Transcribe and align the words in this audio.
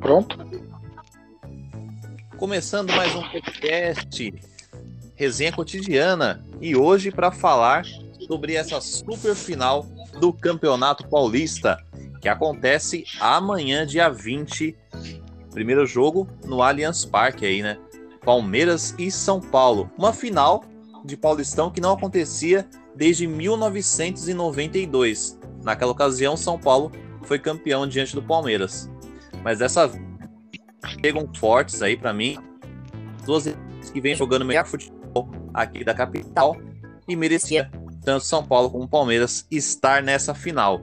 Pronto. 0.00 0.36
Começando 2.36 2.92
mais 2.92 3.14
um 3.14 3.22
podcast, 3.30 4.34
resenha 5.14 5.52
cotidiana, 5.52 6.44
e 6.60 6.76
hoje 6.76 7.10
para 7.10 7.30
falar 7.30 7.84
sobre 8.26 8.54
essa 8.54 8.80
super 8.80 9.34
final 9.34 9.86
do 10.20 10.32
Campeonato 10.32 11.08
Paulista, 11.08 11.82
que 12.20 12.28
acontece 12.28 13.04
amanhã, 13.18 13.84
dia 13.86 14.08
20. 14.08 14.76
Primeiro 15.52 15.86
jogo 15.86 16.28
no 16.44 16.62
Allianz 16.62 17.04
Parque 17.04 17.46
aí, 17.46 17.62
né? 17.62 17.78
Palmeiras 18.24 18.94
e 18.98 19.10
São 19.10 19.40
Paulo. 19.40 19.90
Uma 19.96 20.12
final 20.12 20.64
de 21.04 21.16
Paulistão 21.16 21.70
que 21.70 21.80
não 21.80 21.92
acontecia 21.92 22.68
desde 22.94 23.26
1992. 23.26 25.38
Naquela 25.64 25.92
ocasião, 25.92 26.36
São 26.36 26.58
Paulo 26.58 26.92
foi 27.22 27.38
campeão 27.38 27.86
diante 27.86 28.14
do 28.14 28.22
Palmeiras. 28.22 28.90
Mas 29.42 29.58
dessa 29.58 29.90
chegam 31.02 31.28
fortes 31.36 31.82
aí 31.82 31.96
para 31.96 32.12
mim. 32.12 32.36
Duas 33.24 33.46
equipes 33.46 33.90
que 33.90 34.00
vêm 34.00 34.14
jogando 34.14 34.44
melhor 34.44 34.66
futebol 34.66 35.30
aqui 35.52 35.82
da 35.82 35.94
capital 35.94 36.56
e 37.08 37.16
merecia 37.16 37.70
tanto 38.04 38.24
São 38.24 38.44
Paulo 38.44 38.70
como 38.70 38.86
Palmeiras 38.86 39.46
estar 39.50 40.02
nessa 40.02 40.34
final. 40.34 40.82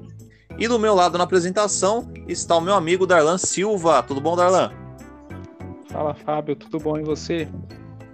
E 0.58 0.68
do 0.68 0.80
meu 0.80 0.94
lado 0.94 1.18
na 1.18 1.24
apresentação 1.24 2.12
está 2.28 2.56
o 2.56 2.62
meu 2.62 2.74
amigo 2.74 3.06
Darlan 3.06 3.38
Silva. 3.38 4.02
Tudo 4.04 4.20
bom, 4.20 4.36
Darlan? 4.36 4.72
Fala, 5.90 6.14
Fábio. 6.14 6.56
Tudo 6.56 6.80
bom 6.80 6.98
e 6.98 7.04
você? 7.04 7.48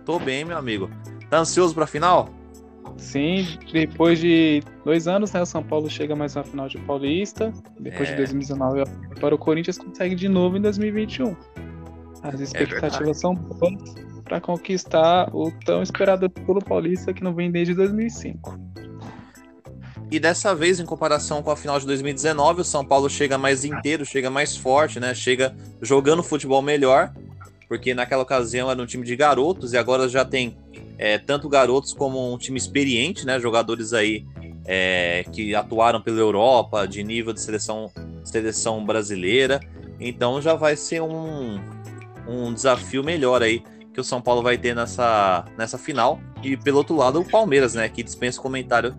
Tô 0.05 0.19
bem, 0.19 0.45
meu 0.45 0.57
amigo. 0.57 0.89
Tá 1.29 1.39
ansioso 1.39 1.73
para 1.73 1.85
a 1.85 1.87
final? 1.87 2.29
Sim, 2.97 3.45
depois 3.71 4.19
de 4.19 4.61
dois 4.83 5.07
anos, 5.07 5.31
né, 5.31 5.41
o 5.41 5.45
São 5.45 5.63
Paulo 5.63 5.89
chega 5.89 6.15
mais 6.15 6.35
uma 6.35 6.43
final 6.43 6.67
de 6.67 6.77
Paulista. 6.79 7.53
Depois 7.79 8.09
é. 8.09 8.11
de 8.11 8.17
2019, 8.17 8.83
para 9.19 9.35
o 9.35 9.37
Corinthians 9.37 9.77
consegue 9.77 10.15
de 10.15 10.27
novo 10.27 10.57
em 10.57 10.61
2021. 10.61 11.35
As 12.23 12.39
é 12.39 12.43
expectativas 12.43 13.09
é 13.09 13.13
são 13.13 13.33
boas 13.33 13.95
para 14.23 14.41
conquistar 14.41 15.29
o 15.33 15.51
tão 15.65 15.81
esperado 15.81 16.29
pelo 16.29 16.59
Paulista 16.59 17.13
que 17.13 17.23
não 17.23 17.33
vem 17.33 17.49
desde 17.51 17.73
2005. 17.73 18.59
E 20.09 20.19
dessa 20.19 20.55
vez, 20.55 20.79
em 20.79 20.85
comparação 20.85 21.43
com 21.43 21.51
a 21.51 21.55
final 21.55 21.79
de 21.79 21.85
2019, 21.85 22.61
o 22.61 22.63
São 22.63 22.83
Paulo 22.83 23.09
chega 23.09 23.37
mais 23.37 23.65
inteiro, 23.65 24.05
chega 24.05 24.29
mais 24.29 24.55
forte, 24.55 24.99
né? 24.99 25.13
Chega 25.13 25.55
jogando 25.81 26.23
futebol 26.23 26.61
melhor, 26.61 27.13
porque 27.67 27.93
naquela 27.93 28.23
ocasião 28.23 28.71
era 28.71 28.81
um 28.81 28.85
time 28.85 29.05
de 29.05 29.15
garotos 29.15 29.73
e 29.73 29.77
agora 29.77 30.07
já 30.07 30.23
tem 30.23 30.57
é, 30.97 31.17
tanto 31.17 31.47
garotos 31.47 31.93
como 31.93 32.33
um 32.33 32.37
time 32.37 32.57
experiente, 32.57 33.25
né? 33.25 33.39
Jogadores 33.39 33.93
aí 33.93 34.25
é, 34.65 35.23
que 35.31 35.53
atuaram 35.55 36.01
pela 36.01 36.19
Europa, 36.19 36.87
de 36.87 37.03
nível 37.03 37.33
de 37.33 37.41
seleção, 37.41 37.91
seleção 38.23 38.85
brasileira. 38.85 39.59
Então 39.99 40.41
já 40.41 40.55
vai 40.55 40.75
ser 40.75 41.01
um, 41.01 41.59
um 42.27 42.53
desafio 42.53 43.03
melhor 43.03 43.41
aí 43.41 43.63
que 43.93 44.01
o 44.01 44.03
São 44.03 44.21
Paulo 44.21 44.43
vai 44.43 44.57
ter 44.57 44.75
nessa, 44.75 45.45
nessa 45.57 45.77
final. 45.77 46.19
E 46.43 46.55
pelo 46.55 46.77
outro 46.77 46.95
lado, 46.95 47.19
o 47.19 47.25
Palmeiras, 47.25 47.73
né? 47.73 47.87
Que 47.89 48.03
dispensa 48.03 48.41
comentário 48.41 48.95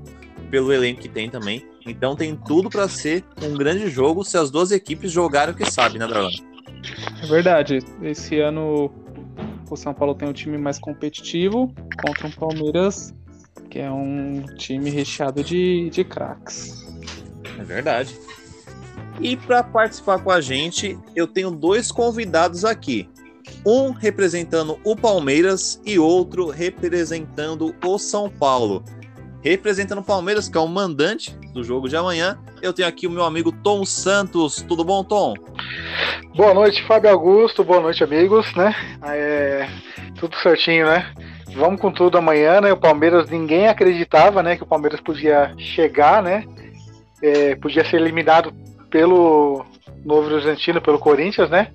pelo 0.51 0.73
elenco 0.73 1.01
que 1.01 1.09
tem 1.09 1.29
também. 1.29 1.65
Então 1.87 2.17
tem 2.17 2.34
tudo 2.34 2.69
para 2.69 2.89
ser 2.89 3.25
um 3.43 3.55
grande 3.55 3.89
jogo 3.89 4.25
se 4.25 4.37
as 4.37 4.51
duas 4.51 4.71
equipes 4.71 5.11
jogarem 5.12 5.55
o 5.55 5.56
que 5.56 5.71
sabem, 5.71 5.99
né, 5.99 6.06
Dragão? 6.06 6.31
É 7.22 7.27
verdade. 7.27 7.78
Esse 8.03 8.41
ano 8.41 8.91
o 9.75 9.77
São 9.77 9.95
Paulo 9.95 10.15
tem 10.15 10.29
um 10.29 10.33
time 10.33 10.59
mais 10.59 10.79
competitivo 10.79 11.73
contra 12.03 12.27
um 12.27 12.31
Palmeiras 12.31 13.15
que 13.69 13.79
é 13.79 13.91
um 13.91 14.43
time 14.56 14.91
recheado 14.91 15.43
de, 15.45 15.91
de 15.91 16.05
craques. 16.05 16.87
É 17.59 17.62
verdade. 17.62 18.19
E 19.21 19.37
para 19.37 19.62
participar 19.62 20.23
com 20.23 20.31
a 20.31 20.41
gente, 20.41 20.99
eu 21.15 21.27
tenho 21.27 21.51
dois 21.51 21.91
convidados 21.91 22.65
aqui. 22.65 23.09
Um 23.67 23.91
representando 23.91 24.78
o 24.84 24.95
Palmeiras 24.95 25.81
e 25.84 25.99
outro 25.99 26.49
representando 26.49 27.75
o 27.84 27.99
São 27.99 28.31
Paulo. 28.31 28.84
Representando 29.48 30.00
o 30.00 30.04
Palmeiras, 30.04 30.47
que 30.47 30.59
é 30.59 30.60
o 30.60 30.69
mandante 30.69 31.34
do 31.54 31.64
jogo 31.64 31.88
de 31.88 31.97
amanhã, 31.97 32.38
eu 32.60 32.70
tenho 32.70 32.86
aqui 32.86 33.06
o 33.06 33.10
meu 33.10 33.25
amigo 33.25 33.50
Tom 33.50 33.82
Santos. 33.82 34.60
Tudo 34.60 34.84
bom, 34.84 35.03
Tom? 35.03 35.32
Boa 36.36 36.53
noite, 36.53 36.82
Fábio 36.82 37.09
Augusto. 37.09 37.64
Boa 37.64 37.81
noite, 37.81 38.04
amigos, 38.04 38.54
né? 38.54 38.75
É, 39.03 39.66
tudo 40.20 40.36
certinho, 40.36 40.84
né? 40.84 41.14
Vamos 41.54 41.81
com 41.81 41.91
tudo 41.91 42.19
amanhã, 42.19 42.60
né? 42.60 42.70
O 42.75 42.76
Palmeiras, 42.76 43.31
ninguém 43.31 43.69
acreditava, 43.69 44.42
né? 44.42 44.54
Que 44.54 44.64
o 44.64 44.66
Palmeiras 44.66 45.00
podia 45.00 45.54
chegar, 45.56 46.22
né? 46.22 46.44
É, 47.22 47.56
podia 47.56 47.86
ser 47.86 47.97
eliminado 47.97 48.53
pelo 48.91 49.65
Novo 50.04 50.30
Horizontino, 50.30 50.82
pelo 50.82 50.98
Corinthians, 50.98 51.48
né? 51.48 51.69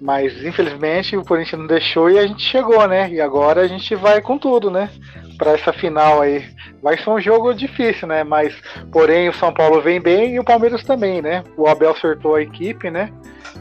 Mas 0.00 0.44
infelizmente 0.44 1.16
o 1.16 1.24
Corinthians 1.24 1.60
não 1.60 1.66
deixou 1.66 2.08
e 2.08 2.20
a 2.20 2.26
gente 2.26 2.42
chegou, 2.42 2.86
né? 2.86 3.10
E 3.10 3.20
agora 3.20 3.62
a 3.62 3.66
gente 3.66 3.96
vai 3.96 4.20
com 4.20 4.38
tudo, 4.38 4.70
né? 4.70 4.88
Para 5.36 5.52
essa 5.52 5.72
final 5.72 6.20
aí. 6.20 6.48
Vai 6.82 6.96
ser 6.96 7.10
um 7.10 7.20
jogo 7.20 7.52
difícil, 7.52 8.08
né? 8.08 8.24
Mas, 8.24 8.54
porém, 8.90 9.28
o 9.28 9.34
São 9.34 9.52
Paulo 9.52 9.82
vem 9.82 10.00
bem 10.00 10.34
e 10.34 10.40
o 10.40 10.44
Palmeiras 10.44 10.82
também, 10.84 11.20
né? 11.20 11.44
O 11.56 11.66
Abel 11.66 11.90
acertou 11.90 12.34
a 12.34 12.42
equipe, 12.42 12.90
né? 12.90 13.12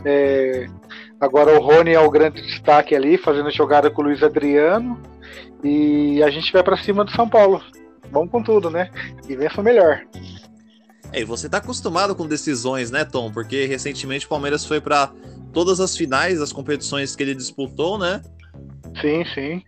É... 0.03 0.67
Agora 1.19 1.57
o 1.57 1.63
Rony 1.63 1.93
é 1.93 1.99
o 1.99 2.09
grande 2.09 2.41
destaque 2.41 2.95
ali, 2.95 3.17
fazendo 3.17 3.49
jogada 3.49 3.89
com 3.89 4.01
o 4.01 4.05
Luiz 4.05 4.21
Adriano. 4.21 5.01
E 5.63 6.21
a 6.21 6.29
gente 6.29 6.51
vai 6.51 6.63
para 6.63 6.77
cima 6.77 7.03
do 7.03 7.11
São 7.11 7.27
Paulo. 7.27 7.61
Vamos 8.11 8.29
com 8.29 8.43
tudo, 8.43 8.69
né? 8.69 8.89
E 9.27 9.35
vença 9.35 9.59
o 9.59 9.63
melhor. 9.63 10.01
É, 11.11 11.21
e 11.21 11.23
você 11.23 11.49
tá 11.49 11.57
acostumado 11.57 12.15
com 12.15 12.27
decisões, 12.27 12.91
né, 12.91 13.05
Tom? 13.05 13.31
Porque 13.31 13.65
recentemente 13.65 14.25
o 14.25 14.29
Palmeiras 14.29 14.65
foi 14.65 14.81
para 14.81 15.11
todas 15.53 15.79
as 15.79 15.95
finais 15.95 16.39
das 16.39 16.51
competições 16.51 17.15
que 17.15 17.23
ele 17.23 17.33
disputou, 17.33 17.97
né? 17.97 18.21
Sim, 19.01 19.25
sim. 19.33 19.63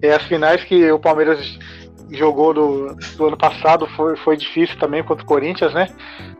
É 0.00 0.12
as 0.12 0.22
finais 0.24 0.64
que 0.64 0.90
o 0.90 0.98
Palmeiras 0.98 1.58
jogou 2.10 2.52
do, 2.52 2.94
do 3.16 3.26
ano 3.26 3.36
passado 3.36 3.86
foi, 3.88 4.16
foi 4.16 4.36
difícil 4.36 4.78
também 4.78 5.02
contra 5.02 5.24
o 5.24 5.26
Corinthians, 5.26 5.72
né? 5.72 5.88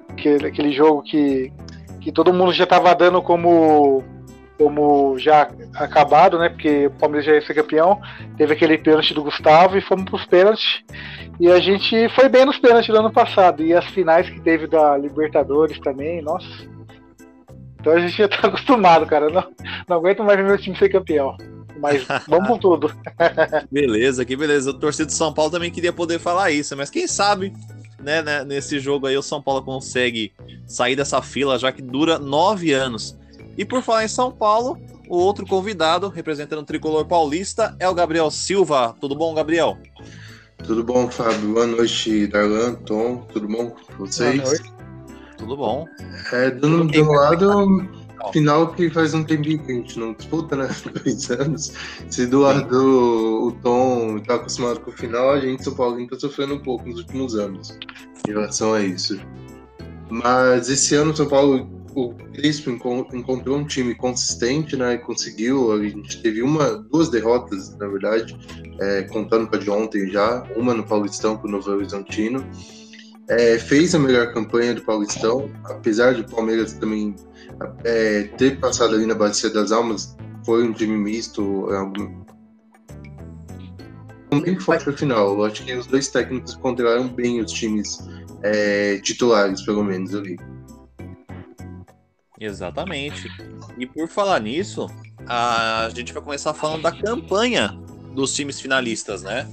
Aquele, 0.09 0.47
aquele 0.47 0.73
jogo 0.73 1.03
que, 1.03 1.53
que 2.01 2.11
todo 2.11 2.33
mundo 2.33 2.53
já 2.53 2.65
estava 2.65 2.95
dando 2.95 3.23
como 3.23 4.03
como 4.59 5.19
já 5.19 5.51
acabado, 5.75 6.39
né? 6.39 6.51
Porque 6.51 6.87
o 6.87 6.91
Palmeiras 6.91 7.25
já 7.25 7.33
ia 7.33 7.41
ser 7.41 7.55
campeão. 7.55 7.99
Teve 8.37 8.53
aquele 8.53 8.77
pênalti 8.77 9.15
do 9.15 9.23
Gustavo 9.23 9.79
e 9.79 9.81
fomos 9.81 10.05
para 10.05 10.17
os 10.17 10.27
pênaltis. 10.27 10.85
E 11.41 11.51
a 11.51 11.59
gente 11.59 12.11
foi 12.11 12.29
bem 12.29 12.45
nos 12.45 12.59
pênaltis 12.59 12.89
do 12.89 12.99
ano 12.99 13.11
passado. 13.11 13.63
E 13.63 13.73
as 13.73 13.87
finais 13.87 14.29
que 14.29 14.39
teve 14.39 14.67
da 14.67 14.99
Libertadores 14.99 15.81
também, 15.81 16.21
nossa. 16.21 16.47
Então 17.81 17.95
a 17.95 18.01
gente 18.01 18.19
já 18.19 18.29
tá 18.29 18.37
acostumado, 18.49 19.07
cara. 19.07 19.31
Não, 19.31 19.45
não 19.89 19.97
aguento 19.97 20.23
mais 20.23 20.39
ver 20.39 20.45
meu 20.45 20.59
time 20.59 20.77
ser 20.77 20.91
campeão. 20.91 21.39
Mas 21.81 22.07
vamos 22.29 22.49
com 22.49 22.59
tudo. 22.59 22.93
beleza, 23.73 24.25
que 24.25 24.37
beleza. 24.37 24.71
O 24.71 24.75
torcedor 24.75 25.07
de 25.07 25.15
São 25.15 25.33
Paulo 25.33 25.51
também 25.51 25.71
queria 25.71 25.93
poder 25.93 26.19
falar 26.19 26.51
isso, 26.51 26.77
mas 26.77 26.91
quem 26.91 27.07
sabe, 27.07 27.53
né, 27.99 28.23
né, 28.23 28.45
nesse 28.45 28.79
jogo 28.79 29.07
aí 29.07 29.17
o 29.17 29.23
São 29.23 29.41
Paulo 29.43 29.63
consegue 29.63 30.33
sair 30.67 30.95
dessa 30.95 31.23
fila, 31.23 31.59
já 31.59 31.73
que 31.73 31.83
dura 31.83 32.19
nove 32.19 32.73
anos. 32.73 33.17
E 33.57 33.65
por 33.65 33.83
falar 33.83 34.05
em 34.05 34.09
São 34.09 34.31
Paulo, 34.31 34.79
o 35.09 35.17
outro 35.17 35.47
convidado, 35.47 36.09
representando 36.09 36.61
o 36.61 36.65
tricolor 36.65 37.05
paulista, 37.07 37.75
é 37.79 37.89
o 37.89 37.95
Gabriel 37.95 38.31
Silva. 38.31 38.95
Tudo 39.01 39.17
bom, 39.17 39.35
Gabriel? 39.35 39.79
Tudo 40.65 40.85
bom, 40.85 41.11
Fábio? 41.11 41.55
Boa 41.55 41.67
noite, 41.67 42.27
Darlan, 42.27 42.75
Tom. 42.75 43.27
Tudo 43.33 43.49
bom 43.49 43.71
com 43.71 44.07
vocês? 44.07 44.37
Boa 44.37 44.51
noite. 44.51 44.73
Tudo 45.39 45.57
bom. 45.57 45.87
É, 46.33 46.51
do, 46.51 46.85
do 46.85 46.85
meu 46.85 47.13
lado, 47.13 47.89
final 48.33 48.73
que 48.73 48.91
faz 48.91 49.15
um 49.15 49.25
tempinho 49.25 49.59
que 49.59 49.73
a 49.73 49.75
gente 49.75 49.99
não 49.99 50.13
disputa, 50.13 50.57
né? 50.57 50.69
Dois 51.05 51.31
anos. 51.31 51.73
Se 52.09 52.27
do 52.27 52.41
lado 52.41 53.47
o 53.47 53.53
Tom 53.63 54.19
está 54.19 54.35
acostumado 54.35 54.81
com 54.81 54.91
o 54.91 54.95
final, 54.95 55.31
a 55.31 55.41
gente, 55.41 55.65
São 55.65 55.75
Paulo, 55.75 56.01
está 56.01 56.19
sofrendo 56.19 56.55
um 56.55 56.59
pouco 56.59 56.89
nos 56.89 56.99
últimos 56.99 57.35
anos 57.35 57.79
em 58.29 58.33
relação 58.33 58.75
a 58.75 58.81
isso. 58.83 59.19
Mas 60.11 60.69
esse 60.69 60.95
ano, 60.95 61.17
São 61.17 61.27
Paulo, 61.27 61.69
o 61.95 62.15
Crispo 62.33 62.71
encontrou 62.71 63.57
um 63.57 63.65
time 63.65 63.95
consistente, 63.95 64.77
né? 64.77 64.97
Conseguiu, 64.99 65.73
a 65.73 65.83
gente 65.83 66.21
teve 66.23 66.43
uma, 66.43 66.77
duas 66.91 67.09
derrotas, 67.09 67.77
na 67.77 67.87
verdade, 67.87 68.37
é, 68.81 69.03
contando 69.03 69.49
com 69.49 69.57
a 69.57 69.59
de 69.59 69.71
ontem 69.71 70.11
já, 70.11 70.45
uma 70.57 70.75
no 70.75 70.85
Paulistão 70.85 71.37
com 71.37 71.49
o 71.49 71.51
Novo 71.51 71.71
Horizontino 71.71 72.45
é, 73.31 73.59
fez 73.59 73.95
a 73.95 73.99
melhor 73.99 74.33
campanha 74.33 74.75
do 74.75 74.83
Paulistão, 74.83 75.49
apesar 75.65 76.15
de 76.15 76.23
o 76.23 76.25
Palmeiras 76.25 76.73
também 76.73 77.15
é, 77.85 78.25
ter 78.37 78.59
passado 78.59 78.95
ali 78.95 79.07
na 79.07 79.15
Bacia 79.15 79.51
das 79.51 79.73
Almas, 79.73 80.17
foi 80.45 80.67
um 80.67 80.73
time 80.73 80.97
misto. 80.97 81.69
É, 81.73 82.21
bem 84.41 84.59
forte 84.59 84.85
para 84.85 84.93
final. 84.93 85.35
Eu 85.35 85.45
acho 85.45 85.65
que 85.65 85.73
os 85.75 85.87
dois 85.87 86.09
técnicos 86.09 86.55
controlaram 86.55 87.09
bem 87.09 87.41
os 87.41 87.53
times 87.53 87.99
é, 88.43 88.99
titulares, 88.99 89.63
pelo 89.63 89.83
menos 89.83 90.15
ali. 90.15 90.39
Exatamente. 92.39 93.29
E 93.77 93.87
por 93.87 94.09
falar 94.09 94.41
nisso, 94.41 94.87
a 95.27 95.89
gente 95.95 96.13
vai 96.13 96.23
começar 96.23 96.55
falando 96.55 96.83
da 96.83 96.93
campanha 96.93 97.79
dos 98.15 98.35
times 98.35 98.61
finalistas, 98.61 99.23
né? 99.23 99.47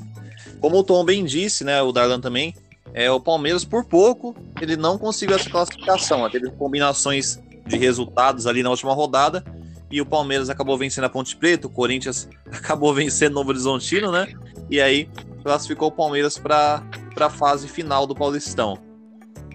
Como 0.61 0.77
o 0.77 0.83
Tom 0.83 1.03
bem 1.03 1.25
disse, 1.25 1.63
né? 1.63 1.81
O 1.81 1.91
Darlan 1.91 2.21
também, 2.21 2.55
é 2.93 3.11
o 3.11 3.19
Palmeiras 3.19 3.65
por 3.65 3.85
pouco 3.85 4.35
ele 4.61 4.75
não 4.75 4.97
conseguiu 4.97 5.35
essa 5.35 5.49
classificação. 5.49 6.27
Teve 6.29 6.49
combinações 6.51 7.39
de 7.67 7.77
resultados 7.77 8.47
ali 8.47 8.63
na 8.63 8.69
última 8.69 8.93
rodada 8.93 9.43
e 9.89 10.01
o 10.01 10.05
Palmeiras 10.05 10.49
acabou 10.49 10.77
vencendo 10.77 11.05
a 11.05 11.09
Ponte 11.09 11.35
Preta, 11.35 11.67
o 11.67 11.69
Corinthians 11.69 12.29
acabou 12.51 12.93
vencendo 12.93 13.31
o 13.31 13.35
Novo 13.35 13.49
Horizontino, 13.49 14.11
né? 14.11 14.27
E 14.69 14.81
aí 14.81 15.09
classificou 15.43 15.87
o 15.87 15.91
Palmeiras 15.91 16.37
para 16.37 16.83
a 17.19 17.29
fase 17.29 17.67
final 17.67 18.05
do 18.05 18.13
Paulistão. 18.13 18.77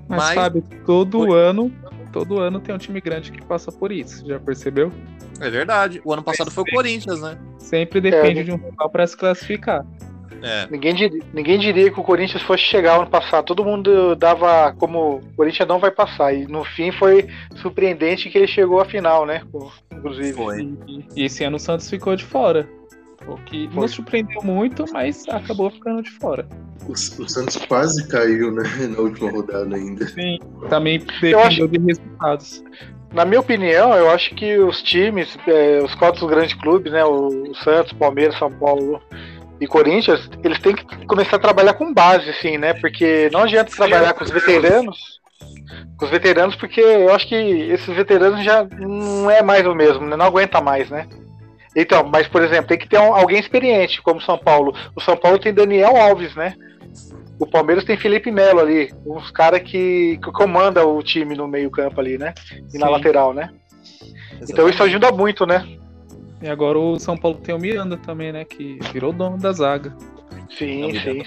Mas, 0.09 0.19
Mas 0.19 0.35
sabe, 0.35 0.62
todo 0.87 1.26
foi... 1.26 1.41
ano, 1.41 1.73
todo 2.12 2.38
ano 2.38 2.61
tem 2.61 2.75
um 2.75 2.79
time 2.79 3.00
grande 3.00 3.31
que 3.31 3.44
passa 3.44 3.70
por 3.70 3.93
isso, 3.93 4.26
já 4.26 4.41
percebeu? 4.41 4.91
É 5.41 5.50
verdade. 5.50 6.00
O 6.05 6.12
ano 6.12 6.23
passado 6.23 6.50
foi 6.50 6.62
o 6.62 6.67
Corinthians, 6.67 7.20
né? 7.20 7.37
Sempre 7.58 8.00
depende 8.00 8.41
é, 8.41 8.43
de 8.44 8.53
um 8.53 8.56
rival 8.56 8.88
para 8.91 9.06
se 9.06 9.17
classificar. 9.17 9.85
É. 10.43 10.67
Ninguém, 10.71 10.94
ninguém 11.33 11.59
diria 11.59 11.91
que 11.91 12.00
o 12.00 12.03
Corinthians 12.03 12.43
fosse 12.43 12.65
chegar 12.65 12.97
ano 12.97 13.09
passado. 13.09 13.44
Todo 13.44 13.65
mundo 13.65 14.17
dava 14.17 14.75
como 14.77 15.17
o 15.17 15.35
Corinthians 15.37 15.69
não 15.69 15.79
vai 15.79 15.91
passar. 15.91 16.35
E 16.35 16.47
no 16.47 16.65
fim 16.65 16.91
foi 16.91 17.29
surpreendente 17.56 18.29
que 18.29 18.39
ele 18.39 18.49
chegou 18.49 18.81
à 18.81 18.85
final, 18.85 19.25
né? 19.25 19.43
Inclusive. 19.93 20.33
Foi. 20.33 20.62
E, 20.87 21.06
e 21.17 21.25
esse 21.25 21.44
ano 21.44 21.56
o 21.56 21.61
Santos 21.61 21.89
ficou 21.89 22.17
de 22.17 22.25
fora. 22.25 22.69
O 23.27 23.37
que 23.37 23.69
foi. 23.69 23.83
nos 23.83 23.93
surpreendeu 23.93 24.43
muito, 24.43 24.85
mas 24.93 25.29
acabou 25.29 25.71
ficando 25.71 26.03
de 26.03 26.11
fora. 26.11 26.47
O, 26.89 26.93
o, 26.93 27.29
Santos 27.29 27.56
quase 27.67 28.09
caiu, 28.09 28.50
né? 28.53 28.65
Na 28.91 28.99
última 28.99 29.31
rodada 29.31 29.77
ainda. 29.77 30.06
Sim, 30.09 30.39
também 30.69 30.99
dependeu 30.99 31.41
acho... 31.41 31.69
de 31.69 31.79
resultados. 31.79 32.65
Na 33.12 33.25
minha 33.25 33.41
opinião, 33.41 33.94
eu 33.94 34.11
acho 34.11 34.35
que 34.35 34.59
os 34.59 34.83
times, 34.83 35.37
é, 35.47 35.81
os 35.85 35.94
quatro 35.94 36.27
grandes 36.27 36.55
clubes, 36.55 36.93
né? 36.93 37.05
O 37.05 37.55
Santos, 37.62 37.93
Palmeiras, 37.93 38.37
São 38.39 38.50
Paulo 38.50 39.00
e 39.60 39.66
Corinthians, 39.66 40.28
eles 40.43 40.58
têm 40.58 40.75
que 40.75 41.06
começar 41.06 41.37
a 41.37 41.40
trabalhar 41.40 41.75
com 41.75 41.93
base, 41.93 42.28
assim, 42.31 42.58
né? 42.58 42.75
Porque 42.75 43.31
não 43.32 43.43
adianta 43.43 43.76
trabalhar 43.76 44.12
com 44.12 44.25
os 44.25 44.31
veteranos, 44.31 45.20
com 45.96 46.04
os 46.04 46.10
veteranos, 46.10 46.56
porque 46.56 46.81
eu 46.81 47.14
acho 47.14 47.28
que 47.28 47.34
esses 47.34 47.94
veteranos 47.94 48.44
já 48.44 48.64
não 48.64 49.31
é 49.31 49.43
mais 49.43 49.66
o 49.66 49.75
mesmo, 49.75 50.06
né? 50.06 50.16
Não 50.16 50.26
aguenta 50.26 50.60
mais, 50.60 50.90
né? 50.90 51.06
Então, 51.75 52.04
mas 52.04 52.28
por 52.28 52.43
exemplo, 52.43 52.66
tem 52.66 52.78
que 52.78 52.88
ter 52.88 52.99
um, 52.99 53.14
alguém 53.14 53.38
experiente, 53.38 54.02
como 54.02 54.20
São 54.20 54.37
Paulo. 54.37 54.75
O 54.94 55.00
São 55.00 55.16
Paulo 55.16 55.38
tem 55.38 55.55
Daniel 55.55 55.96
Alves, 55.96 56.34
né? 56.34 56.55
O 57.38 57.46
Palmeiras 57.46 57.84
tem 57.84 57.96
Felipe 57.96 58.31
Melo 58.31 58.60
ali, 58.60 58.93
uns 59.06 59.31
caras 59.31 59.62
que, 59.62 60.19
que 60.22 60.32
comanda 60.32 60.87
o 60.87 61.02
time 61.02 61.34
no 61.34 61.48
meio-campo 61.48 62.00
ali, 62.00 62.19
né? 62.19 62.34
E 62.69 62.72
Sim. 62.72 62.78
na 62.78 62.88
lateral, 62.88 63.32
né? 63.32 63.50
Exatamente. 63.82 64.52
Então 64.52 64.69
isso 64.69 64.82
ajuda 64.82 65.10
muito, 65.10 65.46
né? 65.46 65.66
E 66.43 66.49
agora 66.49 66.79
o 66.79 66.99
São 66.99 67.17
Paulo 67.17 67.39
tem 67.39 67.55
o 67.55 67.59
Miranda 67.59 67.97
também, 67.97 68.33
né? 68.33 68.44
Que 68.44 68.79
virou 68.93 69.12
dono 69.12 69.39
da 69.39 69.53
zaga. 69.53 69.97
Sim, 70.59 70.91
sim. 71.00 71.23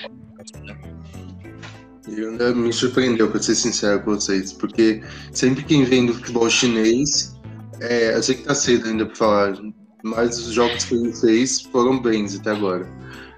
Miranda 2.08 2.54
me 2.54 2.72
surpreendeu, 2.72 3.32
pra 3.32 3.42
ser 3.42 3.56
sincero 3.56 4.02
com 4.02 4.12
vocês, 4.12 4.54
porque 4.54 5.02
sempre 5.32 5.64
quem 5.64 5.86
vem 5.86 6.06
do 6.06 6.14
futebol 6.14 6.50
chinês, 6.50 7.36
é, 7.80 8.16
eu 8.16 8.22
sei 8.22 8.36
que 8.36 8.44
tá 8.44 8.54
cedo 8.54 8.88
ainda 8.88 9.06
pra 9.06 9.16
falar, 9.16 9.58
mas 10.04 10.38
os 10.38 10.54
jogos 10.54 10.84
que 10.86 10.94
ele 10.94 11.14
fez 11.14 11.62
foram 11.62 12.00
bens 12.00 12.40
até 12.40 12.52
agora. 12.52 12.88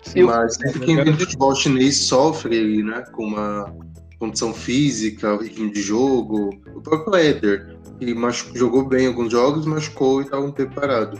Sim, 0.04 0.24
mas 0.24 0.56
sempre 0.56 0.80
quem 0.80 0.96
vem 0.96 1.14
do 1.14 1.20
futebol 1.20 1.56
chinês 1.56 1.98
sofre 2.08 2.58
ali, 2.58 2.84
né? 2.84 3.04
Com 3.14 3.26
uma 3.26 3.74
condição 4.20 4.54
física, 4.54 5.34
o 5.34 5.42
ritmo 5.42 5.72
de 5.72 5.82
jogo. 5.82 6.50
O 6.76 6.82
próprio 6.82 7.16
Éder, 7.16 7.78
que 8.00 8.16
jogou 8.58 8.86
bem 8.86 9.08
alguns 9.08 9.32
jogos, 9.32 9.66
machucou 9.66 10.22
e 10.22 10.26
estava 10.26 10.46
um 10.46 10.52
tempo 10.52 10.76
parado. 10.76 11.20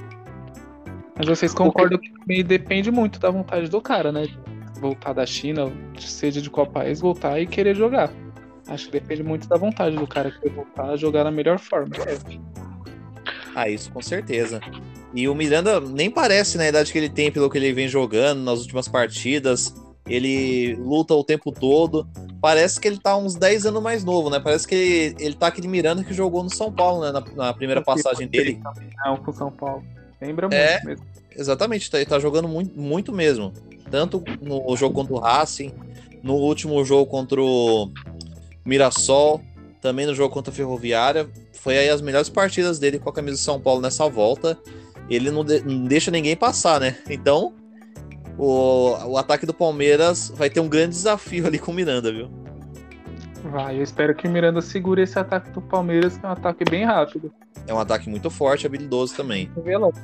Mas 1.18 1.28
vocês 1.28 1.54
concordam 1.54 2.00
que 2.00 2.44
depende 2.44 2.92
muito 2.92 3.20
da 3.20 3.30
vontade 3.30 3.70
do 3.70 3.82
cara, 3.82 4.12
né? 4.12 4.28
Voltar 4.80 5.14
da 5.14 5.26
China, 5.26 5.72
seja 6.00 6.42
de 6.42 6.50
qual 6.50 6.68
país, 6.68 7.00
voltar 7.00 7.40
e 7.40 7.48
querer 7.48 7.76
jogar. 7.76 8.12
Acho 8.68 8.86
que 8.86 8.92
depende 8.92 9.24
muito 9.24 9.48
da 9.48 9.58
vontade 9.58 9.96
do 9.96 10.06
cara 10.06 10.30
querer 10.30 10.54
voltar 10.54 10.92
a 10.92 10.98
jogar 10.98 11.24
na 11.24 11.32
melhor 11.32 11.58
forma. 11.58 11.96
Ah, 13.56 13.68
isso 13.68 13.92
com 13.92 14.02
certeza. 14.02 14.62
E 15.14 15.28
o 15.28 15.34
Miranda 15.34 15.80
nem 15.80 16.12
parece 16.12 16.58
na 16.58 16.64
né, 16.66 16.70
idade 16.70 16.92
que 16.92 16.98
ele 16.98 17.10
tem, 17.10 17.32
pelo 17.32 17.50
que 17.50 17.58
ele 17.58 17.74
vem 17.74 17.88
jogando 17.88 18.42
nas 18.42 18.60
últimas 18.60 18.88
partidas. 18.88 19.74
Ele 20.06 20.76
luta 20.76 21.14
o 21.16 21.24
tempo 21.24 21.52
todo. 21.52 22.08
Parece 22.40 22.80
que 22.80 22.88
ele 22.88 23.00
tá 23.00 23.18
uns 23.18 23.36
10 23.36 23.66
anos 23.66 23.82
mais 23.82 24.04
novo, 24.04 24.30
né? 24.30 24.40
Parece 24.40 24.68
que 24.68 24.76
ele, 24.76 25.16
ele 25.20 25.36
tá 25.36 25.48
aquele 25.48 25.68
Miranda 25.68 26.04
que 26.04 26.14
jogou 26.14 26.44
no 26.44 26.54
São 26.54 26.72
Paulo, 26.72 27.04
né? 27.04 27.12
Na, 27.12 27.46
na 27.46 27.54
primeira 27.54 27.82
passagem 27.82 28.28
dele. 28.28 28.62
Não, 29.04 29.18
com 29.18 29.34
São 29.34 29.52
Paulo. 29.52 29.84
Lembra 30.22 30.48
é, 30.52 30.74
muito 30.74 30.86
mesmo. 30.86 31.06
Exatamente, 31.36 31.92
tá, 31.92 31.98
ele 31.98 32.10
tá 32.10 32.20
jogando 32.20 32.48
muito, 32.48 32.80
muito 32.80 33.14
mesmo. 33.14 33.54
Tanto 33.90 34.24
no 34.42 34.76
jogo 34.76 34.96
contra 34.96 35.14
o 35.14 35.20
Racing, 35.20 35.74
no 36.24 36.34
último 36.34 36.84
jogo 36.84 37.06
contra 37.10 37.42
o 37.42 37.92
Mirassol, 38.66 39.42
também 39.82 40.06
no 40.06 40.16
jogo 40.16 40.34
contra 40.34 40.52
a 40.52 40.56
Ferroviária. 40.56 41.30
Foi 41.54 41.78
aí 41.78 41.90
as 41.90 42.02
melhores 42.02 42.30
partidas 42.30 42.80
dele 42.80 43.00
com 43.00 43.10
a 43.10 43.14
camisa 43.14 43.38
de 43.38 43.44
São 43.44 43.60
Paulo 43.60 43.82
nessa 43.82 44.10
volta. 44.10 44.58
Ele 45.10 45.32
não, 45.32 45.44
de, 45.44 45.62
não 45.62 45.86
deixa 45.86 46.12
ninguém 46.12 46.36
passar, 46.36 46.80
né? 46.80 46.98
Então, 47.10 47.54
o, 48.38 48.92
o 49.06 49.18
ataque 49.18 49.46
do 49.46 49.54
Palmeiras 49.54 50.32
vai 50.36 50.50
ter 50.50 50.60
um 50.60 50.68
grande 50.68 50.90
desafio 50.90 51.48
ali 51.48 51.58
com 51.58 51.72
o 51.72 51.74
Miranda, 51.74 52.12
viu? 52.12 52.30
Vai, 53.46 53.78
eu 53.78 53.84
espero 53.84 54.14
que 54.14 54.28
o 54.28 54.32
Miranda 54.32 54.62
segure 54.62 55.02
esse 55.02 55.18
ataque 55.18 55.52
do 55.52 55.62
Palmeiras, 55.62 56.18
que 56.18 56.26
é 56.26 56.30
um 56.30 56.32
ataque 56.34 56.66
bem 56.70 56.84
rápido. 56.84 57.32
É 57.68 57.74
um 57.74 57.80
ataque 57.80 58.10
muito 58.10 58.30
forte, 58.30 58.66
habilidoso 58.66 59.16
também. 59.16 59.52
Veloz. 59.58 59.96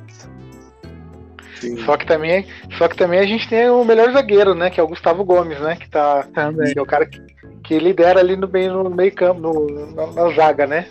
Só 1.84 1.96
que 1.96 2.06
também, 2.06 2.46
só 2.76 2.88
que 2.88 2.96
também 2.96 3.20
a 3.20 3.26
gente 3.26 3.48
tem 3.48 3.68
o 3.70 3.84
melhor 3.84 4.12
zagueiro, 4.12 4.54
né? 4.54 4.68
Que 4.68 4.80
é 4.80 4.82
o 4.82 4.88
Gustavo 4.88 5.24
Gomes, 5.24 5.58
né? 5.60 5.76
Que 5.76 5.88
tá, 5.88 6.26
que 6.72 6.78
é 6.78 6.82
o 6.82 6.86
cara 6.86 7.06
que, 7.06 7.20
que 7.64 7.78
lidera 7.78 8.20
ali 8.20 8.36
no 8.36 8.46
meio, 8.46 8.82
no 8.82 8.90
meio 8.90 9.14
campo, 9.14 9.40
no, 9.40 9.94
na, 9.94 10.06
na 10.08 10.34
zaga, 10.34 10.66
né? 10.66 10.86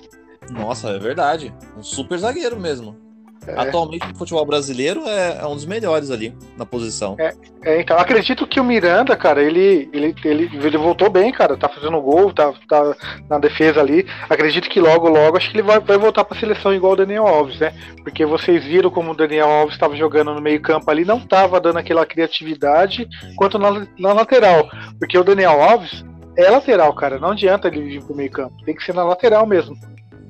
Nossa, 0.49 0.89
é 0.89 0.99
verdade. 0.99 1.53
Um 1.77 1.83
super 1.83 2.17
zagueiro 2.17 2.59
mesmo. 2.59 3.02
É. 3.47 3.59
Atualmente 3.59 4.07
no 4.07 4.15
futebol 4.15 4.45
brasileiro 4.45 5.01
é, 5.07 5.39
é, 5.41 5.45
um 5.45 5.55
dos 5.55 5.65
melhores 5.65 6.09
ali 6.09 6.35
na 6.57 6.65
posição. 6.65 7.15
É, 7.19 7.33
é, 7.63 7.81
então 7.81 7.97
acredito 7.97 8.47
que 8.47 8.59
o 8.59 8.63
Miranda, 8.63 9.15
cara, 9.15 9.41
ele, 9.41 9.89
ele, 9.91 10.15
ele, 10.23 10.49
ele 10.53 10.77
voltou 10.77 11.09
bem, 11.09 11.31
cara. 11.31 11.57
Tá 11.57 11.67
fazendo 11.67 11.99
gol, 12.01 12.33
tá, 12.33 12.53
tá 12.67 12.95
na 13.29 13.39
defesa 13.39 13.81
ali. 13.81 14.05
Acredito 14.29 14.69
que 14.69 14.79
logo, 14.79 15.09
logo, 15.09 15.37
acho 15.37 15.51
que 15.51 15.57
ele 15.57 15.67
vai, 15.67 15.79
vai 15.79 15.97
voltar 15.97 16.23
pra 16.23 16.39
seleção 16.39 16.73
igual 16.73 16.93
o 16.93 16.97
Daniel 16.97 17.27
Alves, 17.27 17.59
né? 17.59 17.73
Porque 18.03 18.25
vocês 18.25 18.63
viram 18.63 18.89
como 18.89 19.11
o 19.11 19.15
Daniel 19.15 19.49
Alves 19.49 19.75
estava 19.75 19.95
jogando 19.95 20.33
no 20.33 20.41
meio-campo 20.41 20.89
ali, 20.89 21.03
não 21.03 21.19
tava 21.19 21.59
dando 21.59 21.79
aquela 21.79 22.05
criatividade 22.05 23.07
quanto 23.35 23.59
na, 23.59 23.85
na 23.99 24.13
lateral. 24.13 24.69
Porque 24.99 25.17
o 25.17 25.23
Daniel 25.23 25.61
Alves 25.61 26.03
é 26.37 26.49
lateral, 26.49 26.93
cara. 26.95 27.19
Não 27.19 27.31
adianta 27.31 27.67
ele 27.67 27.83
vir 27.83 28.03
pro 28.03 28.15
meio-campo. 28.15 28.55
Tem 28.65 28.75
que 28.75 28.83
ser 28.83 28.93
na 28.93 29.03
lateral 29.03 29.45
mesmo. 29.45 29.75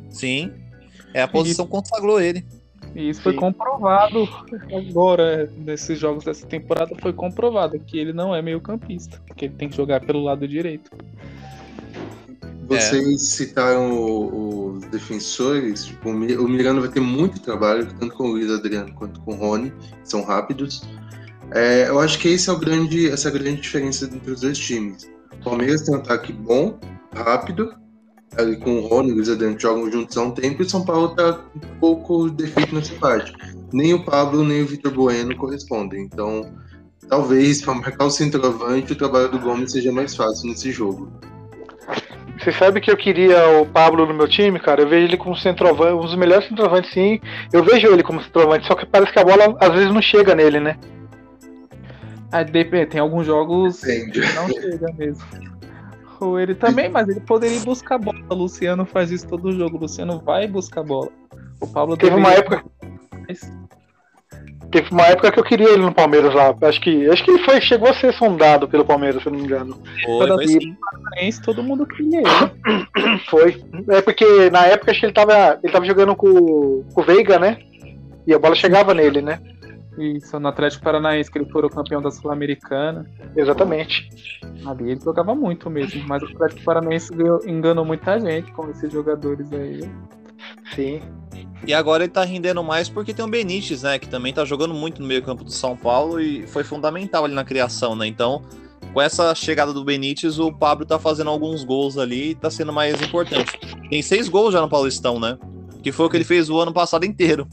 Sim. 0.10 0.52
É 1.14 1.22
a 1.22 1.28
posição 1.28 1.66
que 1.66 1.72
consagrou 1.72 2.20
ele. 2.20 2.44
E 2.96 3.10
isso 3.10 3.20
Sim. 3.20 3.24
foi 3.24 3.34
comprovado 3.34 4.28
agora, 4.72 5.52
nesses 5.58 5.98
jogos 5.98 6.24
dessa 6.24 6.46
temporada, 6.46 6.96
foi 7.02 7.12
comprovado 7.12 7.80
que 7.80 7.98
ele 7.98 8.14
não 8.14 8.36
é 8.36 8.42
meio 8.42 8.62
campista, 8.62 9.20
que 9.36 9.46
ele 9.46 9.56
tem 9.56 9.68
que 9.68 9.76
jogar 9.76 10.02
pelo 10.02 10.24
lado 10.24 10.48
direito. 10.48 10.92
Vocês 12.68 13.06
é. 13.06 13.18
citaram 13.18 14.76
os 14.76 14.86
defensores, 14.86 15.86
tipo, 15.86 16.10
o 16.10 16.48
Miranda 16.48 16.82
vai 16.82 16.90
ter 16.90 17.02
muito 17.02 17.42
trabalho, 17.42 17.88
tanto 18.00 18.16
com 18.16 18.24
o 18.24 18.28
Luiz 18.28 18.50
Adriano 18.50 18.94
quanto 18.94 19.20
com 19.22 19.34
o 19.34 19.36
Rony, 19.36 19.74
são 20.04 20.24
rápidos. 20.24 20.88
É, 21.52 21.90
eu 21.90 22.00
acho 22.00 22.18
que 22.20 22.30
esse 22.30 22.50
é 22.50 22.54
o 22.54 22.58
grande, 22.58 23.10
essa 23.10 23.28
é 23.28 23.32
a 23.32 23.34
grande 23.34 23.62
diferença 23.62 24.06
entre 24.06 24.32
os 24.32 24.42
dois 24.42 24.58
times. 24.58 25.10
O 25.34 25.44
Palmeiras 25.44 25.82
tem 25.82 25.94
um 25.94 25.98
ataque 25.98 26.32
bom, 26.32 26.80
rápido, 27.14 27.74
ali 28.38 28.58
com 28.58 28.78
o 28.78 28.88
Rony 28.88 29.10
e 29.10 29.12
o 29.12 29.16
Luiz 29.16 29.30
Adriano 29.30 29.60
jogam 29.60 29.92
juntos 29.92 30.18
há 30.18 30.24
um 30.24 30.32
tempo 30.32 30.62
e 30.62 30.66
o 30.66 30.70
São 30.70 30.84
Paulo 30.84 31.10
tá 31.10 31.40
um 31.56 31.80
pouco 31.80 32.30
defeito 32.30 32.74
nessa 32.74 32.94
parte. 32.96 33.34
Nem 33.72 33.94
o 33.94 34.04
Pablo 34.04 34.44
nem 34.44 34.62
o 34.62 34.68
Vitor 34.68 34.92
Bueno 34.92 35.36
correspondem. 35.36 36.04
Então, 36.04 36.52
talvez 37.08 37.62
para 37.62 37.74
marcar 37.74 38.06
o 38.06 38.12
centroavante 38.12 38.94
o 38.94 38.96
trabalho 38.96 39.30
do 39.30 39.40
Gomes 39.40 39.72
seja 39.72 39.92
mais 39.92 40.16
fácil 40.16 40.50
nesse 40.50 40.72
jogo. 40.72 41.12
Você 42.40 42.52
sabe 42.52 42.82
que 42.82 42.92
eu 42.92 42.98
queria 42.98 43.62
o 43.62 43.66
Pablo 43.66 44.06
no 44.06 44.14
meu 44.14 44.28
time, 44.28 44.60
cara? 44.60 44.82
Eu 44.82 44.90
vejo 44.90 45.06
ele 45.06 45.18
como 45.18 45.36
centroavante, 45.36 45.94
um 45.94 46.02
dos 46.02 46.16
melhores 46.16 46.48
centroavantes, 46.48 46.92
sim. 46.92 47.20
Eu 47.54 47.64
vejo 47.64 47.88
ele 47.88 48.04
como 48.04 48.22
centroavante, 48.22 48.68
só 48.68 48.76
que 48.76 48.86
parece 48.86 49.14
que 49.14 49.20
a 49.20 49.24
bola 49.24 49.56
às 49.60 49.74
vezes 49.74 49.94
não 49.94 50.02
chega 50.02 50.36
nele, 50.36 50.60
né? 50.60 50.78
Ah, 52.32 52.44
tem 52.44 53.00
alguns 53.00 53.28
jogos 53.28 53.80
que 53.80 54.20
não 54.36 54.48
chega 54.50 54.92
mesmo 54.98 55.53
ele 56.40 56.56
também, 56.56 56.90
mas 56.90 57.08
ele 57.08 57.20
poderia 57.20 57.60
buscar 57.62 57.98
bola. 57.98 58.20
O 58.30 58.36
Luciano 58.36 58.86
faz 58.86 59.12
isso 59.12 59.28
todo 59.28 59.52
jogo. 59.52 59.78
O 59.78 59.82
Luciano 59.82 60.20
vai 60.20 60.48
buscar 60.48 60.84
bola. 60.84 61.10
O 61.60 61.68
Pablo 61.68 61.96
teve 61.96 62.16
uma 62.16 62.32
época. 62.32 62.64
Teve 64.72 64.90
uma 64.90 65.04
época 65.04 65.32
que 65.32 65.40
eu 65.40 65.44
queria 65.44 65.70
ele 65.70 65.84
no 65.84 65.94
Palmeiras 65.94 66.34
lá. 66.34 66.56
Acho 66.64 66.82
que, 66.82 67.08
acho 67.08 67.24
que 67.24 67.32
ele 67.32 67.44
foi, 67.44 67.62
chegou 67.62 67.90
a 67.90 67.94
ser 67.94 68.12
sondado 68.14 68.68
pelo 68.68 68.84
Palmeiras, 68.84 69.22
se 69.22 69.28
eu 69.28 69.32
não 69.32 69.40
me 69.40 69.46
engano. 69.46 69.80
Foi, 70.04 70.28
foi 70.28 71.32
todo 71.46 71.62
mundo 71.62 71.86
queria 71.86 72.22
ele. 72.22 73.20
Foi. 73.30 73.64
É 73.90 74.02
porque 74.02 74.50
na 74.50 74.66
época 74.66 74.92
acho 74.92 75.00
que 75.00 75.06
ele 75.06 75.14
tava, 75.14 75.60
ele 75.62 75.72
tava 75.72 75.86
jogando 75.86 76.16
com, 76.16 76.84
com 76.92 77.02
o 77.02 77.04
Veiga, 77.04 77.38
né? 77.38 77.60
E 78.26 78.34
a 78.34 78.40
bola 78.40 78.56
chegava 78.56 78.94
nele, 78.94 79.22
né? 79.22 79.40
Isso, 79.98 80.40
no 80.40 80.48
Atlético 80.48 80.84
Paranaense, 80.84 81.32
que 81.32 81.38
ele 81.38 81.50
foi 81.50 81.64
o 81.64 81.70
campeão 81.70 82.02
da 82.02 82.10
Sul-Americana. 82.10 83.06
Exatamente. 83.36 84.10
Ali 84.66 84.92
ele 84.92 85.00
jogava 85.00 85.36
muito 85.36 85.70
mesmo, 85.70 86.04
mas 86.08 86.24
o 86.24 86.26
Atlético 86.26 86.64
Paranaense 86.64 87.12
enganou 87.46 87.86
muita 87.86 88.20
gente 88.20 88.52
com 88.54 88.70
esses 88.70 88.92
jogadores 88.92 89.52
aí. 89.54 89.82
Sim. 90.74 91.02
E 91.66 91.74
agora 91.74 92.04
ele 92.04 92.12
tá 92.12 92.24
rendendo 92.24 92.64
mais 92.64 92.90
porque 92.90 93.14
tem 93.14 93.24
o 93.24 93.28
Benítez, 93.28 93.84
né? 93.84 93.98
Que 93.98 94.10
também 94.10 94.34
tá 94.34 94.44
jogando 94.44 94.74
muito 94.74 95.02
no 95.02 95.08
meio-campo 95.08 95.44
do 95.44 95.52
São 95.52 95.78
Paulo 95.78 96.20
e 96.20 96.46
foi 96.48 96.64
fundamental 96.64 97.26
ali 97.26 97.34
na 97.34 97.46
criação, 97.46 97.96
né? 97.96 98.08
Então, 98.08 98.42
com 98.92 99.02
essa 99.02 99.34
chegada 99.34 99.72
do 99.72 99.84
Benítez, 99.84 100.40
o 100.40 100.52
Pablo 100.52 100.86
tá 100.86 101.00
fazendo 101.00 101.30
alguns 101.30 101.64
gols 101.64 101.98
ali 101.98 102.32
e 102.32 102.36
tá 102.36 102.50
sendo 102.50 102.74
mais 102.74 103.02
importante. 103.02 103.60
Tem 103.90 104.02
seis 104.02 104.28
gols 104.28 104.54
já 104.54 104.60
no 104.60 104.68
Paulistão, 104.70 105.20
né? 105.20 105.38
Que 105.82 105.92
foi 105.92 106.06
o 106.06 106.10
que 106.10 106.18
ele 106.18 106.24
fez 106.24 106.50
o 106.50 106.60
ano 106.60 106.74
passado 106.74 107.06
inteiro. 107.06 107.48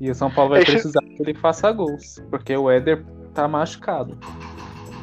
E 0.00 0.10
o 0.10 0.14
São 0.14 0.30
Paulo 0.30 0.50
vai 0.50 0.64
precisar 0.64 1.00
que 1.00 1.20
ele 1.20 1.34
faça 1.34 1.70
gols, 1.72 2.22
porque 2.30 2.56
o 2.56 2.70
Éder 2.70 3.04
tá 3.34 3.48
machucado. 3.48 4.16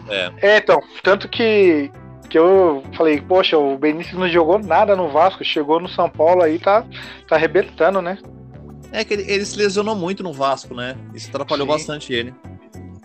É. 0.08 0.32
é, 0.42 0.58
então, 0.58 0.82
tanto 1.04 1.28
que, 1.28 1.92
que 2.30 2.38
eu 2.38 2.84
falei, 2.96 3.20
poxa, 3.22 3.58
o 3.58 3.78
Benício 3.78 4.18
não 4.18 4.30
jogou 4.30 4.60
nada 4.60 4.96
no 4.96 5.10
Vasco, 5.10 5.44
chegou 5.44 5.80
no 5.80 5.90
São 5.90 6.10
Paulo 6.10 6.44
aí, 6.44 6.60
tá, 6.60 6.86
tá 7.28 7.36
arrebentando, 7.36 8.02
né? 8.02 8.18
É 8.92 9.04
que 9.04 9.14
ele, 9.14 9.30
ele 9.30 9.46
se 9.46 9.58
lesionou 9.58 9.96
muito 9.96 10.24
no 10.24 10.32
Vasco, 10.32 10.74
né? 10.74 10.96
Isso 11.14 11.30
atrapalhou 11.30 11.66
Sim. 11.66 11.74
bastante 11.74 12.14
ele. 12.14 12.34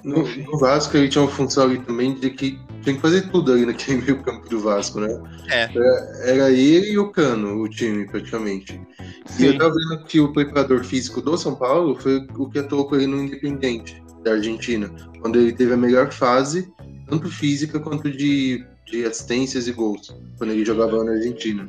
No, 0.04 0.22
no, 0.22 0.58
Vasco 0.58 0.96
ele 0.96 1.08
tinha 1.08 1.22
uma 1.22 1.30
função 1.30 1.64
ali 1.64 1.78
também 1.78 2.14
de 2.14 2.30
que 2.30 2.58
tinha 2.82 2.94
que 2.94 3.00
fazer 3.00 3.28
tudo 3.30 3.52
ali 3.52 3.66
naquele 3.66 4.00
meio 4.02 4.22
campo 4.22 4.48
do 4.48 4.60
Vasco, 4.60 5.00
né? 5.00 5.20
É. 5.48 5.62
Era, 5.62 6.20
era 6.24 6.50
ele 6.50 6.92
e 6.92 6.98
o 6.98 7.10
Cano, 7.10 7.62
o 7.62 7.68
time, 7.68 8.06
praticamente. 8.06 8.80
Sim. 9.26 9.42
E 9.42 9.46
eu 9.46 9.58
tava 9.58 9.74
vendo 9.74 10.04
que 10.04 10.20
o 10.20 10.32
preparador 10.32 10.84
físico 10.84 11.20
do 11.20 11.36
São 11.36 11.54
Paulo 11.54 11.96
foi 12.00 12.26
o 12.36 12.48
que 12.48 12.58
atuou 12.58 12.86
com 12.86 12.96
ele 12.96 13.06
no 13.06 13.22
Independente, 13.22 14.02
da 14.24 14.32
Argentina, 14.32 14.90
quando 15.20 15.38
ele 15.38 15.52
teve 15.52 15.72
a 15.72 15.76
melhor 15.76 16.12
fase, 16.12 16.72
tanto 17.08 17.28
física 17.28 17.78
quanto 17.80 18.10
de, 18.10 18.64
de 18.86 19.04
assistências 19.04 19.66
e 19.66 19.72
gols, 19.72 20.14
quando 20.38 20.50
ele 20.50 20.64
jogava 20.64 21.02
na 21.04 21.12
Argentina. 21.12 21.68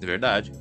É 0.00 0.06
verdade. 0.06 0.52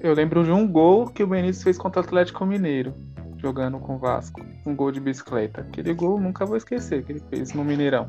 Eu 0.00 0.14
lembro 0.14 0.44
de 0.44 0.50
um 0.50 0.66
gol 0.66 1.08
que 1.08 1.22
o 1.22 1.26
Benício 1.26 1.64
fez 1.64 1.76
contra 1.76 2.00
o 2.00 2.04
Atlético 2.04 2.46
Mineiro, 2.46 2.94
jogando 3.38 3.78
com 3.78 3.96
o 3.96 3.98
Vasco. 3.98 4.40
Um 4.64 4.74
gol 4.74 4.92
de 4.92 5.00
bicicleta. 5.00 5.62
Aquele 5.62 5.92
gol 5.92 6.20
nunca 6.20 6.46
vou 6.46 6.56
esquecer 6.56 7.02
que 7.02 7.12
ele 7.12 7.22
fez 7.30 7.52
no 7.52 7.64
Mineirão. 7.64 8.08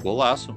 Golaço. 0.00 0.56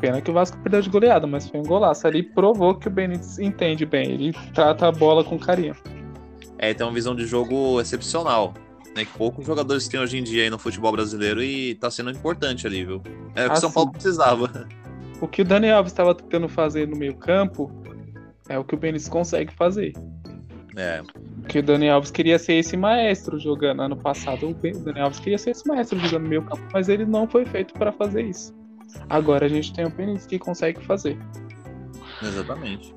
Pena 0.00 0.20
que 0.20 0.30
o 0.30 0.34
Vasco 0.34 0.58
perdeu 0.58 0.82
de 0.82 0.90
goleada, 0.90 1.26
mas 1.26 1.48
foi 1.48 1.60
um 1.60 1.62
golaço. 1.62 2.06
Ali 2.06 2.22
provou 2.22 2.74
que 2.74 2.88
o 2.88 2.90
Benítez 2.90 3.38
entende 3.38 3.86
bem, 3.86 4.12
ele 4.12 4.34
trata 4.54 4.88
a 4.88 4.92
bola 4.92 5.24
com 5.24 5.38
carinho. 5.38 5.74
É, 6.58 6.74
tem 6.74 6.86
uma 6.86 6.92
visão 6.92 7.14
de 7.14 7.26
jogo 7.26 7.80
excepcional. 7.80 8.54
Né, 8.94 9.04
que 9.04 9.12
poucos 9.18 9.44
jogadores 9.44 9.86
têm 9.88 10.00
hoje 10.00 10.16
em 10.16 10.22
dia 10.22 10.44
aí 10.44 10.48
no 10.48 10.58
futebol 10.58 10.90
brasileiro 10.90 11.42
e 11.42 11.74
tá 11.74 11.90
sendo 11.90 12.10
importante 12.10 12.66
ali, 12.66 12.82
viu? 12.82 13.02
É 13.34 13.44
o 13.44 13.50
que 13.50 13.56
o 13.56 13.60
São 13.60 13.70
Paulo 13.70 13.92
precisava. 13.92 14.66
O 15.20 15.28
que 15.28 15.42
o 15.42 15.44
Dani 15.44 15.70
Alves 15.70 15.92
estava 15.92 16.14
tentando 16.14 16.48
fazer 16.48 16.88
no 16.88 16.96
meio-campo 16.96 17.70
é 18.48 18.58
o 18.58 18.64
que 18.64 18.74
o 18.74 18.78
Benítez 18.78 19.08
consegue 19.08 19.52
fazer. 19.52 19.92
É. 20.76 21.02
Que 21.48 21.60
o 21.60 21.62
Dani 21.62 21.88
Alves 21.88 22.10
queria 22.10 22.38
ser 22.38 22.54
esse 22.54 22.76
maestro 22.76 23.38
jogando 23.38 23.82
ano 23.82 23.96
passado. 23.96 24.48
O 24.48 24.54
Dani 24.54 25.00
Alves 25.00 25.18
queria 25.18 25.38
ser 25.38 25.50
esse 25.50 25.66
maestro 25.66 25.98
jogando 25.98 26.24
no 26.24 26.28
meio 26.28 26.42
campo, 26.42 26.62
mas 26.72 26.88
ele 26.88 27.06
não 27.06 27.26
foi 27.26 27.46
feito 27.46 27.72
para 27.74 27.90
fazer 27.92 28.22
isso. 28.22 28.54
Agora 29.08 29.46
a 29.46 29.48
gente 29.48 29.72
tem 29.72 29.84
o 29.84 29.90
Penis 29.90 30.26
que 30.26 30.38
consegue 30.38 30.84
fazer. 30.84 31.18
Exatamente. 32.22 32.94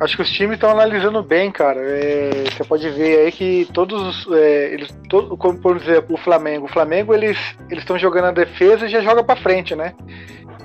Acho 0.00 0.16
que 0.16 0.22
os 0.22 0.30
times 0.30 0.54
estão 0.54 0.70
analisando 0.70 1.22
bem, 1.22 1.50
cara. 1.52 1.78
É, 1.78 2.44
você 2.50 2.64
pode 2.64 2.88
ver 2.88 3.18
aí 3.18 3.32
que 3.32 3.68
todos 3.74 4.26
é, 4.32 4.72
eles, 4.72 4.88
todo, 5.10 5.36
como 5.36 5.58
por 5.60 5.76
exemplo 5.76 6.14
o 6.14 6.18
Flamengo, 6.18 6.64
o 6.64 6.68
Flamengo 6.68 7.12
eles 7.12 7.36
eles 7.68 7.82
estão 7.82 7.98
jogando 7.98 8.26
a 8.26 8.30
defesa 8.30 8.86
e 8.86 8.88
já 8.88 9.02
joga 9.02 9.22
para 9.22 9.40
frente, 9.40 9.74
né? 9.74 9.94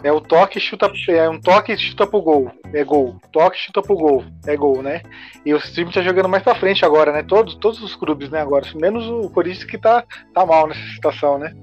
É 0.06 0.12
o 0.12 0.22
toque 0.22 0.60
chuta, 0.60 0.88
é 1.08 1.28
um 1.28 1.42
toque 1.42 1.76
chuta 1.76 2.06
pro 2.06 2.22
gol, 2.22 2.52
é 2.72 2.84
gol. 2.84 3.20
Toque 3.32 3.58
chuta 3.58 3.82
pro 3.82 3.96
gol, 3.96 4.24
é 4.46 4.56
gol, 4.56 4.84
né? 4.84 5.02
E 5.44 5.52
o 5.52 5.58
time 5.60 5.92
tá 5.92 6.00
jogando 6.04 6.30
mais 6.30 6.44
para 6.44 6.54
frente 6.54 6.86
agora, 6.86 7.12
né? 7.12 7.24
Todos, 7.24 7.56
todos 7.56 7.82
os 7.82 7.96
clubes, 7.96 8.30
né? 8.30 8.40
Agora, 8.40 8.68
menos 8.76 9.04
o 9.08 9.32
Corinthians 9.32 9.64
que 9.64 9.80
tá, 9.80 10.04
tá 10.32 10.46
mal 10.46 10.68
nessa 10.68 10.88
situação, 10.94 11.40
né? 11.40 11.56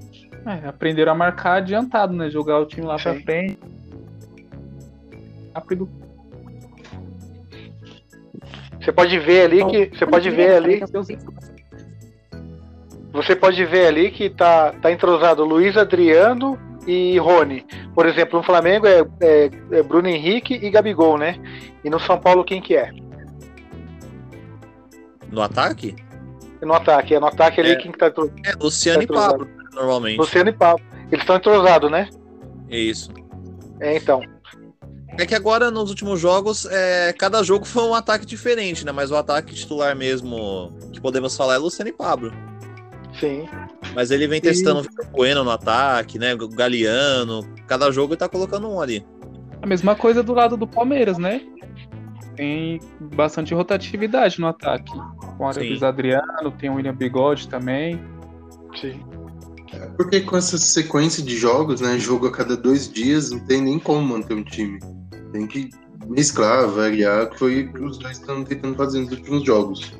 É, 0.45 0.67
aprenderam 0.67 1.13
a 1.13 1.15
marcar 1.15 1.59
adiantado, 1.59 2.11
né? 2.11 2.29
Jogar 2.29 2.59
o 2.59 2.65
time 2.65 2.85
lá 2.85 2.97
Sim. 2.97 3.03
pra 3.03 3.21
frente. 3.21 3.59
Rápido. 5.55 5.89
Você 8.81 8.91
pode 8.91 9.19
ver 9.19 9.45
ali 9.45 9.65
que. 9.67 9.97
Você 9.97 10.05
pode 10.05 10.29
ver 10.29 10.55
ali. 10.55 10.81
Você 13.13 13.35
pode 13.37 13.63
ver 13.63 13.87
ali 13.87 14.11
que 14.11 14.29
tá, 14.29 14.73
tá 14.73 14.91
entrosado 14.91 15.45
Luiz 15.45 15.77
Adriano 15.77 16.59
e 16.87 17.17
Rony. 17.17 17.65
Por 17.93 18.05
exemplo, 18.05 18.39
no 18.39 18.45
Flamengo 18.45 18.87
é, 18.87 19.05
é, 19.21 19.49
é, 19.71 19.83
Bruno 19.83 20.07
Henrique 20.07 20.53
e 20.55 20.69
Gabigol, 20.69 21.17
né? 21.17 21.39
E 21.83 21.89
no 21.89 21.99
São 21.99 22.19
Paulo 22.19 22.43
quem 22.43 22.61
que 22.61 22.75
é? 22.75 22.91
No 25.31 25.41
ataque? 25.41 25.95
No 26.61 26.73
ataque, 26.73 27.15
é 27.15 27.19
no 27.19 27.27
ataque 27.27 27.59
ali 27.59 27.71
é, 27.71 27.75
quem 27.75 27.91
que 27.91 27.97
tá 27.97 28.07
É 28.45 28.53
Luciano 28.59 28.99
tá 28.99 29.03
e 29.03 29.07
Pablo 29.07 29.63
normalmente. 29.73 30.17
Luciano 30.17 30.49
e 30.49 30.53
Pablo. 30.53 30.85
Eles 31.11 31.21
estão 31.21 31.35
entrosados, 31.35 31.91
né? 31.91 32.09
É 32.69 32.77
isso. 32.77 33.11
É, 33.79 33.95
então. 33.97 34.21
É 35.17 35.25
que 35.25 35.35
agora, 35.35 35.69
nos 35.69 35.89
últimos 35.89 36.19
jogos, 36.19 36.65
é, 36.65 37.13
cada 37.13 37.43
jogo 37.43 37.65
foi 37.65 37.83
um 37.83 37.93
ataque 37.93 38.25
diferente, 38.25 38.85
né? 38.85 38.91
Mas 38.91 39.11
o 39.11 39.15
ataque 39.15 39.53
titular 39.53 39.95
mesmo 39.95 40.73
que 40.91 40.99
podemos 40.99 41.37
falar 41.37 41.55
é 41.55 41.57
Luciano 41.57 41.89
e 41.89 41.93
Pablo. 41.93 42.33
Sim. 43.19 43.47
Mas 43.95 44.11
ele 44.11 44.27
vem 44.27 44.41
testando 44.41 44.79
o 44.79 44.83
Vitor 44.83 45.05
Bueno 45.11 45.43
no 45.43 45.51
ataque, 45.51 46.17
né? 46.17 46.33
O 46.33 46.47
Galeano. 46.47 47.41
Cada 47.67 47.91
jogo 47.91 48.13
ele 48.13 48.19
tá 48.19 48.29
colocando 48.29 48.69
um 48.69 48.81
ali. 48.81 49.05
A 49.61 49.67
mesma 49.67 49.95
coisa 49.95 50.23
do 50.23 50.33
lado 50.33 50.57
do 50.57 50.67
Palmeiras, 50.67 51.17
né? 51.17 51.41
Tem 52.35 52.79
bastante 53.15 53.53
rotatividade 53.53 54.39
no 54.39 54.47
ataque. 54.47 54.91
Com 55.37 55.43
o 55.43 55.47
Ares 55.47 55.83
Adriano, 55.83 56.51
tem 56.57 56.69
o 56.69 56.75
William 56.75 56.95
Bigode 56.95 57.47
também. 57.47 58.01
Sim. 58.79 58.99
Porque 59.97 60.21
com 60.21 60.37
essa 60.37 60.57
sequência 60.57 61.23
de 61.23 61.35
jogos, 61.35 61.81
né? 61.81 61.97
Jogo 61.97 62.27
a 62.27 62.31
cada 62.31 62.57
dois 62.57 62.91
dias, 62.91 63.31
não 63.31 63.39
tem 63.39 63.61
nem 63.61 63.79
como 63.79 64.01
manter 64.01 64.33
um 64.33 64.43
time. 64.43 64.79
Tem 65.31 65.47
que 65.47 65.69
mesclar, 66.07 66.67
variar, 66.67 67.29
que 67.29 67.39
foi 67.39 67.63
o 67.63 67.73
que 67.73 67.81
os 67.81 67.97
dois 67.97 68.17
estão 68.17 68.43
tentando 68.43 68.75
fazer 68.75 68.99
nos 68.99 69.11
últimos 69.11 69.43
jogos. 69.43 69.93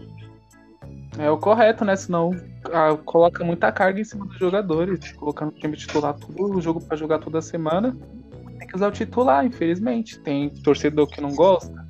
É 1.17 1.29
o 1.29 1.37
correto, 1.37 1.85
né? 1.85 1.95
Senão 1.95 2.31
ah, 2.65 2.97
coloca 3.05 3.43
muita 3.43 3.71
carga 3.71 4.01
em 4.01 4.03
cima 4.03 4.25
dos 4.25 4.37
jogadores. 4.37 5.11
Colocando 5.13 5.49
o 5.49 5.59
time 5.59 5.77
titular 5.77 6.13
todo 6.13 6.57
o 6.57 6.61
jogo 6.61 6.81
para 6.81 6.97
jogar 6.97 7.19
toda 7.19 7.41
semana. 7.41 7.95
Tem 8.57 8.67
que 8.67 8.75
usar 8.75 8.87
o 8.87 8.91
titular, 8.91 9.45
infelizmente. 9.45 10.19
Tem 10.19 10.49
torcedor 10.49 11.07
que 11.07 11.21
não 11.21 11.33
gosta. 11.35 11.85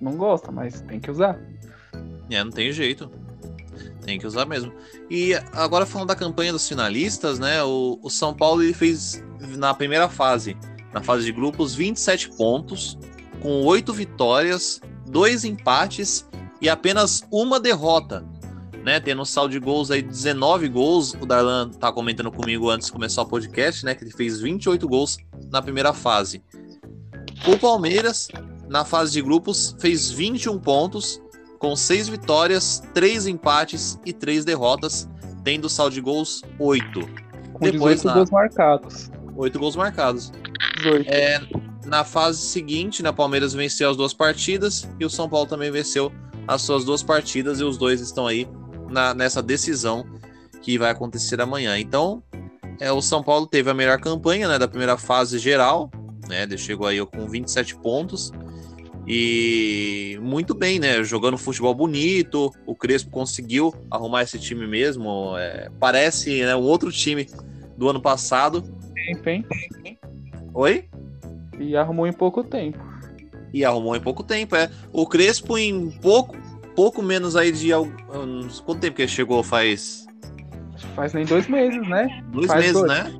Não 0.00 0.16
gosta, 0.16 0.50
mas 0.50 0.80
tem 0.82 0.98
que 0.98 1.10
usar. 1.10 1.38
É, 2.30 2.42
não 2.42 2.50
tem 2.50 2.72
jeito. 2.72 3.10
Tem 4.04 4.18
que 4.18 4.26
usar 4.26 4.44
mesmo. 4.44 4.72
E 5.08 5.34
agora 5.52 5.86
falando 5.86 6.08
da 6.08 6.16
campanha 6.16 6.52
dos 6.52 6.68
finalistas, 6.68 7.38
né? 7.38 7.62
O, 7.62 7.98
o 8.02 8.10
São 8.10 8.34
Paulo 8.34 8.62
ele 8.62 8.74
fez 8.74 9.22
na 9.56 9.72
primeira 9.72 10.08
fase, 10.08 10.56
na 10.92 11.02
fase 11.02 11.24
de 11.24 11.32
grupos, 11.32 11.74
27 11.74 12.30
pontos, 12.36 12.98
com 13.40 13.62
8 13.64 13.92
vitórias, 13.92 14.80
2 15.06 15.44
empates 15.44 16.28
e 16.60 16.68
apenas 16.68 17.24
uma 17.30 17.60
derrota. 17.60 18.24
Né, 18.84 19.00
tendo 19.00 19.22
um 19.22 19.24
saldo 19.24 19.52
de 19.52 19.58
gols 19.58 19.90
aí 19.90 20.02
19 20.02 20.68
gols. 20.68 21.14
O 21.14 21.24
Darlan 21.24 21.70
tá 21.70 21.90
comentando 21.90 22.30
comigo 22.30 22.68
antes 22.68 22.88
de 22.88 22.92
começar 22.92 23.22
o 23.22 23.26
podcast, 23.26 23.82
né? 23.82 23.94
Que 23.94 24.04
ele 24.04 24.10
fez 24.10 24.40
28 24.40 24.86
gols 24.86 25.16
na 25.50 25.62
primeira 25.62 25.94
fase. 25.94 26.42
O 27.46 27.58
Palmeiras, 27.58 28.28
na 28.68 28.84
fase 28.84 29.12
de 29.12 29.22
grupos, 29.22 29.74
fez 29.80 30.10
21 30.10 30.58
pontos, 30.58 31.20
com 31.58 31.74
seis 31.74 32.08
vitórias, 32.08 32.82
três 32.92 33.26
empates 33.26 33.98
e 34.04 34.12
três 34.12 34.44
derrotas, 34.44 35.08
tendo 35.42 35.68
saldo 35.68 35.94
de 35.94 36.00
gols 36.02 36.42
8. 36.58 37.00
Com 37.54 37.64
Depois 37.64 38.02
18 38.02 38.04
na... 38.04 38.14
gols 38.14 38.30
marcados. 38.30 39.10
8 39.36 39.58
gols 39.58 39.76
marcados. 39.76 40.32
18. 40.76 41.08
É, 41.08 41.40
na 41.86 42.04
fase 42.04 42.40
seguinte, 42.40 43.02
na 43.02 43.10
né, 43.10 43.16
Palmeiras 43.16 43.52
venceu 43.52 43.90
as 43.90 43.96
duas 43.96 44.12
partidas 44.12 44.88
e 44.98 45.04
o 45.04 45.10
São 45.10 45.28
Paulo 45.28 45.46
também 45.46 45.70
venceu 45.70 46.12
as 46.46 46.62
suas 46.62 46.84
duas 46.84 47.02
partidas 47.02 47.60
e 47.60 47.64
os 47.64 47.76
dois 47.76 48.00
estão 48.00 48.26
aí 48.26 48.48
na, 48.88 49.14
nessa 49.14 49.42
decisão 49.42 50.04
que 50.62 50.78
vai 50.78 50.90
acontecer 50.90 51.40
amanhã. 51.40 51.78
Então, 51.78 52.22
é, 52.80 52.90
o 52.90 53.00
São 53.00 53.22
Paulo 53.22 53.46
teve 53.46 53.70
a 53.70 53.74
melhor 53.74 54.00
campanha 54.00 54.48
né, 54.48 54.58
da 54.58 54.66
primeira 54.66 54.96
fase 54.96 55.38
geral, 55.38 55.90
né? 56.28 56.42
Ele 56.42 56.56
chegou 56.56 56.86
aí 56.86 57.04
com 57.06 57.28
27 57.28 57.76
pontos. 57.76 58.32
E 59.06 60.18
muito 60.22 60.54
bem, 60.54 60.78
né? 60.78 61.04
Jogando 61.04 61.36
futebol 61.36 61.74
bonito, 61.74 62.50
o 62.66 62.74
Crespo 62.74 63.10
conseguiu 63.10 63.74
arrumar 63.90 64.22
esse 64.22 64.38
time 64.38 64.66
mesmo. 64.66 65.36
É, 65.36 65.70
parece 65.78 66.42
né, 66.42 66.56
um 66.56 66.62
outro 66.62 66.90
time 66.90 67.28
do 67.76 67.88
ano 67.88 68.00
passado. 68.00 68.62
Tempo, 68.94 69.28
hein? 69.28 69.46
Oi? 70.54 70.88
E 71.58 71.76
arrumou 71.76 72.06
em 72.06 72.12
pouco 72.12 72.42
tempo. 72.42 72.78
E 73.52 73.64
arrumou 73.64 73.94
em 73.94 74.00
pouco 74.00 74.22
tempo, 74.22 74.56
é. 74.56 74.70
O 74.92 75.06
Crespo, 75.06 75.58
em 75.58 75.90
pouco, 75.90 76.34
pouco 76.74 77.02
menos 77.02 77.36
aí 77.36 77.50
de. 77.52 77.70
Quanto 78.64 78.80
tempo 78.80 78.96
que 78.96 79.02
ele 79.02 79.08
chegou? 79.08 79.42
Faz. 79.42 80.06
Faz 80.94 81.12
nem 81.12 81.24
dois 81.24 81.46
meses, 81.48 81.86
né? 81.88 82.06
Dois 82.28 82.46
Faz 82.46 82.60
meses, 82.60 82.74
dois. 82.80 82.92
né? 82.92 83.12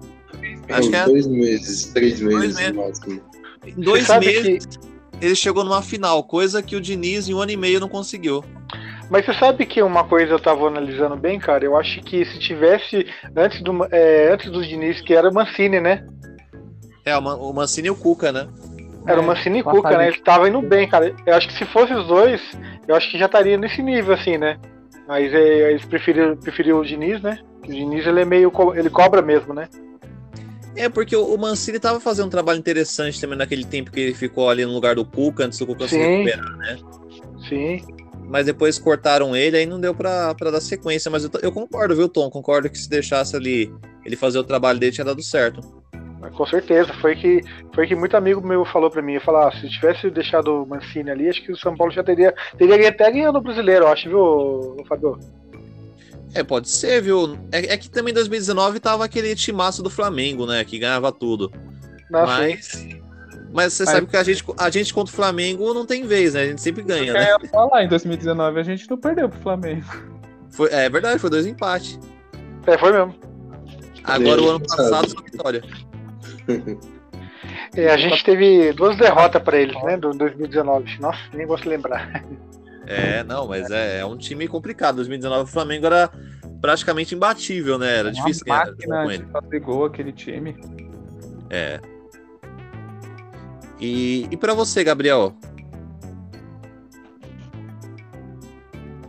Acho 0.70 0.90
que 0.90 0.96
é... 0.96 1.04
Dois 1.04 1.26
meses, 1.26 1.86
três 1.92 2.20
meses 2.20 2.56
meses. 2.56 2.72
no 2.72 2.82
máximo. 2.86 3.20
Em 3.66 3.80
dois 3.80 4.08
meses, 4.18 4.66
ele 5.20 5.34
chegou 5.34 5.64
numa 5.64 5.82
final, 5.82 6.22
coisa 6.24 6.62
que 6.62 6.76
o 6.76 6.80
Diniz 6.80 7.28
em 7.28 7.34
um 7.34 7.40
ano 7.40 7.52
e 7.52 7.56
meio 7.56 7.80
não 7.80 7.88
conseguiu. 7.88 8.44
Mas 9.10 9.24
você 9.26 9.34
sabe 9.34 9.66
que 9.66 9.82
uma 9.82 10.04
coisa 10.04 10.32
eu 10.32 10.40
tava 10.40 10.66
analisando 10.66 11.16
bem, 11.16 11.38
cara? 11.38 11.64
Eu 11.64 11.76
acho 11.76 12.00
que 12.02 12.24
se 12.24 12.38
tivesse 12.38 13.06
antes 13.36 13.62
do, 13.62 13.84
é, 13.90 14.32
antes 14.32 14.50
do 14.50 14.64
Diniz, 14.66 15.00
que 15.00 15.14
era 15.14 15.28
o 15.28 15.34
Mancini, 15.34 15.80
né? 15.80 16.06
É, 17.04 17.16
o 17.16 17.22
Man- 17.22 17.36
o 17.36 17.52
Mancini 17.52 17.88
e 17.88 17.90
o 17.90 17.94
Cuca, 17.96 18.32
né? 18.32 18.48
Era 19.06 19.20
o 19.20 19.22
É, 19.22 19.26
Mancini 19.26 19.58
e 19.58 19.62
uma 19.62 19.72
Cuca, 19.72 19.88
fase- 19.90 19.98
né? 19.98 20.08
Ele 20.08 20.18
tava 20.20 20.48
indo 20.48 20.62
bem, 20.62 20.88
cara. 20.88 21.14
Eu 21.26 21.34
acho 21.34 21.46
que 21.48 21.54
se 21.54 21.66
fosse 21.66 21.92
os 21.92 22.06
dois, 22.06 22.40
eu 22.86 22.94
acho 22.94 23.10
que 23.10 23.18
já 23.18 23.26
estaria 23.26 23.56
nesse 23.56 23.82
nível, 23.82 24.14
assim, 24.14 24.38
né? 24.38 24.58
Mas 25.06 25.32
é, 25.32 25.70
eles 25.70 25.84
preferiram, 25.84 26.36
preferiram 26.36 26.80
o 26.80 26.84
Diniz, 26.84 27.20
né? 27.22 27.38
O 27.62 27.66
Diniz, 27.66 28.06
ele 28.06 28.20
é 28.20 28.24
meio. 28.24 28.52
Ele 28.74 28.90
cobra 28.90 29.20
mesmo, 29.20 29.52
né? 29.52 29.68
É, 30.76 30.88
porque 30.88 31.14
o 31.14 31.36
Mancini 31.36 31.78
tava 31.78 32.00
fazendo 32.00 32.26
um 32.26 32.30
trabalho 32.30 32.58
interessante 32.58 33.20
também 33.20 33.38
naquele 33.38 33.64
tempo 33.64 33.92
que 33.92 34.00
ele 34.00 34.14
ficou 34.14 34.50
ali 34.50 34.64
no 34.64 34.72
lugar 34.72 34.96
do 34.96 35.04
Cuca, 35.04 35.44
antes 35.44 35.58
do 35.58 35.66
Cuca 35.66 35.86
se 35.86 35.94
Sim. 35.94 36.00
recuperar. 36.00 36.78
Sim. 37.48 37.80
Mas 38.26 38.46
depois 38.46 38.78
cortaram 38.78 39.36
ele, 39.36 39.56
aí 39.56 39.66
não 39.66 39.78
deu 39.78 39.94
pra 39.94 40.32
dar 40.32 40.60
sequência. 40.60 41.10
Mas 41.10 41.24
eu, 41.24 41.30
eu 41.42 41.52
concordo, 41.52 41.94
viu, 41.94 42.08
Tom? 42.08 42.28
Concordo 42.28 42.68
que 42.68 42.78
se 42.78 42.88
deixasse 42.88 43.36
ali 43.36 43.72
ele 44.04 44.16
fazer 44.16 44.38
o 44.38 44.44
trabalho 44.44 44.78
dele, 44.78 44.92
tinha 44.92 45.04
dado 45.04 45.22
certo. 45.22 45.60
Com 46.30 46.46
certeza. 46.46 46.92
Foi 46.94 47.14
que, 47.14 47.40
foi 47.74 47.86
que 47.86 47.94
muito 47.94 48.16
amigo 48.16 48.46
meu 48.46 48.64
falou 48.64 48.90
pra 48.90 49.02
mim. 49.02 49.14
Eu 49.14 49.20
falei, 49.20 49.48
ah, 49.48 49.52
se 49.52 49.68
tivesse 49.68 50.10
deixado 50.10 50.62
o 50.62 50.66
Mancini 50.66 51.10
ali, 51.10 51.28
acho 51.28 51.42
que 51.42 51.52
o 51.52 51.56
São 51.56 51.76
Paulo 51.76 51.92
já 51.92 52.02
teria. 52.02 52.34
Teria 52.56 52.88
até 52.88 53.10
ganhado 53.10 53.38
o 53.38 53.42
brasileiro, 53.42 53.84
eu 53.84 53.88
acho, 53.88 54.08
viu, 54.08 54.84
Fabio? 54.88 55.18
É, 56.34 56.42
pode 56.42 56.68
ser, 56.68 57.00
viu? 57.00 57.38
É, 57.52 57.74
é 57.74 57.76
que 57.76 57.88
também 57.88 58.10
em 58.10 58.14
2019 58.14 58.80
tava 58.80 59.04
aquele 59.04 59.34
timaço 59.36 59.82
do 59.82 59.90
Flamengo, 59.90 60.46
né? 60.46 60.64
Que 60.64 60.78
ganhava 60.78 61.12
tudo. 61.12 61.52
Nossa, 62.10 62.26
Mas. 62.26 62.88
Mas 63.52 63.72
você 63.72 63.86
sabe 63.86 64.08
que 64.08 64.16
a 64.16 64.24
gente, 64.24 64.44
a 64.58 64.68
gente 64.68 64.92
contra 64.92 65.12
o 65.12 65.16
Flamengo 65.16 65.72
não 65.72 65.86
tem 65.86 66.04
vez, 66.04 66.34
né? 66.34 66.42
A 66.42 66.46
gente 66.46 66.60
sempre 66.60 66.82
ganha, 66.82 67.12
né? 67.12 67.28
É, 67.28 67.34
eu 67.34 67.38
ia 67.40 67.48
falar, 67.48 67.84
em 67.84 67.88
2019 67.88 68.58
a 68.58 68.62
gente 68.64 68.90
não 68.90 68.98
perdeu 68.98 69.28
pro 69.28 69.38
Flamengo. 69.38 69.86
Foi, 70.50 70.68
é 70.72 70.90
verdade, 70.90 71.20
foi 71.20 71.30
dois 71.30 71.46
empates. 71.46 72.00
É, 72.66 72.76
foi 72.76 72.90
mesmo. 72.90 73.14
Agora 74.02 74.42
o 74.42 74.46
É, 74.46 74.48
ano 74.50 74.60
passado 74.60 75.08
só 75.08 75.20
vitória. 75.22 75.62
É, 77.76 77.90
a 77.90 77.96
gente 77.96 78.24
teve 78.24 78.72
duas 78.72 78.96
derrotas 78.96 79.42
pra 79.42 79.58
eles, 79.58 79.74
né? 79.82 79.96
Do 79.96 80.10
2019. 80.12 80.98
Nossa, 80.98 81.18
nem 81.32 81.46
gosto 81.46 81.64
de 81.64 81.68
lembrar. 81.70 82.24
É, 82.86 83.22
não, 83.24 83.48
mas 83.48 83.70
é, 83.70 84.00
é 84.00 84.06
um 84.06 84.16
time 84.16 84.46
complicado. 84.48 84.96
2019 84.96 85.44
o 85.44 85.46
Flamengo 85.52 85.86
era 85.86 86.10
praticamente 86.60 87.14
imbatível, 87.14 87.78
né? 87.78 87.98
Era 87.98 88.08
Uma 88.08 88.14
difícil 88.14 88.44
ganhar 88.46 88.74
com 88.74 89.10
ele. 89.10 89.60
gol 89.60 89.84
aquele 89.86 90.12
time. 90.12 90.56
É. 91.50 91.80
E, 93.80 94.26
e 94.30 94.36
para 94.36 94.54
você, 94.54 94.84
Gabriel? 94.84 95.34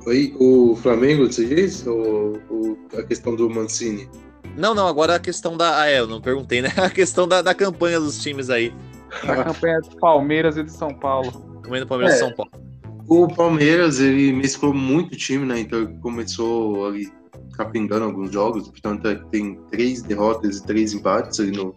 Oi, 0.06 0.36
o 0.40 0.76
Flamengo, 0.76 1.32
você 1.32 1.46
diz? 1.46 1.86
Ou, 1.88 2.40
ou 2.50 2.78
a 2.98 3.04
questão 3.04 3.36
do 3.36 3.50
Mancini? 3.50 4.10
Não, 4.58 4.74
não, 4.74 4.88
agora 4.88 5.16
a 5.16 5.20
questão 5.20 5.58
da. 5.58 5.82
Ah, 5.82 5.90
é, 5.90 6.00
eu 6.00 6.08
não 6.08 6.22
perguntei, 6.22 6.62
né? 6.62 6.72
A 6.78 6.90
questão 6.90 7.28
da, 7.28 7.42
da 7.42 7.54
campanha 7.54 8.00
dos 8.00 8.22
times 8.22 8.50
aí. 8.50 8.74
Na 9.24 9.44
campanha 9.44 9.80
do 9.82 9.96
Palmeiras 9.98 10.58
e 10.58 10.64
do 10.64 10.72
São 10.72 10.94
Paulo. 10.94 11.32
Também 11.62 11.82
do 11.82 11.88
Palmeiras 11.88 12.16
e 12.16 12.18
É. 12.18 12.20
São 12.20 12.34
Paulo. 12.34 12.52
O 13.08 13.28
Palmeiras, 13.28 14.00
ele 14.00 14.34
mesclou 14.34 14.74
muito 14.74 15.14
o 15.14 15.18
time, 15.18 15.46
né? 15.46 15.60
Então 15.60 15.80
ele 15.80 15.94
começou 16.02 16.88
ali 16.88 17.12
capingando 17.56 18.06
alguns 18.06 18.32
jogos, 18.32 18.68
portanto 18.68 19.08
é, 19.08 19.16
tem 19.32 19.56
três 19.72 20.02
derrotas 20.02 20.58
e 20.58 20.66
três 20.66 20.94
empates 20.94 21.40
ali 21.40 21.52
no 21.52 21.76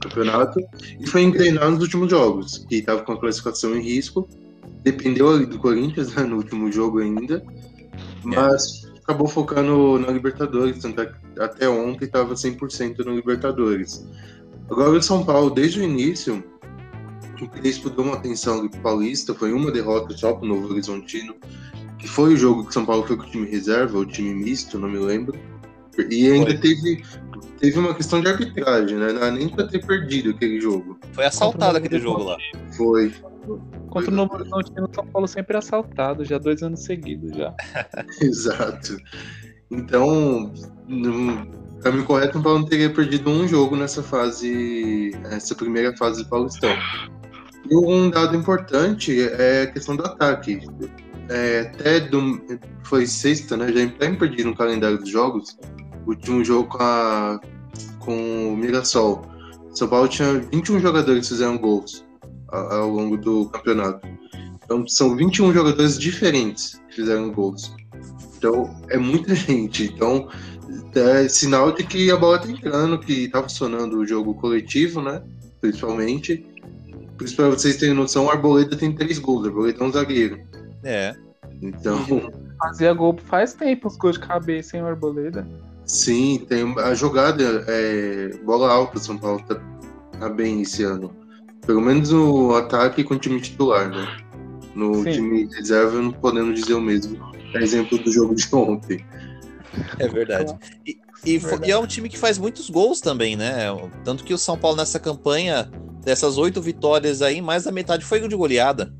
campeonato. 0.00 0.60
E 1.00 1.06
foi 1.06 1.22
engrenar 1.22 1.70
nos 1.70 1.80
últimos 1.80 2.10
jogos, 2.10 2.58
que 2.68 2.76
estava 2.76 3.02
com 3.02 3.12
a 3.12 3.20
classificação 3.20 3.76
em 3.76 3.82
risco. 3.82 4.28
Dependeu 4.82 5.30
ali 5.30 5.46
do 5.46 5.58
Corinthians 5.58 6.14
né, 6.14 6.24
no 6.24 6.36
último 6.36 6.70
jogo 6.70 6.98
ainda, 6.98 7.42
mas 8.22 8.84
acabou 9.04 9.28
focando 9.28 9.98
na 9.98 10.10
Libertadores, 10.10 10.80
tanto 10.80 11.02
é 11.02 11.12
até 11.38 11.68
ontem 11.68 12.06
estava 12.06 12.34
100% 12.34 13.04
no 13.04 13.14
Libertadores. 13.14 14.06
Agora 14.70 14.90
o 14.90 15.02
São 15.02 15.24
Paulo, 15.24 15.50
desde 15.50 15.80
o 15.80 15.82
início, 15.82 16.42
o 17.40 17.48
Crespo 17.48 17.90
deu 17.90 18.04
uma 18.04 18.14
atenção 18.14 18.60
ali 18.60 18.68
pro 18.70 18.80
Paulista, 18.80 19.34
foi 19.34 19.52
uma 19.52 19.70
derrota 19.70 20.16
só 20.16 20.32
pro 20.32 20.48
Novo 20.48 20.72
Horizontino, 20.72 21.34
que 21.98 22.08
foi 22.08 22.34
o 22.34 22.36
jogo 22.36 22.64
que 22.64 22.70
o 22.70 22.72
São 22.72 22.86
Paulo 22.86 23.06
foi 23.06 23.16
com 23.16 23.24
o 23.24 23.30
time 23.30 23.46
reserva, 23.46 23.98
ou 23.98 24.06
time 24.06 24.34
misto, 24.34 24.78
não 24.78 24.88
me 24.88 24.98
lembro. 24.98 25.38
E 26.10 26.30
ainda 26.30 26.50
Foi. 26.50 26.58
teve, 26.58 27.04
teve 27.60 27.78
uma 27.78 27.94
questão 27.94 28.20
de 28.20 28.28
arbitragem, 28.28 28.98
né? 28.98 29.12
Não 29.12 29.22
é 29.22 29.30
nem 29.30 29.48
pra 29.48 29.66
ter 29.66 29.84
perdido 29.84 30.30
aquele 30.30 30.60
jogo. 30.60 30.98
Foi 31.12 31.24
assaltado 31.24 31.78
aquele 31.78 32.00
jogo 32.00 32.24
lá. 32.24 32.36
Foi. 32.76 33.12
Contra 33.90 34.10
o 34.10 34.14
Novo 34.14 34.34
Horizontino, 34.34 34.88
o 34.90 34.94
São 34.94 35.06
Paulo 35.06 35.28
sempre 35.28 35.56
é 35.56 35.58
assaltado, 35.58 36.24
já 36.24 36.38
dois 36.38 36.62
anos 36.62 36.80
seguidos 36.84 37.36
já. 37.36 37.54
Exato. 38.20 38.96
Então, 39.70 40.52
no 40.88 41.46
caminho 41.80 42.04
correto, 42.04 42.38
o 42.38 42.42
Paulo 42.42 42.60
não 42.60 42.66
teria 42.66 42.90
perdido 42.92 43.30
um 43.30 43.46
jogo 43.46 43.76
nessa 43.76 44.02
fase, 44.02 45.12
essa 45.30 45.54
primeira 45.54 45.96
fase 45.96 46.22
do 46.22 46.28
Paulistão. 46.28 46.74
E 47.70 47.76
um 47.76 48.10
dado 48.10 48.36
importante 48.36 49.22
é 49.22 49.62
a 49.62 49.66
questão 49.66 49.96
do 49.96 50.04
ataque. 50.04 50.60
É, 51.30 51.60
até 51.60 52.00
do, 52.00 52.42
foi 52.82 53.06
sexta, 53.06 53.56
né? 53.56 53.72
Já 53.72 53.84
até 53.84 54.12
perdido 54.12 54.50
no 54.50 54.56
calendário 54.56 54.98
dos 54.98 55.08
jogos. 55.08 55.56
O 56.06 56.10
último 56.10 56.44
jogo 56.44 56.68
com, 56.68 56.82
a, 56.82 57.40
com 57.98 58.52
o 58.52 58.56
Mirassol. 58.56 59.22
São 59.72 59.88
Paulo 59.88 60.06
tinha 60.06 60.38
21 60.52 60.78
jogadores 60.80 61.22
que 61.22 61.34
fizeram 61.34 61.56
gols 61.56 62.03
ao, 62.54 62.88
longo 62.88 63.16
do 63.16 63.46
campeonato. 63.46 64.06
Então 64.64 64.86
são 64.86 65.14
21 65.16 65.52
jogadores 65.52 65.98
diferentes 65.98 66.80
que 66.88 66.96
fizeram 66.96 67.30
gols. 67.30 67.74
Então 68.36 68.74
é 68.88 68.96
muita 68.96 69.34
gente. 69.36 69.84
Então 69.84 70.28
é 70.94 71.28
sinal 71.28 71.72
de 71.72 71.84
que 71.84 72.10
a 72.10 72.16
bola 72.16 72.38
tá 72.38 72.48
entrando, 72.48 72.98
que 72.98 73.28
tá 73.28 73.42
funcionando 73.42 73.98
o 73.98 74.06
jogo 74.06 74.34
coletivo, 74.34 75.02
né? 75.02 75.22
Principalmente. 75.60 76.46
Por 77.16 77.24
isso, 77.24 77.36
pra 77.36 77.48
vocês 77.48 77.76
terem 77.76 77.94
noção, 77.94 78.26
o 78.26 78.30
Arboleda 78.30 78.76
tem 78.76 78.92
três 78.92 79.18
gols. 79.18 79.44
O 79.44 79.48
Arboleda 79.48 79.82
é 79.82 79.86
um 79.86 79.92
zagueiro. 79.92 80.40
É. 80.82 81.14
Então, 81.62 82.04
Fazia 82.58 82.92
gol 82.92 83.16
faz 83.26 83.52
tempo, 83.54 83.88
os 83.88 83.96
gols 83.96 84.18
de 84.18 84.26
cabeça, 84.26 84.76
hein, 84.76 84.82
o 84.82 84.86
Arboleda. 84.86 85.46
sim, 85.84 86.44
tem 86.48 86.74
a 86.78 86.94
jogada, 86.94 87.64
é, 87.68 88.30
bola 88.44 88.72
alta, 88.72 88.98
São 88.98 89.18
Paulo 89.18 89.42
tá, 89.46 89.60
tá 90.18 90.28
bem 90.28 90.62
esse 90.62 90.82
ano. 90.82 91.14
Pelo 91.66 91.80
menos 91.80 92.10
no 92.10 92.54
ataque 92.54 93.02
com 93.04 93.14
o 93.14 93.18
time 93.18 93.40
titular, 93.40 93.88
né? 93.88 94.06
No 94.74 95.02
Sim. 95.04 95.12
time 95.12 95.48
reserva, 95.54 96.00
não 96.00 96.12
podendo 96.12 96.52
dizer 96.52 96.74
o 96.74 96.80
mesmo. 96.80 97.18
É 97.54 97.62
exemplo 97.62 97.96
do 97.98 98.10
jogo 98.12 98.34
de 98.34 98.48
ontem. 98.54 99.04
É 99.98 100.08
verdade. 100.08 100.54
E, 100.86 100.98
e 101.24 101.40
fo- 101.40 101.60
e 101.64 101.70
é 101.70 101.78
um 101.78 101.86
time 101.86 102.08
que 102.08 102.18
faz 102.18 102.36
muitos 102.38 102.68
gols 102.68 103.00
também, 103.00 103.36
né? 103.36 103.66
Tanto 104.04 104.24
que 104.24 104.34
o 104.34 104.38
São 104.38 104.58
Paulo 104.58 104.76
nessa 104.76 104.98
campanha, 104.98 105.70
dessas 106.04 106.36
oito 106.36 106.60
vitórias 106.60 107.22
aí, 107.22 107.40
mais 107.40 107.64
da 107.64 107.72
metade 107.72 108.04
foi 108.04 108.26
de 108.28 108.36
goleada. 108.36 108.92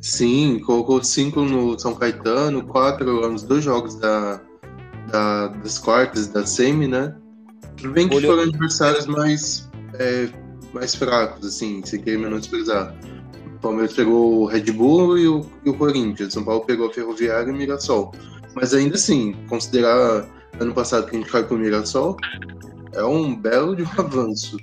Sim, 0.00 0.60
colocou 0.66 1.02
cinco 1.02 1.40
no 1.42 1.78
São 1.78 1.94
Caetano, 1.94 2.64
quatro 2.66 3.30
nos 3.30 3.42
dois 3.42 3.64
jogos 3.64 3.94
da, 3.94 4.40
da- 5.10 5.48
das 5.48 5.78
quartas 5.78 6.26
da 6.28 6.44
semi, 6.44 6.86
né? 6.86 7.14
Tudo 7.76 7.92
bem 7.92 8.08
que 8.08 8.16
Olhou- 8.16 8.36
foram 8.36 8.48
adversários 8.48 9.06
mais, 9.06 9.70
é, 9.98 10.28
mais 10.74 10.94
fracos, 10.94 11.46
assim, 11.46 11.82
sem 11.84 12.00
querer 12.02 12.18
menosprezar. 12.18 12.94
O 13.56 13.58
Palmeiras 13.60 13.94
pegou 13.94 14.42
o 14.42 14.46
Red 14.46 14.70
Bull 14.72 15.18
e 15.18 15.26
o, 15.28 15.46
e 15.64 15.70
o 15.70 15.74
Corinthians, 15.78 16.28
o 16.28 16.32
São 16.32 16.44
Paulo 16.44 16.64
pegou 16.66 16.88
a 16.88 16.92
Ferroviária 16.92 17.48
e 17.48 17.52
o 17.52 17.56
Mirassol. 17.56 18.12
Mas 18.54 18.74
ainda 18.74 18.96
assim, 18.96 19.32
considerar 19.48 20.26
ano 20.60 20.74
passado 20.74 21.06
que 21.08 21.16
a 21.16 21.18
gente 21.18 21.30
caiu 21.30 21.46
pro 21.46 21.58
Mirassol, 21.58 22.16
é 22.92 23.02
um 23.04 23.34
belo 23.34 23.74
de 23.74 23.82
um 23.82 23.88
avanço. 23.98 24.56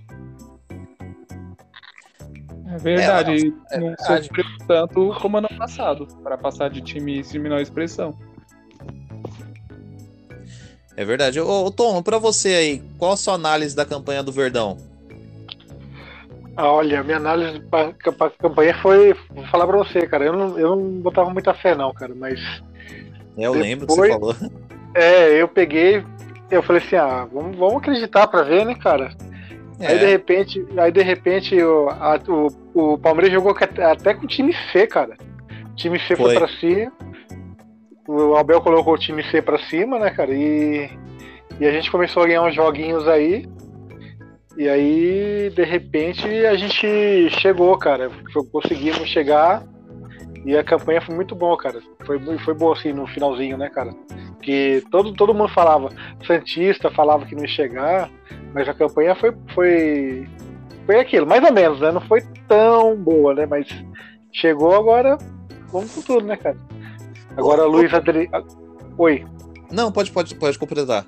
É 2.67 2.77
verdade, 2.77 3.53
É, 3.71 3.79
não 3.79 3.87
verdade. 3.87 4.27
sofreu 4.27 4.45
tanto 4.67 5.13
como 5.19 5.37
ano 5.37 5.49
passado, 5.57 6.07
para 6.23 6.37
passar 6.37 6.69
de 6.69 6.81
times 6.81 7.29
de 7.29 7.37
menor 7.37 7.59
expressão. 7.59 8.17
É 10.95 11.03
verdade. 11.03 11.39
Ô, 11.39 11.65
ô, 11.65 11.71
Tom, 11.71 12.01
pra 12.01 12.17
você 12.17 12.49
aí, 12.49 12.83
qual 12.97 13.13
a 13.13 13.17
sua 13.17 13.33
análise 13.33 13.75
da 13.75 13.85
campanha 13.85 14.21
do 14.23 14.31
Verdão? 14.31 14.77
Ah, 16.57 16.69
Olha, 16.71 17.01
minha 17.03 17.17
análise 17.17 17.59
pra, 17.61 17.93
pra 18.17 18.29
campanha 18.31 18.73
foi. 18.81 19.13
Vou 19.33 19.45
falar 19.47 19.65
pra 19.67 19.77
você, 19.77 20.05
cara. 20.07 20.25
Eu 20.25 20.33
não, 20.33 20.59
eu 20.59 20.75
não 20.75 21.01
botava 21.01 21.29
muita 21.29 21.53
fé, 21.53 21.75
não, 21.75 21.93
cara. 21.93 22.13
Mas. 22.15 22.39
É, 23.37 23.45
eu 23.45 23.51
Depois- 23.53 23.61
lembro 23.61 23.87
que 23.87 23.93
você 23.93 24.09
falou. 24.09 24.35
É, 24.93 25.41
eu 25.41 25.47
peguei. 25.47 26.03
Eu 26.49 26.61
falei 26.61 26.81
assim, 26.85 26.97
ah, 26.97 27.25
vamos, 27.31 27.55
vamos 27.55 27.77
acreditar 27.77 28.27
pra 28.27 28.41
ver, 28.43 28.65
né, 28.65 28.75
cara? 28.75 29.09
Aí 29.79 29.97
de 29.97 30.03
É, 30.05 30.07
repente, 30.09 30.65
aí 30.77 30.91
de 30.91 31.01
repente 31.01 31.55
o, 31.63 31.87
a- 31.89 32.19
o, 32.27 32.47
o 32.93 32.97
Palmeiras 32.97 33.31
jogou 33.33 33.55
até 33.57 33.83
até 33.85 34.13
com 34.13 34.25
o 34.25 34.27
time 34.27 34.53
C, 34.71 34.85
cara. 34.85 35.15
O 35.71 35.75
time 35.75 35.97
C 36.01 36.15
foi, 36.15 36.25
foi 36.25 36.35
pra 36.35 36.47
cima. 36.59 36.91
O 38.07 38.35
Abel 38.35 38.59
colocou 38.61 38.93
o 38.93 38.97
time 38.97 39.23
C 39.31 39.41
pra 39.41 39.57
cima, 39.59 39.97
né, 39.97 40.09
cara? 40.09 40.31
E, 40.33 40.89
e 41.59 41.65
a 41.65 41.71
gente 41.71 41.89
começou 41.89 42.21
a 42.23 42.27
ganhar 42.27 42.43
uns 42.43 42.53
joguinhos 42.53 43.07
aí. 43.07 43.47
E 44.57 44.67
aí, 44.67 45.49
de 45.49 45.63
repente, 45.63 46.27
a 46.45 46.55
gente 46.55 47.29
chegou, 47.39 47.77
cara. 47.77 48.11
Conseguimos 48.51 49.07
chegar 49.09 49.63
e 50.45 50.57
a 50.57 50.63
campanha 50.63 51.01
foi 51.01 51.15
muito 51.15 51.35
boa, 51.35 51.57
cara. 51.57 51.79
Foi, 52.05 52.19
foi 52.39 52.53
boa 52.53 52.75
assim 52.75 52.91
no 52.91 53.07
finalzinho, 53.07 53.57
né, 53.57 53.69
cara? 53.69 53.93
Porque 54.35 54.83
todo, 54.91 55.13
todo 55.13 55.33
mundo 55.33 55.53
falava, 55.53 55.89
Santista 56.25 56.89
falava 56.89 57.25
que 57.25 57.35
não 57.35 57.43
ia 57.43 57.47
chegar, 57.47 58.09
mas 58.53 58.67
a 58.67 58.73
campanha 58.73 59.13
foi, 59.15 59.33
foi, 59.53 60.27
foi 60.85 60.99
aquilo, 60.99 61.27
mais 61.27 61.43
ou 61.43 61.53
menos, 61.53 61.79
né? 61.79 61.91
Não 61.91 62.01
foi 62.01 62.21
tão 62.47 62.95
boa, 62.95 63.35
né? 63.35 63.45
Mas 63.45 63.67
chegou 64.33 64.75
agora, 64.75 65.17
vamos 65.71 65.93
com 65.93 66.01
tudo, 66.01 66.25
né, 66.25 66.35
cara? 66.35 66.57
Agora, 67.37 67.65
Luiz 67.65 67.93
Adri... 67.93 68.29
Oi. 68.97 69.23
Não, 69.71 69.91
pode, 69.91 70.11
pode, 70.11 70.35
pode 70.35 70.57
completar. 70.59 71.05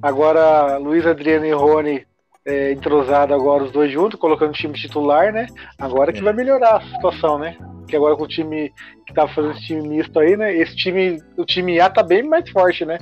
Agora, 0.00 0.78
Luiz 0.78 1.04
Adriano 1.04 1.44
e 1.44 1.52
Rony 1.52 2.06
é, 2.46 2.72
entrosado 2.72 3.34
agora 3.34 3.64
os 3.64 3.70
dois 3.70 3.92
juntos, 3.92 4.18
colocando 4.18 4.50
o 4.50 4.54
time 4.54 4.74
titular, 4.74 5.32
né? 5.32 5.46
Agora 5.78 6.12
que 6.12 6.20
é. 6.20 6.22
vai 6.22 6.32
melhorar 6.32 6.76
a 6.76 6.94
situação, 6.94 7.38
né? 7.38 7.56
Que 7.86 7.96
agora 7.96 8.16
com 8.16 8.24
o 8.24 8.28
time 8.28 8.72
que 9.06 9.12
tava 9.12 9.32
fazendo 9.32 9.52
esse 9.52 9.66
time 9.66 9.88
misto 9.88 10.18
aí, 10.18 10.36
né? 10.36 10.54
Esse 10.54 10.76
time, 10.76 11.22
o 11.36 11.44
time 11.44 11.80
A 11.80 11.90
tá 11.90 12.02
bem 12.02 12.22
mais 12.22 12.48
forte, 12.50 12.84
né? 12.84 12.98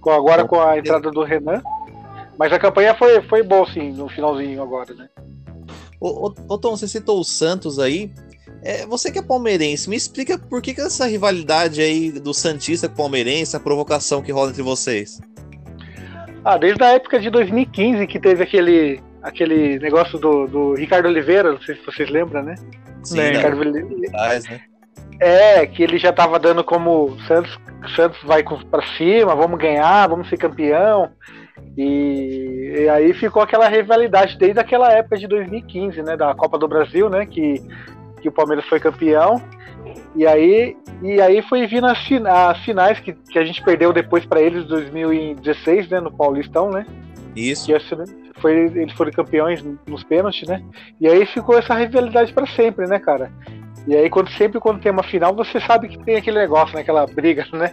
Com, 0.00 0.10
agora 0.10 0.46
com 0.46 0.60
a 0.60 0.78
entrada 0.78 1.10
do 1.10 1.22
Renan. 1.22 1.60
Mas 2.38 2.52
a 2.52 2.58
campanha 2.58 2.94
foi, 2.94 3.20
foi 3.22 3.42
boa, 3.42 3.66
sim, 3.72 3.92
no 3.92 4.08
finalzinho 4.08 4.62
agora, 4.62 4.94
né? 4.94 5.08
Ô, 6.00 6.28
ô, 6.28 6.34
ô 6.48 6.58
Tom, 6.58 6.76
você 6.76 6.86
citou 6.86 7.18
o 7.18 7.24
Santos 7.24 7.78
aí. 7.78 8.12
É, 8.62 8.86
você 8.86 9.10
que 9.10 9.18
é 9.18 9.22
palmeirense, 9.22 9.88
me 9.88 9.96
explica 9.96 10.38
por 10.38 10.60
que, 10.62 10.74
que 10.74 10.80
essa 10.80 11.06
rivalidade 11.06 11.80
aí 11.80 12.10
do 12.10 12.32
Santista 12.32 12.88
com 12.88 12.94
o 12.94 12.96
palmeirense, 12.96 13.56
a 13.56 13.60
provocação 13.60 14.22
que 14.22 14.32
rola 14.32 14.50
entre 14.50 14.62
vocês? 14.62 15.20
Ah, 16.48 16.56
desde 16.56 16.82
a 16.82 16.94
época 16.94 17.20
de 17.20 17.28
2015 17.28 18.06
que 18.06 18.18
teve 18.18 18.42
aquele, 18.42 19.02
aquele 19.22 19.78
negócio 19.80 20.18
do, 20.18 20.46
do 20.46 20.74
Ricardo 20.74 21.04
Oliveira, 21.04 21.52
não 21.52 21.60
sei 21.60 21.74
se 21.74 21.84
vocês 21.84 22.08
lembram, 22.08 22.42
né? 22.42 22.54
Sim, 23.04 23.18
né? 23.18 23.30
Ricardo 23.32 23.60
Oliveira. 23.60 24.40
Né? 24.40 24.60
É, 25.20 25.66
que 25.66 25.82
ele 25.82 25.98
já 25.98 26.10
tava 26.10 26.38
dando 26.38 26.64
como 26.64 27.20
Santos, 27.26 27.54
Santos 27.94 28.18
vai 28.24 28.42
para 28.42 28.82
cima, 28.96 29.36
vamos 29.36 29.58
ganhar, 29.58 30.08
vamos 30.08 30.26
ser 30.30 30.38
campeão. 30.38 31.10
E, 31.76 32.72
e, 32.78 32.88
aí 32.88 33.12
ficou 33.12 33.42
aquela 33.42 33.68
rivalidade 33.68 34.38
desde 34.38 34.58
aquela 34.58 34.90
época 34.90 35.18
de 35.18 35.26
2015, 35.26 36.02
né, 36.02 36.16
da 36.16 36.34
Copa 36.34 36.56
do 36.56 36.66
Brasil, 36.66 37.10
né, 37.10 37.26
que, 37.26 37.62
que 38.22 38.28
o 38.30 38.32
Palmeiras 38.32 38.64
foi 38.64 38.80
campeão. 38.80 39.34
E 40.14 40.26
aí, 40.26 40.76
e 41.02 41.20
aí 41.20 41.42
foi 41.42 41.66
vindo 41.66 41.86
as, 41.86 41.98
as 42.26 42.58
finais 42.64 42.98
que, 43.00 43.12
que 43.12 43.38
a 43.38 43.44
gente 43.44 43.62
perdeu 43.62 43.92
depois 43.92 44.24
para 44.24 44.40
eles 44.40 44.64
em 44.64 44.68
2016, 44.68 45.88
né, 45.88 46.00
no 46.00 46.12
Paulistão, 46.12 46.70
né? 46.70 46.86
Isso. 47.36 47.70
Foi, 48.40 48.52
eles 48.52 48.92
foram 48.92 49.10
campeões 49.10 49.64
nos 49.86 50.04
pênaltis, 50.04 50.48
né? 50.48 50.62
E 51.00 51.08
aí 51.08 51.26
ficou 51.26 51.58
essa 51.58 51.74
rivalidade 51.74 52.32
para 52.32 52.46
sempre, 52.46 52.86
né, 52.86 52.98
cara? 52.98 53.32
E 53.86 53.96
aí 53.96 54.08
quando 54.10 54.30
sempre 54.30 54.60
quando 54.60 54.80
tem 54.80 54.92
uma 54.92 55.02
final, 55.02 55.34
você 55.34 55.60
sabe 55.60 55.88
que 55.88 55.98
tem 56.04 56.16
aquele 56.16 56.38
negócio, 56.38 56.74
né, 56.74 56.82
aquela 56.82 57.06
briga, 57.06 57.46
né? 57.52 57.72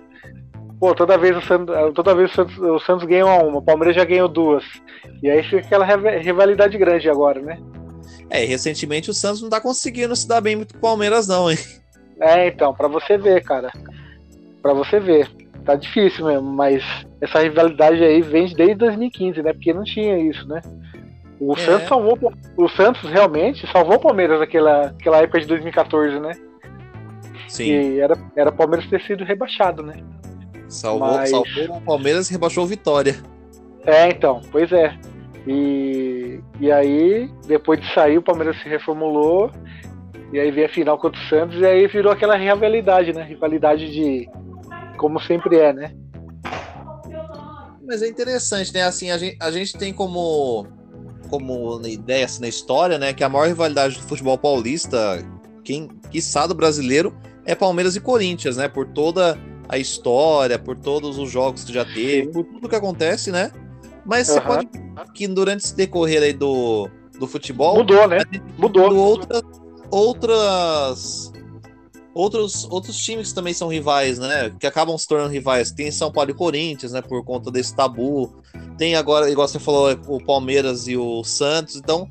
Pô, 0.80 0.93
toda 0.93 1.17
vez 1.17 1.36
o 1.38 1.41
Santos, 1.41 1.75
toda 1.93 2.13
vez 2.13 2.32
o 2.32 2.36
Santos, 2.36 2.58
o 2.58 2.80
Santos 2.80 3.06
ganhou 3.06 3.30
uma, 3.47 3.60
o 3.60 3.62
Palmeiras 3.62 3.95
já 3.95 4.04
ganhou 4.04 4.28
duas. 4.28 4.63
E 5.23 5.30
aí 5.30 5.41
fica 5.43 5.60
aquela 5.60 5.86
rivalidade 6.19 6.78
grande 6.78 7.10
agora, 7.10 7.41
né? 7.41 7.58
É, 8.30 8.43
recentemente 8.43 9.10
o 9.10 9.13
Santos 9.13 9.41
não 9.41 9.49
tá 9.49 9.62
conseguindo 9.62 10.15
se 10.15 10.28
dar 10.28 10.41
bem 10.41 10.56
muito 10.56 10.73
com 10.73 10.80
o 10.80 10.82
Palmeiras, 10.82 11.28
não, 11.28 11.49
hein? 11.49 11.58
É, 12.19 12.47
então, 12.47 12.73
para 12.73 12.88
você 12.88 13.17
ver, 13.17 13.43
cara. 13.43 13.71
para 14.62 14.73
você 14.73 14.99
ver. 14.99 15.30
Tá 15.63 15.73
difícil 15.75 16.25
mesmo, 16.25 16.47
mas 16.47 16.84
essa 17.19 17.39
rivalidade 17.39 18.04
aí 18.04 18.21
vem 18.21 18.54
desde 18.54 18.75
2015, 18.75 19.41
né? 19.41 19.51
Porque 19.51 19.73
não 19.73 19.84
tinha 19.84 20.15
isso, 20.19 20.47
né? 20.47 20.62
O 21.39 21.54
é. 21.54 21.58
Santos 21.58 21.88
salvou 21.88 22.17
o 22.56 22.69
Santos 22.69 23.10
realmente 23.10 23.65
salvou 23.71 23.95
o 23.95 23.99
Palmeiras 23.99 24.39
naquela, 24.39 24.91
naquela 24.91 25.17
época 25.17 25.39
de 25.39 25.47
2014, 25.47 26.19
né? 26.19 26.34
Sim. 27.47 27.63
E 27.63 27.99
era 27.99 28.15
era 28.36 28.51
Palmeiras 28.51 28.88
ter 28.88 29.01
sido 29.01 29.23
rebaixado, 29.23 29.82
né? 29.82 29.95
Salvou, 30.67 31.08
mas... 31.08 31.32
salvou 31.32 31.78
o 31.78 31.82
Palmeiras 31.82 32.30
e 32.30 32.34
rebaixou 32.34 32.63
o 32.63 32.67
Vitória. 32.67 33.15
É, 33.86 34.08
então, 34.08 34.41
pois 34.51 34.71
é. 34.71 34.95
E, 35.47 36.39
e 36.60 36.71
aí, 36.71 37.30
depois 37.47 37.80
de 37.80 37.93
sair, 37.93 38.17
o 38.17 38.21
Palmeiras 38.21 38.60
se 38.62 38.69
reformulou 38.69 39.51
e 40.36 40.39
aí 40.39 40.52
veio 40.52 40.67
a 40.67 40.69
final 40.69 40.98
contra 40.98 41.17
o 41.17 41.30
Santos 41.30 41.58
e 41.62 41.65
aí 41.65 41.88
virou 41.88 42.12
aquela 42.12 42.36
rivalidade, 42.36 43.13
né? 43.13 43.24
Rivalidade 43.24 43.89
de. 43.89 44.30
Como 44.98 45.17
sempre 45.21 45.58
é, 45.58 45.71
né? 45.71 45.95
Mas 47.88 48.02
é 48.02 48.10
interessante, 48.10 48.74
né? 48.74 48.84
Assim, 48.84 49.12
a 49.12 49.17
gente, 49.17 49.38
a 49.39 49.50
gente 49.50 49.78
tem 49.78 49.93
como, 49.93 50.67
como 51.30 51.80
ideia 51.88 52.26
assim, 52.26 52.41
na 52.41 52.50
história, 52.50 52.98
né? 52.98 53.13
Que 53.13 53.24
a 53.24 53.30
maior 53.30 53.48
rivalidade 53.48 53.95
do 53.95 54.02
futebol 54.02 54.38
paulista, 54.38 55.24
quem 55.63 55.88
quiçá 56.12 56.45
do 56.45 56.54
brasileiro, 56.54 57.15
é 57.45 57.56
Palmeiras 57.56 57.95
e 57.95 58.02
Corinthians, 58.02 58.58
né? 58.58 58.67
Por 58.67 58.88
toda 58.88 59.38
a 59.69 59.78
história, 59.78 60.60
por 60.60 60.78
todos 60.78 61.17
os 61.17 61.32
jogos 61.32 61.63
que 61.63 61.71
já 61.71 61.86
teve, 61.86 62.28
por 62.28 62.43
tudo 62.43 62.67
que 62.67 62.76
acontece, 62.76 63.32
né? 63.32 63.52
Mas 64.06 64.28
uhum. 64.28 64.36
você 64.36 64.41
pode 64.41 64.67
que 65.13 65.28
durante 65.30 65.63
esse 65.63 65.76
decorrer 65.76 66.24
aí 66.24 66.34
do, 66.34 66.89
do 67.17 67.26
futebol. 67.26 67.78
Mudou, 67.78 68.06
né? 68.06 68.19
Mudou. 68.58 68.89
mudou 68.89 68.98
outras, 68.98 69.41
outras 69.95 71.31
outros, 72.13 72.65
outros 72.69 72.97
times 72.97 73.29
que 73.29 73.36
também 73.36 73.53
são 73.53 73.69
rivais, 73.69 74.19
né? 74.19 74.53
Que 74.60 74.67
acabam 74.67 74.97
se 74.97 75.08
tornando 75.08 75.31
rivais. 75.31 75.71
Tem 75.71 75.89
São 75.89 76.12
Paulo 76.12 76.31
e 76.31 76.34
Corinthians, 76.34 76.91
né? 76.91 77.01
Por 77.01 77.23
conta 77.23 77.49
desse 77.49 77.73
tabu. 77.73 78.34
Tem 78.77 78.95
agora, 78.95 79.29
igual 79.29 79.47
você 79.47 79.60
falou, 79.60 79.97
o 80.08 80.23
Palmeiras 80.23 80.88
e 80.88 80.97
o 80.97 81.23
Santos. 81.23 81.77
Então, 81.77 82.10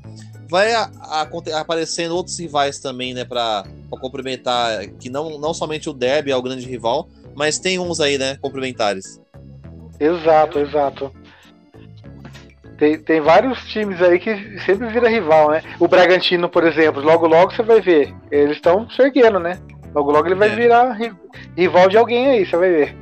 vai 0.49 0.73
a, 0.73 0.89
a, 0.99 1.27
aparecendo 1.59 2.15
outros 2.15 2.39
rivais 2.39 2.79
também, 2.79 3.13
né? 3.13 3.23
Para 3.23 3.65
complementar. 4.01 4.87
Que 4.99 5.09
não, 5.09 5.37
não 5.37 5.53
somente 5.53 5.87
o 5.87 5.93
Derby 5.93 6.31
é 6.31 6.35
o 6.35 6.41
grande 6.41 6.65
rival, 6.65 7.07
mas 7.35 7.59
tem 7.59 7.77
uns 7.77 7.99
aí, 7.99 8.17
né? 8.17 8.37
Complementares. 8.41 9.21
Exato, 9.99 10.59
exato. 10.59 11.11
Tem, 12.77 12.97
tem 12.99 13.21
vários 13.21 13.57
times 13.67 14.01
aí 14.01 14.19
que 14.19 14.59
sempre 14.65 14.87
vira 14.87 15.07
rival, 15.07 15.51
né? 15.51 15.63
O 15.79 15.87
Bragantino, 15.87 16.49
por 16.49 16.65
exemplo, 16.65 17.01
logo 17.01 17.25
logo 17.25 17.53
você 17.53 17.63
vai 17.63 17.79
ver. 17.79 18.13
Eles 18.29 18.57
estão 18.57 18.89
se 18.89 19.01
erguendo, 19.01 19.39
né? 19.39 19.59
Logo 19.93 20.11
logo 20.11 20.27
ele 20.27 20.35
vai 20.35 20.49
é. 20.49 20.55
virar 20.55 20.97
rival 21.55 21.87
de 21.87 21.97
alguém 21.97 22.27
aí, 22.27 22.45
você 22.45 22.57
vai 22.57 22.69
ver. 22.69 22.97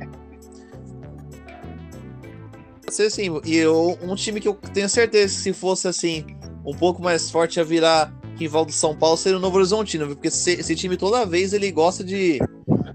Assim, 2.86 3.40
e 3.44 3.56
eu, 3.56 3.98
um 4.00 4.14
time 4.14 4.40
que 4.40 4.46
eu 4.46 4.54
tenho 4.72 4.88
certeza 4.88 5.34
que 5.34 5.40
se 5.40 5.52
fosse 5.52 5.88
assim, 5.88 6.24
um 6.64 6.72
pouco 6.72 7.02
mais 7.02 7.28
forte 7.28 7.58
a 7.58 7.64
virar 7.64 8.12
rival 8.36 8.64
do 8.64 8.70
São 8.70 8.94
Paulo 8.94 9.16
seria 9.16 9.38
o 9.38 9.40
Novo 9.40 9.56
Horizontino, 9.56 10.06
porque 10.06 10.28
esse, 10.28 10.52
esse 10.52 10.76
time 10.76 10.96
toda 10.96 11.26
vez 11.26 11.52
ele 11.52 11.72
gosta 11.72 12.04
de, 12.04 12.38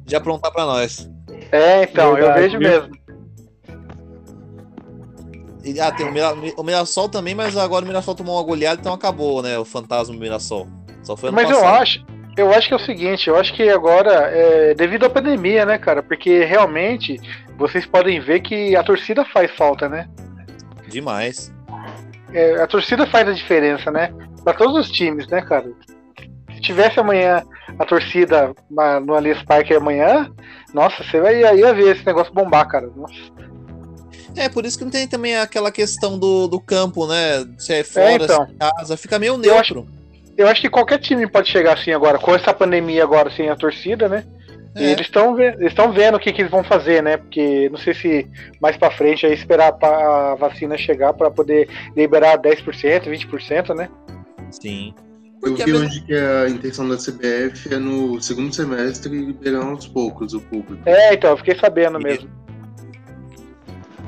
de 0.05 0.15
aprontar 0.15 0.51
para 0.53 0.65
nós. 0.65 1.09
É, 1.51 1.83
então, 1.83 2.13
Verdade, 2.13 2.37
eu 2.37 2.43
vejo 2.43 2.59
viu? 2.59 2.69
mesmo. 2.69 3.08
Ah, 5.79 5.91
tem 5.91 6.07
o, 6.07 6.11
Mira, 6.11 6.33
o 6.55 6.63
Mirassol 6.63 7.09
também, 7.09 7.35
mas 7.35 7.57
agora 7.57 7.83
o 7.83 7.87
Mirassol 7.87 8.15
tomou 8.15 8.35
uma 8.35 8.43
goleada, 8.43 8.79
então 8.79 8.93
acabou, 8.93 9.41
né? 9.41 9.57
O 9.57 9.65
fantasma 9.65 10.13
do 10.13 10.19
Mirassol. 10.19 10.67
Só 11.03 11.17
foi 11.17 11.31
Mas 11.31 11.47
passado. 11.47 11.63
eu 11.63 11.69
acho, 11.69 12.05
eu 12.37 12.53
acho 12.53 12.67
que 12.67 12.73
é 12.73 12.77
o 12.77 12.85
seguinte, 12.85 13.27
eu 13.27 13.35
acho 13.35 13.53
que 13.53 13.69
agora, 13.69 14.11
é, 14.11 14.73
devido 14.73 15.05
à 15.05 15.09
pandemia, 15.09 15.65
né, 15.65 15.77
cara? 15.77 16.01
Porque 16.01 16.43
realmente 16.45 17.19
vocês 17.57 17.85
podem 17.85 18.19
ver 18.19 18.41
que 18.41 18.75
a 18.75 18.83
torcida 18.83 19.25
faz 19.25 19.51
falta, 19.51 19.89
né? 19.89 20.07
Demais. 20.87 21.53
É, 22.33 22.61
a 22.61 22.67
torcida 22.67 23.05
faz 23.07 23.27
a 23.27 23.33
diferença, 23.33 23.91
né? 23.91 24.13
Para 24.43 24.53
todos 24.53 24.77
os 24.77 24.91
times, 24.91 25.27
né, 25.27 25.41
cara? 25.41 25.69
Se 26.53 26.61
tivesse 26.61 26.99
amanhã 26.99 27.43
a 27.77 27.85
torcida 27.85 28.53
no 28.69 29.13
Allianz 29.13 29.41
Parque 29.43 29.73
amanhã, 29.73 30.29
nossa, 30.73 31.03
você 31.03 31.19
vai 31.19 31.39
ia 31.39 31.73
ver 31.73 31.95
esse 31.95 32.05
negócio 32.05 32.33
bombar, 32.33 32.67
cara. 32.67 32.89
Nossa. 32.95 33.48
É, 34.39 34.47
por 34.47 34.65
isso 34.65 34.77
que 34.77 34.85
não 34.85 34.91
tem 34.91 35.05
também 35.05 35.35
aquela 35.35 35.69
questão 35.69 36.17
do, 36.17 36.47
do 36.47 36.61
campo, 36.61 37.05
né? 37.05 37.45
Se 37.57 37.73
é 37.73 37.83
fora, 37.83 38.09
é, 38.09 38.15
então. 38.15 38.45
se 38.45 38.53
é 38.53 38.55
casa, 38.57 38.95
fica 38.95 39.19
meio 39.19 39.37
neutro. 39.37 39.49
Eu 39.49 39.59
acho, 39.59 39.87
eu 40.37 40.47
acho, 40.47 40.61
que 40.61 40.69
qualquer 40.69 40.97
time 40.99 41.27
pode 41.27 41.49
chegar 41.49 41.73
assim 41.73 41.91
agora, 41.91 42.17
com 42.17 42.33
essa 42.33 42.53
pandemia 42.53 43.03
agora 43.03 43.29
sem 43.29 43.49
a 43.49 43.55
torcida, 43.57 44.07
né? 44.07 44.23
É. 44.75 44.83
E 44.83 44.85
eles 44.91 45.07
estão 45.07 45.37
eles 45.37 45.73
vendo 45.93 46.15
o 46.15 46.19
que, 46.19 46.31
que, 46.31 46.41
eles 46.41 46.51
vão 46.51 46.63
fazer, 46.63 47.03
né? 47.03 47.17
Porque 47.17 47.67
não 47.69 47.77
sei 47.77 47.93
se 47.93 48.27
mais 48.61 48.77
para 48.77 48.91
frente 48.91 49.25
é 49.25 49.33
esperar 49.33 49.77
a 49.81 50.35
vacina 50.35 50.77
chegar 50.77 51.11
para 51.11 51.29
poder 51.29 51.67
liberar 51.93 52.37
10%, 52.37 52.63
20%, 53.09 53.75
né? 53.75 53.89
Sim. 54.51 54.93
Eu 55.43 55.55
vi 55.55 55.73
hoje 55.73 56.01
que 56.01 56.13
a 56.13 56.49
intenção 56.49 56.87
da 56.87 56.95
CBF 56.95 57.73
é 57.73 57.77
no 57.77 58.21
segundo 58.21 58.53
semestre 58.53 59.09
liberar 59.13 59.65
aos 59.65 59.87
poucos 59.87 60.33
o 60.33 60.39
público. 60.39 60.81
É, 60.85 61.13
então, 61.13 61.31
eu 61.31 61.37
fiquei 61.37 61.55
sabendo 61.55 61.99
mesmo. 61.99 62.29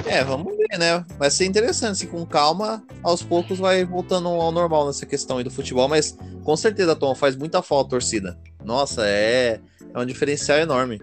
É, 0.05 0.23
vamos 0.23 0.55
ver, 0.55 0.77
né? 0.77 1.03
Vai 1.17 1.29
ser 1.29 1.45
interessante, 1.45 1.91
assim, 1.91 2.07
com 2.07 2.25
calma, 2.25 2.83
aos 3.03 3.23
poucos 3.23 3.59
vai 3.59 3.83
voltando 3.85 4.27
ao 4.27 4.51
normal 4.51 4.87
nessa 4.87 5.05
questão 5.05 5.37
aí 5.37 5.43
do 5.43 5.51
futebol, 5.51 5.87
mas 5.87 6.17
com 6.43 6.55
certeza, 6.55 6.95
Tom, 6.95 7.13
faz 7.15 7.35
muita 7.35 7.61
falta 7.61 7.87
a 7.87 7.89
torcida. 7.91 8.37
Nossa, 8.63 9.03
é, 9.05 9.59
é 9.93 9.99
um 9.99 10.05
diferencial 10.05 10.57
enorme. 10.57 10.99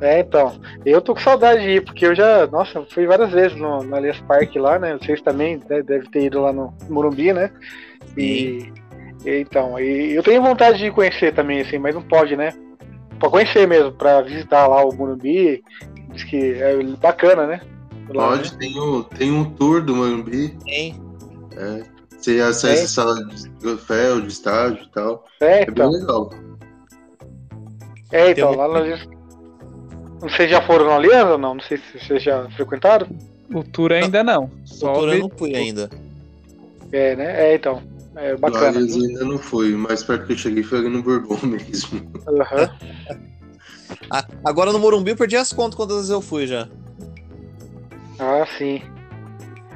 É, 0.00 0.18
então. 0.18 0.60
Eu 0.84 1.00
tô 1.00 1.14
com 1.14 1.20
saudade 1.20 1.62
de 1.62 1.70
ir, 1.76 1.84
porque 1.84 2.04
eu 2.04 2.14
já, 2.14 2.46
nossa, 2.48 2.84
fui 2.90 3.06
várias 3.06 3.30
vezes 3.30 3.56
no, 3.56 3.84
no 3.84 3.94
Alias 3.94 4.18
Park 4.20 4.54
lá, 4.56 4.78
né? 4.78 4.98
Vocês 5.00 5.22
também 5.22 5.60
né, 5.70 5.80
devem 5.82 6.10
ter 6.10 6.24
ido 6.24 6.40
lá 6.40 6.52
no 6.52 6.74
Morumbi, 6.88 7.32
né? 7.32 7.50
E, 8.16 8.72
e 9.24 9.40
então, 9.40 9.78
e 9.78 10.12
eu 10.12 10.22
tenho 10.22 10.42
vontade 10.42 10.78
de 10.78 10.90
conhecer 10.90 11.32
também, 11.32 11.60
assim, 11.60 11.78
mas 11.78 11.94
não 11.94 12.02
pode, 12.02 12.36
né? 12.36 12.52
Pra 13.20 13.30
conhecer 13.30 13.68
mesmo, 13.68 13.92
pra 13.92 14.22
visitar 14.22 14.66
lá 14.66 14.84
o 14.84 14.92
Morumbi. 14.92 15.62
Diz 16.12 16.24
que 16.24 16.54
é 16.54 16.82
bacana, 17.00 17.46
né? 17.46 17.60
Lá, 18.08 18.28
Pode, 18.28 18.52
né? 18.52 18.58
tem, 18.58 18.78
o, 18.78 19.04
tem 19.04 19.30
um 19.32 19.44
tour 19.54 19.82
do 19.82 19.94
Morumbi. 19.96 20.56
Tem. 20.64 21.00
É, 21.56 21.84
você 22.18 22.40
acessa 22.40 22.84
a 22.84 22.88
sala 22.88 23.24
de 23.26 23.48
troféu, 23.50 24.20
de 24.20 24.28
estágio 24.28 24.82
e 24.84 24.88
tal. 24.90 25.24
É, 25.40 25.62
É 25.62 25.64
bem 25.66 25.72
então. 25.72 25.90
legal. 25.90 26.30
É, 28.10 28.30
então, 28.30 28.52
um- 28.52 28.56
lá 28.56 28.68
no 28.68 28.74
Alias. 28.76 29.00
Vocês 30.20 30.50
já 30.50 30.62
foram 30.66 30.90
Alias 30.94 31.26
ou 31.26 31.38
não? 31.38 31.54
Não 31.54 31.62
sei 31.62 31.78
se 31.78 31.98
vocês 31.98 32.22
já 32.22 32.48
frequentaram. 32.50 33.08
O 33.52 33.64
tour 33.64 33.92
ainda 33.92 34.22
não. 34.22 34.50
Só 34.64 34.92
Doutor, 34.92 35.08
eu 35.08 35.14
vi- 35.14 35.20
não 35.20 35.30
fui 35.30 35.54
ainda. 35.56 35.90
É, 36.92 37.16
né? 37.16 37.50
É, 37.50 37.54
então. 37.54 37.82
É 38.14 38.36
bacana. 38.36 38.78
Eu 38.78 38.84
ainda 38.94 39.24
não 39.24 39.38
fui, 39.38 39.74
mais 39.74 40.02
perto 40.04 40.26
que 40.26 40.32
eu 40.34 40.36
cheguei 40.36 40.62
foi 40.62 40.78
ali 40.80 40.88
no 40.90 41.02
Bourbon 41.02 41.38
mesmo. 41.46 42.00
Aham. 42.28 42.70
Ah, 44.10 44.24
agora 44.44 44.70
no 44.72 44.78
Morumbi 44.78 45.10
eu 45.12 45.16
perdi 45.16 45.36
as 45.36 45.52
contas 45.52 45.74
quantas 45.74 45.96
vezes 45.96 46.10
eu 46.10 46.20
fui 46.20 46.46
já. 46.46 46.68
Ah, 48.22 48.46
sim. 48.56 48.80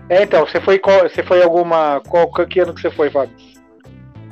É, 0.09 0.23
então, 0.23 0.47
você 0.47 0.61
foi 0.61 0.79
qual, 0.79 1.01
você 1.03 1.23
foi 1.23 1.43
alguma. 1.43 2.01
Qual 2.09 2.31
que 2.47 2.61
ano 2.61 2.73
que 2.73 2.81
você 2.81 2.91
foi, 2.93 3.11
Fábio? 3.11 3.35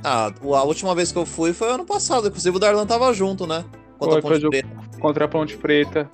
Ah, 0.05 0.31
a 0.43 0.63
última 0.63 0.95
vez 0.95 1.11
que 1.11 1.19
eu 1.19 1.27
fui 1.27 1.53
foi 1.53 1.69
ano 1.71 1.85
passado. 1.85 2.29
Inclusive 2.29 2.57
o 2.57 2.61
Darlan 2.61 2.87
tava 2.87 3.13
junto, 3.13 3.47
né? 3.47 3.65
Contra 3.99 4.21
Foi, 4.23 4.37
a 4.37 4.41
Ponte 4.41 4.49
Preta. 4.51 4.69
contra 5.01 5.25
a 5.25 5.29
Ponte 5.29 5.57
Preta. 5.57 6.11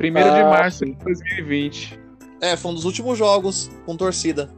1 0.00 0.12
de 0.12 0.18
Ah, 0.40 0.48
março 0.48 0.78
sim. 0.78 0.92
de 0.92 1.04
2020. 1.04 2.00
É, 2.40 2.56
foi 2.56 2.70
um 2.70 2.74
dos 2.74 2.84
últimos 2.84 3.18
jogos 3.18 3.70
com 3.84 3.96
torcida. 3.96 4.48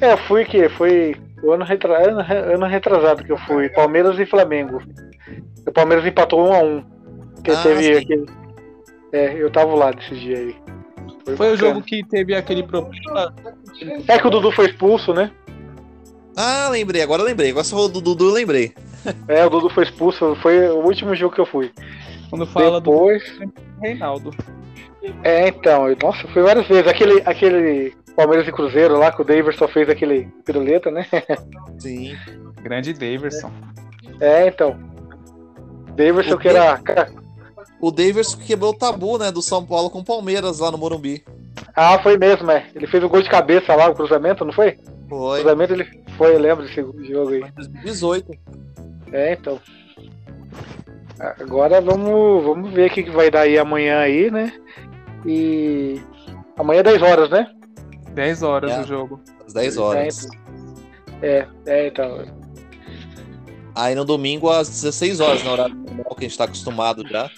É, 0.00 0.12
eu 0.12 0.18
fui 0.18 0.44
que 0.44 0.68
foi 0.70 1.14
o 1.42 1.52
ano, 1.52 1.64
retra... 1.64 2.08
ano, 2.10 2.20
re- 2.20 2.54
ano 2.54 2.66
retrasado 2.66 3.22
que 3.24 3.30
eu 3.32 3.38
fui, 3.38 3.68
Palmeiras 3.70 4.18
e 4.18 4.26
Flamengo. 4.26 4.82
O 5.66 5.72
Palmeiras 5.72 6.04
empatou 6.06 6.46
um 6.48 6.52
a 6.52 6.58
um. 6.62 6.84
Que 7.44 7.50
Ah, 7.52 7.62
teve 7.62 7.82
sim. 7.82 7.92
aquele. 7.92 8.26
É, 9.12 9.34
eu 9.34 9.50
tava 9.50 9.74
lá 9.74 9.90
desse 9.90 10.14
dia 10.18 10.38
aí. 10.38 10.56
Foi 11.36 11.48
o 11.48 11.52
bacana. 11.52 11.56
jogo 11.56 11.82
que 11.82 12.04
teve 12.04 12.34
aquele 12.34 12.62
problema. 12.62 13.34
É 14.06 14.18
que 14.18 14.26
o 14.26 14.30
Dudu 14.30 14.50
foi 14.52 14.66
expulso, 14.66 15.12
né? 15.12 15.30
Ah, 16.36 16.68
lembrei, 16.70 17.02
agora 17.02 17.22
eu 17.22 17.26
lembrei. 17.26 17.50
Agora 17.50 17.64
falou 17.64 17.88
do 17.88 18.00
Dudu, 18.00 18.28
eu 18.28 18.32
lembrei. 18.34 18.72
É, 19.28 19.46
o 19.46 19.48
Dudu 19.50 19.70
foi 19.70 19.84
expulso, 19.84 20.36
foi 20.42 20.68
o 20.68 20.84
último 20.84 21.14
jogo 21.14 21.34
que 21.34 21.40
eu 21.40 21.46
fui. 21.46 21.70
Quando 22.28 22.46
fala 22.46 22.80
Depois. 22.80 23.22
do 23.38 23.52
Reinaldo. 23.80 24.34
É, 25.22 25.48
então, 25.48 25.88
eu- 25.88 25.96
nossa, 26.02 26.26
foi 26.28 26.42
várias 26.42 26.66
vezes. 26.66 26.86
Aquele, 26.86 27.22
aquele 27.24 27.94
Palmeiras 28.16 28.46
e 28.48 28.52
Cruzeiro 28.52 28.98
lá, 28.98 29.12
que 29.12 29.22
o 29.22 29.24
Davidson 29.24 29.68
fez 29.68 29.88
aquele 29.88 30.28
piruleta, 30.44 30.90
né? 30.90 31.06
Sim. 31.78 32.16
Grande 32.60 32.92
Daverson. 32.92 33.50
É, 34.20 34.48
então. 34.48 34.76
Davidson 35.96 36.34
O 36.34 36.38
que 36.38 36.48
era. 36.48 36.80
O 37.80 37.90
Davis 37.90 38.34
quebrou 38.34 38.70
o 38.70 38.76
tabu, 38.76 39.18
né, 39.18 39.30
do 39.30 39.40
São 39.40 39.64
Paulo 39.64 39.88
com 39.90 40.00
o 40.00 40.04
Palmeiras 40.04 40.58
lá 40.58 40.70
no 40.70 40.78
Morumbi. 40.78 41.24
Ah, 41.74 41.98
foi 42.02 42.16
mesmo, 42.18 42.50
é. 42.50 42.66
Ele 42.74 42.86
fez 42.86 43.02
o 43.04 43.08
gol 43.08 43.22
de 43.22 43.30
cabeça 43.30 43.74
lá, 43.74 43.88
o 43.88 43.94
cruzamento, 43.94 44.44
não 44.44 44.52
foi? 44.52 44.78
O 45.06 45.08
Foi. 45.08 45.40
cruzamento 45.40 45.72
ele 45.74 46.02
foi, 46.16 46.34
eu 46.34 46.38
lembro 46.38 46.64
desse 46.64 46.76
jogo 46.76 47.30
aí. 47.30 47.40
Foi 47.40 47.48
em 47.48 47.52
2018. 47.52 48.32
É, 49.12 49.32
então. 49.32 49.60
Agora 51.18 51.80
vamos, 51.80 52.44
vamos 52.44 52.72
ver 52.72 52.90
o 52.90 52.94
que 52.94 53.10
vai 53.10 53.30
dar 53.30 53.40
aí 53.40 53.58
amanhã 53.58 53.98
aí, 54.00 54.30
né? 54.30 54.52
E. 55.26 56.00
Amanhã 56.56 56.80
é 56.80 56.82
10 56.84 57.02
horas, 57.02 57.30
né? 57.30 57.50
10 58.12 58.42
horas 58.42 58.70
É. 58.72 58.80
o 58.80 58.84
jogo. 58.84 59.20
Às 59.46 59.52
10 59.52 59.76
horas. 59.78 60.28
É, 61.22 61.46
é, 61.66 61.86
então. 61.88 62.24
Aí 63.74 63.94
no 63.94 64.04
domingo 64.04 64.50
às 64.50 64.68
16 64.68 65.20
horas, 65.20 65.42
na 65.44 65.52
horário 65.52 65.74
normal 65.74 66.14
que 66.16 66.24
a 66.24 66.28
gente 66.28 66.36
tá 66.38 66.44
acostumado 66.44 67.06
já. 67.08 67.30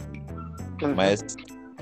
Mas 0.88 1.23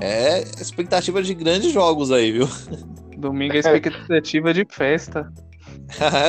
é 0.01 0.43
expectativa 0.61 1.23
de 1.23 1.35
grandes 1.35 1.73
jogos 1.73 2.11
aí, 2.11 2.33
viu? 2.33 2.49
Domingo 3.17 3.55
é 3.55 3.59
expectativa 3.59 4.55
de 4.55 4.65
festa. 4.71 5.33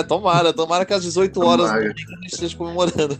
tomara, 0.07 0.51
tomara 0.53 0.85
que 0.85 0.93
às 0.93 1.03
18 1.03 1.39
horas 1.43 1.65
Tomara. 1.67 1.81
do 1.81 1.89
domingo 1.89 2.11
a 2.11 2.21
gente 2.21 2.33
esteja 2.33 2.57
comemorando. 2.57 3.17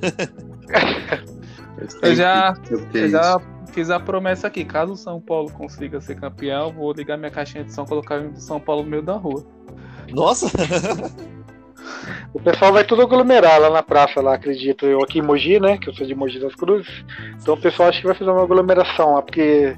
Eu 2.02 2.16
já, 2.16 2.54
Eu 2.94 3.10
já 3.10 3.42
fiz 3.72 3.90
a 3.90 4.00
promessa 4.00 4.48
aqui. 4.48 4.66
Caso 4.66 4.94
o 4.94 4.98
São 4.98 5.22
Paulo 5.22 5.52
consiga 5.52 6.02
ser 6.02 6.16
campeão, 6.16 6.74
vou 6.74 6.92
ligar 6.94 7.18
minha 7.18 7.32
caixinha 7.32 7.64
de 7.64 7.74
som 7.74 7.84
e 7.84 7.88
colocar 7.88 8.20
o 8.22 8.36
São 8.40 8.60
Paulo 8.60 8.84
no 8.84 8.90
meio 8.90 9.04
da 9.04 9.16
rua. 9.16 9.46
Nossa! 10.12 10.48
O 12.34 12.40
pessoal 12.40 12.72
vai 12.72 12.84
tudo 12.84 13.02
aglomerar 13.02 13.60
lá 13.60 13.70
na 13.70 13.82
praça, 13.82 14.22
lá, 14.22 14.36
acredito 14.36 14.86
eu, 14.86 15.02
aqui 15.02 15.20
em 15.20 15.24
Mogi, 15.24 15.60
né? 15.60 15.78
Que 15.78 15.90
eu 15.90 15.94
sou 15.94 16.06
de 16.06 16.14
Mogi 16.14 16.40
das 16.40 16.54
Cruzes. 16.54 17.04
Então 17.42 17.56
o 17.56 17.62
pessoal 17.62 17.90
acho 17.90 18.02
que 18.02 18.08
vai 18.08 18.16
fazer 18.16 18.30
uma 18.30 18.44
aglomeração 18.44 19.16
lá, 19.16 19.22
porque. 19.22 19.76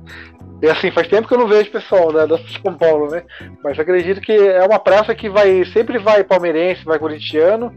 E 0.61 0.69
assim, 0.69 0.91
faz 0.91 1.07
tempo 1.07 1.27
que 1.27 1.33
eu 1.33 1.39
não 1.39 1.47
vejo 1.47 1.71
pessoal 1.71 2.11
né, 2.11 2.27
da 2.27 2.37
São 2.61 2.73
Paulo, 2.73 3.09
né? 3.09 3.23
Mas 3.63 3.79
acredito 3.79 4.21
que 4.21 4.31
é 4.31 4.63
uma 4.63 4.79
praça 4.79 5.15
que 5.15 5.29
vai. 5.29 5.63
Sempre 5.65 5.97
vai 5.97 6.23
palmeirense, 6.23 6.83
vai 6.83 6.99
corintiano 6.99 7.73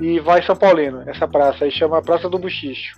e 0.00 0.18
vai 0.18 0.42
São 0.42 0.56
Paulino. 0.56 1.02
Essa 1.06 1.26
praça 1.26 1.64
aí 1.64 1.70
chama 1.70 2.02
Praça 2.02 2.28
do 2.28 2.38
Buchicho. 2.38 2.96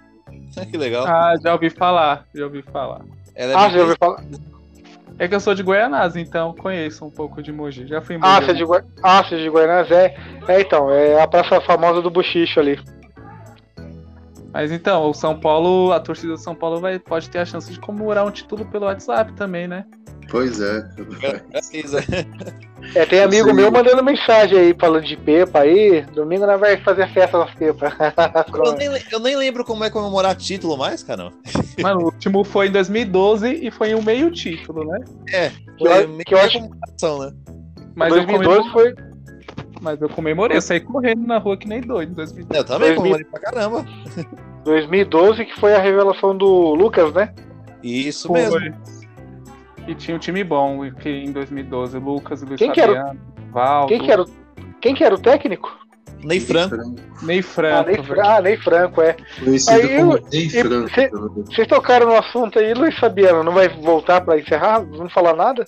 que 0.71 0.77
legal. 0.77 1.07
Ah, 1.07 1.35
já 1.43 1.53
ouvi 1.53 1.71
falar, 1.71 2.25
já 2.35 2.45
ouvi 2.45 2.63
falar. 2.63 3.03
Ela 3.35 3.53
é 3.53 3.57
Ah, 3.57 3.69
já 3.69 3.81
ouviu 3.81 3.97
falar? 3.99 4.25
É 5.19 5.27
que 5.27 5.35
eu 5.35 5.41
sou 5.41 5.55
de 5.55 5.63
Goianás, 5.65 6.15
então 6.15 6.55
conheço 6.55 7.05
um 7.05 7.11
pouco 7.11 7.43
de 7.43 7.53
Mogi. 7.53 7.87
Já 7.87 8.01
fui 8.01 8.15
em 8.17 8.19
Ah, 8.23 8.35
Mogi. 8.35 8.45
você 8.47 8.51
é 8.51 8.55
de, 8.55 8.65
Goi... 8.65 8.83
ah, 9.03 9.23
você 9.25 9.35
é 9.35 9.39
de 9.39 9.51
Goiás? 9.51 9.91
É. 9.91 10.15
É, 10.47 10.61
então, 10.61 10.91
é 10.91 11.21
a 11.21 11.27
praça 11.27 11.61
famosa 11.61 12.01
do 12.01 12.09
Buchicho 12.11 12.61
ali. 12.61 12.79
Mas 14.53 14.73
então, 14.73 15.11
o 15.11 15.15
São 15.15 15.39
Paulo, 15.39 15.93
a 15.93 16.01
torcida 16.01 16.33
do 16.33 16.39
São 16.39 16.55
Paulo 16.55 16.81
vai, 16.81 16.99
pode 16.99 17.29
ter 17.29 17.39
a 17.39 17.45
chance 17.45 17.71
de 17.73 17.79
comemorar 17.81 18.25
um 18.27 18.31
título 18.31 18.65
pelo 18.67 18.87
WhatsApp 18.87 19.33
também, 19.35 19.69
né? 19.69 19.85
Pois 20.31 20.61
é. 20.61 20.81
Precisa. 21.51 22.05
É, 22.95 23.07
tem 23.07 23.23
amigo 23.23 23.49
Sim. 23.49 23.55
meu 23.55 23.71
mandando 23.73 24.05
mensagem 24.05 24.59
aí, 24.59 24.77
falando 24.79 25.05
de 25.05 25.17
Pepa 25.17 25.61
aí. 25.61 26.03
Domingo 26.15 26.47
nós 26.47 26.61
vai 26.61 26.77
fazer 26.83 27.09
festa 27.13 27.39
nas 27.39 27.53
Pepa. 27.55 27.89
Eu 28.55 28.73
nem, 28.75 28.89
eu 29.11 29.19
nem 29.21 29.37
lembro 29.37 29.65
como 29.65 29.85
é 29.85 29.91
comemorar 29.91 30.35
título 30.37 30.77
mais, 30.77 31.03
cara. 31.03 31.33
Mano, 31.81 32.01
o 32.01 32.05
último 32.05 32.45
foi 32.45 32.69
em 32.69 32.73
2012 32.73 33.49
e 33.67 33.71
foi 33.71 33.95
um 33.95 34.03
meio 34.03 34.31
título, 34.31 34.85
né? 34.85 34.99
É, 35.33 35.51
Que 35.77 35.87
eu- 35.87 35.91
foi 35.93 36.07
meio 36.07 36.25
que 36.25 36.35
eu 36.35 36.39
acho- 36.39 36.59
comemoração, 36.61 37.19
né? 37.21 37.33
Mas, 37.95 38.13
eu 38.15 38.27
2012 38.27 38.71
foi. 38.71 38.95
mas 39.81 40.01
eu 40.01 40.09
comemorei, 40.09 40.57
eu 40.57 40.63
saí 40.63 40.81
correndo 40.81 41.27
na 41.27 41.39
rua 41.39 41.57
que 41.57 41.67
nem 41.67 41.81
doido 41.81 42.13
em 42.13 42.15
2012. 42.15 42.59
Eu 42.61 42.65
também 42.65 42.95
2000. 42.95 42.97
comemorei 42.97 43.25
pra 43.25 43.41
caramba. 43.41 43.85
2012 44.65 45.45
que 45.47 45.59
foi 45.59 45.75
a 45.75 45.81
revelação 45.81 46.37
do 46.37 46.75
Lucas, 46.75 47.13
né? 47.15 47.33
Isso 47.83 48.29
Foi. 48.29 48.41
mesmo. 48.41 48.59
E 49.89 49.95
tinha 49.95 50.15
um 50.17 50.21
time 50.21 50.45
bom 50.45 50.89
que 50.93 51.09
em 51.09 51.33
2012, 51.33 51.99
Lucas, 51.99 52.43
Luiz 52.43 52.59
Quem 52.59 52.71
que 52.71 52.81
o- 52.81 52.87
Fabiano, 52.87 53.19
Valdo, 53.51 53.89
Quem 53.89 54.01
que 54.01 54.13
era 54.13 54.23
o, 54.23 54.27
quem 54.81 54.95
que 54.95 55.03
era 55.05 55.15
o 55.15 55.19
técnico? 55.19 55.77
Ney 56.23 56.41
Franco. 56.41 56.77
Ney 57.23 57.39
Ah, 57.39 57.43
Franco. 57.43 57.91
Ney, 57.91 58.03
Fra- 58.03 58.37
ah, 58.37 58.41
Ney 58.43 58.57
Franco, 58.59 59.01
é. 59.01 59.17
Conhecido 59.43 59.73
Aí 59.89 59.97
como 59.99 60.13
eu- 60.17 60.23
Ney 60.31 60.51
Franco. 60.51 60.91
cê- 60.95 61.11
Vocês 61.11 61.69
tocaram 61.69 62.07
no 62.09 62.17
assunto 62.17 62.59
aí, 62.59 62.75
Luiz 62.75 62.99
Fabiano, 62.99 63.43
não 63.43 63.53
vai 63.53 63.69
voltar 63.69 64.21
pra 64.21 64.39
encerrar? 64.39 64.85
Não 64.85 65.09
falar 65.09 65.35
nada? 65.35 65.65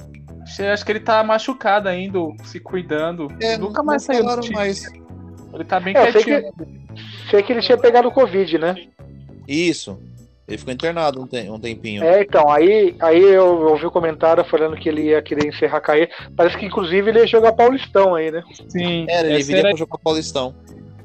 Acho 0.72 0.84
que 0.84 0.90
ele 0.92 1.00
tá 1.00 1.22
machucado 1.22 1.88
ainda, 1.88 2.18
se 2.42 2.58
cuidando. 2.58 3.28
É, 3.40 3.56
Nunca 3.56 3.82
mais 3.82 4.02
saiu 4.02 4.24
do 4.26 4.40
time. 4.40 4.54
mais. 4.56 4.84
Ele 5.54 5.64
tá 5.64 5.78
bem 5.78 5.96
É, 5.96 6.08
eu 6.08 6.12
sei 6.12 6.22
quietinho. 6.24 6.52
Sei 7.30 7.42
que 7.42 7.52
ele 7.52 7.60
tinha 7.62 7.78
pegado 7.78 8.10
Covid, 8.10 8.58
né? 8.58 8.74
Isso. 9.46 9.98
Ele 10.50 10.58
ficou 10.58 10.74
internado 10.74 11.22
um, 11.22 11.26
te- 11.26 11.48
um 11.50 11.58
tempinho. 11.58 12.02
É, 12.04 12.22
então, 12.22 12.50
aí, 12.50 12.94
aí 13.00 13.22
eu 13.22 13.68
ouvi 13.68 13.86
o 13.86 13.90
comentário 13.90 14.44
falando 14.44 14.76
que 14.76 14.88
ele 14.88 15.02
ia 15.02 15.22
querer 15.22 15.46
encerrar 15.48 15.78
a 15.78 15.80
carreira. 15.80 16.10
Parece 16.36 16.56
que 16.58 16.66
inclusive 16.66 17.08
ele 17.10 17.20
ia 17.20 17.26
jogar 17.26 17.52
Paulistão 17.52 18.14
aí, 18.14 18.30
né? 18.30 18.42
Sim, 18.68 19.06
Era, 19.08 19.28
ele 19.28 19.42
viria 19.42 19.60
era, 19.60 19.68
pra 19.70 19.78
jogar 19.78 19.98
Paulistão. 19.98 20.54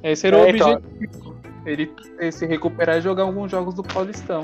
esse 0.03 0.27
era 0.27 0.37
o 0.37 0.39
É, 0.45 0.49
então. 0.49 0.73
objetivo. 0.73 1.35
Ele 1.67 1.91
se 2.31 2.45
recuperar 2.45 2.97
e 2.99 3.01
jogar 3.01 3.23
alguns 3.23 3.49
jogos 3.49 3.73
do 3.73 3.81
Paulistão. 3.81 4.43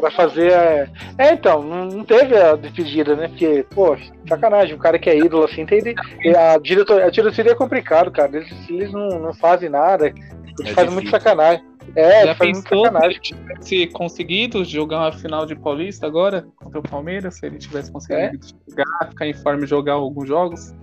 Pra 0.00 0.10
fazer. 0.10 0.52
É, 0.52 0.88
é 1.18 1.32
então, 1.34 1.62
não, 1.62 2.02
teve 2.02 2.34
a 2.34 2.56
despedida, 2.56 3.14
né? 3.14 3.28
Porque, 3.28 3.62
pô, 3.74 3.94
sacanagem, 4.26 4.74
o 4.74 4.78
cara 4.78 4.98
que 4.98 5.10
é 5.10 5.18
ídolo 5.18 5.44
assim, 5.44 5.66
tem. 5.66 5.82
e 6.24 6.34
A, 6.34 6.56
diretor, 6.56 7.02
a 7.02 7.10
diretoria 7.10 7.52
é 7.52 7.54
complicado, 7.54 8.10
cara. 8.10 8.34
Eles, 8.38 8.50
eles 8.70 8.90
não, 8.90 9.06
não 9.18 9.34
fazem 9.34 9.68
nada. 9.68 10.06
Eles 10.06 10.70
É 10.70 10.74
fazem 10.74 10.90
muito 10.92 11.04
difícil. 11.06 11.20
sacanagem. 11.20 11.62
É, 11.94 12.26
Já 12.26 12.34
pensou 12.34 12.86
se 12.86 13.04
ele 13.04 13.18
tivesse 13.20 13.86
conseguido 13.88 14.64
jogar 14.64 15.00
uma 15.00 15.12
final 15.12 15.44
de 15.44 15.54
Paulista 15.54 16.06
agora 16.06 16.46
contra 16.56 16.78
o 16.78 16.82
Palmeiras? 16.82 17.36
Se 17.38 17.46
ele 17.46 17.58
tivesse 17.58 17.92
conseguido 17.92 18.38
jogar, 18.68 19.08
ficar 19.10 19.26
em 19.26 19.34
forma 19.34 19.64
e 19.64 19.66
jogar 19.66 19.94
alguns 19.94 20.26
jogos? 20.26 20.74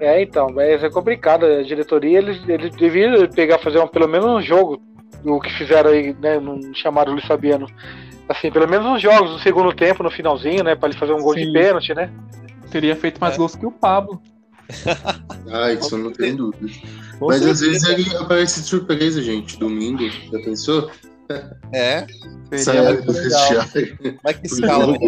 É, 0.00 0.22
então, 0.22 0.48
mas 0.52 0.82
é 0.82 0.90
complicado. 0.90 1.44
A 1.44 1.62
diretoria, 1.62 2.18
eles, 2.18 2.48
eles 2.48 2.74
deviam 2.74 3.28
pegar, 3.28 3.58
fazer 3.58 3.78
um, 3.78 3.86
pelo 3.86 4.08
menos 4.08 4.26
um 4.26 4.40
jogo 4.40 4.82
o 5.24 5.40
que 5.40 5.50
fizeram 5.52 5.90
aí, 5.90 6.14
né? 6.20 6.38
Não 6.38 6.60
chamaram 6.74 7.12
o 7.12 7.14
Luiz 7.14 7.26
Fabiano. 7.26 7.66
Assim, 8.28 8.50
pelo 8.50 8.68
menos 8.68 8.86
nos 8.86 9.02
jogos, 9.02 9.30
no 9.30 9.38
segundo 9.38 9.72
tempo, 9.74 10.02
no 10.02 10.10
finalzinho, 10.10 10.64
né? 10.64 10.74
Pra 10.74 10.88
ele 10.88 10.98
fazer 10.98 11.12
um 11.12 11.20
gol 11.22 11.34
Sim. 11.34 11.46
de 11.46 11.52
pênalti, 11.52 11.94
né? 11.94 12.10
Teria 12.70 12.96
feito 12.96 13.20
mais 13.20 13.34
É. 13.34 13.36
gols 13.38 13.54
que 13.54 13.66
o 13.66 13.70
Pablo. 13.70 14.20
Ah, 15.50 15.72
isso 15.72 15.96
não 15.98 16.10
tenho 16.12 16.36
dúvida. 16.36 16.72
Com 17.18 17.26
Mas 17.28 17.44
às 17.46 17.58
certeza. 17.58 17.88
vezes 17.94 18.08
ele 18.08 18.16
aparece 18.16 18.60
de 18.62 18.66
surpresa, 18.66 19.22
gente. 19.22 19.58
Domingo, 19.58 20.02
já 20.08 20.38
pensou? 20.44 20.90
É, 21.72 22.06
Sai 22.56 22.96
do 22.98 23.12
vestiário. 23.12 24.18
vai 24.22 24.34
que 24.34 24.46
escala. 24.46 24.92
né? 24.92 24.98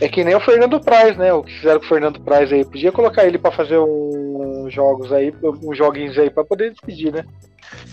É 0.00 0.08
que 0.08 0.24
nem 0.24 0.34
o 0.34 0.40
Fernando 0.40 0.80
Praz, 0.80 1.16
né? 1.16 1.32
O 1.32 1.44
que 1.44 1.52
fizeram 1.54 1.78
com 1.78 1.86
o 1.86 1.88
Fernando 1.88 2.20
Praz 2.20 2.52
aí. 2.52 2.64
Podia 2.64 2.90
colocar 2.90 3.24
ele 3.24 3.38
pra 3.38 3.52
fazer 3.52 3.78
uns 3.78 4.72
jogos 4.74 5.12
aí, 5.12 5.32
uns 5.62 5.78
joguinhos 5.78 6.18
aí, 6.18 6.28
pra 6.30 6.44
poder 6.44 6.70
despedir, 6.72 7.12
né? 7.12 7.24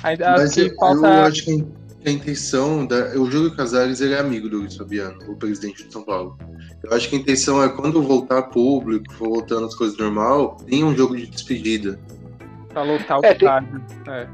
Ainda 0.03 0.31
Mas 0.31 0.57
eu, 0.57 0.73
falta. 0.75 1.07
eu 1.07 1.23
acho 1.23 1.45
que 1.45 1.65
a 2.05 2.11
intenção 2.11 2.85
da. 2.85 3.17
O 3.19 3.29
Júlio 3.29 3.55
Casares 3.55 4.01
ele 4.01 4.13
é 4.13 4.19
amigo 4.19 4.49
do 4.49 4.59
Luiz 4.59 4.75
Fabiano, 4.75 5.17
o 5.27 5.35
presidente 5.35 5.85
de 5.85 5.91
São 5.93 6.03
Paulo. 6.03 6.37
Eu 6.83 6.93
acho 6.93 7.09
que 7.09 7.15
a 7.15 7.19
intenção 7.19 7.61
é 7.63 7.69
quando 7.69 8.01
voltar 8.01 8.43
público, 8.43 9.11
for 9.13 9.29
voltando 9.29 9.65
as 9.67 9.75
coisas 9.75 9.97
normal, 9.97 10.57
tem 10.67 10.83
um 10.83 10.95
jogo 10.95 11.15
de 11.15 11.27
despedida. 11.27 11.99
Pra 12.69 12.83
lotar 12.83 13.19
o 13.19 13.25
É, 13.25 13.33
tem- 13.33 13.47
estádio. 13.47 13.81
É. 14.07 14.27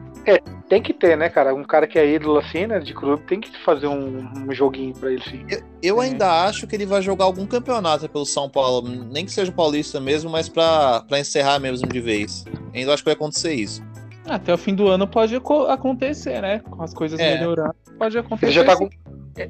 Tem 0.67 0.81
que 0.83 0.93
ter, 0.93 1.15
né, 1.17 1.29
cara? 1.29 1.55
Um 1.55 1.63
cara 1.63 1.87
que 1.87 1.97
é 1.97 2.05
ídolo 2.15 2.37
assim, 2.39 2.67
né, 2.67 2.79
de 2.79 2.93
clube, 2.93 3.23
tem 3.23 3.39
que 3.39 3.49
fazer 3.63 3.87
um, 3.87 4.27
um 4.45 4.53
joguinho 4.53 4.93
pra 4.93 5.09
ele, 5.09 5.23
sim. 5.23 5.45
Eu 5.81 6.01
É. 6.01 6.05
ainda 6.07 6.43
acho 6.43 6.67
que 6.67 6.75
ele 6.75 6.85
vai 6.85 7.01
jogar 7.01 7.23
algum 7.23 7.45
campeonato 7.45 8.09
pelo 8.09 8.25
São 8.25 8.49
Paulo, 8.49 8.85
nem 9.09 9.23
que 9.25 9.31
seja 9.31 9.49
paulista 9.49 10.01
mesmo, 10.01 10.29
mas 10.29 10.49
pra, 10.49 11.05
pra 11.07 11.19
encerrar 11.21 11.57
mesmo 11.59 11.87
de 11.87 12.01
vez. 12.01 12.43
Ainda 12.73 12.93
acho 12.93 13.01
que 13.01 13.05
vai 13.07 13.13
acontecer 13.13 13.53
isso. 13.53 13.81
Até 14.29 14.53
o 14.53 14.57
fim 14.57 14.75
do 14.75 14.87
ano 14.87 15.07
pode 15.07 15.35
aco- 15.35 15.67
acontecer, 15.67 16.41
né? 16.41 16.59
Com 16.59 16.83
as 16.83 16.93
coisas 16.93 17.19
É. 17.19 17.35
melhorando. 17.37 17.73
Pode 17.97 18.17
acontecer. 18.17 18.45
Ele 18.47 18.53
já 18.53 18.63
tá 18.65 18.75
com. 18.75 18.89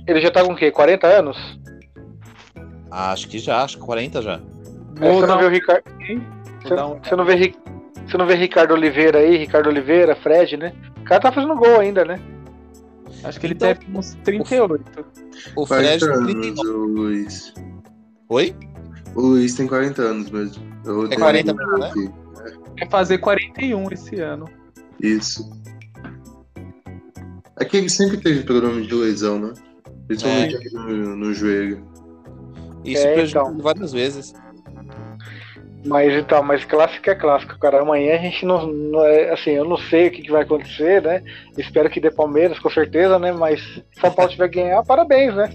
Ele 0.08 0.22
já 0.22 0.32
tá 0.32 0.44
com 0.46 0.54
o 0.54 0.56
quê? 0.56 0.70
40 0.72 1.08
anos? 1.08 1.60
Acho 2.92 3.28
que 3.28 3.40
já, 3.40 3.64
acho 3.64 3.78
que 3.78 3.84
40 3.86 4.22
já. 4.22 4.40
É, 5.02 5.12
você, 5.12 5.28
não 5.28 5.38
vê 5.38 5.46
um- 5.46 5.48
o 5.48 5.52
Ricardo, 5.52 5.84
você, 6.64 6.74
um- 6.74 7.00
você 7.04 7.16
não 7.16 7.26
vê 7.26 7.36
Ri- 7.36 7.56
você 8.08 8.18
não 8.18 8.26
vê 8.26 8.36
Ricardo 8.36 8.74
Oliveira 8.74 9.20
aí, 9.20 9.38
Ricardo 9.38 9.68
Oliveira, 9.68 10.16
Fred, 10.16 10.58
né? 10.58 10.74
O 11.00 11.04
cara 11.04 11.22
tá 11.22 11.32
fazendo 11.32 11.56
gol 11.56 11.80
ainda, 11.80 12.04
né? 12.06 12.20
Acho 13.24 13.40
que 13.40 13.46
ele 13.48 13.54
Então, 13.56 13.68
deve 13.70 13.80
ter 13.86 13.98
uns 13.98 14.14
38. 14.24 14.86
O 15.56 15.66
Fred 15.66 16.00
40 16.00 16.06
tem 16.06 16.16
anos, 16.16 16.32
39. 16.34 16.70
o 16.70 16.86
Luiz. 16.86 17.54
Oi? 18.30 18.56
O 19.16 19.22
Luiz 19.22 19.56
tem 19.56 19.68
40 19.68 20.02
anos 20.02 20.30
mesmo. 20.30 20.64
Eu 20.86 21.06
É 21.06 21.08
tenho 21.10 21.22
40 21.22 21.52
um 21.54 21.56
mesmo, 21.56 21.78
né? 21.78 21.92
Vai 22.80 22.90
fazer 22.90 23.18
41 23.18 23.92
esse 23.92 24.20
ano. 24.20 24.48
Isso. 25.02 25.50
É 27.60 27.66
que 27.66 27.78
ele 27.78 27.90
sempre 27.90 28.18
teve 28.18 28.44
problema 28.44 28.82
de 28.82 28.94
lesão, 28.94 29.40
né? 29.40 29.54
Principalmente 30.08 30.56
É. 30.56 30.58
aqui 30.58 30.74
no, 30.74 31.16
no 31.16 31.34
joelho. 31.34 31.84
Isso 32.86 33.06
É, 33.06 33.14
prejudicou 33.14 33.50
então. 33.50 33.62
várias 33.62 33.92
vezes. 33.92 34.34
Mas 35.86 36.14
então, 36.14 36.44
mas 36.44 36.66
clássico 36.66 37.10
é 37.10 37.16
clássico, 37.16 37.58
cara. 37.60 37.82
Amanhã 37.82 38.16
a 38.16 38.18
gente 38.22 38.46
não, 38.46 38.68
não 38.68 39.06
é, 39.06 39.32
assim, 39.32 39.52
eu 39.52 39.64
não 39.66 39.78
sei 39.78 40.08
o 40.08 40.12
que, 40.12 40.22
que 40.22 40.32
vai 40.32 40.42
acontecer, 40.44 41.02
né? 41.02 41.24
Espero 41.58 41.90
que 41.90 42.00
dê 42.00 42.12
Palmeiras, 42.12 42.60
com 42.60 42.70
certeza, 42.70 43.18
né? 43.18 43.32
Mas 43.32 43.62
se 43.62 43.84
São 44.00 44.12
Paulo 44.12 44.32
tiver 44.32 44.50
que 44.50 44.62
ganhar, 44.62 44.84
parabéns, 44.86 45.34
né? 45.36 45.50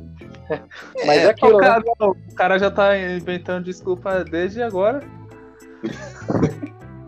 Mas 1.07 1.19
é, 1.19 1.25
É, 1.25 1.31
aquilo, 1.31 1.57
o, 1.57 1.61
né? 1.61 1.67
cara, 1.67 1.83
não, 2.01 2.11
o 2.11 2.35
cara 2.35 2.59
já 2.59 2.71
tá 2.71 2.97
inventando 2.99 3.65
desculpa 3.65 4.25
desde 4.25 4.63
agora. 4.63 5.01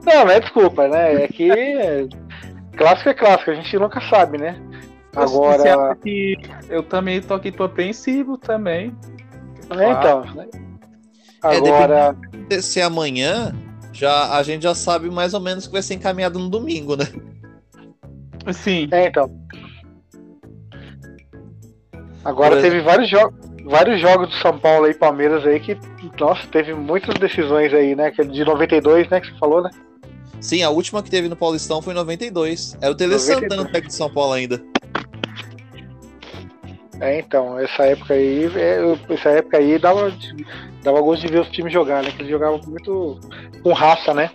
Não, 0.04 0.24
não 0.24 0.30
é 0.30 0.40
desculpa, 0.40 0.88
né? 0.88 1.24
É 1.24 1.28
que 1.28 1.50
é, 1.50 2.06
clássico 2.76 3.08
é 3.08 3.14
clássico, 3.14 3.50
a 3.50 3.54
gente 3.54 3.78
nunca 3.78 4.00
sabe, 4.02 4.38
né? 4.38 4.60
Você 5.12 5.36
Agora, 5.36 5.62
acha 5.62 5.96
que 5.96 6.36
eu 6.68 6.82
também 6.82 7.20
tô 7.20 7.34
aqui, 7.34 7.52
tô 7.52 7.64
apreensivo 7.64 8.36
também. 8.36 8.94
é, 9.70 9.90
então, 9.90 10.24
né? 10.34 10.48
agora, 11.40 12.16
Se 12.60 12.80
amanhã, 12.80 13.54
já, 13.92 14.36
a 14.36 14.42
gente 14.42 14.62
já 14.62 14.74
sabe 14.74 15.08
mais 15.10 15.34
ou 15.34 15.40
menos 15.40 15.66
que 15.66 15.72
vai 15.72 15.82
ser 15.82 15.94
encaminhado 15.94 16.38
no 16.38 16.48
domingo, 16.48 16.96
né? 16.96 17.04
Sim. 18.52 18.88
é, 18.90 19.06
então. 19.06 19.30
Agora 22.24 22.60
teve 22.60 22.80
vários 22.80 23.08
jogos, 23.08 23.34
vários 23.64 24.00
jogos 24.00 24.28
do 24.30 24.34
São 24.36 24.58
Paulo 24.58 24.86
aí, 24.86 24.94
Palmeiras 24.94 25.46
aí 25.46 25.60
que, 25.60 25.78
nossa, 26.18 26.46
teve 26.48 26.74
muitas 26.74 27.14
decisões 27.14 27.72
aí, 27.72 27.94
né? 27.94 28.06
Aquele 28.06 28.30
de 28.30 28.44
92, 28.44 29.08
né, 29.08 29.20
que 29.20 29.28
você 29.28 29.38
falou, 29.38 29.62
né? 29.62 29.70
Sim, 30.40 30.62
a 30.62 30.70
última 30.70 31.02
que 31.02 31.10
teve 31.10 31.28
no 31.28 31.36
Paulistão 31.36 31.80
foi 31.80 31.92
em 31.92 31.96
92. 31.96 32.76
Era 32.80 32.92
o 32.92 32.94
Tele 32.94 33.12
92. 33.14 33.40
Santana 33.42 33.62
no 33.62 33.68
técnico 33.68 33.88
de 33.88 33.94
São 33.94 34.10
Paulo 34.10 34.32
ainda. 34.34 34.62
É, 37.00 37.18
então, 37.18 37.58
essa 37.58 37.84
época 37.84 38.14
aí, 38.14 38.44
é, 38.56 38.78
eu- 38.78 38.98
essa 39.08 39.30
época 39.30 39.58
aí 39.58 39.78
dava, 39.78 40.16
dava 40.82 41.00
gosto 41.00 41.22
de 41.26 41.32
ver 41.32 41.40
os 41.40 41.48
times 41.48 41.72
jogar, 41.72 42.02
né? 42.02 42.10
Que 42.12 42.22
eles 42.22 42.30
jogavam 42.30 42.60
muito 42.66 43.18
com 43.62 43.72
raça, 43.72 44.14
né? 44.14 44.30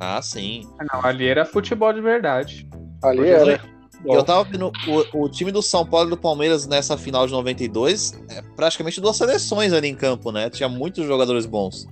Ah, 0.00 0.20
sim. 0.20 0.66
Não, 0.92 1.00
ali 1.04 1.28
era 1.28 1.44
futebol 1.44 1.92
de 1.92 2.00
verdade. 2.00 2.66
Ali 3.02 3.18
Porque 3.18 3.32
era. 3.32 3.60
E 4.04 4.12
eu 4.12 4.22
tava 4.22 4.44
vendo 4.44 4.70
o, 4.86 5.24
o 5.24 5.28
time 5.30 5.50
do 5.50 5.62
São 5.62 5.86
Paulo 5.86 6.08
e 6.08 6.10
do 6.10 6.16
Palmeiras 6.16 6.66
nessa 6.66 6.98
final 6.98 7.26
de 7.26 7.32
92, 7.32 8.12
é 8.28 8.42
praticamente 8.54 9.00
duas 9.00 9.16
seleções 9.16 9.72
ali 9.72 9.88
em 9.88 9.94
campo, 9.94 10.30
né? 10.30 10.50
Tinha 10.50 10.68
muitos 10.68 11.06
jogadores 11.06 11.46
bons. 11.46 11.86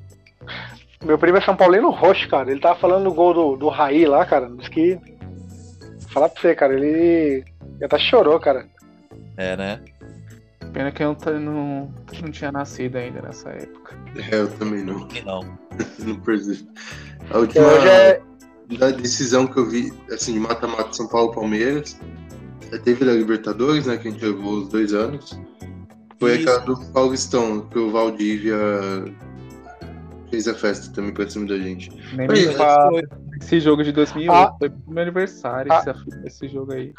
Meu 1.05 1.19
primo 1.19 1.39
é 1.39 1.41
São 1.41 1.57
Paulino 1.57 1.91
roxo, 1.91 2.29
cara. 2.29 2.51
Ele 2.51 2.61
tava 2.61 2.79
falando 2.79 3.05
do 3.05 3.15
gol 3.15 3.35
do, 3.35 3.57
do 3.57 3.69
Raí 3.69 4.07
lá, 4.07 4.25
cara. 4.25 4.49
Diz 4.51 4.69
que. 4.69 4.99
Falar 6.09 6.29
pra 6.29 6.41
você, 6.41 6.55
cara, 6.55 6.75
ele. 6.75 7.45
Ele 7.77 7.85
até 7.85 7.99
chorou, 7.99 8.39
cara. 8.39 8.67
É, 9.37 9.57
né? 9.57 9.81
Pena 10.73 10.91
que 10.91 11.03
eu 11.03 11.17
não, 11.27 11.41
não, 11.41 11.95
não 12.23 12.31
tinha 12.31 12.51
nascido 12.51 12.97
ainda 12.97 13.21
nessa 13.21 13.51
época. 13.51 13.95
É, 14.31 14.37
eu 14.37 14.49
também 14.57 14.83
não. 14.85 15.07
E 15.15 15.23
não. 15.23 15.59
Não 16.01 16.17
percebi. 16.21 16.69
A 17.31 17.39
última 17.39 17.65
é. 17.89 18.21
da 18.79 18.91
decisão 18.91 19.47
que 19.47 19.59
eu 19.59 19.69
vi, 19.69 19.93
assim, 20.11 20.35
de 20.35 20.39
mata-mata 20.39 20.93
São 20.93 21.09
Paulo 21.09 21.33
e 21.33 21.35
Palmeiras, 21.35 21.99
é, 22.71 22.79
teve 22.79 23.05
da 23.05 23.13
Libertadores, 23.13 23.87
né, 23.87 23.97
que 23.97 24.09
a 24.09 24.11
gente 24.11 24.23
levou 24.23 24.55
os 24.55 24.69
dois 24.69 24.93
anos. 24.93 25.39
Foi 26.19 26.39
Isso. 26.39 26.49
aquela 26.49 26.59
do 26.67 26.93
Paulistão, 26.93 27.63
que 27.69 27.79
o 27.79 27.91
Valdívia 27.91 28.57
fez 30.33 30.49
a 30.49 30.55
festa 30.55 30.95
também 30.95 31.13
pra 31.13 31.29
cima 31.29 31.47
da 31.47 31.59
gente. 31.59 31.93
Nem 32.17 32.27
me 32.27 32.47
fala 32.55 32.89
Foi. 32.89 33.03
esse 33.39 33.61
jogo 33.61 33.85
de 33.85 33.93
2008. 33.93 34.33
Ah. 34.33 34.57
Foi 34.59 34.71
pro 34.71 34.93
meu 34.95 35.03
aniversário 35.03 35.71
Ah. 35.71 35.85
esse, 35.87 36.27
esse 36.27 36.49
jogo 36.49 36.73
aí. 36.73 36.95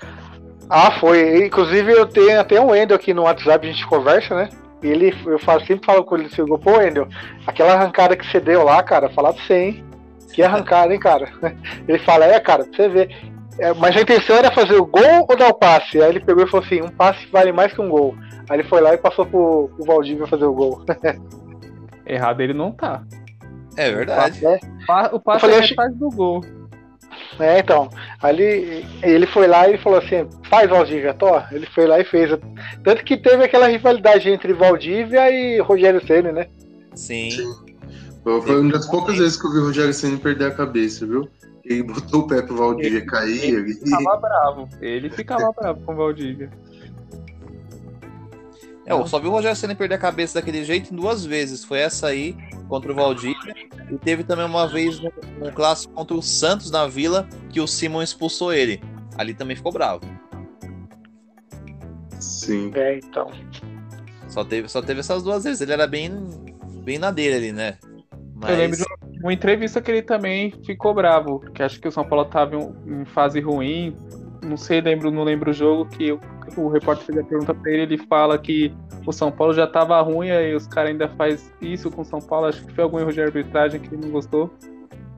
Ah, 0.69 0.91
foi. 0.99 1.43
Inclusive 1.47 1.91
eu 1.91 2.05
tenho 2.05 2.39
até 2.39 2.61
um 2.61 2.69
Wendel 2.69 2.95
aqui 2.95 3.11
no 3.11 3.23
WhatsApp, 3.23 3.67
a 3.67 3.71
gente 3.71 3.87
conversa, 3.87 4.35
né? 4.35 4.49
E 4.83 4.87
ele, 4.87 5.15
eu 5.25 5.39
falo, 5.39 5.65
sempre 5.65 5.83
falo 5.83 6.03
com 6.03 6.15
ele, 6.15 6.29
chegou, 6.29 6.59
pô, 6.59 6.77
Wendel, 6.77 7.07
aquela 7.47 7.73
arrancada 7.73 8.15
que 8.15 8.25
você 8.25 8.39
deu 8.39 8.63
lá, 8.63 8.83
cara, 8.83 9.09
falar 9.09 9.33
pra 9.33 9.43
você, 9.43 9.53
hein? 9.55 9.85
Que 10.31 10.43
arrancada, 10.43 10.93
hein, 10.93 10.99
cara? 10.99 11.31
Ele 11.87 11.99
fala, 11.99 12.25
é, 12.25 12.39
cara, 12.39 12.65
pra 12.65 12.75
você 12.75 12.89
ver. 12.89 13.15
É, 13.59 13.71
mas 13.75 13.95
a 13.95 14.01
intenção 14.01 14.35
era 14.35 14.51
fazer 14.51 14.73
o 14.75 14.85
gol 14.85 15.27
ou 15.29 15.37
dar 15.37 15.49
o 15.49 15.53
passe? 15.53 16.01
Aí 16.01 16.09
ele 16.09 16.19
pegou 16.19 16.43
e 16.43 16.49
falou 16.49 16.65
assim, 16.65 16.81
um 16.81 16.89
passe 16.89 17.27
vale 17.31 17.51
mais 17.51 17.71
que 17.71 17.79
um 17.79 17.87
gol. 17.87 18.15
Aí 18.49 18.59
ele 18.59 18.67
foi 18.67 18.81
lá 18.81 18.95
e 18.95 18.97
passou 18.97 19.27
pro, 19.27 19.69
pro 19.75 19.85
Valdívia 19.85 20.25
fazer 20.25 20.45
o 20.45 20.53
gol. 20.53 20.83
Errado 22.05 22.41
ele 22.41 22.53
não 22.53 22.71
tá. 22.71 23.03
É 23.77 23.91
verdade. 23.91 24.45
É, 24.45 24.59
O 25.11 25.19
passe 25.19 25.41
falei, 25.41 25.57
é 25.57 25.59
acho- 25.59 25.69
metade 25.71 25.95
do 25.95 26.09
gol. 26.09 26.41
É, 27.39 27.59
então. 27.59 27.89
Aí 28.21 28.35
ele, 28.39 28.85
ele 29.01 29.27
foi 29.27 29.47
lá 29.47 29.67
e 29.69 29.77
falou 29.77 29.99
assim: 29.99 30.27
faz 30.49 30.69
Valdívia, 30.69 31.13
tô. 31.13 31.29
Ele 31.51 31.65
foi 31.67 31.87
lá 31.87 31.99
e 31.99 32.03
fez. 32.03 32.29
Tanto 32.83 33.03
que 33.03 33.17
teve 33.17 33.43
aquela 33.43 33.67
rivalidade 33.67 34.29
entre 34.29 34.53
Valdívia 34.53 35.29
e 35.31 35.59
Rogério 35.59 36.05
Ceni, 36.05 36.31
né? 36.31 36.47
Sim. 36.95 37.29
Foi 38.23 38.41
foi 38.41 38.61
uma 38.61 38.71
das 38.71 38.87
poucas 38.87 39.17
vezes 39.17 39.35
que 39.39 39.45
eu 39.47 39.51
vi 39.51 39.57
o 39.59 39.65
Rogério 39.65 39.93
Senna 39.93 40.17
perder 40.17 40.45
a 40.45 40.51
cabeça, 40.51 41.05
viu? 41.05 41.27
Ele 41.65 41.83
botou 41.83 42.21
o 42.21 42.27
pé 42.27 42.41
pro 42.41 42.55
Valdívia 42.55 43.05
cair 43.05 43.43
Ele 43.43 43.57
ali. 43.57 43.73
ficava 43.73 44.17
bravo. 44.17 44.69
Ele 44.81 45.09
ficava 45.09 45.51
bravo 45.59 45.81
com 45.81 45.93
o 45.93 45.95
Valdívia. 45.95 46.49
É, 48.85 48.91
eu 48.91 49.07
só 49.07 49.17
vi 49.19 49.27
o 49.27 49.31
Rogério 49.31 49.55
Senna 49.55 49.73
perder 49.75 49.95
a 49.95 49.99
cabeça 49.99 50.39
daquele 50.39 50.63
jeito 50.63 50.93
em 50.93 50.97
duas 50.97 51.25
vezes. 51.25 51.63
Foi 51.63 51.79
essa 51.79 52.07
aí 52.07 52.35
contra 52.67 52.91
o 52.91 52.95
Valdívia. 52.95 53.55
E 53.91 53.97
teve 53.97 54.23
também 54.23 54.45
uma 54.45 54.67
vez 54.67 54.99
no, 54.99 55.11
no 55.39 55.51
clássico 55.51 55.93
contra 55.93 56.15
o 56.15 56.21
Santos 56.21 56.71
na 56.71 56.87
Vila 56.87 57.27
que 57.49 57.59
o 57.59 57.67
Simon 57.67 58.01
expulsou 58.01 58.53
ele. 58.53 58.81
Ali 59.17 59.33
também 59.33 59.55
ficou 59.55 59.71
bravo. 59.71 60.01
Sim. 62.19 62.71
É, 62.75 62.97
então. 62.97 63.29
Só 64.27 64.43
teve, 64.43 64.67
só 64.67 64.81
teve 64.81 65.01
essas 65.01 65.21
duas 65.21 65.43
vezes. 65.43 65.61
Ele 65.61 65.73
era 65.73 65.85
bem, 65.85 66.11
bem 66.83 66.97
na 66.97 67.11
dele 67.11 67.35
ali, 67.35 67.51
né? 67.51 67.77
Mas 68.35 68.51
Eu 68.51 68.57
lembro 68.57 68.77
de 68.77 69.19
uma 69.19 69.33
entrevista 69.33 69.81
que 69.81 69.91
ele 69.91 70.01
também 70.01 70.51
ficou 70.65 70.93
bravo, 70.93 71.39
que 71.53 71.61
acho 71.61 71.79
que 71.79 71.87
o 71.87 71.91
São 71.91 72.03
Paulo 72.03 72.25
tava 72.25 72.55
em, 72.55 73.01
em 73.01 73.05
fase 73.05 73.39
ruim. 73.39 73.95
Não 74.43 74.57
sei, 74.57 74.81
lembro, 74.81 75.11
não 75.11 75.23
lembro 75.23 75.51
o 75.51 75.53
jogo 75.53 75.85
que 75.85 76.11
o, 76.11 76.19
o 76.57 76.69
repórter 76.69 77.05
fez 77.05 77.17
a 77.17 77.23
pergunta 77.23 77.53
pra 77.53 77.71
ele, 77.71 77.81
ele 77.83 77.97
fala 77.97 78.37
que 78.37 78.73
o 79.05 79.11
São 79.11 79.31
Paulo 79.31 79.53
já 79.53 79.67
tava 79.67 79.99
ruim, 80.01 80.31
aí 80.31 80.55
os 80.55 80.67
caras 80.67 80.91
ainda 80.91 81.07
faz 81.09 81.53
isso 81.61 81.91
com 81.91 82.01
o 82.01 82.05
São 82.05 82.19
Paulo, 82.19 82.47
acho 82.47 82.65
que 82.65 82.73
foi 82.73 82.83
algum 82.83 82.99
erro 82.99 83.11
de 83.11 83.21
arbitragem 83.21 83.79
que 83.79 83.93
ele 83.93 84.05
não 84.05 84.11
gostou. 84.11 84.51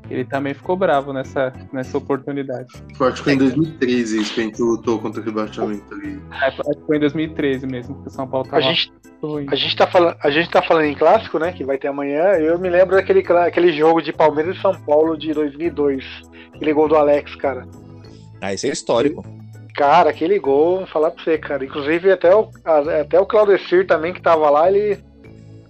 Ele 0.09 0.23
também 0.23 0.53
ficou 0.53 0.77
bravo 0.77 1.11
nessa, 1.11 1.51
nessa 1.73 1.97
oportunidade. 1.97 2.67
Acho 2.99 3.13
que 3.15 3.23
foi 3.23 3.33
em 3.33 3.38
2013 3.38 4.21
isso 4.21 4.33
que 4.36 4.41
a 4.41 4.43
gente 4.43 4.61
lutou 4.61 4.99
contra 4.99 5.19
o 5.19 5.23
rebaixamento 5.23 5.93
ali. 5.93 6.21
É, 6.31 6.45
acho 6.45 6.57
que 6.61 6.86
foi 6.86 6.97
em 6.97 6.99
2013 6.99 7.65
mesmo, 7.65 7.95
que 8.01 8.07
o 8.07 8.11
São 8.11 8.27
Paulo 8.27 8.45
tava 8.45 8.57
A 8.57 8.61
gente, 8.61 8.93
ruim. 9.21 9.47
a, 9.49 9.55
gente 9.55 9.75
tá 9.75 9.88
falando, 9.88 10.15
a 10.21 10.29
gente 10.29 10.49
tá 10.49 10.61
falando 10.61 10.86
em 10.86 10.93
clássico, 10.93 11.39
né? 11.39 11.51
Que 11.51 11.63
vai 11.63 11.77
ter 11.77 11.88
amanhã. 11.88 12.21
Eu 12.33 12.59
me 12.59 12.69
lembro 12.69 12.95
daquele 12.95 13.25
aquele 13.39 13.73
jogo 13.73 13.99
de 14.01 14.13
Palmeiras 14.13 14.57
e 14.57 14.61
São 14.61 14.75
Paulo 14.81 15.17
de 15.17 15.33
2002. 15.33 16.05
Aquele 16.53 16.73
gol 16.73 16.88
do 16.88 16.95
Alex, 16.95 17.36
cara. 17.36 17.67
Ah, 18.41 18.53
isso 18.53 18.67
é 18.67 18.69
histórico. 18.69 19.23
Cara, 19.76 20.09
aquele 20.09 20.39
gol, 20.39 20.78
vou 20.78 20.88
falar 20.88 21.11
pra 21.11 21.23
você, 21.23 21.38
cara. 21.38 21.65
Inclusive 21.65 22.11
até 22.11 22.34
o, 22.34 22.49
até 23.01 23.19
o 23.19 23.26
Claudecir 23.26 23.86
também 23.86 24.13
que 24.13 24.21
tava 24.21 24.49
lá, 24.49 24.69
ele, 24.71 24.97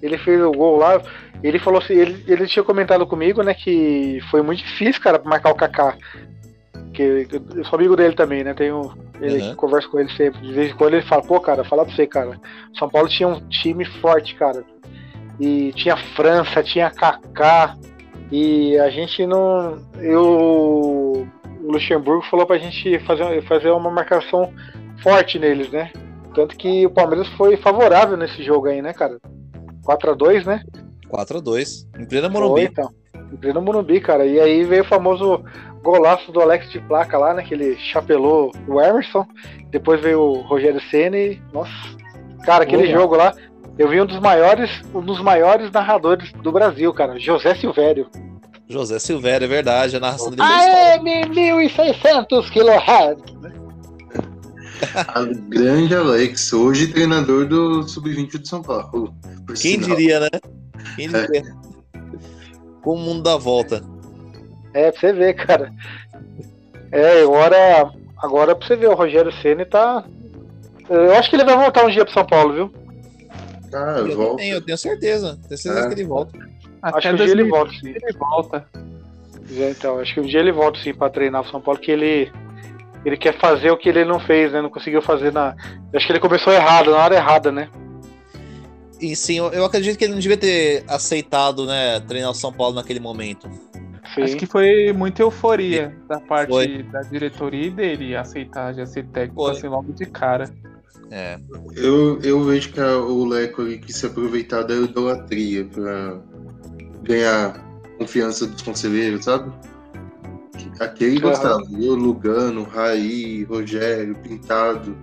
ele 0.01 0.17
fez 0.19 0.39
o 0.41 0.51
gol 0.51 0.77
lá. 0.77 1.01
Ele 1.43 1.59
falou 1.59 1.81
assim, 1.81 1.93
ele, 1.95 2.23
ele 2.27 2.47
tinha 2.47 2.63
comentado 2.63 3.05
comigo, 3.05 3.41
né, 3.43 3.53
que 3.53 4.19
foi 4.31 4.41
muito 4.41 4.63
difícil, 4.63 5.01
cara, 5.01 5.21
marcar 5.25 5.51
o 5.51 5.55
Kaká. 5.55 5.95
Que 6.93 7.27
eu 7.55 7.65
sou 7.65 7.77
amigo 7.77 7.95
dele 7.95 8.15
também, 8.15 8.43
né? 8.43 8.53
Tenho. 8.53 8.93
Ele 9.19 9.41
Uhum. 9.49 9.55
conversa 9.55 9.87
com 9.89 9.99
ele 9.99 10.09
sempre. 10.13 10.39
De 10.41 10.53
vez 10.53 10.71
em 10.71 10.75
quando 10.75 10.93
ele 10.93 11.05
fala, 11.05 11.21
pô, 11.21 11.39
cara, 11.39 11.63
falar 11.63 11.85
pra 11.85 11.93
você, 11.93 12.05
cara. 12.07 12.39
São 12.77 12.87
Paulo 12.89 13.09
tinha 13.09 13.27
um 13.27 13.39
time 13.49 13.83
forte, 13.99 14.35
cara. 14.35 14.63
E 15.39 15.73
tinha 15.73 15.97
França, 15.97 16.63
tinha 16.63 16.89
Kaká. 16.89 17.75
E 18.31 18.77
a 18.79 18.89
gente 18.89 19.25
não. 19.25 19.77
Eu. 19.99 21.27
O 21.65 21.71
Luxemburgo 21.71 22.23
falou 22.29 22.45
pra 22.45 22.57
gente 22.57 22.99
fazer, 22.99 23.41
fazer 23.43 23.71
uma 23.71 23.89
marcação 23.89 24.53
forte 25.01 25.39
neles, 25.39 25.69
né? 25.71 25.91
Tanto 26.33 26.55
que 26.55 26.85
o 26.85 26.89
Palmeiras 26.89 27.27
foi 27.29 27.57
favorável 27.57 28.15
nesse 28.15 28.43
jogo 28.43 28.67
aí, 28.67 28.81
né, 28.81 28.93
cara? 28.93 29.17
4x2, 29.83 30.45
né? 30.45 30.61
4x2. 31.09 31.87
Em 31.99 32.05
plena 32.05 32.29
Foi, 32.29 32.39
Morumbi. 32.41 32.63
então. 32.63 32.89
Em 33.31 33.37
pleno 33.37 33.61
Morumbi, 33.61 33.99
cara. 33.99 34.25
E 34.25 34.39
aí 34.39 34.63
veio 34.63 34.83
o 34.83 34.87
famoso 34.87 35.43
golaço 35.81 36.31
do 36.31 36.41
Alex 36.41 36.69
de 36.71 36.79
placa 36.81 37.17
lá, 37.17 37.33
né? 37.33 37.43
Que 37.43 37.53
ele 37.53 37.75
chapelou 37.77 38.51
o 38.67 38.81
Emerson. 38.81 39.25
Depois 39.69 40.01
veio 40.01 40.21
o 40.21 40.41
Rogério 40.41 40.81
Senna 40.89 41.17
e. 41.17 41.41
Nossa. 41.53 41.71
Cara, 42.45 42.63
aquele 42.63 42.87
Boa. 42.87 42.99
jogo 42.99 43.15
lá. 43.15 43.33
Eu 43.77 43.89
vi 43.89 43.99
um 43.99 44.05
dos 44.05 44.19
maiores, 44.19 44.81
um 44.93 45.01
dos 45.01 45.21
maiores 45.21 45.69
narradores 45.71 46.31
do 46.31 46.51
Brasil, 46.51 46.93
cara. 46.93 47.19
José 47.19 47.55
Silvério. 47.55 48.07
José 48.67 48.99
Silvério, 48.99 49.45
é 49.45 49.47
verdade. 49.47 49.95
A 49.95 49.99
narração 49.99 50.29
dele 50.31 50.41
é 50.41 50.93
Aê, 50.95 50.99
1600 51.29 52.49
kHz. 52.49 53.35
A 55.07 55.23
grande 55.49 55.95
Alex, 55.95 56.51
hoje 56.53 56.87
treinador 56.87 57.47
do 57.47 57.83
Sub-20 57.87 58.39
de 58.39 58.47
São 58.47 58.61
Paulo. 58.61 59.13
Quem 59.47 59.81
sinal. 59.81 59.89
diria, 59.97 60.19
né? 60.19 60.29
Quem 60.95 61.07
diria? 61.09 61.43
Como 62.81 63.01
o 63.01 63.05
mundo 63.05 63.23
dá 63.23 63.37
volta. 63.37 63.81
É, 64.73 64.91
pra 64.91 64.99
você 64.99 65.13
ver, 65.13 65.33
cara. 65.35 65.71
É, 66.91 67.21
agora, 67.21 67.91
agora 68.17 68.55
pra 68.55 68.67
você 68.67 68.75
ver, 68.75 68.89
o 68.89 68.95
Rogério 68.95 69.31
Senna 69.41 69.65
tá. 69.65 70.03
Eu 70.89 71.13
acho 71.15 71.29
que 71.29 71.35
ele 71.35 71.45
vai 71.45 71.55
voltar 71.57 71.85
um 71.85 71.89
dia 71.89 72.03
pro 72.05 72.13
São 72.13 72.25
Paulo, 72.25 72.53
viu? 72.53 72.73
Ah, 73.73 73.95
Eu, 73.99 74.15
volta. 74.15 74.37
tenho, 74.37 74.55
eu 74.55 74.61
tenho 74.61 74.77
certeza. 74.77 75.39
Tenho 75.47 75.57
certeza 75.59 75.85
É. 75.85 75.87
que 75.87 75.93
ele 75.95 76.03
volta. 76.07 76.37
Acho 76.81 76.97
Até 76.97 77.07
que 77.09 77.13
um 77.13 77.15
dia 77.17 77.25
ele 77.25 77.43
2000 77.43 77.49
volta, 77.55 77.71
sim. 77.73 77.89
ele 77.89 78.13
volta. 78.17 78.67
Então, 79.49 79.99
acho 79.99 80.13
que 80.13 80.19
um 80.19 80.25
dia 80.25 80.39
ele 80.39 80.51
volta 80.51 80.79
sim 80.79 80.93
pra 80.93 81.09
treinar 81.09 81.41
o 81.41 81.47
São 81.49 81.61
Paulo, 81.61 81.79
que 81.79 81.91
ele. 81.91 82.31
Ele 83.03 83.17
quer 83.17 83.37
fazer 83.37 83.69
o 83.69 83.77
que 83.77 83.87
ele 83.87 84.03
não 84.03 84.19
fez, 84.19 84.51
né? 84.51 84.61
Não 84.61 84.69
conseguiu 84.69 85.01
fazer 85.01 85.31
na. 85.31 85.55
Acho 85.93 86.05
que 86.07 86.11
ele 86.11 86.19
começou 86.19 86.51
errado, 86.51 86.89
na 86.91 86.97
hora 86.97 87.15
errada, 87.15 87.51
né? 87.51 87.69
E 88.99 89.15
sim, 89.15 89.37
eu, 89.37 89.51
eu 89.51 89.65
acredito 89.65 89.97
que 89.97 90.05
ele 90.05 90.13
não 90.13 90.19
devia 90.19 90.37
ter 90.37 90.83
aceitado, 90.87 91.65
né, 91.65 91.99
treinar 91.99 92.31
o 92.31 92.33
São 92.33 92.51
Paulo 92.51 92.75
naquele 92.75 92.99
momento. 92.99 93.47
Sim. 94.15 94.23
Acho 94.23 94.37
que 94.37 94.45
foi 94.45 94.93
muita 94.93 95.21
euforia 95.21 95.93
da 96.07 96.19
parte 96.19 96.49
Foi. 96.49 96.83
da 96.83 97.01
diretoria 97.01 97.67
e 97.67 97.69
dele 97.69 98.15
aceitar 98.15 98.73
já 98.73 98.85
ser 98.85 99.05
técnico 99.07 99.43
Foi. 99.43 99.51
assim 99.51 99.67
logo 99.67 99.91
de 99.91 100.05
cara. 100.05 100.49
É. 101.11 101.37
Eu, 101.75 102.19
eu 102.23 102.41
vejo 102.45 102.71
que 102.71 102.79
a- 102.79 102.97
o 102.97 103.25
Leco 103.25 103.61
ali 103.61 103.77
quis 103.77 103.97
se 103.97 104.05
aproveitar 104.05 104.63
da 104.63 104.73
idolatria 104.75 105.65
pra 105.65 106.17
ganhar 107.05 107.63
confiança 107.97 108.45
dos 108.47 108.61
conselheiros, 108.61 109.25
sabe? 109.25 109.51
Aquele 110.79 111.17
Aham. 111.17 111.29
gostava. 111.29 111.63
Eu, 111.79 111.95
Lugano, 111.95 112.63
Raí, 112.63 113.43
Rogério, 113.43 114.15
Pintado. 114.15 114.97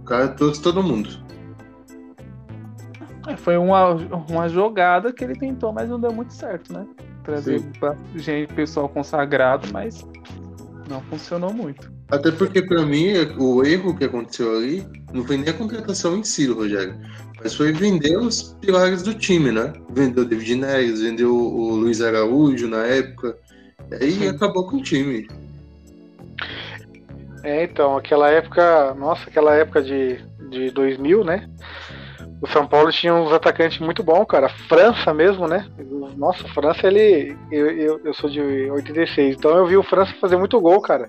O 0.00 0.04
cara 0.04 0.28
trouxe 0.28 0.60
todo 0.60 0.82
mundo. 0.82 1.08
É, 3.28 3.36
Foi 3.36 3.56
uma, 3.56 3.94
uma 4.28 4.48
jogada 4.48 5.12
que 5.12 5.22
ele 5.22 5.34
tentou, 5.34 5.72
mas 5.72 5.88
não 5.88 6.00
deu 6.00 6.12
muito 6.12 6.32
certo, 6.32 6.72
né? 6.72 6.86
Trazer 7.22 7.62
gente, 8.16 8.52
pessoal 8.54 8.88
consagrado, 8.88 9.68
mas 9.72 10.04
não 10.88 11.00
funcionou 11.02 11.52
muito. 11.52 11.92
Até 12.10 12.30
porque, 12.32 12.60
pra 12.60 12.84
mim, 12.84 13.12
o 13.38 13.64
erro 13.64 13.96
que 13.96 14.04
aconteceu 14.04 14.56
ali 14.56 14.84
não 15.12 15.24
foi 15.24 15.36
nem 15.36 15.48
a 15.48 15.56
contratação 15.56 16.16
em 16.16 16.24
si, 16.24 16.46
Rogério. 16.46 16.94
Mas 17.42 17.54
foi 17.54 17.72
vender 17.72 18.16
os 18.18 18.54
pilares 18.60 19.02
do 19.02 19.14
time, 19.14 19.52
né? 19.52 19.72
Vendeu 19.90 20.24
o 20.24 20.26
David 20.26 20.56
Neres, 20.56 21.00
vendeu 21.00 21.34
o 21.34 21.74
Luiz 21.76 22.02
Araújo 22.02 22.68
na 22.68 22.84
época. 22.84 23.36
E 23.90 23.94
aí 24.04 24.28
acabou 24.28 24.66
com 24.68 24.76
o 24.76 24.82
time. 24.82 25.28
É, 27.42 27.64
então, 27.64 27.96
aquela 27.96 28.28
época. 28.28 28.94
Nossa, 28.94 29.28
aquela 29.28 29.54
época 29.54 29.82
de, 29.82 30.18
de 30.50 30.70
2000, 30.70 31.24
né? 31.24 31.48
O 32.42 32.46
São 32.48 32.66
Paulo 32.66 32.90
tinha 32.90 33.14
uns 33.14 33.32
atacantes 33.32 33.78
muito 33.78 34.02
bons, 34.02 34.24
cara. 34.24 34.48
França 34.48 35.12
mesmo, 35.14 35.46
né? 35.46 35.66
Nossa, 36.16 36.46
França, 36.48 36.86
ele. 36.86 37.36
Eu, 37.50 37.70
eu, 37.70 38.00
eu 38.04 38.14
sou 38.14 38.28
de 38.28 38.40
86, 38.40 39.36
então 39.36 39.56
eu 39.56 39.66
vi 39.66 39.76
o 39.76 39.82
França 39.82 40.14
fazer 40.20 40.36
muito 40.36 40.60
gol, 40.60 40.80
cara. 40.80 41.08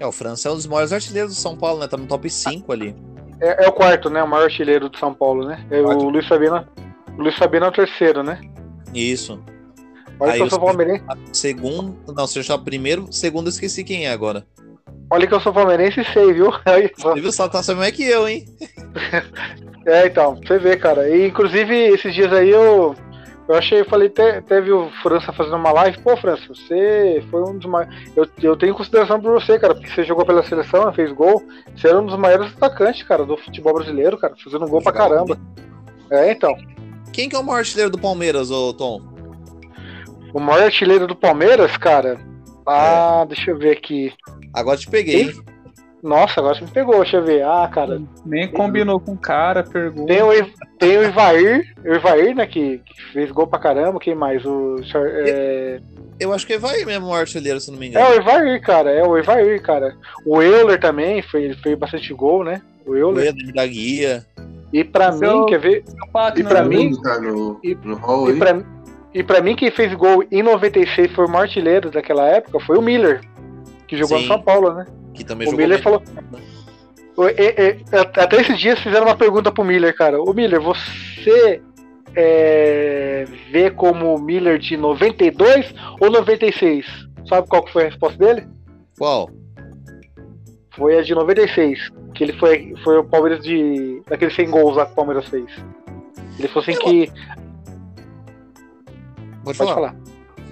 É, 0.00 0.06
o 0.06 0.12
França 0.12 0.48
é 0.48 0.52
um 0.52 0.54
dos 0.56 0.66
maiores 0.66 0.92
artilheiros 0.92 1.34
do 1.34 1.40
São 1.40 1.56
Paulo, 1.56 1.80
né? 1.80 1.88
Tá 1.88 1.96
no 1.96 2.06
top 2.06 2.28
5 2.30 2.72
ali. 2.72 2.94
É, 3.40 3.64
é 3.64 3.68
o 3.68 3.72
quarto, 3.72 4.08
né? 4.10 4.22
O 4.22 4.28
maior 4.28 4.44
artilheiro 4.44 4.88
do 4.88 4.98
São 4.98 5.12
Paulo, 5.14 5.44
né? 5.46 5.64
É 5.70 5.82
Quarto. 5.82 6.04
o 6.06 6.08
Luiz 6.10 6.26
Sabino. 6.26 6.66
O 7.16 7.22
Luiz 7.22 7.36
Sabino 7.36 7.66
é 7.66 7.68
o 7.68 7.72
terceiro, 7.72 8.22
né? 8.22 8.40
Isso. 8.94 9.40
Olha 10.20 10.32
Aí 10.32 10.36
que 10.38 10.42
eu 10.42 10.46
o 10.46 10.50
sou 10.50 10.60
palmeirense. 10.60 11.04
Segundo. 11.32 11.96
Não, 12.14 12.26
se 12.26 12.38
eu 12.38 12.40
achar 12.42 12.58
primeiro, 12.58 13.06
segundo 13.12 13.46
eu 13.46 13.50
esqueci 13.50 13.84
quem 13.84 14.06
é 14.06 14.10
agora. 14.12 14.44
Olha 15.10 15.26
que 15.26 15.34
eu 15.34 15.40
sou 15.40 15.52
palmeirense 15.52 16.00
e 16.00 16.04
sei, 16.12 16.32
viu? 16.32 16.52
Aí, 16.66 16.90
só- 16.96 17.12
Você 17.14 17.20
viu? 17.20 17.32
Só 17.32 17.48
tá 17.48 17.62
sabendo 17.62 17.80
mais 17.80 17.94
que 17.94 18.04
eu, 18.04 18.28
hein? 18.28 18.44
É, 19.86 20.06
então, 20.06 20.34
você 20.36 20.58
vê, 20.58 20.76
cara. 20.76 21.08
E 21.08 21.26
inclusive, 21.28 21.74
esses 21.74 22.14
dias 22.14 22.30
aí 22.30 22.50
eu. 22.50 22.94
Eu 23.48 23.54
achei, 23.54 23.80
eu 23.80 23.84
falei, 23.86 24.10
te- 24.10 24.42
teve 24.42 24.70
o 24.70 24.90
França 25.02 25.32
fazendo 25.32 25.56
uma 25.56 25.72
live. 25.72 25.98
Pô, 26.02 26.14
França, 26.18 26.42
você 26.48 27.24
foi 27.30 27.40
um 27.42 27.56
dos 27.56 27.64
maiores. 27.70 27.94
Eu, 28.14 28.26
eu 28.42 28.56
tenho 28.56 28.74
consideração 28.74 29.18
por 29.20 29.32
você, 29.32 29.58
cara, 29.58 29.74
porque 29.74 29.88
você 29.88 30.04
jogou 30.04 30.26
pela 30.26 30.42
seleção, 30.42 30.92
fez 30.92 31.10
gol. 31.12 31.42
Você 31.74 31.88
era 31.88 31.98
um 31.98 32.04
dos 32.04 32.18
maiores 32.18 32.52
atacantes, 32.54 33.02
cara, 33.04 33.24
do 33.24 33.38
futebol 33.38 33.72
brasileiro, 33.74 34.18
cara, 34.18 34.34
fazendo 34.44 34.66
gol 34.68 34.82
pra 34.82 34.92
caramba. 34.92 35.38
É, 36.10 36.30
então. 36.30 36.54
Quem 37.12 37.26
que 37.28 37.34
é 37.36 37.38
o 37.38 37.42
maior 37.42 37.60
artilheiro 37.60 37.90
do 37.90 37.98
Palmeiras, 37.98 38.50
ô 38.50 38.72
Tom? 38.74 39.00
O 40.34 40.38
maior 40.40 40.64
artilheiro 40.64 41.06
do 41.06 41.16
Palmeiras, 41.16 41.74
cara. 41.78 42.20
Ah, 42.66 43.24
deixa 43.26 43.50
eu 43.50 43.58
ver 43.58 43.70
aqui. 43.78 44.12
Agora 44.52 44.76
te 44.76 44.88
peguei. 44.90 45.22
hein? 45.22 45.32
Nossa, 46.02 46.40
agora 46.40 46.54
você 46.54 46.64
me 46.64 46.70
pegou, 46.70 46.96
deixa 47.00 47.16
eu 47.16 47.24
ver. 47.24 47.42
Ah, 47.44 47.68
cara. 47.72 48.00
Nem 48.24 48.46
combinou 48.48 49.00
com 49.00 49.12
o 49.12 49.16
cara, 49.18 49.62
pergunta. 49.64 50.06
Tem 50.06 50.22
o, 50.22 50.30
tem 50.78 50.96
o 50.98 51.04
Ivair, 51.04 51.74
o 51.84 51.94
Ivair, 51.94 52.34
né, 52.36 52.46
que, 52.46 52.78
que 52.78 53.02
fez 53.12 53.30
gol 53.32 53.46
pra 53.46 53.58
caramba. 53.58 53.98
Quem 53.98 54.14
mais? 54.14 54.44
O. 54.44 54.76
É, 54.94 55.80
Eu 56.20 56.32
acho 56.32 56.46
que 56.46 56.56
vai 56.58 56.84
mesmo 56.84 57.08
o 57.08 57.14
artilheiro, 57.14 57.58
se 57.60 57.70
não 57.70 57.78
me 57.78 57.88
engano. 57.88 58.06
É 58.06 58.10
o 58.10 58.14
Evair, 58.14 58.60
cara. 58.62 58.90
É 58.90 59.02
o 59.02 59.16
Evair, 59.18 59.60
cara. 59.60 59.96
O 60.24 60.40
Euler 60.42 60.78
também 60.78 61.20
foi, 61.22 61.52
fez 61.54 61.78
bastante 61.78 62.12
gol, 62.14 62.44
né? 62.44 62.62
O 62.86 62.92
O 62.92 62.96
Euler. 62.96 63.34
Da 63.54 63.66
Guia. 63.66 64.24
E 64.72 64.84
pra 64.84 65.08
Esse 65.08 65.20
mim, 65.20 65.26
é 65.26 65.32
o- 65.32 65.46
quer 65.46 65.58
ver? 65.58 65.84
E 66.36 66.42
pra 66.44 66.62
mim- 66.62 66.92
tá 67.02 67.18
no, 67.18 67.58
e- 67.64 67.76
no 67.84 67.96
hall 67.96 68.28
E 68.28 68.32
aí. 68.34 68.38
pra, 68.38 68.62
e 69.14 69.22
pra 69.22 69.40
mim, 69.40 69.56
quem 69.56 69.70
fez 69.70 69.92
gol 69.94 70.22
em 70.30 70.42
96 70.42 71.10
foi 71.12 71.24
o 71.24 71.28
maior 71.28 71.42
artilheiro 71.44 71.90
daquela 71.90 72.28
época 72.28 72.60
foi 72.60 72.76
o 72.76 72.82
Miller, 72.82 73.20
que 73.88 73.96
jogou 73.96 74.18
Sim. 74.18 74.24
no 74.24 74.28
São 74.34 74.40
Paulo, 74.42 74.72
né? 74.74 74.86
Que 75.14 75.24
também 75.24 75.48
O 75.48 75.50
jogou 75.50 75.64
Miller 75.66 75.78
bem. 75.78 75.82
falou. 75.82 76.02
Até 78.16 78.40
esses 78.40 78.58
dias 78.60 78.78
fizeram 78.78 79.06
uma 79.06 79.16
pergunta 79.16 79.50
pro 79.50 79.64
Miller, 79.64 79.96
cara. 79.96 80.22
O 80.22 80.32
Miller, 80.32 80.60
você 80.60 81.60
é, 82.14 83.24
vê 83.50 83.70
como 83.70 84.14
o 84.14 84.20
Miller 84.20 84.58
de 84.58 84.76
92 84.76 85.74
ou 86.00 86.10
96? 86.10 86.86
Sabe 87.28 87.48
qual 87.48 87.64
que 87.64 87.72
foi 87.72 87.82
a 87.82 87.86
resposta 87.86 88.16
dele? 88.18 88.46
Qual? 88.96 89.28
Foi 90.76 90.96
a 90.96 91.02
de 91.02 91.14
96. 91.14 91.90
Que 92.14 92.24
ele 92.24 92.32
foi, 92.34 92.74
foi 92.84 92.98
o 92.98 93.04
Palmeiras 93.04 93.42
de. 93.42 94.00
daqueles 94.08 94.34
100 94.34 94.50
gols 94.50 94.76
lá 94.76 94.86
que 94.86 94.92
o 94.92 94.94
Palmeiras 94.94 95.26
fez. 95.26 95.50
Ele 96.38 96.46
falou 96.48 96.62
assim 96.62 96.72
Eu- 96.74 96.80
que. 96.80 97.12
Pode, 99.44 99.56
Pode 99.56 99.58
falar. 99.58 99.74
falar. 99.74 99.96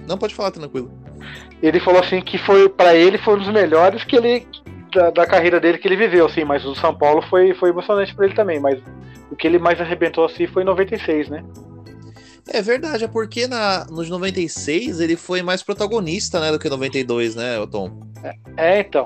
Não, 0.07 0.17
pode 0.17 0.33
falar, 0.35 0.51
tranquilo. 0.51 0.91
Ele 1.61 1.79
falou 1.79 1.99
assim 1.99 2.21
que 2.21 2.37
foi 2.37 2.69
para 2.69 2.95
ele 2.95 3.17
foi 3.17 3.35
um 3.35 3.39
dos 3.39 3.49
melhores 3.49 4.03
que 4.03 4.15
ele 4.15 4.47
da, 4.93 5.09
da 5.09 5.25
carreira 5.25 5.59
dele 5.59 5.77
que 5.77 5.87
ele 5.87 5.95
viveu, 5.95 6.25
assim, 6.25 6.43
mas 6.43 6.65
o 6.65 6.75
São 6.75 6.95
Paulo 6.95 7.21
foi, 7.29 7.53
foi 7.53 7.69
emocionante 7.69 8.15
para 8.15 8.25
ele 8.25 8.35
também, 8.35 8.59
mas 8.59 8.79
o 9.29 9.35
que 9.35 9.47
ele 9.47 9.59
mais 9.59 9.79
arrebentou 9.81 10.25
assim 10.25 10.47
foi 10.47 10.63
em 10.63 10.65
96, 10.65 11.29
né? 11.29 11.43
É 12.49 12.61
verdade, 12.61 13.03
é 13.03 13.07
porque 13.07 13.45
na, 13.45 13.85
nos 13.85 14.09
96 14.09 15.01
ele 15.01 15.17
foi 15.17 15.41
mais 15.41 15.61
protagonista, 15.61 16.39
né, 16.39 16.51
do 16.51 16.59
que 16.59 16.69
92, 16.69 17.35
né, 17.35 17.65
Tom? 17.69 17.91
É, 18.55 18.79
então. 18.79 19.05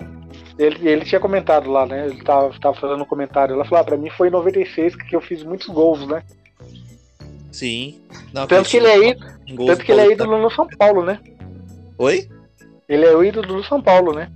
Ele, 0.57 0.87
ele 0.87 1.05
tinha 1.05 1.19
comentado 1.19 1.71
lá, 1.71 1.85
né? 1.85 2.05
Ele 2.07 2.23
tava, 2.23 2.53
tava 2.59 2.79
fazendo 2.79 3.01
um 3.01 3.05
comentário. 3.05 3.53
Ela 3.53 3.65
falou: 3.65 3.81
ah, 3.81 3.83
pra 3.83 3.97
mim 3.97 4.09
foi 4.11 4.27
em 4.27 4.31
96 4.31 4.95
que 4.95 5.15
eu 5.15 5.21
fiz 5.21 5.43
muitos 5.43 5.67
gols, 5.67 6.05
né? 6.07 6.23
Sim. 7.51 7.99
Não, 8.33 8.45
tanto 8.45 8.69
que 8.69 8.77
ele 8.77 8.87
é, 8.87 9.15
tanto 9.15 9.83
que 9.83 9.91
ele 9.91 10.01
é 10.01 10.11
ídolo 10.11 10.37
no 10.37 10.51
São 10.51 10.67
Paulo, 10.67 11.03
né? 11.03 11.19
Oi? 11.97 12.29
Ele 12.91 13.05
é 13.05 13.15
o 13.15 13.23
ídolo 13.23 13.47
do 13.47 13.63
São 13.63 13.81
Paulo, 13.81 14.13
né? 14.13 14.29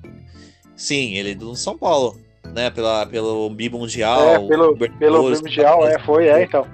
Sim, 0.78 1.18
ele 1.18 1.32
é 1.32 1.36
do 1.36 1.53
São 1.58 1.78
Paulo, 1.78 2.18
né? 2.53 2.70
Pela, 2.70 3.06
pelo 3.06 3.49
Bimundial. 3.49 4.30
É, 4.30 4.39
pelo, 4.47 4.78
pelo 4.78 5.30
Bimundial, 5.30 5.86
é, 5.86 5.99
foi, 5.99 6.30
é, 6.30 6.43
então. 6.43 6.66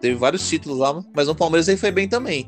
Teve 0.00 0.14
vários 0.14 0.48
títulos 0.48 0.78
lá, 0.78 1.02
mas 1.12 1.26
no 1.26 1.34
Palmeiras 1.34 1.66
ele 1.66 1.78
foi 1.78 1.90
bem 1.90 2.08
também. 2.08 2.46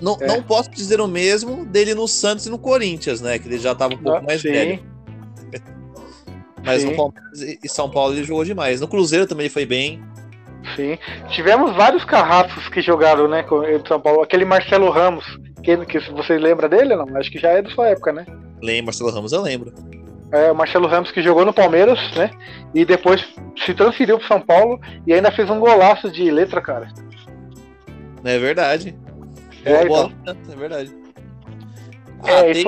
Não, 0.00 0.16
é. 0.20 0.28
não 0.28 0.40
posso 0.40 0.70
dizer 0.70 1.00
o 1.00 1.08
mesmo 1.08 1.66
dele 1.66 1.92
no 1.92 2.06
Santos 2.06 2.46
e 2.46 2.50
no 2.50 2.58
Corinthians, 2.58 3.20
né? 3.20 3.36
Que 3.36 3.48
ele 3.48 3.58
já 3.58 3.74
tava 3.74 3.94
um 3.94 3.98
pouco 3.98 4.18
ah, 4.18 4.22
mais 4.22 4.42
sim. 4.42 4.52
velho. 4.52 4.80
Mas 6.64 6.82
sim. 6.82 6.90
no 6.90 6.96
Palmeiras 6.96 7.58
e 7.64 7.68
São 7.68 7.90
Paulo 7.90 8.14
ele 8.14 8.22
jogou 8.22 8.44
demais. 8.44 8.80
No 8.80 8.86
Cruzeiro 8.86 9.26
também 9.26 9.46
ele 9.46 9.52
foi 9.52 9.66
bem. 9.66 10.00
Sim. 10.76 10.96
Tivemos 11.30 11.74
vários 11.74 12.04
carrascos 12.04 12.68
que 12.68 12.80
jogaram, 12.80 13.26
né, 13.26 13.42
com 13.42 13.56
o 13.56 13.88
São 13.88 14.00
Paulo. 14.00 14.22
Aquele 14.22 14.44
Marcelo 14.44 14.88
Ramos, 14.88 15.24
que, 15.62 15.76
que 15.86 15.98
você 16.12 16.38
lembra 16.38 16.68
dele 16.68 16.94
ou 16.94 17.06
não? 17.06 17.16
Acho 17.16 17.30
que 17.30 17.38
já 17.38 17.50
é 17.50 17.62
da 17.62 17.70
sua 17.70 17.88
época, 17.88 18.12
né? 18.12 18.26
Lembro, 18.62 18.86
Marcelo 18.86 19.10
Ramos 19.10 19.32
eu 19.32 19.42
lembro. 19.42 19.72
É, 20.30 20.50
o 20.52 20.54
Marcelo 20.54 20.86
Ramos 20.86 21.10
que 21.10 21.22
jogou 21.22 21.44
no 21.44 21.52
Palmeiras, 21.52 21.98
né? 22.14 22.30
E 22.74 22.84
depois 22.84 23.26
se 23.64 23.74
transferiu 23.74 24.18
pro 24.18 24.28
São 24.28 24.40
Paulo 24.40 24.78
e 25.06 25.12
ainda 25.12 25.32
fez 25.32 25.48
um 25.48 25.58
golaço 25.58 26.10
de 26.10 26.30
letra, 26.30 26.60
cara. 26.60 26.88
É 28.24 28.38
verdade. 28.38 28.94
É, 29.64 29.84
então. 29.84 30.12
é 30.26 30.56
verdade. 30.56 30.94
É, 32.24 32.32
ah, 32.32 32.48
é, 32.48 32.52
tem, 32.52 32.64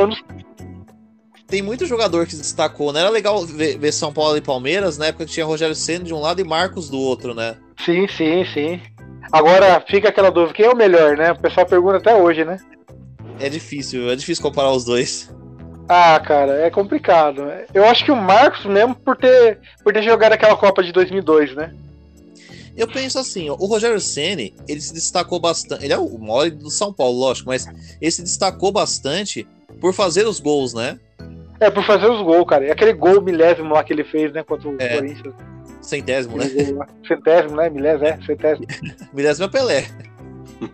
tem 1.47 1.62
muito 1.62 1.84
jogador 1.84 2.24
que 2.24 2.32
se 2.32 2.41
destacou, 2.41 2.93
né? 2.93 3.01
Era 3.01 3.11
legal 3.11 3.45
ver, 3.45 3.76
ver, 3.78 3.93
São 3.93 4.12
Paulo 4.12 4.36
e 4.36 4.41
Palmeiras, 4.41 4.97
na 4.97 5.07
época 5.07 5.26
que 5.26 5.32
tinha 5.32 5.45
Rogério 5.45 5.74
Senna 5.74 6.05
de 6.05 6.14
um 6.14 6.20
lado 6.20 6.41
e 6.41 6.45
Marcos 6.45 6.88
do 6.88 6.99
outro, 6.99 7.34
né? 7.34 7.57
Sim, 7.84 8.07
sim, 8.09 8.45
sim. 8.55 8.80
Agora 9.32 9.82
fica 9.88 10.09
aquela 10.09 10.30
dúvida, 10.30 10.55
quem 10.55 10.66
é 10.66 10.70
o 10.70 10.76
melhor, 10.76 11.16
né? 11.16 11.32
O 11.32 11.41
pessoal 11.41 11.66
pergunta 11.66 11.97
até 11.97 12.14
hoje, 12.14 12.45
né? 12.45 12.59
É 13.41 13.49
difícil, 13.49 14.11
é 14.11 14.16
difícil 14.16 14.43
comparar 14.43 14.70
os 14.70 14.84
dois. 14.84 15.32
Ah, 15.88 16.20
cara, 16.20 16.53
é 16.61 16.70
complicado. 16.70 17.43
Eu 17.74 17.84
acho 17.84 18.05
que 18.05 18.12
o 18.12 18.16
Marcos 18.16 18.64
mesmo 18.64 18.95
por 18.95 19.16
ter, 19.16 19.59
por 19.82 19.93
ter 19.93 20.03
jogado 20.03 20.34
aquela 20.34 20.57
Copa 20.57 20.84
de 20.84 20.93
2002, 20.93 21.57
né? 21.57 21.74
Eu 22.76 22.86
penso 22.86 23.18
assim, 23.18 23.51
ó, 23.51 23.57
o 23.59 23.66
Rogério 23.66 24.01
Ceni, 24.01 24.55
ele 24.68 24.80
se 24.80 24.95
destacou 24.95 25.41
bastante. 25.41 25.84
Ele 25.84 25.93
é 25.93 25.99
o 25.99 26.18
maior 26.18 26.51
do 26.51 26.70
São 26.70 26.93
Paulo, 26.93 27.18
lógico, 27.18 27.49
mas 27.49 27.66
ele 28.01 28.11
se 28.11 28.22
destacou 28.22 28.70
bastante 28.70 29.47
por 29.80 29.93
fazer 29.93 30.26
os 30.26 30.38
gols, 30.38 30.74
né? 30.74 30.99
É, 31.59 31.70
por 31.70 31.84
fazer 31.84 32.09
os 32.09 32.22
gols, 32.22 32.47
cara. 32.47 32.66
E 32.66 32.70
aquele 32.70 32.93
gol 32.93 33.20
milésimo 33.20 33.74
lá 33.74 33.82
que 33.82 33.93
ele 33.93 34.05
fez, 34.05 34.32
né, 34.32 34.43
contra 34.43 34.68
o 34.68 34.76
é. 34.78 34.97
Corinthians. 34.97 35.34
Centésimo, 35.82 36.36
né? 36.36 36.45
Centésimo, 37.07 37.57
né? 37.57 37.68
Milésimo, 37.68 38.07
é, 38.07 38.18
centésimo. 38.24 38.66
milésimo 39.12 39.47
é 39.47 39.49
Pelé. 39.51 39.86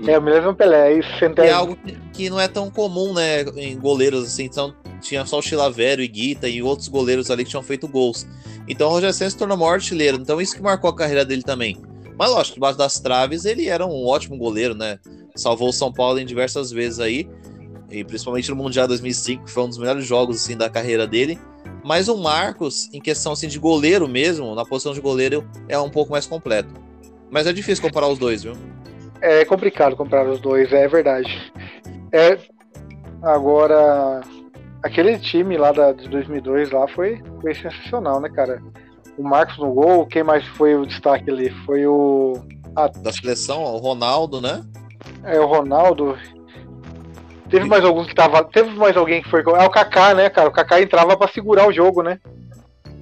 É, 0.06 0.18
o 0.18 0.22
milésimo 0.22 0.50
é 0.50 0.54
Pelé, 0.54 0.92
é 0.92 0.98
isso, 0.98 1.08
centésimo. 1.18 1.44
É 1.44 1.52
algo 1.52 1.78
que 2.12 2.28
não 2.28 2.40
é 2.40 2.48
tão 2.48 2.70
comum, 2.70 3.12
né, 3.12 3.42
em 3.56 3.78
goleiros, 3.78 4.24
assim, 4.24 4.44
então 4.44 4.74
tinha 5.00 5.24
só 5.24 5.38
o 5.38 5.42
Chilavero 5.42 6.02
e 6.02 6.08
Guita 6.08 6.48
e 6.48 6.62
outros 6.62 6.88
goleiros 6.88 7.30
ali 7.30 7.44
que 7.44 7.50
tinham 7.50 7.62
feito 7.62 7.86
gols. 7.86 8.26
Então 8.68 8.88
o 8.88 8.90
Roger 8.90 9.12
Senna 9.14 9.30
se 9.30 9.36
tornou 9.36 9.56
o 9.56 9.60
maior 9.60 9.74
artilheiro. 9.74 10.18
Então 10.20 10.40
isso 10.40 10.56
que 10.56 10.62
marcou 10.62 10.90
a 10.90 10.96
carreira 10.96 11.24
dele 11.24 11.42
também. 11.42 11.80
Mas 12.18 12.30
lógico, 12.30 12.54
debaixo 12.54 12.78
das 12.78 12.98
traves 12.98 13.44
ele 13.44 13.68
era 13.68 13.86
um 13.86 14.06
ótimo 14.06 14.36
goleiro, 14.36 14.74
né? 14.74 14.98
Salvou 15.34 15.68
o 15.68 15.72
São 15.72 15.92
Paulo 15.92 16.18
em 16.18 16.26
diversas 16.26 16.70
vezes 16.70 16.98
aí. 16.98 17.28
E 17.90 18.02
principalmente 18.02 18.50
no 18.50 18.56
Mundial 18.56 18.88
2005, 18.88 19.44
que 19.44 19.50
foi 19.50 19.62
um 19.62 19.68
dos 19.68 19.78
melhores 19.78 20.04
jogos 20.04 20.36
assim, 20.36 20.56
da 20.56 20.68
carreira 20.68 21.06
dele. 21.06 21.38
Mas 21.84 22.08
o 22.08 22.16
Marcos, 22.16 22.88
em 22.92 23.00
questão 23.00 23.32
assim, 23.32 23.46
de 23.46 23.60
goleiro 23.60 24.08
mesmo, 24.08 24.54
na 24.56 24.64
posição 24.64 24.92
de 24.92 25.00
goleiro, 25.00 25.48
é 25.68 25.78
um 25.78 25.90
pouco 25.90 26.10
mais 26.10 26.26
completo. 26.26 26.74
Mas 27.30 27.46
é 27.46 27.52
difícil 27.52 27.82
comparar 27.82 28.08
os 28.08 28.18
dois, 28.18 28.42
viu? 28.42 28.54
É 29.26 29.44
complicado 29.44 29.96
comparar 29.96 30.28
os 30.28 30.40
dois, 30.40 30.72
é 30.72 30.86
verdade. 30.86 31.52
É, 32.12 32.38
agora, 33.20 34.20
aquele 34.80 35.18
time 35.18 35.56
lá 35.56 35.72
da, 35.72 35.90
de 35.90 36.08
2002 36.08 36.70
lá 36.70 36.86
foi, 36.86 37.20
foi 37.40 37.52
sensacional, 37.52 38.20
né, 38.20 38.28
cara? 38.28 38.62
O 39.18 39.24
Marcos 39.24 39.58
no 39.58 39.72
gol, 39.72 40.06
quem 40.06 40.22
mais 40.22 40.46
foi 40.46 40.76
o 40.76 40.86
destaque 40.86 41.28
ali? 41.28 41.50
Foi 41.64 41.84
o. 41.88 42.34
A... 42.76 42.86
Da 42.86 43.12
seleção, 43.12 43.64
o 43.64 43.78
Ronaldo, 43.78 44.40
né? 44.40 44.64
É, 45.24 45.40
o 45.40 45.46
Ronaldo. 45.46 46.16
Teve 47.50 47.64
mais 47.64 47.84
algum 47.84 48.04
que 48.04 48.14
tava. 48.14 48.44
Teve 48.44 48.70
mais 48.76 48.96
alguém 48.96 49.24
que 49.24 49.28
foi. 49.28 49.40
É 49.40 49.64
o 49.64 49.70
Kaká, 49.70 50.14
né, 50.14 50.30
cara? 50.30 50.50
O 50.50 50.52
Kaká 50.52 50.80
entrava 50.80 51.16
para 51.16 51.32
segurar 51.32 51.66
o 51.66 51.72
jogo, 51.72 52.00
né? 52.00 52.20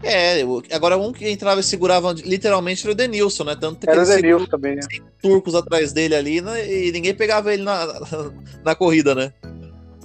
É, 0.05 0.43
agora 0.73 0.99
um 0.99 1.13
que 1.13 1.29
entrava 1.29 1.61
e 1.61 1.65
segurava 1.65 2.13
literalmente 2.13 2.85
era 2.85 2.93
o 2.93 2.95
Denilson, 2.95 3.45
né? 3.45 3.57
Tanto 3.59 3.81
que 3.81 3.91
era 3.91 4.03
o 4.03 4.07
Denilson 4.07 4.47
também, 4.47 4.77
né? 4.77 4.83
turcos 5.21 5.55
atrás 5.55 5.93
dele 5.93 6.15
ali 6.15 6.41
né? 6.43 6.71
e 6.71 6.93
ninguém 6.93 7.15
pegava 7.15 7.53
ele 7.53 7.63
na, 7.63 7.87
na 8.63 8.75
corrida, 8.75 9.15
né? 9.15 9.33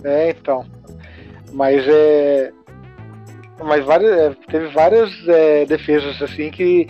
É, 0.03 0.29
então. 0.29 0.65
Mas 1.51 1.83
é. 1.87 2.51
Mas 3.61 3.85
várias, 3.85 4.17
é, 4.17 4.35
teve 4.49 4.67
várias 4.67 5.11
é, 5.27 5.65
defesas 5.65 6.21
assim 6.21 6.49
que. 6.49 6.87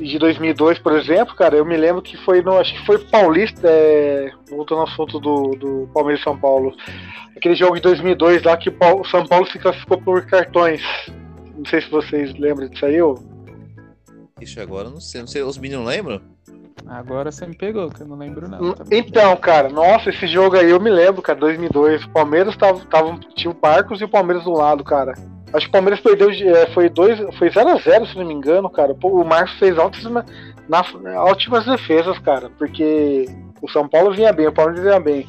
De 0.00 0.16
2002, 0.16 0.78
por 0.78 0.96
exemplo, 0.96 1.34
cara, 1.34 1.56
eu 1.56 1.64
me 1.64 1.76
lembro 1.76 2.00
que 2.00 2.16
foi 2.18 2.40
no. 2.40 2.56
Acho 2.56 2.72
que 2.72 2.86
foi 2.86 2.98
Paulista. 2.98 3.68
É, 3.68 4.30
voltando 4.48 4.82
ao 4.82 4.86
assunto 4.86 5.18
do, 5.18 5.50
do 5.56 5.90
Palmeiras 5.92 6.22
São 6.22 6.38
Paulo. 6.38 6.74
Aquele 7.36 7.56
jogo 7.56 7.74
de 7.74 7.82
2002 7.82 8.44
lá 8.44 8.56
que 8.56 8.70
o 8.70 9.04
São 9.04 9.26
Paulo 9.26 9.46
se 9.50 9.58
classificou 9.58 10.00
por 10.00 10.24
cartões. 10.26 10.80
Não 11.58 11.64
sei 11.64 11.82
se 11.82 11.90
vocês 11.90 12.32
lembram 12.38 12.68
disso 12.68 12.86
aí, 12.86 13.02
ou. 13.02 13.18
Ixi, 14.40 14.60
agora 14.60 14.88
não 14.88 15.00
sei. 15.00 15.20
Não 15.20 15.28
sei, 15.28 15.42
os 15.42 15.58
meninos 15.58 15.84
lembram? 15.84 16.20
Agora 16.86 17.32
você 17.32 17.44
me 17.44 17.56
pegou, 17.56 17.90
que 17.90 18.00
eu 18.00 18.06
não 18.06 18.16
lembro 18.16 18.48
não. 18.48 18.72
Tá 18.72 18.84
então, 18.90 19.36
cara, 19.36 19.68
nossa, 19.68 20.10
esse 20.10 20.26
jogo 20.28 20.56
aí 20.56 20.70
eu 20.70 20.80
me 20.80 20.88
lembro, 20.88 21.20
cara, 21.20 21.38
2002. 21.38 22.04
O 22.04 22.10
Palmeiras 22.10 22.56
tava, 22.56 22.78
tava, 22.86 23.18
tinha 23.34 23.50
o 23.50 23.56
Marcos 23.60 24.00
e 24.00 24.04
o 24.04 24.08
Palmeiras 24.08 24.44
do 24.44 24.52
lado, 24.52 24.84
cara. 24.84 25.12
Acho 25.52 25.66
que 25.66 25.70
o 25.70 25.72
Palmeiras 25.72 26.00
perdeu, 26.00 26.30
é, 26.30 26.66
foi 26.68 26.88
0x0, 26.88 27.32
foi 27.36 27.50
0 27.50 27.68
a 27.70 27.76
0, 27.76 28.06
se 28.06 28.16
não 28.16 28.24
me 28.24 28.34
engano, 28.34 28.70
cara. 28.70 28.96
O 29.02 29.24
Marcos 29.24 29.58
fez 29.58 29.76
altas, 29.76 30.04
na, 30.04 30.84
ótimas 31.22 31.64
defesas, 31.64 32.18
cara, 32.20 32.50
porque 32.56 33.26
o 33.60 33.68
São 33.68 33.88
Paulo 33.88 34.14
vinha 34.14 34.32
bem, 34.32 34.46
o 34.46 34.52
Palmeiras 34.52 34.84
vinha 34.84 35.00
bem. 35.00 35.26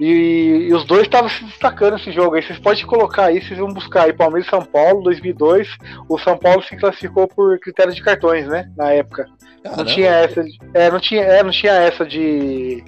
E, 0.00 0.68
e, 0.68 0.74
os 0.74 0.84
dois 0.84 1.02
estavam 1.02 1.28
se 1.28 1.44
destacando 1.44 1.94
nesse 1.94 2.12
jogo 2.12 2.34
aí. 2.34 2.42
Vocês 2.42 2.58
podem 2.58 2.84
colocar 2.86 3.26
aí, 3.26 3.40
vocês 3.40 3.58
vão 3.58 3.72
buscar 3.72 4.04
aí 4.04 4.12
Palmeiras 4.12 4.46
e 4.46 4.50
São 4.50 4.64
Paulo, 4.64 5.02
2002. 5.02 5.68
O 6.08 6.18
São 6.18 6.36
Paulo 6.36 6.62
se 6.62 6.76
classificou 6.76 7.28
por 7.28 7.58
critério 7.58 7.92
de 7.92 8.02
cartões, 8.02 8.46
né? 8.46 8.70
Na 8.76 8.90
época. 8.90 9.28
Caramba. 9.62 9.84
Não 9.84 9.84
tinha 9.84 10.10
essa. 10.10 10.42
De, 10.42 10.58
é, 10.74 10.90
não 10.90 11.00
tinha, 11.00 11.22
é, 11.22 11.42
não 11.42 11.50
tinha 11.50 11.72
essa 11.72 12.04
de. 12.04 12.84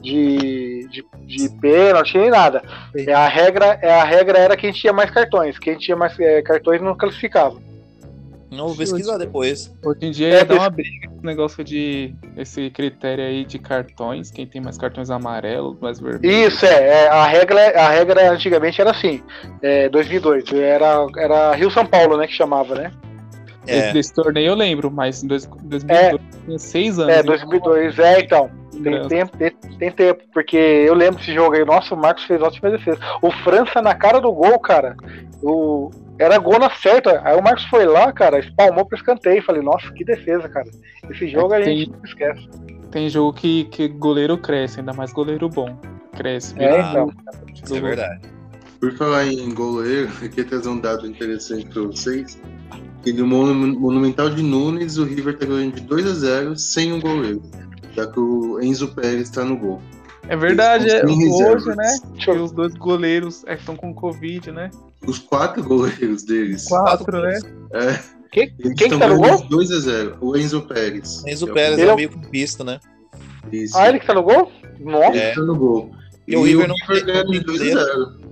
De, 0.00 0.86
de, 0.90 1.04
de 1.26 1.48
pênalti 1.60 2.18
nem 2.18 2.28
nada. 2.28 2.62
É, 2.94 3.12
a, 3.14 3.26
regra, 3.26 3.78
é, 3.80 3.90
a 3.90 4.04
regra 4.04 4.38
era 4.38 4.56
quem 4.56 4.70
tinha 4.70 4.92
mais 4.92 5.10
cartões. 5.10 5.58
Quem 5.58 5.78
tinha 5.78 5.96
mais 5.96 6.18
é, 6.20 6.42
cartões 6.42 6.82
não 6.82 6.94
classificava. 6.94 7.58
Não, 8.54 8.68
vou 8.68 8.76
pesquisar 8.76 9.18
depois. 9.18 9.74
Hoje 9.84 9.98
em 10.02 10.10
dia 10.10 10.28
é, 10.28 10.32
ia 10.38 10.44
dar 10.44 10.54
uma 10.54 10.70
briga 10.70 11.06
esse 11.06 11.24
negócio 11.24 11.64
de. 11.64 12.14
esse 12.36 12.70
critério 12.70 13.24
aí 13.24 13.44
de 13.44 13.58
cartões, 13.58 14.30
quem 14.30 14.46
tem 14.46 14.60
mais 14.60 14.76
cartões 14.76 15.10
amarelos, 15.10 15.76
mais 15.80 15.98
vermelhos. 15.98 16.54
Isso, 16.54 16.66
é. 16.66 17.04
é 17.04 17.08
a, 17.08 17.26
regra, 17.26 17.80
a 17.80 17.88
regra 17.88 18.30
antigamente 18.30 18.80
era 18.80 18.90
assim. 18.90 19.22
É, 19.62 19.88
2002. 19.88 20.52
Era, 20.52 21.06
era 21.16 21.54
Rio 21.54 21.70
São 21.70 21.86
Paulo, 21.86 22.16
né? 22.16 22.26
Que 22.26 22.34
chamava, 22.34 22.74
né? 22.74 22.92
É. 23.66 23.92
Desse 23.92 24.12
torneio 24.12 24.48
eu 24.48 24.54
lembro, 24.54 24.90
mas 24.90 25.22
em 25.22 25.26
2002 25.26 25.84
é, 25.88 26.18
tinha 26.44 26.58
seis 26.58 26.98
anos. 26.98 27.14
É, 27.14 27.22
2002, 27.22 27.98
é, 27.98 28.20
então. 28.20 28.50
Tem 28.82 29.06
tempo, 29.06 29.36
tem, 29.36 29.50
tem, 29.78 29.90
tempo, 29.92 30.24
porque 30.32 30.56
eu 30.56 30.94
lembro 30.94 31.16
desse 31.16 31.32
jogo 31.32 31.54
aí. 31.54 31.64
Nossa, 31.64 31.94
o 31.94 31.98
Marcos 31.98 32.24
fez 32.24 32.42
ótima 32.42 32.70
defesa. 32.70 32.98
O 33.22 33.30
França 33.30 33.80
na 33.80 33.94
cara 33.94 34.20
do 34.20 34.32
gol, 34.32 34.58
cara. 34.58 34.96
O, 35.42 35.90
era 36.18 36.38
gol 36.38 36.58
na 36.58 36.70
certa. 36.70 37.20
Aí 37.24 37.36
o 37.36 37.42
Marcos 37.42 37.64
foi 37.64 37.84
lá, 37.84 38.12
cara, 38.12 38.38
espalmou 38.38 38.84
pro 38.84 38.96
escanteio. 38.96 39.42
Falei, 39.42 39.62
nossa, 39.62 39.90
que 39.92 40.04
defesa, 40.04 40.48
cara. 40.48 40.70
Esse 41.10 41.28
jogo 41.28 41.54
é, 41.54 41.58
a 41.58 41.64
gente 41.64 41.90
não 41.90 42.04
esquece. 42.04 42.48
Tem 42.90 43.08
jogo 43.08 43.32
que, 43.32 43.64
que 43.64 43.88
goleiro 43.88 44.38
cresce, 44.38 44.80
ainda 44.80 44.92
mais 44.92 45.12
goleiro 45.12 45.48
bom. 45.48 45.76
Cresce. 46.16 46.54
É, 46.58 46.80
então. 46.80 47.10
Isso 47.52 47.76
é 47.76 47.80
verdade. 47.80 48.20
Por 48.80 48.92
falar 48.96 49.26
em 49.26 49.52
goleiro, 49.52 50.10
aqui 50.22 50.44
trazer 50.44 50.68
um 50.68 50.78
dado 50.78 51.06
interessante 51.06 51.66
para 51.66 51.82
vocês. 51.82 52.40
E 53.04 53.12
no 53.12 53.26
Monumental 53.26 54.30
de 54.30 54.42
Nunes, 54.42 54.96
o 54.96 55.04
River 55.04 55.36
tá 55.36 55.44
ganhando 55.44 55.74
de 55.74 55.82
2 55.82 56.06
a 56.06 56.14
0 56.14 56.56
sem 56.56 56.92
um 56.92 57.00
goleiro. 57.00 57.42
Já 57.94 58.06
que 58.06 58.18
o 58.18 58.60
Enzo 58.62 58.94
Pérez 58.94 59.22
está 59.22 59.44
no 59.44 59.56
gol. 59.56 59.80
É 60.26 60.36
verdade, 60.36 60.88
é, 60.88 61.04
hoje, 61.04 61.76
né? 61.76 61.98
E 62.26 62.30
os 62.30 62.50
dois 62.50 62.74
goleiros 62.74 63.44
é, 63.46 63.54
estão 63.54 63.76
com 63.76 63.92
Covid, 63.92 64.50
né? 64.52 64.70
Os 65.06 65.18
quatro 65.18 65.62
goleiros 65.62 66.22
deles. 66.24 66.66
Quatro, 66.68 67.20
né? 67.20 67.38
É. 67.72 67.98
Quem, 68.32 68.52
quem 68.56 68.74
que 68.74 68.98
tá 68.98 69.06
no 69.08 69.16
gol? 69.18 69.46
2 69.48 69.70
a 69.70 69.78
0 69.80 70.16
O 70.20 70.36
Enzo 70.36 70.62
Pérez. 70.62 71.22
Enzo 71.26 71.46
Pérez 71.52 71.78
é 71.78 71.92
o 71.92 71.96
meio 71.96 72.10
campista, 72.10 72.64
né? 72.64 72.80
Isso. 73.52 73.76
Ah, 73.78 73.88
ele 73.88 74.00
que 74.00 74.06
tá 74.06 74.14
no 74.14 74.22
gol? 74.22 74.50
Nossa, 74.80 75.16
É. 75.16 75.34
Tá 75.34 75.40
no 75.40 75.54
gol. 75.56 75.92
E 76.26 76.32
E, 76.32 76.36
o 76.36 76.42
River 76.42 76.66
River, 76.66 76.68
não 76.68 77.04
ganhando 77.06 77.30
de 77.32 77.38
não 77.38 77.44
tem 77.44 77.56
2 77.58 77.76
a 77.76 77.84
0 77.84 78.24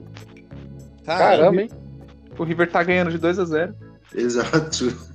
caramba, 1.05 1.63
hein? 1.63 1.71
O 2.39 2.45
River 2.45 2.71
tá 2.71 2.83
ganhando 2.83 3.11
de 3.11 3.19
2 3.19 3.39
a 3.39 3.45
0 3.45 3.75
Exato. 4.15 5.13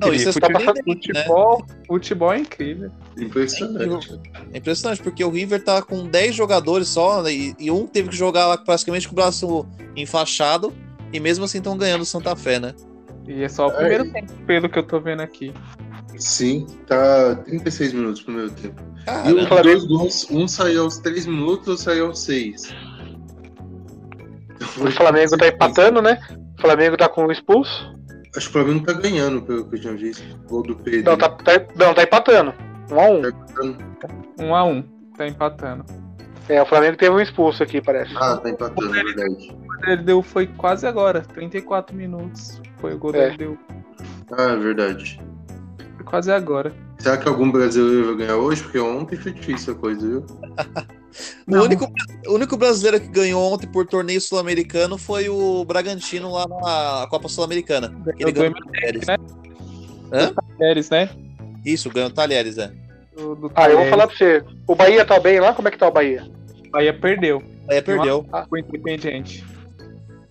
Não, 0.00 0.12
isso 0.14 0.28
é 0.28 0.32
Futebol- 0.32 0.60
surpreendente, 0.62 1.12
né? 1.12 1.20
futebol, 1.22 1.66
futebol 1.86 2.32
é 2.32 2.38
incrível. 2.38 2.90
Impressionante. 3.18 4.18
É 4.52 4.58
impressionante, 4.58 5.02
porque 5.02 5.24
o 5.24 5.30
River 5.30 5.62
tá 5.62 5.82
com 5.82 6.06
10 6.06 6.34
jogadores 6.36 6.88
só, 6.88 7.20
né, 7.22 7.32
e, 7.32 7.54
e 7.58 7.70
um 7.70 7.86
teve 7.86 8.08
que 8.10 8.16
jogar 8.16 8.46
lá 8.46 8.56
praticamente 8.56 9.08
com 9.08 9.12
o 9.12 9.16
braço 9.16 9.66
enfaixado, 9.96 10.72
e 11.12 11.20
mesmo 11.20 11.44
assim 11.44 11.58
estão 11.58 11.76
ganhando 11.76 12.02
o 12.02 12.06
Santa 12.06 12.34
Fé, 12.36 12.58
né? 12.60 12.74
E 13.26 13.42
é 13.42 13.48
só 13.48 13.68
o 13.68 13.70
É. 13.72 13.76
primeiro 13.76 14.12
tempo, 14.12 14.32
pelo 14.46 14.68
que 14.68 14.78
eu 14.78 14.82
tô 14.82 15.00
vendo 15.00 15.20
aqui. 15.20 15.52
Sim, 16.18 16.66
tá 16.86 17.36
36 17.44 17.92
minutos 17.92 18.22
pro 18.22 18.32
meu 18.34 18.50
tempo. 18.50 18.82
E 19.00 19.04
Caramba. 19.04 19.28
os 19.40 19.46
Flamengo- 19.48 19.62
dois 19.62 19.84
gols, 19.86 20.26
um 20.30 20.48
saiu 20.48 20.82
aos 20.84 20.98
3 20.98 21.26
minutos, 21.26 21.68
outro 21.68 21.76
saiu 21.78 22.06
aos 22.06 22.18
6. 22.20 22.74
O 24.78 24.90
Flamengo 24.90 25.36
tá 25.38 25.48
empatando, 25.48 26.02
né? 26.02 26.20
O 26.58 26.60
Flamengo 26.60 26.96
tá 26.96 27.08
com 27.08 27.26
um 27.26 27.30
expulso. 27.32 27.94
Acho 28.36 28.50
que 28.50 28.58
o 28.58 28.62
Flamengo 28.62 28.84
tá 28.86 28.92
ganhando, 28.92 29.42
pelo 29.42 29.68
que 29.68 29.76
eu 29.76 29.80
tinha 29.80 29.96
visto. 29.96 30.22
Gol 30.48 30.62
do 30.62 30.76
Pedro. 30.76 31.10
Não, 31.10 31.18
tá, 31.18 31.28
tá- 31.30 31.66
não, 31.76 31.94
tá 31.94 32.02
empatando. 32.02 32.54
Um 32.90 33.00
a 33.00 33.08
um. 33.08 33.22
Um 34.38 34.54
a 34.54 34.64
um. 34.64 34.82
Tá 35.16 35.26
empatando. 35.26 35.84
É, 36.50 36.60
o 36.60 36.66
Flamengo 36.66 36.96
teve 36.96 37.14
um 37.14 37.20
expulso 37.20 37.62
aqui, 37.62 37.80
parece. 37.80 38.12
Ah, 38.16 38.36
tá 38.36 38.50
empatando, 38.50 38.94
é 38.98 39.04
verdade. 39.04 39.56
Ele 39.86 40.02
deu 40.02 40.20
foi 40.22 40.46
quase 40.48 40.86
agora, 40.86 41.20
34 41.22 41.94
minutos. 41.94 42.60
Foi 42.78 42.92
o 42.94 42.98
gol 42.98 43.14
É. 43.14 43.30
dele 43.30 43.36
deu 43.36 43.58
Ah, 44.32 44.52
é 44.52 44.56
verdade. 44.56 45.20
foi 45.96 46.04
quase 46.04 46.30
agora. 46.32 46.72
Será 46.98 47.16
que 47.16 47.28
algum 47.28 47.50
brasileiro 47.50 48.06
vai 48.08 48.26
ganhar 48.26 48.36
hoje? 48.36 48.62
Porque 48.62 48.78
ontem 48.80 49.16
foi 49.16 49.32
difícil 49.32 49.74
a 49.74 49.76
coisa, 49.76 50.06
viu? 50.06 50.26
O 51.48 51.56
único, 51.64 51.92
o 52.28 52.34
único 52.34 52.56
brasileiro 52.56 53.00
que 53.00 53.08
ganhou 53.08 53.52
ontem 53.52 53.66
por 53.66 53.84
torneio 53.84 54.20
sul-americano 54.20 54.96
foi 54.96 55.28
o 55.28 55.64
Bragantino 55.64 56.30
lá 56.30 56.46
na 56.46 57.08
Copa 57.08 57.28
Sul-Americana. 57.28 57.92
Ele 58.16 58.30
ganhou 58.30 58.52
o 58.52 58.70
Talheres. 58.72 59.06
né? 59.08 59.16
Hã? 60.12 60.32
Talheres, 60.56 60.88
né? 60.88 61.10
Isso, 61.66 61.90
ganhou 61.90 62.10
o 62.10 62.12
Talheres, 62.12 62.58
é. 62.58 62.70
Do, 63.16 63.34
do 63.34 63.50
Ah, 63.56 63.68
eu 63.68 63.78
vou 63.78 63.88
falar 63.88 64.06
pra 64.06 64.16
você. 64.16 64.44
O 64.68 64.76
Bahia 64.76 65.04
tá 65.04 65.18
bem 65.18 65.40
lá? 65.40 65.52
Como 65.52 65.66
é 65.66 65.72
que 65.72 65.78
tá 65.78 65.88
o 65.88 65.90
Bahia? 65.90 66.30
Bahia 66.70 66.92
perdeu. 66.94 67.42
Aí 67.68 67.80
perdeu. 67.82 68.26
O 68.50 68.56
Independente. 68.58 69.44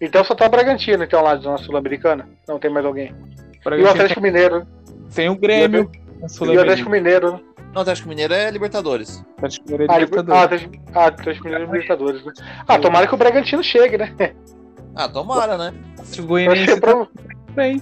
Então 0.01 0.23
só 0.23 0.33
tá 0.33 0.45
o 0.45 0.49
Bragantino, 0.49 1.03
então, 1.03 1.21
lá 1.21 1.35
na 1.37 1.57
Sul-Americana. 1.57 2.27
Não 2.47 2.57
tem 2.59 2.71
mais 2.71 2.85
alguém. 2.85 3.13
E 3.65 3.81
o 3.83 3.89
Atlético 3.89 4.21
Mineiro. 4.21 4.59
né? 4.59 4.65
Tem 5.13 5.29
o 5.29 5.35
Grêmio. 5.35 5.89
E 6.21 6.43
o 6.47 6.59
Atlético. 6.61 6.89
Mineiro. 6.89 7.33
né? 7.33 7.39
Não, 7.73 7.75
o 7.75 7.79
Atlético 7.81 8.09
Mineiro 8.09 8.33
é 8.33 8.49
Libertadores. 8.49 9.23
Atlético 9.37 9.65
Mineiro 9.69 9.83
é 9.91 9.95
Ah, 9.95 9.99
Liber- 9.99 10.19
ah, 10.19 10.21
Libertadores. 10.21 10.63
Atlético 10.63 10.83
ah, 10.97 11.05
Atlético 11.05 11.45
Mineiro 11.45 11.63
e 11.63 11.67
Libertadores, 11.71 12.25
né? 12.25 12.33
Ah, 12.67 12.79
tomara 12.79 13.07
que 13.07 13.13
o 13.13 13.17
Bragantino 13.17 13.63
chegue, 13.63 13.97
né? 13.97 14.13
Ah, 14.95 15.07
tomara, 15.07 15.57
né? 15.57 15.73
O 15.93 15.97
Vai 15.97 16.05
ser 16.05 16.21
Goianiense 16.23 16.79
pro- 16.81 17.05
tá 17.05 17.11
bem. 17.53 17.81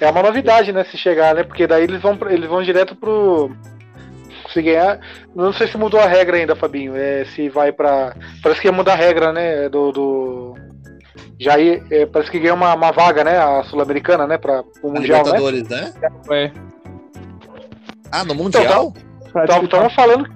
É 0.00 0.10
uma 0.10 0.22
novidade, 0.22 0.72
né? 0.72 0.84
Se 0.84 0.98
chegar, 0.98 1.34
né? 1.34 1.42
Porque 1.42 1.66
daí 1.66 1.84
eles 1.84 2.02
vão, 2.02 2.18
eles 2.28 2.48
vão 2.48 2.62
direto 2.62 2.94
pro. 2.96 3.50
Se 4.56 4.62
ganhar. 4.62 4.98
Não 5.34 5.52
sei 5.52 5.68
se 5.68 5.76
mudou 5.76 6.00
a 6.00 6.06
regra 6.06 6.38
ainda, 6.38 6.56
Fabinho. 6.56 6.96
É, 6.96 7.26
se 7.26 7.50
vai 7.50 7.72
pra. 7.72 8.16
Parece 8.42 8.62
que 8.62 8.68
ia 8.68 8.72
mudar 8.72 8.94
a 8.94 8.96
regra, 8.96 9.30
né? 9.30 9.68
Do. 9.68 9.92
do... 9.92 10.54
Já 11.38 11.58
ia, 11.58 11.84
é, 11.90 12.06
parece 12.06 12.30
que 12.30 12.38
ganhou 12.38 12.56
uma, 12.56 12.74
uma 12.74 12.90
vaga, 12.90 13.22
né? 13.22 13.36
A 13.36 13.62
Sul-Americana, 13.64 14.26
né? 14.26 14.38
Pra, 14.38 14.62
pro 14.62 14.88
A 14.88 14.94
Mundial, 14.94 15.18
né? 15.18 15.32
Libertadores, 15.32 15.68
né? 15.68 15.92
É. 16.30 16.50
Ah, 18.10 18.24
no 18.24 18.34
Mundial? 18.34 18.94
Tava, 19.46 19.68
tava 19.68 19.90
falando. 19.90 20.26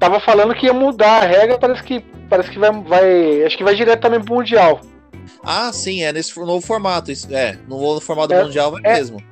Tava 0.00 0.18
falando 0.18 0.54
que 0.56 0.66
ia 0.66 0.72
mudar 0.72 1.22
a 1.22 1.26
regra, 1.26 1.56
parece 1.56 1.84
que. 1.84 2.00
Parece 2.28 2.50
que 2.50 2.58
vai, 2.58 2.72
vai. 2.72 3.44
Acho 3.44 3.56
que 3.56 3.62
vai 3.62 3.76
direto 3.76 4.00
também 4.00 4.20
pro 4.20 4.34
Mundial. 4.34 4.80
Ah, 5.44 5.70
sim, 5.72 6.02
é 6.02 6.12
nesse 6.12 6.36
novo 6.40 6.60
formato. 6.60 7.12
Isso, 7.12 7.32
é, 7.32 7.56
no 7.68 7.80
novo 7.80 8.00
formato 8.00 8.28
do 8.28 8.34
É, 8.34 8.42
Mundial 8.42 8.72
vai 8.72 8.80
é. 8.84 8.94
mesmo. 8.94 9.22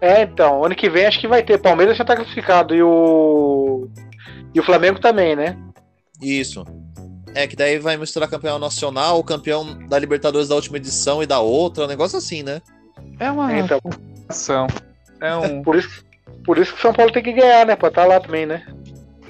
É, 0.00 0.22
então, 0.22 0.64
ano 0.64 0.74
que 0.76 0.88
vem 0.88 1.06
acho 1.06 1.20
que 1.20 1.26
vai 1.28 1.42
ter. 1.42 1.58
Palmeiras 1.58 1.96
já 1.96 2.04
tá 2.04 2.14
classificado 2.16 2.74
e 2.74 2.82
o. 2.82 3.88
E 4.54 4.60
o 4.60 4.62
Flamengo 4.62 5.00
também, 5.00 5.34
né? 5.34 5.56
Isso. 6.22 6.64
É, 7.34 7.46
que 7.46 7.54
daí 7.56 7.78
vai 7.78 7.96
misturar 7.96 8.28
campeão 8.28 8.58
nacional, 8.58 9.18
o 9.18 9.24
campeão 9.24 9.86
da 9.86 9.98
Libertadores 9.98 10.48
da 10.48 10.54
última 10.54 10.78
edição 10.78 11.22
e 11.22 11.26
da 11.26 11.40
outra, 11.40 11.84
um 11.84 11.88
negócio 11.88 12.16
assim, 12.18 12.42
né? 12.42 12.60
É 13.20 13.30
uma 13.30 13.52
Então, 13.56 13.78
ação. 14.28 14.66
É 15.20 15.34
um. 15.36 15.62
por 15.62 15.76
isso, 15.76 16.04
por 16.44 16.58
isso 16.58 16.72
que 16.72 16.78
o 16.78 16.82
São 16.82 16.92
Paulo 16.92 17.12
tem 17.12 17.22
que 17.22 17.32
ganhar, 17.32 17.66
né? 17.66 17.76
Pra 17.76 17.88
estar 17.88 18.06
lá 18.06 18.18
também, 18.20 18.46
né? 18.46 18.64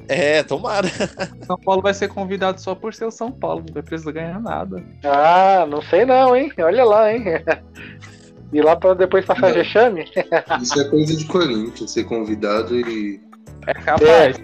É, 0.06 0.42
tomara. 0.42 0.86
São 1.46 1.58
Paulo 1.58 1.82
vai 1.82 1.92
ser 1.92 2.08
convidado 2.08 2.60
só 2.60 2.74
por 2.74 2.94
ser 2.94 3.04
o 3.06 3.10
São 3.10 3.30
Paulo. 3.30 3.64
Não 3.66 3.74
vai 3.74 3.82
precisar 3.82 4.12
ganhar 4.12 4.40
nada. 4.40 4.82
Ah, 5.04 5.66
não 5.68 5.82
sei 5.82 6.04
não, 6.06 6.34
hein? 6.34 6.50
Olha 6.58 6.84
lá, 6.84 7.12
hein? 7.12 7.24
E 8.52 8.62
lá 8.62 8.74
pra 8.76 8.94
depois 8.94 9.24
passar 9.26 9.52
vexame? 9.52 10.04
Isso 10.62 10.80
é 10.80 10.88
coisa 10.88 11.14
de 11.16 11.24
Corinthians, 11.26 11.90
ser 11.90 12.04
convidado 12.04 12.74
e. 12.78 13.20
É 13.66 13.74
capaz. 13.74 14.36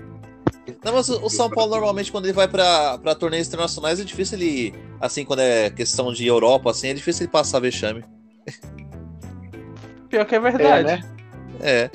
Não, 0.84 0.92
mas 0.94 1.08
o 1.08 1.28
São 1.30 1.48
Paulo 1.50 1.70
normalmente 1.72 2.10
quando 2.12 2.24
ele 2.26 2.32
vai 2.32 2.48
pra, 2.48 2.98
pra 2.98 3.14
torneios 3.14 3.48
internacionais 3.48 4.00
é 4.00 4.04
difícil 4.04 4.38
ele, 4.38 4.74
assim, 5.00 5.24
quando 5.24 5.40
é 5.40 5.70
questão 5.70 6.12
de 6.12 6.26
Europa, 6.26 6.70
assim, 6.70 6.88
é 6.88 6.94
difícil 6.94 7.24
ele 7.24 7.30
passar 7.32 7.60
vexame. 7.60 8.02
Pior 10.08 10.24
que 10.26 10.34
é 10.34 10.38
É, 10.38 10.40
verdade. 10.40 10.86
né? 10.86 11.02
É. 11.60 11.90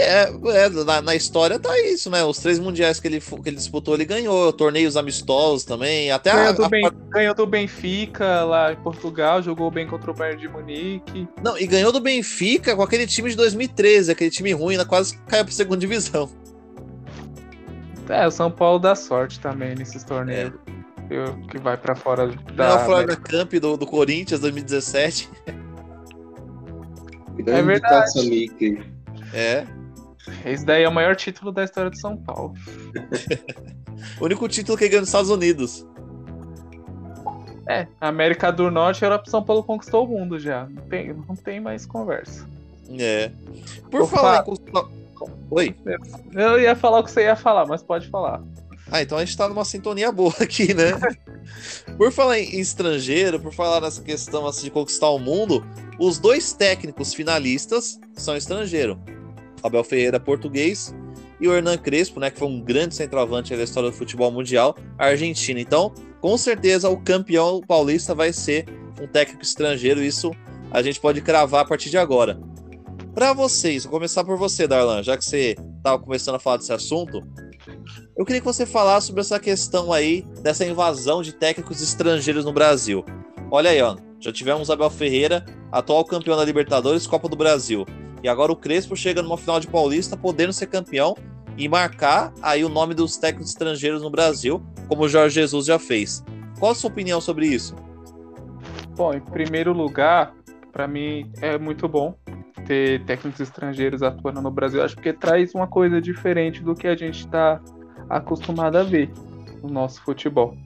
É, 0.00 0.22
é, 0.64 0.68
na, 0.84 1.02
na 1.02 1.14
história 1.14 1.58
tá 1.58 1.78
isso, 1.80 2.08
né? 2.10 2.22
Os 2.24 2.38
três 2.38 2.58
mundiais 2.58 3.00
que 3.00 3.08
ele, 3.08 3.20
que 3.20 3.48
ele 3.48 3.56
disputou, 3.56 3.94
ele 3.94 4.04
ganhou. 4.04 4.52
Torneios 4.52 4.96
amistosos 4.96 5.64
também. 5.64 6.10
Até 6.10 6.30
a, 6.30 6.36
Ganhou, 6.36 6.54
do 6.54 6.64
a- 6.64 6.68
Ben- 6.68 6.90
ganhou 7.10 7.34
do 7.34 7.46
Benfica 7.46 8.44
lá 8.44 8.72
em 8.72 8.76
Portugal, 8.76 9.42
jogou 9.42 9.70
bem 9.70 9.86
contra 9.86 10.10
o 10.10 10.14
Bayern 10.14 10.40
de 10.40 10.48
Munique. 10.48 11.26
Não, 11.42 11.58
e 11.58 11.66
ganhou 11.66 11.90
do 11.92 12.00
Benfica 12.00 12.76
com 12.76 12.82
aquele 12.82 13.06
time 13.06 13.30
de 13.30 13.36
2013, 13.36 14.12
aquele 14.12 14.30
time 14.30 14.52
ruim, 14.52 14.76
né? 14.76 14.84
quase 14.84 15.18
caiu 15.26 15.44
pra 15.44 15.52
segunda 15.52 15.80
divisão. 15.80 16.30
É, 18.08 18.26
o 18.26 18.30
São 18.30 18.50
Paulo 18.50 18.78
dá 18.78 18.94
sorte 18.94 19.38
também 19.40 19.74
nesses 19.74 20.02
torneios. 20.04 20.52
Eu- 21.10 21.34
que 21.50 21.58
vai 21.58 21.76
pra 21.76 21.94
fora 21.94 22.28
da. 22.54 22.74
a 22.76 22.78
Florida 22.84 23.16
Camp 23.16 23.52
do, 23.54 23.76
do 23.76 23.86
Corinthians 23.86 24.40
2017. 24.40 25.28
Grande 27.36 27.62
verdade. 27.62 27.94
Taça 27.94 28.22
Mickey. 28.22 28.78
É. 29.32 29.66
Esse 30.44 30.64
daí 30.64 30.82
é 30.82 30.88
o 30.88 30.92
maior 30.92 31.16
título 31.16 31.52
da 31.52 31.64
história 31.64 31.90
de 31.90 32.00
São 32.00 32.16
Paulo. 32.16 32.54
O 34.20 34.24
único 34.24 34.48
título 34.48 34.78
que 34.78 34.88
ganhou 34.88 35.00
nos 35.00 35.08
Estados 35.08 35.30
Unidos. 35.30 35.84
É, 37.68 37.86
América 38.00 38.50
do 38.50 38.70
Norte, 38.70 39.04
a 39.04 39.08
Europa 39.08 39.28
São 39.28 39.42
Paulo 39.42 39.62
conquistou 39.62 40.06
o 40.06 40.08
mundo 40.08 40.38
já. 40.38 40.66
Não 40.66 40.82
tem, 40.82 41.12
não 41.12 41.36
tem 41.36 41.60
mais 41.60 41.84
conversa. 41.84 42.48
É. 42.98 43.30
Por 43.90 44.02
Opa. 44.02 44.16
falar 44.16 44.44
Oi. 45.50 45.74
Eu 46.32 46.60
ia 46.60 46.76
falar 46.76 47.00
o 47.00 47.04
que 47.04 47.10
você 47.10 47.22
ia 47.22 47.36
falar, 47.36 47.66
mas 47.66 47.82
pode 47.82 48.08
falar. 48.08 48.42
Ah, 48.90 49.02
então 49.02 49.18
a 49.18 49.24
gente 49.24 49.36
tá 49.36 49.48
numa 49.48 49.64
sintonia 49.64 50.10
boa 50.10 50.34
aqui, 50.40 50.72
né? 50.72 50.92
por 51.98 52.10
falar 52.12 52.38
em 52.38 52.58
estrangeiro, 52.58 53.40
por 53.40 53.52
falar 53.52 53.80
nessa 53.80 54.02
questão 54.02 54.46
assim, 54.46 54.64
de 54.64 54.70
conquistar 54.70 55.10
o 55.10 55.18
mundo, 55.18 55.64
os 55.98 56.18
dois 56.18 56.52
técnicos 56.52 57.12
finalistas 57.12 57.98
são 58.14 58.36
estrangeiros. 58.36 58.96
Abel 59.62 59.84
Ferreira, 59.84 60.20
português, 60.20 60.94
e 61.40 61.48
o 61.48 61.54
Hernan 61.54 61.76
Crespo, 61.76 62.18
né, 62.20 62.30
que 62.30 62.38
foi 62.38 62.48
um 62.48 62.60
grande 62.60 62.94
centroavante 62.94 63.54
da 63.56 63.62
história 63.62 63.90
do 63.90 63.96
futebol 63.96 64.30
mundial, 64.30 64.76
argentino. 64.98 65.60
Então, 65.60 65.92
com 66.20 66.36
certeza, 66.36 66.88
o 66.88 66.96
campeão 66.96 67.60
paulista 67.60 68.14
vai 68.14 68.32
ser 68.32 68.66
um 69.00 69.06
técnico 69.06 69.42
estrangeiro. 69.42 70.02
Isso 70.02 70.32
a 70.70 70.82
gente 70.82 71.00
pode 71.00 71.20
cravar 71.20 71.62
a 71.62 71.64
partir 71.64 71.90
de 71.90 71.98
agora. 71.98 72.40
Para 73.14 73.32
vocês, 73.32 73.84
vou 73.84 73.92
começar 73.92 74.24
por 74.24 74.36
você, 74.36 74.66
Darlan, 74.66 75.02
já 75.02 75.16
que 75.16 75.24
você 75.24 75.56
estava 75.76 75.98
começando 75.98 76.36
a 76.36 76.38
falar 76.38 76.58
desse 76.58 76.72
assunto. 76.72 77.22
Eu 78.16 78.24
queria 78.24 78.40
que 78.40 78.46
você 78.46 78.66
falasse 78.66 79.08
sobre 79.08 79.20
essa 79.20 79.38
questão 79.38 79.92
aí 79.92 80.24
dessa 80.42 80.64
invasão 80.64 81.22
de 81.22 81.32
técnicos 81.32 81.80
estrangeiros 81.80 82.44
no 82.44 82.52
Brasil. 82.52 83.04
Olha 83.50 83.70
aí, 83.70 83.80
ó, 83.80 83.96
já 84.20 84.32
tivemos 84.32 84.70
Abel 84.70 84.90
Ferreira, 84.90 85.44
atual 85.70 86.04
campeão 86.04 86.36
da 86.36 86.44
Libertadores, 86.44 87.06
Copa 87.06 87.28
do 87.28 87.36
Brasil. 87.36 87.86
E 88.22 88.28
agora 88.28 88.52
o 88.52 88.56
Crespo 88.56 88.96
chega 88.96 89.22
numa 89.22 89.36
final 89.36 89.60
de 89.60 89.66
Paulista, 89.66 90.16
podendo 90.16 90.52
ser 90.52 90.66
campeão 90.66 91.16
e 91.56 91.68
marcar 91.68 92.32
aí 92.42 92.64
o 92.64 92.68
nome 92.68 92.94
dos 92.94 93.16
técnicos 93.16 93.50
estrangeiros 93.50 94.02
no 94.02 94.10
Brasil, 94.10 94.62
como 94.88 95.02
o 95.02 95.08
Jorge 95.08 95.34
Jesus 95.34 95.66
já 95.66 95.78
fez. 95.78 96.24
Qual 96.58 96.72
a 96.72 96.74
sua 96.74 96.90
opinião 96.90 97.20
sobre 97.20 97.46
isso? 97.46 97.74
Bom, 98.96 99.14
em 99.14 99.20
primeiro 99.20 99.72
lugar, 99.72 100.34
para 100.72 100.88
mim 100.88 101.30
é 101.40 101.58
muito 101.58 101.88
bom 101.88 102.14
ter 102.66 103.04
técnicos 103.04 103.40
estrangeiros 103.40 104.02
atuando 104.02 104.42
no 104.42 104.50
Brasil. 104.50 104.82
Acho 104.82 104.96
que 104.96 105.12
traz 105.12 105.54
uma 105.54 105.66
coisa 105.66 106.00
diferente 106.00 106.62
do 106.62 106.74
que 106.74 106.86
a 106.86 106.96
gente 106.96 107.20
está 107.20 107.60
acostumado 108.08 108.76
a 108.76 108.82
ver 108.82 109.10
no 109.62 109.68
nosso 109.68 110.02
futebol. 110.02 110.56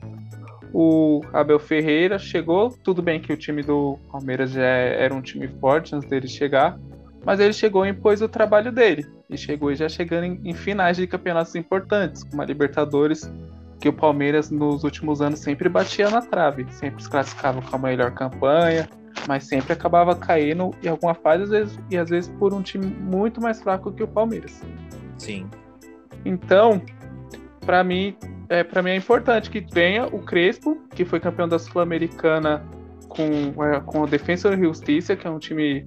O 0.73 1.21
Abel 1.31 1.59
Ferreira 1.59 2.17
chegou, 2.17 2.69
tudo 2.83 3.01
bem 3.01 3.21
que 3.21 3.31
o 3.31 3.37
time 3.37 3.61
do 3.61 3.99
Palmeiras 4.11 4.51
já 4.51 4.61
era 4.61 5.13
um 5.13 5.21
time 5.21 5.47
forte 5.47 5.95
antes 5.95 6.09
dele 6.09 6.27
chegar, 6.27 6.79
Mas 7.25 7.39
ele 7.39 7.53
chegou 7.53 7.85
e 7.85 7.89
impôs 7.89 8.21
o 8.21 8.27
trabalho 8.27 8.71
dele. 8.71 9.05
E 9.29 9.37
chegou 9.37 9.73
já 9.73 9.87
chegando 9.87 10.25
em, 10.25 10.41
em 10.43 10.53
finais 10.53 10.97
de 10.97 11.07
campeonatos 11.07 11.55
importantes, 11.55 12.23
como 12.23 12.41
a 12.41 12.45
Libertadores, 12.45 13.31
que 13.79 13.89
o 13.89 13.93
Palmeiras 13.93 14.49
nos 14.49 14.83
últimos 14.83 15.21
anos 15.21 15.39
sempre 15.39 15.67
batia 15.67 16.09
na 16.09 16.21
trave, 16.21 16.65
sempre 16.71 17.03
se 17.03 17.09
classificava 17.09 17.61
com 17.61 17.75
a 17.75 17.79
melhor 17.79 18.11
campanha, 18.11 18.89
mas 19.27 19.45
sempre 19.45 19.73
acabava 19.73 20.15
caindo 20.15 20.71
em 20.81 20.87
alguma 20.87 21.13
fase 21.13 21.43
às 21.43 21.49
vezes, 21.49 21.79
e 21.89 21.97
às 21.97 22.09
vezes 22.09 22.29
por 22.39 22.53
um 22.53 22.61
time 22.61 22.85
muito 22.85 23.41
mais 23.41 23.61
fraco 23.61 23.91
que 23.91 24.03
o 24.03 24.07
Palmeiras. 24.07 24.61
Sim. 25.17 25.49
Então, 26.25 26.81
para 27.65 27.83
mim, 27.83 28.15
é, 28.49 28.63
para 28.63 28.81
mim 28.81 28.91
é 28.91 28.95
importante 28.95 29.49
que 29.49 29.59
venha 29.59 30.05
o 30.05 30.19
Crespo, 30.19 30.77
que 30.95 31.03
foi 31.03 31.19
campeão 31.19 31.47
da 31.47 31.59
Sul-Americana 31.59 32.63
com, 33.07 33.63
é, 33.63 33.79
com 33.81 34.01
o 34.01 34.07
Defensor 34.07 34.57
Justiça, 34.57 35.15
que 35.15 35.27
é 35.27 35.29
um 35.29 35.39
time 35.39 35.85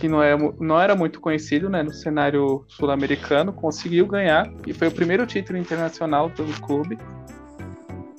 que 0.00 0.08
não, 0.08 0.22
é, 0.22 0.34
não 0.58 0.80
era 0.80 0.96
muito 0.96 1.20
conhecido 1.20 1.68
né, 1.68 1.82
no 1.82 1.92
cenário 1.92 2.64
sul-americano, 2.66 3.52
conseguiu 3.52 4.06
ganhar 4.06 4.50
e 4.66 4.72
foi 4.72 4.88
o 4.88 4.90
primeiro 4.90 5.26
título 5.26 5.58
internacional 5.58 6.30
pelo 6.30 6.52
clube. 6.62 6.98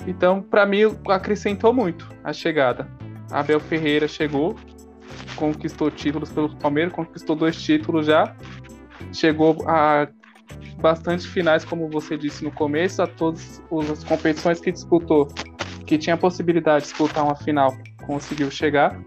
Então, 0.06 0.44
para 0.44 0.64
mim, 0.66 0.82
acrescentou 1.10 1.74
muito 1.74 2.08
a 2.24 2.32
chegada. 2.32 2.88
Abel 3.32 3.60
Ferreira 3.60 4.08
chegou, 4.08 4.56
conquistou 5.36 5.90
títulos 5.90 6.30
pelo 6.30 6.56
Palmeiras, 6.56 6.94
conquistou 6.94 7.36
dois 7.36 7.60
títulos 7.60 8.06
já, 8.06 8.36
chegou 9.12 9.68
a 9.68 10.08
bastante 10.80 11.28
finais, 11.28 11.66
como 11.66 11.90
você 11.90 12.16
disse 12.16 12.44
no 12.44 12.52
começo, 12.52 13.02
a 13.02 13.08
todas 13.08 13.62
as 13.92 14.04
competições 14.04 14.60
que 14.60 14.72
disputou, 14.72 15.28
que 15.86 15.98
tinha 15.98 16.16
possibilidade 16.16 16.86
de 16.86 16.90
disputar 16.90 17.24
uma 17.24 17.36
final, 17.36 17.76
conseguiu 18.06 18.52
chegar. 18.52 19.00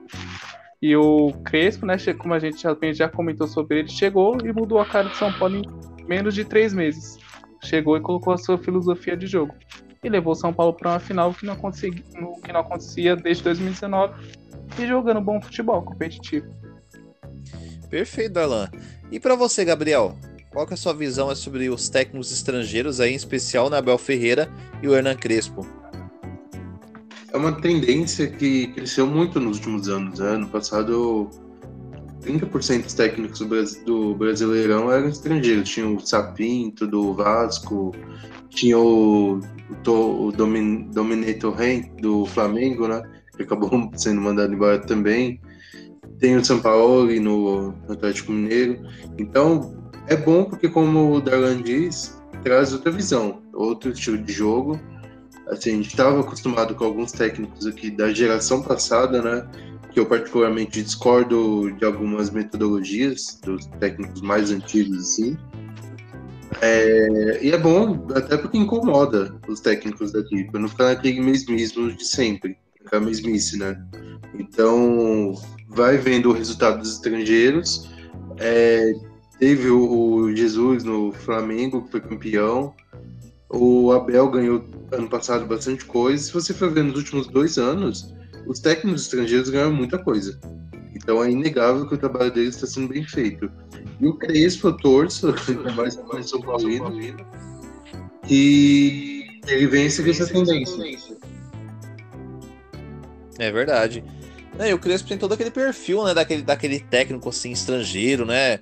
E 0.83 0.95
o 0.97 1.33
Crespo, 1.45 1.87
né, 1.87 1.97
como 2.19 2.35
a 2.35 2.39
gente 2.39 2.63
já, 2.93 3.09
comentou 3.09 3.47
sobre 3.47 3.81
ele, 3.81 3.89
chegou 3.89 4.37
e 4.45 4.53
mudou 4.53 4.79
a 4.79 4.87
cara 4.87 5.09
de 5.09 5.17
São 5.17 5.33
Paulo 5.33 5.57
em 5.57 6.07
menos 6.07 6.35
de 6.35 6.45
três 6.45 6.75
meses. 6.75 7.19
Chegou 7.63 7.97
e 7.97 8.01
colocou 8.01 8.33
a 8.35 8.39
sua 8.39 8.59
filosofia 8.59 9.17
de 9.17 9.27
jogo. 9.27 9.55
E 10.03 10.09
levou 10.09 10.35
São 10.35 10.53
Paulo 10.53 10.75
para 10.75 10.91
uma 10.91 11.01
final 11.01 11.33
que 11.33 11.47
não, 11.47 11.57
que 11.57 12.53
não 12.53 12.61
acontecia 12.61 13.17
desde 13.17 13.43
2019 13.45 14.13
e 14.79 14.87
jogando 14.87 15.21
bom 15.21 15.41
futebol 15.41 15.81
competitivo. 15.83 16.47
Perfeito, 17.89 18.33
Darlan. 18.33 18.69
E 19.11 19.19
para 19.19 19.35
você, 19.35 19.65
Gabriel? 19.65 20.17
Qual 20.51 20.67
que 20.67 20.73
é 20.73 20.75
a 20.75 20.77
sua 20.77 20.95
visão 20.95 21.35
sobre 21.35 21.69
os 21.69 21.89
técnicos 21.89 22.31
estrangeiros, 22.33 23.01
aí, 23.01 23.13
em 23.13 23.17
especial 23.17 23.69
na 23.69 23.79
Abel 23.79 23.99
Ferreira 23.99 24.49
e 24.83 24.89
o 24.89 24.95
Hernan 24.95 25.17
Crespo? 25.17 25.67
É 27.35 27.37
uma 27.37 27.51
tendência 27.51 28.29
que 28.29 28.69
cresceu 28.69 29.09
muito 29.09 29.41
nos 29.41 29.57
últimos 29.57 29.89
anos. 29.89 30.21
Né? 30.21 30.29
Ano 30.29 30.47
passado, 30.47 31.29
30% 32.23 32.85
dos 32.85 32.95
técnicos 32.95 33.41
do 33.85 34.15
Brasileirão 34.15 34.93
eram 34.93 35.09
estrangeiros. 35.09 35.69
Tinha 35.69 35.89
o 35.89 35.99
Sapinto 35.99 36.87
do 36.87 37.13
Vasco, 37.13 37.93
tinha 38.51 38.79
o, 38.79 39.41
o, 39.85 40.27
o 40.27 40.31
Domin, 40.31 40.89
Dominator 40.93 41.57
Ren 41.57 41.81
do 42.01 42.25
Flamengo, 42.25 42.87
né? 42.87 43.03
que 43.37 43.43
acabou 43.43 43.91
sendo 43.99 44.21
mandado 44.21 44.55
embora 44.55 44.79
também. 44.79 45.41
Tem 46.21 46.37
o 46.37 46.45
São 46.45 46.61
Paulo 46.61 47.13
no 47.21 47.75
Atlético 47.89 48.31
Mineiro. 48.31 48.79
Então, 49.19 49.77
é 50.07 50.17
bom 50.17 50.45
porque, 50.45 50.69
como 50.69 51.17
o 51.17 51.21
Darlan 51.21 51.61
diz, 51.61 52.17
traz 52.45 52.73
outra 52.73 52.93
visão, 52.93 53.43
outro 53.53 53.91
estilo 53.91 54.19
de 54.19 54.33
jogo. 54.33 54.79
Assim, 55.49 55.71
a 55.71 55.75
gente 55.75 55.89
estava 55.89 56.21
acostumado 56.21 56.75
com 56.75 56.85
alguns 56.85 57.13
técnicos 57.13 57.67
aqui 57.67 57.91
da 57.91 58.13
geração 58.13 58.63
passada, 58.63 59.21
né? 59.23 59.47
Que 59.93 60.01
eu 60.01 60.07
particularmente 60.07 60.83
discordo 60.83 61.71
de 61.73 61.85
algumas 61.85 62.31
metodologias 62.31 63.39
dos 63.43 63.67
técnicos 63.79 64.21
mais 64.21 64.51
antigos, 64.51 64.99
assim. 64.99 65.37
É, 66.61 67.41
e 67.43 67.51
é 67.51 67.59
bom 67.59 68.07
até 68.15 68.37
porque 68.37 68.57
incomoda 68.57 69.39
os 69.49 69.61
técnicos 69.61 70.13
daqui, 70.13 70.45
para 70.45 70.61
não 70.61 70.69
ficar 70.69 70.85
naquele 70.85 71.21
mesmismo 71.21 71.93
de 71.93 72.05
sempre, 72.05 72.57
aquela 72.85 73.05
mesmice, 73.05 73.59
né? 73.59 73.83
Então, 74.39 75.35
vai 75.69 75.97
vendo 75.97 76.31
o 76.31 76.33
resultado 76.33 76.79
dos 76.79 76.95
estrangeiros. 76.95 77.91
É, 78.39 78.93
teve 79.39 79.69
o, 79.69 79.91
o, 79.91 80.37
Jesus 80.37 80.85
no 80.85 81.13
Flamengo, 81.13 81.83
que 81.83 81.91
foi 81.91 82.01
campeão. 82.01 82.75
O 83.57 83.93
Abel 83.93 84.29
ganhou 84.31 84.65
ano 84.91 85.09
passado 85.09 85.47
bastante 85.47 85.85
coisa. 85.85 86.25
Se 86.25 86.33
você 86.33 86.53
for 86.53 86.73
ver 86.73 86.83
nos 86.83 86.97
últimos 86.97 87.29
dois 87.29 87.57
anos, 87.57 88.13
os 88.49 88.59
técnicos 88.59 89.03
estrangeiros 89.03 89.49
ganharam 89.49 89.73
muita 89.73 89.97
coisa. 89.97 90.41
Então 90.93 91.23
é 91.23 91.31
inegável 91.31 91.87
que 91.87 91.95
o 91.95 91.99
trabalho 91.99 92.33
deles 92.33 92.57
está 92.57 92.67
sendo 92.67 92.89
bem 92.89 93.05
feito. 93.05 93.49
E 94.01 94.07
o 94.09 94.15
Crespo, 94.15 94.69
eu 94.69 94.77
torço, 94.77 95.33
mais 95.77 95.97
menos 95.97 96.31
São 96.31 96.41
Paulino, 96.41 96.91
que 98.27 99.25
ele 99.47 99.67
vem 99.69 99.89
seguir 99.89 100.11
essa 100.11 100.27
tendência. 100.27 101.17
É 103.39 103.53
verdade. 103.53 104.03
É, 104.59 104.71
e 104.71 104.75
o 104.75 104.79
Crespo 104.81 105.09
tem 105.09 105.19
todo 105.19 105.33
aquele 105.33 105.53
perfil, 105.53 106.05
né, 106.05 106.13
daquele, 106.13 106.43
daquele 106.43 106.81
técnico, 106.81 107.29
assim, 107.29 107.53
estrangeiro, 107.53 108.27
né? 108.27 108.59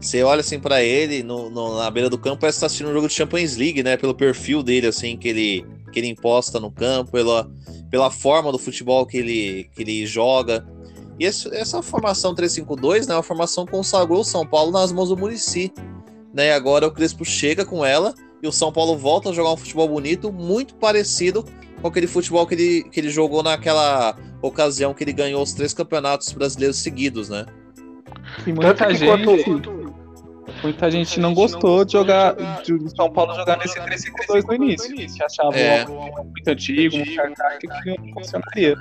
Você 0.00 0.22
olha, 0.22 0.40
assim, 0.40 0.58
para 0.58 0.82
ele 0.82 1.22
no, 1.22 1.50
no, 1.50 1.76
na 1.76 1.90
beira 1.90 2.08
do 2.08 2.18
campo, 2.18 2.40
parece 2.40 2.58
que 2.58 2.60
tá 2.60 2.66
assistindo 2.66 2.90
um 2.90 2.92
jogo 2.92 3.08
de 3.08 3.14
Champions 3.14 3.56
League, 3.56 3.82
né? 3.82 3.96
Pelo 3.96 4.14
perfil 4.14 4.62
dele, 4.62 4.86
assim, 4.86 5.16
que 5.16 5.28
ele, 5.28 5.66
que 5.92 5.98
ele 5.98 6.08
imposta 6.08 6.60
no 6.60 6.70
campo, 6.70 7.12
pela, 7.12 7.50
pela 7.90 8.10
forma 8.10 8.52
do 8.52 8.58
futebol 8.58 9.04
que 9.06 9.18
ele, 9.18 9.70
que 9.74 9.82
ele 9.82 10.06
joga. 10.06 10.66
E 11.18 11.24
esse, 11.24 11.52
essa 11.54 11.82
formação 11.82 12.34
3-5-2, 12.34 13.06
né, 13.06 13.14
é 13.14 13.16
uma 13.16 13.22
formação 13.22 13.64
que 13.64 13.72
consagrou 13.72 14.20
o 14.20 14.24
São 14.24 14.46
Paulo 14.46 14.70
nas 14.70 14.92
mãos 14.92 15.08
do 15.08 15.16
Murici. 15.16 15.72
Né, 16.32 16.52
agora 16.52 16.86
o 16.86 16.92
Crespo 16.92 17.24
chega 17.24 17.64
com 17.64 17.84
ela 17.84 18.14
e 18.42 18.46
o 18.46 18.52
São 18.52 18.70
Paulo 18.70 18.96
volta 18.96 19.30
a 19.30 19.32
jogar 19.32 19.52
um 19.52 19.56
futebol 19.56 19.88
bonito, 19.88 20.32
muito 20.32 20.76
parecido 20.76 21.44
com 21.80 21.88
aquele 21.88 22.06
futebol 22.06 22.46
que 22.46 22.54
ele, 22.54 22.82
que 22.84 23.00
ele 23.00 23.10
jogou 23.10 23.42
naquela 23.42 24.16
ocasião 24.42 24.94
que 24.94 25.02
ele 25.02 25.12
ganhou 25.12 25.42
os 25.42 25.52
três 25.52 25.74
campeonatos 25.74 26.32
brasileiros 26.32 26.76
seguidos, 26.78 27.28
né? 27.28 27.46
E 28.46 28.52
muita 28.52 28.94
gente, 28.94 29.32
muita 30.62 30.90
gente 30.90 31.20
não 31.20 31.34
gostou 31.34 31.84
de 31.84 31.92
jogar 31.92 32.34
de 32.62 32.90
São 32.94 33.10
Paulo 33.10 33.34
jogar 33.34 33.58
nesse 33.58 33.78
3-5-2 33.78 34.46
no 34.46 34.54
início. 34.54 34.94
Que 34.94 35.22
achava 35.22 35.56
é. 35.56 35.86
muito 35.86 36.48
antigo, 36.48 36.96
arcaico 36.96 37.82
que 37.82 37.98
não 37.98 38.14
funcionaria. 38.14 38.76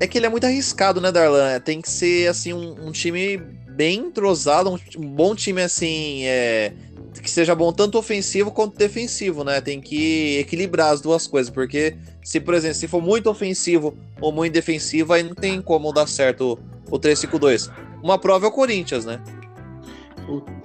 É 0.00 0.06
que 0.06 0.18
ele 0.18 0.26
é 0.26 0.28
muito 0.28 0.44
arriscado, 0.44 1.00
né, 1.00 1.10
Darlan? 1.10 1.58
Tem 1.60 1.80
que 1.80 1.90
ser 1.90 2.28
assim 2.28 2.52
um, 2.52 2.86
um 2.86 2.92
time 2.92 3.36
bem 3.36 3.98
entrosado, 4.00 4.70
um, 4.70 4.78
um, 4.96 5.08
bom 5.08 5.34
time 5.34 5.60
assim, 5.60 6.24
é, 6.24 6.72
que 7.20 7.30
seja 7.30 7.54
bom 7.54 7.72
tanto 7.72 7.98
ofensivo 7.98 8.50
quanto 8.50 8.76
defensivo, 8.76 9.42
né? 9.42 9.60
Tem 9.60 9.80
que 9.80 10.38
equilibrar 10.38 10.92
as 10.92 11.00
duas 11.00 11.26
coisas, 11.26 11.50
porque 11.50 11.96
se, 12.22 12.38
por 12.38 12.54
exemplo, 12.54 12.76
se 12.76 12.86
for 12.86 13.02
muito 13.02 13.28
ofensivo 13.28 13.96
ou 14.20 14.30
muito 14.30 14.52
defensivo, 14.52 15.12
aí 15.12 15.22
não 15.22 15.34
tem 15.34 15.60
como 15.60 15.92
dar 15.92 16.06
certo 16.06 16.58
o, 16.90 16.96
o 16.96 16.98
3-5-2. 16.98 17.70
Uma 18.02 18.18
prova 18.18 18.46
é 18.46 18.48
o 18.48 18.52
Corinthians, 18.52 19.04
né? 19.04 19.20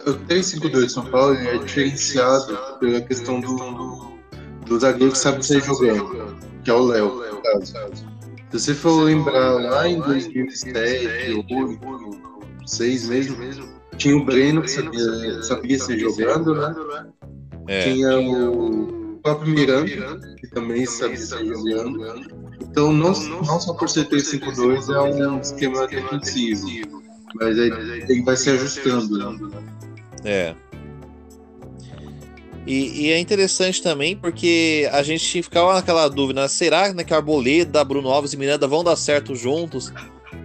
O, 0.05 0.13
3-5-2 0.27 0.89
São 0.89 1.05
Paulo 1.05 1.35
é 1.35 1.57
diferenciado 1.57 2.57
pela 2.79 3.01
questão 3.01 3.39
do, 3.39 3.55
do, 3.55 4.13
do 4.65 4.79
zagueiro 4.79 5.11
que 5.11 5.17
sabe 5.17 5.45
sair 5.45 5.63
jogando, 5.63 6.37
que 6.63 6.69
é 6.69 6.73
o 6.73 6.83
Léo, 6.83 7.33
no 7.33 7.41
caso. 7.41 7.73
Se 8.51 8.59
você 8.59 8.73
for 8.73 9.03
lembrar 9.03 9.53
lá 9.53 9.87
em 9.87 9.99
2007, 9.99 11.33
2008, 11.33 11.79
2006 12.59 13.09
mesmo, 13.09 13.73
tinha 13.97 14.15
o 14.15 14.25
Breno 14.25 14.61
que 14.61 14.69
sabia, 14.69 15.43
sabia 15.43 15.79
ser 15.79 15.99
jogando, 15.99 16.55
né? 16.55 17.07
É. 17.67 17.93
Tinha 17.93 18.19
o 18.19 19.19
próprio 19.23 19.53
Miranda, 19.53 20.35
que 20.37 20.47
também 20.47 20.85
sabia 20.85 21.17
ser 21.17 21.45
jogando. 21.45 22.43
Então, 22.61 22.91
não, 22.91 23.13
não 23.13 23.59
só 23.59 23.73
por 23.73 23.89
ser 23.89 24.07
3-5-2 24.09 24.93
é 24.93 25.27
um 25.27 25.39
esquema 25.39 25.87
defensivo, 25.87 27.01
mas 27.35 27.57
ele 27.57 28.21
vai 28.23 28.35
se 28.35 28.49
ajustando. 28.49 29.17
Né? 29.49 29.63
É. 30.23 30.55
E, 32.65 33.07
e, 33.07 33.11
é 33.11 33.19
interessante 33.19 33.81
também 33.83 34.15
porque 34.15 34.89
a 34.91 35.03
gente 35.03 35.43
ficava 35.43 35.73
naquela 35.73 36.07
dúvida: 36.07 36.41
né? 36.41 36.47
será 36.47 36.93
né, 36.93 37.03
que 37.03 37.13
Arboleda, 37.13 37.83
Bruno 37.83 38.09
Alves 38.09 38.33
e 38.33 38.37
Miranda 38.37 38.67
vão 38.67 38.83
dar 38.83 38.95
certo 38.95 39.35
juntos? 39.35 39.91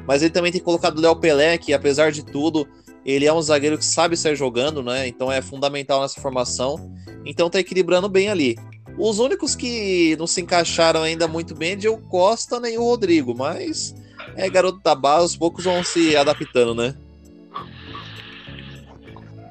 Mas 0.07 0.23
ele 0.23 0.31
também 0.31 0.51
tem 0.51 0.61
colocado 0.61 0.99
o 0.99 1.01
Léo 1.01 1.17
Pelé, 1.17 1.59
que 1.59 1.73
apesar 1.73 2.11
de 2.11 2.25
tudo, 2.25 2.67
ele 3.05 3.27
é 3.27 3.33
um 3.33 3.41
zagueiro 3.41 3.79
que 3.79 3.85
sabe 3.85 4.17
sair 4.17 4.37
jogando, 4.37 4.83
né? 4.83 5.07
Então 5.07 5.31
é 5.31 5.41
fundamental 5.41 6.01
nessa 6.01 6.21
formação. 6.21 6.93
Então 7.25 7.49
tá 7.49 7.61
equilibrando 7.61 8.09
bem 8.09 8.29
ali. 8.29 8.57
Os 8.99 9.21
únicos 9.21 9.55
que 9.55 10.17
não 10.19 10.27
se 10.27 10.41
encaixaram 10.41 11.03
ainda 11.03 11.29
muito 11.29 11.55
bem 11.55 11.79
é 11.81 11.89
o 11.89 11.99
Costa 11.99 12.61
e 12.69 12.77
o 12.77 12.83
Rodrigo, 12.83 13.33
mas 13.33 13.95
é 14.35 14.51
garoto 14.51 14.81
da 14.83 14.95
base, 14.95 15.27
os 15.27 15.37
poucos 15.37 15.65
vão 15.65 15.85
se 15.85 16.17
adaptando, 16.17 16.75
né? 16.75 16.97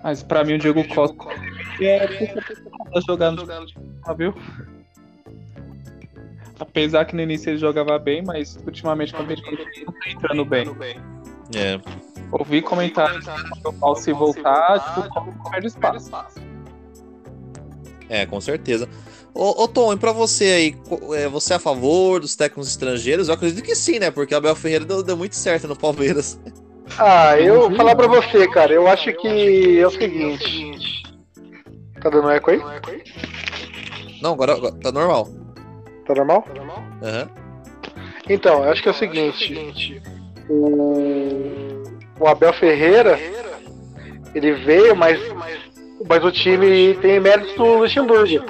Mas 0.04 0.24
para 0.24 0.43
mim 0.43 0.54
o 0.54 0.60
Diego 0.60 0.88
Costa 0.88 1.18
é 1.82 2.08
tá 2.08 3.02
jogando, 3.06 3.45
viu? 4.18 4.34
Apesar 6.60 7.06
que 7.06 7.16
no 7.16 7.22
início 7.22 7.52
ele 7.52 7.58
jogava 7.58 7.98
bem, 8.00 8.24
mas 8.24 8.58
ultimamente 8.66 9.14
quando 9.14 9.32
ele 9.32 9.41
não 9.86 9.93
tá 9.93 10.10
entrando 10.10 10.45
bem. 10.45 10.68
É. 11.56 11.80
Ouvi 12.32 12.62
comentários 12.62 13.26
que 13.26 13.68
o 13.68 13.74
Paulo 13.74 13.95
se 13.95 14.12
voltar, 14.12 14.95
tipo, 14.95 15.10
como 15.14 15.52
perde 15.52 15.68
espaço. 15.68 16.12
É, 18.10 18.26
com 18.26 18.41
certeza. 18.41 18.89
Ô, 19.34 19.64
ô 19.64 19.68
Tom, 19.68 19.93
e 19.93 19.98
pra 19.98 20.12
você 20.12 20.45
aí, 20.45 20.76
é, 21.16 21.28
você 21.28 21.54
é 21.54 21.56
a 21.58 21.60
favor 21.60 22.20
dos 22.20 22.36
técnicos 22.36 22.70
estrangeiros? 22.70 23.28
Eu 23.28 23.36
acredito 23.36 23.64
que 23.64 23.76
sim, 23.76 24.00
né? 24.00 24.10
Porque 24.10 24.34
o 24.34 24.38
Abel 24.38 24.56
Ferreira 24.56 24.84
deu, 24.84 25.04
deu 25.04 25.16
muito 25.16 25.36
certo 25.36 25.68
no 25.68 25.76
Palmeiras. 25.76 26.39
Ah, 26.98 27.40
eu 27.40 27.70
vou 27.70 27.76
falar 27.76 27.96
pra 27.96 28.08
você, 28.08 28.48
cara. 28.48 28.74
Eu 28.74 28.88
acho 28.88 29.14
que 29.14 29.80
é 29.80 29.86
o 29.88 29.92
seguinte. 29.92 31.04
Tá 32.02 32.10
dando 32.10 32.30
eco 32.30 32.52
aí? 32.52 32.62
Não, 34.22 34.34
agora, 34.34 34.54
agora 34.54 34.76
tá 34.82 34.92
normal. 34.92 35.28
Tá 36.06 36.16
normal? 36.16 36.46
Aham. 37.04 37.30
Então, 38.30 38.64
eu 38.64 38.72
acho 38.72 38.82
que 38.82 38.90
é 38.90 38.92
o 38.92 38.96
seguinte. 38.96 40.02
O, 40.50 41.84
o 42.20 42.28
Abel 42.28 42.54
Ferreira, 42.54 43.20
ele 44.34 44.54
veio, 44.54 44.96
mas, 44.96 45.20
mas 46.08 46.24
o 46.24 46.32
time 46.32 46.94
tem 46.96 47.20
méritos 47.20 47.54
do 47.56 47.80
Luxemburgo. 47.80 48.44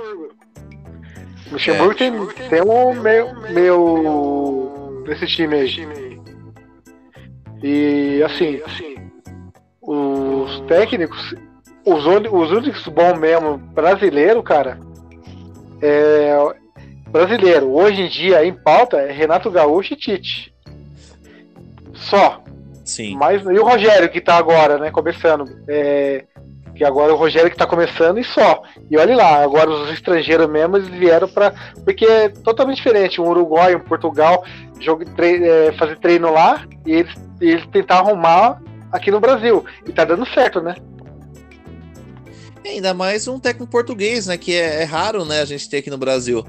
O 1.47 1.53
Luxemburgo 1.53 1.95
tem, 1.95 2.11
tem 2.49 2.61
um 2.61 2.93
meio, 2.93 3.33
meio 3.51 5.03
nesse 5.07 5.27
time 5.27 5.55
aí. 5.55 6.06
E 7.61 8.21
assim, 8.23 8.61
os 9.81 10.59
técnicos, 10.67 11.35
os, 11.85 12.05
os 12.05 12.51
únicos 12.51 12.87
bons 12.87 13.17
mesmo 13.17 13.57
brasileiro, 13.57 14.43
cara, 14.43 14.79
é 15.81 16.35
brasileiro. 17.09 17.71
Hoje 17.73 18.01
em 18.01 18.09
dia 18.09 18.45
em 18.45 18.53
pauta 18.53 18.97
é 18.97 19.11
Renato 19.11 19.49
Gaúcho 19.49 19.93
e 19.93 19.97
Tite. 19.97 20.53
Só. 21.93 22.43
Sim. 22.85 23.15
Mas, 23.17 23.43
e 23.43 23.59
o 23.59 23.65
Rogério 23.65 24.09
que 24.09 24.21
tá 24.21 24.35
agora, 24.35 24.77
né, 24.77 24.91
começando. 24.91 25.45
É, 25.67 26.25
que 26.77 26.83
agora 26.85 27.11
é 27.11 27.13
o 27.13 27.17
Rogério 27.17 27.49
que 27.49 27.57
tá 27.57 27.65
começando 27.65 28.19
e 28.19 28.23
só. 28.23 28.61
E 28.89 28.97
olha 28.97 29.15
lá, 29.15 29.43
agora 29.43 29.69
os 29.69 29.89
estrangeiros 29.91 30.47
mesmo, 30.49 30.77
eles 30.77 30.87
vieram 30.87 31.27
pra. 31.27 31.51
Porque 31.83 32.05
é 32.05 32.29
totalmente 32.29 32.77
diferente. 32.77 33.19
Um 33.19 33.27
Uruguai, 33.27 33.75
um 33.75 33.79
Portugal, 33.79 34.43
jogo, 34.79 35.03
tre- 35.15 35.43
é, 35.43 35.71
fazer 35.73 35.97
treino 35.97 36.31
lá 36.31 36.65
e 36.85 36.91
eles, 36.93 37.13
eles 37.41 37.65
tentar 37.67 37.99
arrumar 37.99 38.61
aqui 38.91 39.09
no 39.11 39.19
Brasil. 39.19 39.65
E 39.87 39.91
tá 39.91 40.05
dando 40.05 40.25
certo, 40.27 40.61
né? 40.61 40.75
E 42.63 42.69
ainda 42.69 42.93
mais 42.93 43.27
um 43.27 43.39
técnico 43.39 43.71
português, 43.71 44.27
né? 44.27 44.37
Que 44.37 44.53
é, 44.53 44.81
é 44.81 44.83
raro, 44.83 45.25
né? 45.25 45.41
A 45.41 45.45
gente 45.45 45.69
ter 45.69 45.77
aqui 45.77 45.89
no 45.89 45.97
Brasil. 45.97 46.45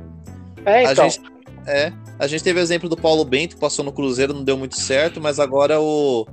É, 0.67 0.87
A 0.87 0.93
então. 0.93 1.09
gente, 1.09 1.23
é, 1.67 1.93
a 2.19 2.27
gente 2.27 2.43
teve 2.43 2.59
o 2.59 2.63
exemplo 2.63 2.89
do 2.89 2.97
Paulo 2.97 3.25
Bento, 3.25 3.55
que 3.55 3.61
passou 3.61 3.85
no 3.85 3.93
Cruzeiro, 3.93 4.35
não 4.35 4.43
deu 4.45 4.57
muito 4.57 4.79
certo, 4.79 5.21
mas 5.21 5.39
agora 5.39 5.81
o, 5.81 6.27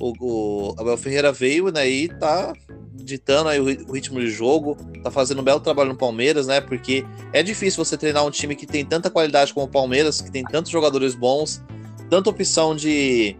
o, 0.00 0.12
o 0.18 0.74
Abel 0.80 0.96
Ferreira 0.96 1.30
veio, 1.30 1.70
né, 1.70 1.88
e 1.88 2.08
tá 2.08 2.52
ditando 2.94 3.48
aí 3.48 3.60
o, 3.60 3.64
ri- 3.64 3.84
o 3.88 3.92
ritmo 3.92 4.18
de 4.20 4.30
jogo, 4.30 4.76
tá 5.02 5.10
fazendo 5.10 5.40
um 5.40 5.44
belo 5.44 5.60
trabalho 5.60 5.90
no 5.90 5.96
Palmeiras, 5.96 6.46
né, 6.46 6.60
porque 6.60 7.04
é 7.32 7.42
difícil 7.42 7.84
você 7.84 7.96
treinar 7.96 8.24
um 8.24 8.30
time 8.30 8.54
que 8.56 8.66
tem 8.66 8.84
tanta 8.84 9.10
qualidade 9.10 9.52
como 9.54 9.66
o 9.66 9.70
Palmeiras, 9.70 10.20
que 10.20 10.30
tem 10.30 10.42
tantos 10.44 10.70
jogadores 10.70 11.14
bons, 11.14 11.62
tanta 12.08 12.30
opção 12.30 12.74
de, 12.74 13.36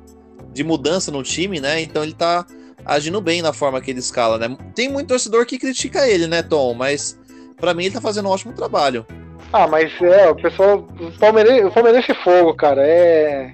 de 0.53 0.63
mudança 0.63 1.11
no 1.11 1.23
time, 1.23 1.59
né, 1.61 1.81
então 1.81 2.03
ele 2.03 2.15
tá 2.15 2.47
agindo 2.85 3.21
bem 3.21 3.43
na 3.43 3.53
forma 3.53 3.81
que 3.81 3.91
ele 3.91 4.01
escala, 4.01 4.39
né. 4.39 4.57
Tem 4.75 4.89
muito 4.89 5.09
torcedor 5.09 5.47
que 5.47 5.59
critica 5.59 6.07
ele, 6.09 6.27
né, 6.27 6.43
Tom, 6.43 6.75
mas 6.75 7.19
pra 7.57 7.75
mim 7.75 7.85
ele 7.85 7.95
tá 7.95 8.01
fazendo 8.01 8.29
um 8.29 8.33
ótimo 8.33 8.53
trabalho. 8.53 9.07
Ah, 9.53 9.67
mas 9.67 9.91
é, 10.01 10.29
o 10.31 10.37
pessoal. 10.37 10.87
O 11.01 11.19
Palmeirense, 11.19 11.65
o 11.65 11.73
Palmeirense 11.73 12.13
é 12.13 12.15
fogo, 12.23 12.55
cara. 12.55 12.83
É. 12.87 13.53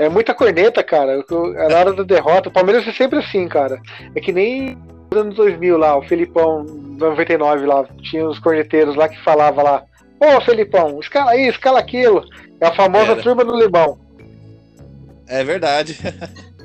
É 0.00 0.08
muita 0.08 0.32
corneta, 0.34 0.82
cara. 0.82 1.22
O- 1.30 1.52
Na 1.52 1.78
hora 1.78 1.92
da 1.92 2.02
derrota, 2.02 2.48
o 2.48 2.52
Palmeiras 2.52 2.86
é 2.88 2.92
sempre 2.92 3.18
assim, 3.18 3.46
cara. 3.48 3.80
É 4.14 4.20
que 4.20 4.32
nem 4.32 4.76
nos 5.10 5.20
anos 5.20 5.34
2000 5.34 5.76
lá, 5.76 5.96
o 5.98 6.02
Felipão, 6.02 6.64
99 6.64 7.66
lá, 7.66 7.84
tinha 8.10 8.26
os 8.26 8.38
corneteiros 8.38 8.96
lá 8.96 9.08
que 9.08 9.22
falava 9.22 9.62
lá: 9.62 9.82
Ô 10.18 10.40
Felipão, 10.40 10.98
escala 11.00 11.36
isso, 11.36 11.50
escala 11.58 11.78
aquilo. 11.80 12.24
É 12.60 12.66
a 12.66 12.72
famosa 12.74 13.12
Era. 13.12 13.22
turma 13.22 13.44
do 13.44 13.56
limão. 13.58 13.98
É 15.28 15.44
verdade. 15.44 15.98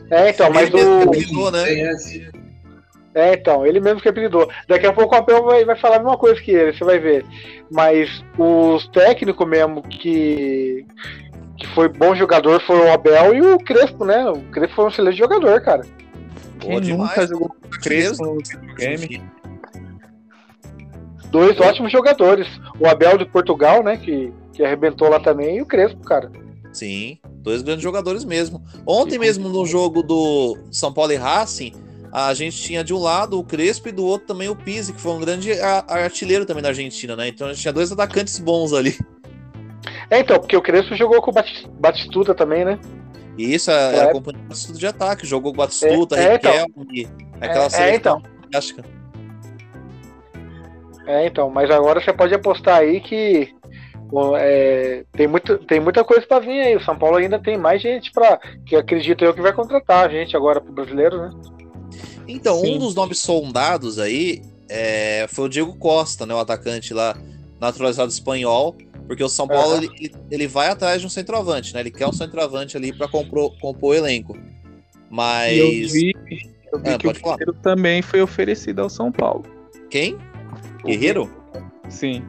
É, 0.10 0.30
então, 0.30 0.50
mas 0.52 0.68
Ele 0.70 0.78
mesmo 0.78 1.00
que 1.02 1.06
o. 1.06 1.10
apelidou, 1.10 1.52
né? 1.52 1.80
Essa. 1.80 2.36
É, 3.16 3.34
então, 3.34 3.66
ele 3.66 3.80
mesmo 3.80 4.02
que 4.02 4.10
apelidou. 4.10 4.50
Daqui 4.68 4.86
a 4.86 4.92
pouco 4.92 5.16
o 5.16 5.18
Abel 5.18 5.44
vai, 5.46 5.64
vai 5.64 5.76
falar 5.78 5.96
a 5.96 6.00
mesma 6.00 6.18
coisa 6.18 6.40
que 6.42 6.52
ele, 6.52 6.74
você 6.78 6.84
vai 6.84 7.00
ver. 7.00 7.26
Mas 7.72 8.10
os 8.38 8.88
técnicos 8.90 9.48
mesmo 9.48 9.82
que, 9.82 10.86
que 11.58 11.68
foi 11.68 11.88
bom 11.88 12.16
jogador 12.16 12.62
foram 12.62 12.86
o 12.86 12.92
Abel 12.92 13.34
e 13.34 13.42
o 13.42 13.58
Crespo, 13.58 14.06
né? 14.06 14.30
O 14.30 14.42
Crespo 14.52 14.76
foi 14.76 14.86
um 14.86 14.88
excelente 14.90 15.18
jogador, 15.18 15.62
cara. 15.62 15.86
Quem 16.60 16.72
Pô, 16.72 16.82
demais. 16.82 17.10
nunca 17.10 17.28
jogou 17.28 17.56
Crespo 17.82 18.26
no 18.26 18.76
game? 18.76 19.22
Dois 21.30 21.60
ótimos 21.60 21.92
jogadores. 21.92 22.48
O 22.80 22.88
Abel 22.88 23.18
de 23.18 23.26
Portugal, 23.26 23.84
né? 23.84 23.98
Que, 23.98 24.34
que 24.54 24.64
arrebentou 24.64 25.10
lá 25.10 25.20
também, 25.20 25.58
e 25.58 25.62
o 25.62 25.66
Crespo, 25.66 26.00
cara. 26.02 26.32
Sim, 26.74 27.18
dois 27.38 27.62
grandes 27.62 27.84
jogadores 27.84 28.26
mesmo. 28.26 28.62
Ontem 28.86 29.18
mesmo 29.18 29.48
no 29.48 29.66
jogo 29.66 30.04
do 30.04 30.58
São 30.72 30.92
Paulo 30.92 31.14
e 31.14 31.16
Racing, 31.16 31.74
a 32.12 32.34
gente 32.34 32.62
tinha 32.62 32.84
de 32.84 32.94
um 32.94 33.00
lado 33.00 33.40
o 33.40 33.44
Crespo 33.44 33.90
e 33.90 33.92
do 33.92 34.06
outro 34.06 34.28
também 34.28 34.50
o 34.50 34.56
Pizzi, 34.56 34.94
que 34.94 35.00
foi 35.00 35.14
um 35.14 35.20
grande 35.20 35.52
artilheiro 35.62 36.46
também 36.46 36.64
da 36.64 36.70
Argentina, 36.70 37.16
né? 37.16 37.28
Então 37.28 37.48
a 37.48 37.54
gente 37.54 37.62
tinha 37.62 37.74
dois 37.74 37.92
atacantes 37.92 38.40
bons 38.40 38.74
ali. 38.74 38.98
É, 40.10 40.20
então, 40.20 40.40
porque 40.40 40.56
o 40.56 40.62
Crespo 40.62 40.96
jogou 40.96 41.22
com 41.22 41.32
o 41.32 41.34
Batis- 41.34 41.66
Batistuta 41.80 42.34
também, 42.36 42.64
né? 42.64 42.80
E 43.38 43.54
isso 43.54 43.70
é, 43.72 43.96
É. 43.98 44.04
a 44.04 44.12
companhia 44.12 44.42
de 44.42 44.48
Batistuta 44.48 44.80
de 44.80 44.88
ataque, 44.88 45.26
jogou 45.28 45.52
com 45.52 45.58
Batistuta, 45.58 46.16
É, 46.18 46.34
é, 46.34 46.36
então. 46.36 46.52
Riquelme, 46.52 47.08
aquela 47.42 47.64
É, 47.64 47.66
é, 47.66 47.70
seleção 47.70 47.96
então. 47.96 48.22
fantástica. 48.44 48.84
É, 51.08 51.28
então, 51.28 51.50
mas 51.50 51.70
agora 51.70 52.02
você 52.02 52.12
pode 52.12 52.34
apostar 52.34 52.80
aí 52.80 53.00
que 53.00 53.54
bom, 54.10 54.36
é, 54.36 55.04
tem, 55.12 55.28
muito, 55.28 55.58
tem 55.60 55.80
muita 55.80 56.04
coisa 56.04 56.26
pra 56.26 56.40
vir 56.40 56.60
aí. 56.62 56.76
O 56.76 56.84
São 56.84 56.98
Paulo 56.98 57.18
ainda 57.18 57.38
tem 57.40 57.58
mais 57.58 57.82
gente 57.82 58.12
para 58.12 58.40
que 58.66 58.76
acredito 58.76 59.24
eu 59.24 59.34
que 59.34 59.42
vai 59.42 59.54
contratar 59.54 60.06
a 60.06 60.10
gente 60.10 60.36
agora 60.36 60.60
pro 60.60 60.74
brasileiro, 60.74 61.18
né? 61.18 61.30
Então, 62.28 62.60
Sim. 62.62 62.76
um 62.76 62.80
dos 62.80 62.96
nomes 62.96 63.20
sondados 63.20 64.00
aí 64.00 64.42
é, 64.68 65.28
foi 65.30 65.46
o 65.46 65.50
Diego 65.50 65.78
Costa, 65.78 66.26
né? 66.26 66.34
O 66.34 66.40
atacante 66.40 66.92
lá, 66.94 67.16
naturalizado 67.60 68.10
espanhol. 68.12 68.76
Porque 69.08 69.24
o 69.24 69.30
São 69.30 69.48
Paulo 69.48 69.76
Aham. 69.76 69.84
ele, 69.84 70.16
ele 70.32 70.48
vai 70.48 70.68
atrás 70.70 71.00
de 71.02 71.08
um 71.08 71.10
centroavante, 71.10 71.74
né? 71.74 71.80
Ele 71.82 71.92
quer 71.92 72.08
um 72.08 72.12
centroavante 72.14 72.76
ali 72.76 72.92
para 72.92 73.08
compor, 73.08 73.56
compor 73.60 73.92
o 73.92 73.94
elenco. 73.94 74.36
E 74.36 74.40
eu 74.40 74.46
Mas. 75.10 75.92
vi, 75.92 76.14
eu 76.74 76.80
vi 76.80 76.90
Ah, 76.90 76.98
que 76.98 77.08
o. 77.08 77.12
Guerreiro 77.14 77.54
também 77.62 78.02
foi 78.02 78.22
oferecido 78.22 78.82
ao 78.82 78.90
São 78.90 79.12
Paulo. 79.12 79.44
Quem? 79.90 80.18
Guerreiro? 80.84 81.30
Sim. 81.88 82.24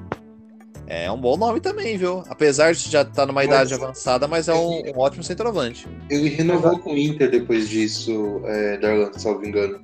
É 0.86 1.10
um 1.10 1.20
bom 1.20 1.36
nome 1.36 1.60
também, 1.60 1.96
viu? 1.96 2.22
Apesar 2.28 2.72
de 2.72 2.88
já 2.88 3.02
estar 3.02 3.26
numa 3.26 3.42
idade 3.42 3.72
Mas- 3.72 3.82
avançada, 3.82 4.28
mas 4.28 4.46
é 4.46 4.54
um, 4.54 4.82
um 4.94 4.98
ótimo 4.98 5.22
centroavante. 5.24 5.88
Ele 6.08 6.28
renovou 6.28 6.78
com 6.78 6.92
o 6.92 6.96
Inter 6.98 7.28
depois 7.30 7.68
disso, 7.68 8.40
é, 8.44 8.76
Darlan, 8.76 9.12
salvo 9.14 9.44
engano. 9.44 9.80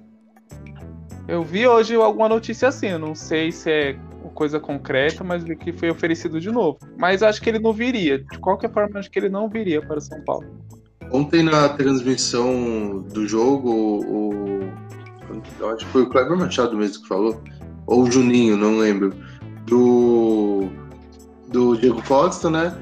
Eu 1.26 1.42
vi 1.42 1.66
hoje 1.66 1.94
alguma 1.96 2.28
notícia 2.28 2.68
assim, 2.68 2.88
eu 2.88 2.98
não 3.00 3.14
sei 3.16 3.50
se 3.50 3.70
é 3.70 3.96
coisa 4.32 4.58
concreta, 4.58 5.22
mas 5.22 5.44
que 5.44 5.72
foi 5.72 5.90
oferecido 5.90 6.40
de 6.40 6.50
novo. 6.50 6.78
Mas 6.98 7.22
acho 7.22 7.40
que 7.40 7.48
ele 7.48 7.58
não 7.58 7.72
viria. 7.72 8.18
De 8.18 8.38
qualquer 8.38 8.72
forma, 8.72 8.98
acho 8.98 9.10
que 9.10 9.18
ele 9.18 9.28
não 9.28 9.48
viria 9.48 9.80
para 9.80 10.00
São 10.00 10.20
Paulo. 10.22 10.46
Ontem 11.10 11.42
na 11.42 11.68
transmissão 11.70 13.00
do 13.12 13.26
jogo, 13.26 13.70
o, 13.70 14.60
eu 15.60 15.70
acho 15.70 15.84
que 15.84 15.92
foi 15.92 16.02
o 16.02 16.08
Cleber 16.08 16.36
Machado 16.36 16.76
mesmo 16.76 17.02
que 17.02 17.08
falou, 17.08 17.42
ou 17.86 18.02
o 18.02 18.10
Juninho, 18.10 18.56
não 18.56 18.78
lembro, 18.78 19.14
do, 19.66 20.68
do 21.48 21.76
Diego 21.76 22.02
Costa, 22.02 22.50
né? 22.50 22.76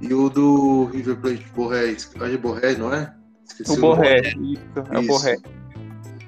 E 0.00 0.12
o 0.12 0.28
do 0.28 0.86
River 0.86 1.16
Plate 1.16 1.46
Borré, 1.54 1.90
acho 1.90 2.10
que 2.10 2.22
é 2.22 2.36
Borré, 2.36 2.76
não 2.76 2.92
é? 2.92 3.14
Esqueci 3.48 3.78
O 3.78 3.80
nome. 3.80 3.94
Borré, 3.96 4.20
isso, 4.20 4.60
é 4.90 4.98
o. 4.98 5.06
Borré. 5.06 5.36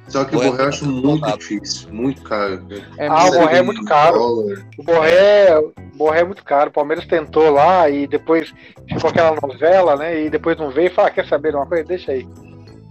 Só 0.09 0.24
que 0.24 0.34
o 0.36 0.40
Borré 0.40 0.62
eu 0.64 0.68
acho 0.68 0.86
muito 0.86 1.36
difícil, 1.38 1.92
muito 1.92 2.22
caro. 2.22 2.64
É 2.96 3.06
Ah, 3.09 3.26
o 3.26 3.32
Borré 3.32 3.59
é 3.59 3.62
muito 3.62 3.84
caro. 3.84 4.18
Dólar. 4.18 4.66
O 4.78 4.82
Borré, 4.82 5.59
o 5.59 5.72
Borré 5.96 6.20
é 6.20 6.24
muito 6.24 6.44
caro. 6.44 6.70
O 6.70 6.72
Palmeiras 6.72 7.06
tentou 7.06 7.50
lá 7.50 7.88
e 7.90 8.06
depois 8.06 8.52
ficou 8.88 9.11
aquela 9.11 9.38
novela, 9.40 9.96
né? 9.96 10.24
E 10.24 10.30
depois 10.30 10.56
não 10.56 10.70
veio 10.70 10.86
e 10.86 10.90
fala, 10.90 11.09
"Ah, 11.09 11.11
quer 11.11 11.26
saber 11.28 11.50
de 11.50 11.56
uma 11.56 11.66
coisa? 11.66 11.84
Deixa 11.84 12.12
aí. 12.12 12.26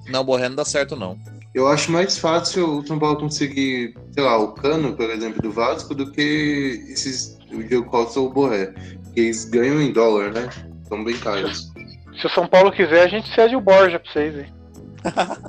Não, 0.10 0.22
o 0.22 0.24
Borré 0.24 0.48
não 0.48 0.56
dá 0.56 0.64
certo, 0.66 0.96
não. 0.96 1.18
Eu 1.56 1.68
acho 1.68 1.92
mais 1.92 2.20
fácil 2.20 2.80
o 2.80 2.86
São 2.86 3.00
Paulo 3.00 3.18
conseguir, 3.18 3.96
sei 4.12 4.24
lá, 4.24 4.38
o 4.38 4.50
Cano, 4.54 4.94
por 4.96 5.10
exemplo, 5.10 5.42
do 5.42 5.52
Vasco, 5.52 5.96
do 5.96 6.12
que 6.12 6.86
esses, 6.90 7.38
o 7.52 7.64
Diego 7.64 7.86
Costa 7.90 8.20
ou 8.20 8.28
o 8.28 8.30
Borré. 8.34 8.68
Porque 9.04 9.22
eles 9.22 9.46
ganham 9.46 9.82
em 9.82 9.92
dólar, 9.92 10.32
né? 10.32 10.50
São 10.88 11.04
bem 11.04 11.18
caros. 11.18 11.72
Se 12.20 12.28
o 12.28 12.30
São 12.30 12.48
Paulo 12.48 12.72
quiser, 12.72 13.02
a 13.04 13.08
gente 13.08 13.34
cede 13.34 13.56
o 13.56 13.62
Borja 13.62 14.00
pra 14.00 14.12
vocês, 14.12 14.36
hein? 14.38 14.54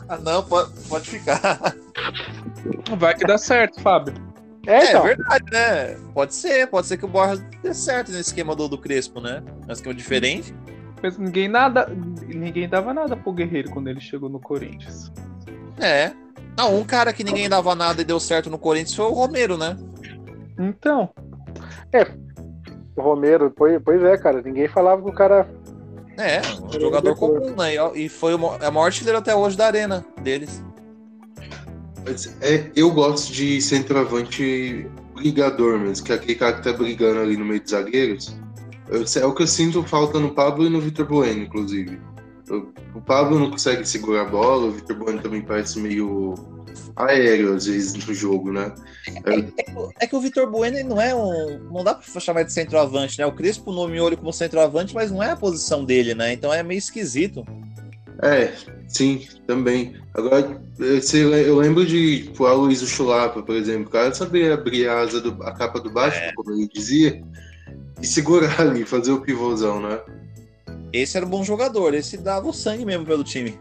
Ah, 0.09 0.19
não, 0.19 0.43
pode, 0.43 0.73
pode 0.89 1.11
ficar. 1.11 1.75
Vai 2.99 3.15
que 3.15 3.27
dá 3.27 3.37
certo, 3.37 3.81
Fábio. 3.81 4.15
É, 4.67 4.79
É, 4.79 4.89
então. 4.91 5.03
verdade, 5.03 5.45
né? 5.51 5.97
Pode 6.15 6.35
ser, 6.35 6.67
pode 6.69 6.87
ser 6.87 6.99
que 6.99 7.05
o 7.05 7.09
Borja 7.09 7.43
dê 7.63 7.73
certo 7.73 8.09
nesse 8.09 8.31
esquema 8.31 8.55
do, 8.55 8.69
do 8.69 8.79
Crespo, 8.79 9.21
né? 9.21 9.43
É 9.67 9.71
um 9.71 9.73
esquema 9.73 9.95
diferente. 9.95 10.55
Mas 11.03 11.17
ninguém 11.17 11.49
nada, 11.49 11.89
ninguém 12.27 12.69
dava 12.69 12.93
nada 12.93 13.17
pro 13.17 13.33
Guerreiro 13.33 13.71
quando 13.71 13.89
ele 13.89 14.01
chegou 14.01 14.29
no 14.29 14.41
Corinthians. 14.41 15.13
É. 15.81 16.13
Não, 16.57 16.77
um 16.77 16.85
cara 16.85 17.13
que 17.13 17.23
ninguém 17.23 17.49
dava 17.49 17.75
nada 17.75 18.03
e 18.03 18.05
deu 18.05 18.19
certo 18.19 18.51
no 18.51 18.59
Corinthians 18.59 18.95
foi 18.95 19.07
o 19.07 19.13
Romero, 19.13 19.57
né? 19.57 19.77
Então. 20.59 21.09
É. 21.93 22.05
O 22.97 23.01
Romero, 23.01 23.53
pois, 23.57 23.81
pois 23.83 24.03
é, 24.03 24.19
cara. 24.19 24.43
Ninguém 24.43 24.67
falava 24.67 25.01
que 25.01 25.09
o 25.09 25.13
cara. 25.13 25.49
É, 26.19 26.41
um 26.61 26.81
jogador 26.81 27.15
comum, 27.15 27.55
né? 27.57 27.75
E 27.95 28.09
foi 28.09 28.35
o 28.35 28.47
a 28.61 28.71
maior 28.73 28.87
artilheiro 28.87 29.19
até 29.19 29.35
hoje 29.35 29.57
da 29.57 29.67
arena 29.67 30.05
deles. 30.21 30.63
É, 32.41 32.71
eu 32.75 32.91
gosto 32.91 33.33
de 33.33 33.61
centroavante 33.61 34.91
brigador 35.15 35.79
mesmo, 35.79 36.05
que 36.05 36.13
é 36.13 36.17
aquele 36.17 36.35
cara 36.35 36.55
que 36.55 36.65
tá 36.65 36.73
brigando 36.73 37.21
ali 37.21 37.37
no 37.37 37.45
meio 37.45 37.61
dos 37.61 37.71
zagueiros. 37.71 38.37
Eu, 38.89 39.05
é 39.23 39.27
o 39.27 39.35
que 39.35 39.43
eu 39.43 39.47
sinto 39.47 39.83
falta 39.85 40.19
no 40.19 40.35
Pablo 40.35 40.67
e 40.67 40.71
no 40.71 40.81
Vitor 40.81 41.07
Bueno, 41.07 41.43
inclusive. 41.43 42.01
O 42.95 43.01
Pablo 43.01 43.39
não 43.39 43.51
consegue 43.51 43.87
segurar 43.87 44.23
a 44.23 44.25
bola, 44.25 44.67
o 44.67 44.73
Vitor 44.73 44.97
Bueno 44.97 45.21
também 45.21 45.43
parece 45.43 45.79
meio 45.79 46.35
aéreo 46.99 47.55
às 47.55 47.67
vezes 47.67 48.07
no 48.07 48.13
jogo, 48.13 48.53
né? 48.53 48.75
É, 49.07 49.35
é, 49.35 49.39
é, 49.39 49.89
é 50.01 50.07
que 50.07 50.17
o 50.17 50.21
Vitor 50.21 50.51
Bueno 50.51 50.83
não 50.89 51.01
é 51.01 51.15
um. 51.15 51.59
Não 51.71 51.85
dá 51.85 51.95
pra 51.95 52.21
chamar 52.21 52.43
de 52.43 52.53
centroavante, 52.53 53.19
né? 53.19 53.27
O 53.27 53.33
Crespo 53.33 53.73
nomeou 53.73 54.09
ele 54.09 54.17
como 54.17 54.33
centroavante, 54.33 54.95
mas 54.95 55.11
não 55.11 55.23
é 55.23 55.31
a 55.31 55.37
posição 55.37 55.85
dele, 55.85 56.15
né? 56.15 56.33
Então 56.33 56.53
é 56.53 56.63
meio 56.63 56.79
esquisito. 56.79 57.47
É, 58.21 58.53
sim, 58.89 59.27
também. 59.47 59.95
Agora, 60.13 60.61
eu 60.79 61.57
lembro 61.57 61.87
de 61.87 62.25
tipo, 62.25 62.47
a 62.47 62.53
Luiz 62.53 62.81
Chulapa, 62.81 63.43
por 63.43 63.55
exemplo. 63.55 63.87
O 63.87 63.91
cara 63.91 64.13
sabia 64.13 64.55
abrir 64.55 64.89
a 64.89 64.99
asa 64.99 65.21
do, 65.21 65.41
a 65.45 65.53
capa 65.53 65.79
do 65.79 65.91
baixo, 65.91 66.19
é. 66.19 66.33
como 66.33 66.51
ele 66.51 66.69
dizia, 66.69 67.23
e 68.03 68.07
segurar 68.07 68.61
ali, 68.61 68.85
fazer 68.85 69.13
o 69.13 69.21
pivôzão, 69.21 69.81
né? 69.81 70.01
Esse 70.93 71.17
era 71.17 71.25
um 71.27 71.29
bom 71.29 71.45
jogador, 71.45 71.95
esse 71.95 72.17
dava 72.17 72.49
o 72.49 72.53
sangue 72.53 72.85
mesmo 72.85 73.07
pelo 73.07 73.23
time. 73.23 73.59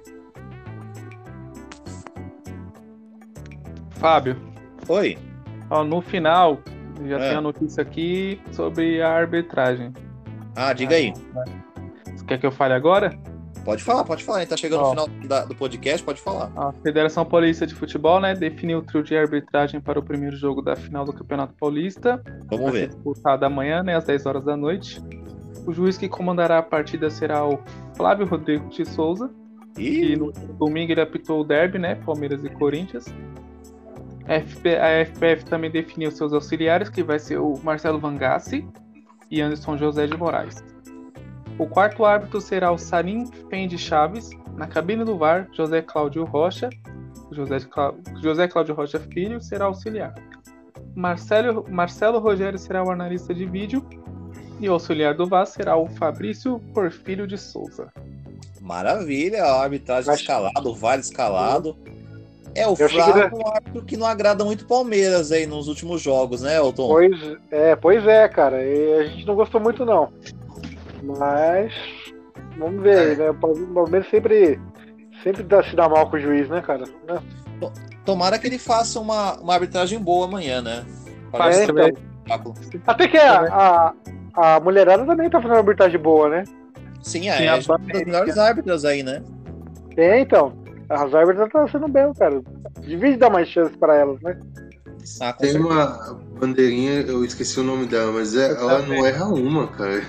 Fábio. 3.99 4.35
Oi. 4.87 5.17
Ó, 5.69 5.83
no 5.83 6.01
final, 6.01 6.59
já 7.05 7.19
tem 7.19 7.35
a 7.35 7.41
notícia 7.41 7.81
aqui 7.81 8.39
sobre 8.51 9.01
a 9.01 9.09
arbitragem. 9.09 9.91
Ah, 10.55 10.73
diga 10.73 10.95
aí. 10.95 11.13
Você 12.15 12.25
quer 12.25 12.39
que 12.39 12.45
eu 12.45 12.51
fale 12.51 12.73
agora? 12.73 13.17
Pode 13.65 13.83
falar, 13.83 14.05
pode 14.05 14.23
falar. 14.23 14.45
Tá 14.45 14.55
chegando 14.55 14.81
Ó, 14.81 14.93
no 14.93 15.01
final 15.03 15.27
da, 15.27 15.45
do 15.45 15.53
podcast, 15.53 16.01
pode 16.01 16.21
falar. 16.21 16.51
A 16.55 16.71
Federação 16.71 17.25
Paulista 17.25 17.67
de 17.67 17.75
Futebol, 17.75 18.19
né, 18.21 18.33
definiu 18.33 18.77
o 18.77 18.81
trio 18.81 19.03
de 19.03 19.17
arbitragem 19.17 19.81
para 19.81 19.99
o 19.99 20.03
primeiro 20.03 20.37
jogo 20.37 20.61
da 20.61 20.75
final 20.75 21.03
do 21.03 21.11
Campeonato 21.11 21.53
Paulista. 21.59 22.23
Vamos 22.49 22.71
ver. 22.71 22.87
Disputado 22.87 23.45
amanhã, 23.45 23.83
né, 23.83 23.95
às 23.97 24.05
10 24.05 24.25
horas 24.25 24.45
da 24.45 24.55
noite. 24.55 25.01
O 25.65 25.73
juiz 25.73 25.97
que 25.97 26.07
comandará 26.07 26.59
a 26.59 26.63
partida 26.63 27.09
será 27.09 27.45
o 27.45 27.59
Flávio 27.93 28.25
Rodrigo 28.25 28.69
de 28.69 28.85
Souza. 28.85 29.29
E 29.77 30.15
no 30.15 30.31
domingo 30.31 30.93
ele 30.93 31.01
apitou 31.01 31.41
o 31.41 31.43
derby, 31.43 31.77
né? 31.77 31.95
Palmeiras 31.95 32.43
e 32.43 32.49
Corinthians. 32.49 33.05
A, 34.27 34.33
FP, 34.41 34.75
a 34.75 35.05
FPF 35.05 35.45
também 35.45 35.71
definiu 35.71 36.11
seus 36.11 36.33
auxiliares, 36.33 36.89
que 36.89 37.01
vai 37.01 37.17
ser 37.17 37.37
o 37.37 37.57
Marcelo 37.63 37.99
Vangassi 37.99 38.67
e 39.31 39.41
Anderson 39.41 39.77
José 39.77 40.05
de 40.05 40.17
Moraes. 40.17 40.63
O 41.57 41.65
quarto 41.65 42.05
árbitro 42.05 42.39
será 42.39 42.71
o 42.71 42.77
Salim 42.77 43.25
Fendi 43.49 43.77
Chaves. 43.77 44.29
Na 44.55 44.67
cabine 44.67 45.03
do 45.03 45.17
VAR, 45.17 45.47
José 45.53 45.81
Cláudio 45.81 46.23
Rocha. 46.23 46.69
José, 47.31 47.59
Clá... 47.61 47.93
José 48.21 48.47
Cláudio 48.47 48.75
Rocha 48.75 48.99
Filho 48.99 49.41
será 49.41 49.65
auxiliar. 49.65 50.13
Marcelo, 50.95 51.65
Marcelo 51.69 52.19
Rogério 52.19 52.57
será 52.59 52.83
o 52.83 52.91
analista 52.91 53.33
de 53.33 53.45
vídeo 53.45 53.85
e 54.59 54.67
o 54.67 54.73
auxiliar 54.73 55.13
do 55.13 55.27
VAR 55.27 55.45
será 55.45 55.77
o 55.77 55.87
Fabrício 55.87 56.59
Porfírio 56.73 57.27
de 57.27 57.37
Souza. 57.37 57.91
Maravilha, 58.61 59.43
a 59.43 59.63
arbitragem 59.63 60.11
Acho... 60.11 60.21
escalado, 60.21 60.69
o 60.69 60.75
VAR 60.75 60.99
escalado. 60.99 61.77
É 62.57 62.67
o 62.67 62.75
Flávio, 62.75 63.29
um 63.37 63.47
árbitro 63.47 63.85
que 63.85 63.95
não 63.95 64.07
agrada 64.07 64.43
muito 64.43 64.61
o 64.61 64.67
Palmeiras 64.67 65.31
aí 65.31 65.45
nos 65.45 65.67
últimos 65.67 66.01
jogos, 66.01 66.41
né, 66.41 66.57
Elton? 66.57 66.87
Pois 66.87 67.37
é, 67.51 67.75
pois 67.75 68.07
é, 68.07 68.27
cara. 68.27 68.63
E 68.63 68.93
a 68.99 69.03
gente 69.05 69.27
não 69.27 69.35
gostou 69.35 69.61
muito, 69.61 69.85
não. 69.85 70.11
Mas 71.03 71.71
vamos 72.57 72.81
ver, 72.81 73.13
é. 73.13 73.15
né? 73.15 73.29
O 73.29 73.35
Palmeiras 73.35 74.09
sempre, 74.09 74.59
sempre 75.23 75.43
dá, 75.43 75.63
se 75.63 75.75
dá 75.75 75.87
mal 75.87 76.09
com 76.09 76.17
o 76.17 76.19
juiz, 76.19 76.49
né, 76.49 76.59
cara? 76.61 76.85
Né? 77.07 77.21
Tomara 78.03 78.39
que 78.39 78.47
ele 78.47 78.57
faça 78.57 78.99
uma, 78.99 79.39
uma 79.39 79.53
arbitragem 79.53 79.99
boa 79.99 80.25
amanhã, 80.25 80.59
né? 80.59 80.83
Parece 81.31 81.61
é, 81.61 81.63
então. 81.63 82.53
Até 82.87 83.07
que 83.07 83.17
a, 83.17 83.93
a, 84.33 84.55
a 84.55 84.59
mulherada 84.59 85.05
também 85.05 85.29
tá 85.29 85.39
fazendo 85.39 85.57
uma 85.57 85.59
arbitragem 85.59 85.99
boa, 85.99 86.27
né? 86.27 86.43
Sim, 87.03 87.29
é, 87.29 87.45
é 87.45 87.53
uma 87.53 87.77
das 87.77 87.87
melhores 87.87 88.37
árbitras 88.37 88.83
aí, 88.83 89.03
né? 89.03 89.21
É, 89.95 90.19
então. 90.19 90.53
As 90.89 91.13
árbitras 91.13 91.47
estão 91.47 91.67
sendo 91.67 91.87
bem, 91.87 92.13
cara. 92.13 92.41
Devia 92.81 93.17
dar 93.17 93.29
mais 93.29 93.49
chance 93.49 93.75
para 93.77 93.95
elas, 93.95 94.21
né? 94.21 94.39
Ah, 95.21 95.33
Tem 95.33 95.51
certeza. 95.51 95.59
uma 95.59 96.19
bandeirinha, 96.39 97.01
eu 97.01 97.23
esqueci 97.23 97.59
o 97.59 97.63
nome 97.63 97.85
dela, 97.85 98.11
mas 98.11 98.35
é, 98.35 98.51
ela 98.51 98.81
não 98.81 99.05
erra 99.05 99.25
uma, 99.25 99.67
cara. 99.67 100.01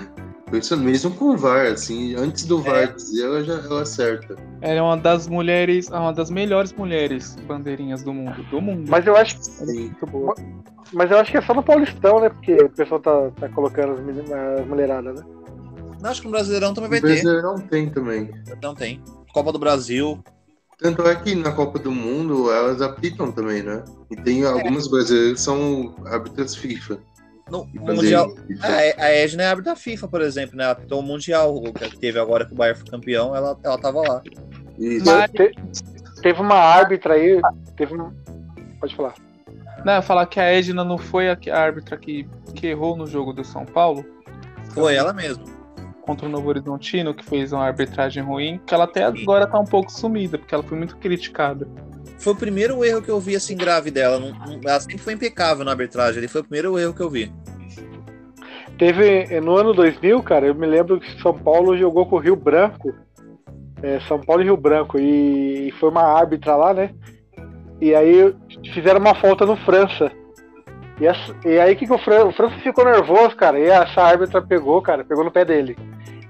Isso 0.53 0.77
mesmo 0.77 1.11
com 1.11 1.27
o 1.27 1.37
VAR, 1.37 1.67
assim, 1.67 2.15
antes 2.15 2.47
do 2.47 2.61
VAR 2.61 2.85
é. 2.85 2.87
dizer, 2.87 3.25
ela 3.25 3.45
já 3.45 3.55
ela 3.55 3.83
acerta. 3.83 4.35
Ela 4.63 4.79
é 4.79 4.83
uma 4.83 4.97
das 4.97 5.29
mulheres, 5.29 5.89
uma 5.89 6.13
das 6.13 6.31
melhores 6.31 6.73
mulheres 6.73 7.37
bandeirinhas 7.47 8.03
do 8.03 8.15
mundo, 8.15 8.43
do 8.45 8.61
mundo. 8.61 8.89
Mas 8.89 9.07
eu 9.07 9.15
acho 9.15 9.37
que 9.37 9.45
Sim. 9.45 9.93
Mas 10.93 11.11
eu 11.11 11.19
acho 11.19 11.31
que 11.31 11.37
é 11.37 11.43
só 11.43 11.53
no 11.53 11.63
Paulistão, 11.63 12.21
né? 12.21 12.31
Porque 12.31 12.55
o 12.55 12.71
pessoal 12.71 13.01
tá, 13.01 13.31
tá 13.39 13.49
colocando 13.51 13.93
as, 13.93 14.61
as 14.61 14.67
mulheradas, 14.67 15.17
né? 15.17 15.27
Não, 16.01 16.11
acho 16.11 16.23
que 16.23 16.27
no 16.27 16.33
Brasileirão 16.33 16.73
também 16.73 16.91
vai 16.91 17.01
ter. 17.01 17.07
Brasileirão 17.09 17.55
tem 17.57 17.91
também. 17.91 18.31
Não 18.63 18.75
tem. 18.75 19.03
Copa 19.35 19.53
do 19.53 19.59
Brasil. 19.59 20.23
Tanto 20.79 21.03
é 21.09 21.17
que 21.17 21.35
na 21.35 21.51
Copa 21.51 21.79
do 21.79 21.91
Mundo 21.91 22.53
elas 22.53 22.81
apitam 22.81 23.33
também, 23.33 23.63
né? 23.63 23.83
E 24.11 24.17
tem 24.17 24.45
é. 24.45 24.47
algumas 24.47 24.87
brasileiras 24.87 25.35
que 25.35 25.41
são 25.41 25.95
árbitras 26.07 26.55
FIFA. 26.55 26.99
No, 27.51 27.67
Mundial. 27.75 28.33
A, 28.63 29.05
a 29.05 29.11
Edna 29.11 29.43
é 29.43 29.47
árbitra 29.47 29.73
da 29.73 29.77
FIFA, 29.77 30.07
por 30.07 30.21
exemplo, 30.21 30.57
né? 30.57 30.65
Ela 30.65 30.73
apitou 30.75 31.01
o 31.01 31.03
Mundial, 31.03 31.61
que 31.63 31.99
teve 31.99 32.21
agora 32.21 32.47
que 32.47 32.53
o 32.53 32.57
Bayern 32.57 32.79
foi 32.79 32.91
campeão, 32.91 33.35
ela, 33.35 33.59
ela 33.65 33.79
tava 33.79 34.01
lá. 34.03 34.23
Isso. 34.79 35.07
Mas... 35.07 35.31
Te, 35.33 35.53
teve 36.23 36.41
uma 36.41 36.57
árbitra 36.57 37.15
aí. 37.15 37.41
Teve 37.77 37.95
um... 37.95 38.13
Pode 38.79 38.95
falar. 38.95 39.15
Não, 39.85 40.01
falar 40.03 40.27
que 40.27 40.39
a 40.39 40.45
Edna 40.45 40.85
não 40.85 40.99
foi 40.99 41.29
a, 41.29 41.39
a 41.51 41.59
árbitra 41.59 41.97
que, 41.97 42.29
que 42.55 42.69
errou 42.69 42.97
no 42.97 43.07
jogo 43.07 43.33
do 43.33 43.45
São 43.45 43.65
Paulo. 43.65 44.05
Foi 44.75 44.95
ela 44.95 45.13
mesmo. 45.13 45.58
Contra 46.09 46.27
o 46.27 46.31
Novo 46.31 46.49
Horizontino, 46.49 47.13
que 47.13 47.23
fez 47.23 47.53
uma 47.53 47.67
arbitragem 47.67 48.23
ruim, 48.23 48.59
que 48.67 48.73
ela 48.73 48.85
até 48.85 49.05
agora 49.05 49.47
tá 49.47 49.61
um 49.61 49.67
pouco 49.67 49.93
sumida, 49.93 50.39
porque 50.39 50.55
ela 50.55 50.65
foi 50.65 50.79
muito 50.79 50.97
criticada. 50.97 51.69
Foi 52.19 52.33
o 52.33 52.37
primeiro 52.37 52.83
erro 52.83 53.03
que 53.03 53.11
eu 53.11 53.21
vi 53.21 53.37
assim 53.37 53.55
grave 53.55 53.91
dela. 53.91 54.19
ela 54.65 54.81
sempre 54.81 54.97
foi 54.97 55.13
impecável 55.13 55.67
na 55.67 55.73
arbitragem. 55.73 56.17
Ele 56.17 56.27
foi 56.27 56.41
o 56.41 56.45
primeiro 56.45 56.79
erro 56.79 56.95
que 56.95 57.03
eu 57.03 57.11
vi. 57.11 57.31
Teve 58.79 59.39
no 59.43 59.55
ano 59.55 59.75
2000, 59.75 60.23
cara, 60.23 60.47
eu 60.47 60.55
me 60.55 60.67
lembro 60.67 60.99
que 60.99 61.21
São 61.21 61.35
Paulo 61.35 61.77
jogou 61.77 62.07
com 62.07 62.17
o 62.17 62.21
Rio 62.21 62.35
Branco. 62.35 62.95
É, 63.83 64.01
São 64.09 64.19
Paulo 64.19 64.41
e 64.41 64.47
Rio 64.47 64.57
Branco. 64.57 64.99
E 64.99 65.75
foi 65.79 65.91
uma 65.91 66.05
árbitra 66.05 66.57
lá, 66.57 66.73
né? 66.73 66.91
E 67.83 67.95
aí 67.95 68.35
fizeram 68.73 68.99
uma 68.99 69.15
falta 69.15 69.45
no 69.45 69.59
França. 69.59 70.11
E, 70.99 71.07
essa, 71.07 71.37
e 71.45 71.59
aí 71.61 71.77
que, 71.77 71.87
que 71.87 71.93
o, 71.93 71.99
Fran, 71.99 72.25
o 72.25 72.33
França 72.33 72.57
ficou 72.61 72.87
nervoso, 72.87 73.37
cara. 73.37 73.59
E 73.59 73.67
essa 73.67 74.01
árbitra 74.01 74.41
pegou, 74.41 74.81
cara, 74.81 75.05
pegou 75.05 75.23
no 75.23 75.31
pé 75.31 75.45
dele. 75.45 75.77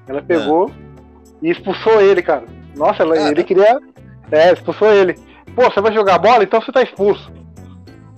Ela 0.09 0.23
pegou 0.23 0.71
é. 0.71 1.47
e 1.47 1.51
expulsou 1.51 2.01
ele, 2.01 2.23
cara. 2.23 2.45
Nossa, 2.75 3.03
ela, 3.03 3.31
ele 3.31 3.45
queria. 3.45 3.79
É, 4.31 4.53
expulsou 4.53 4.93
ele. 4.93 5.15
Pô, 5.55 5.65
você 5.65 5.81
vai 5.81 5.93
jogar 5.93 6.19
bola? 6.19 6.43
Então 6.43 6.61
você 6.61 6.73
tá 6.73 6.83
expulso. 6.83 7.31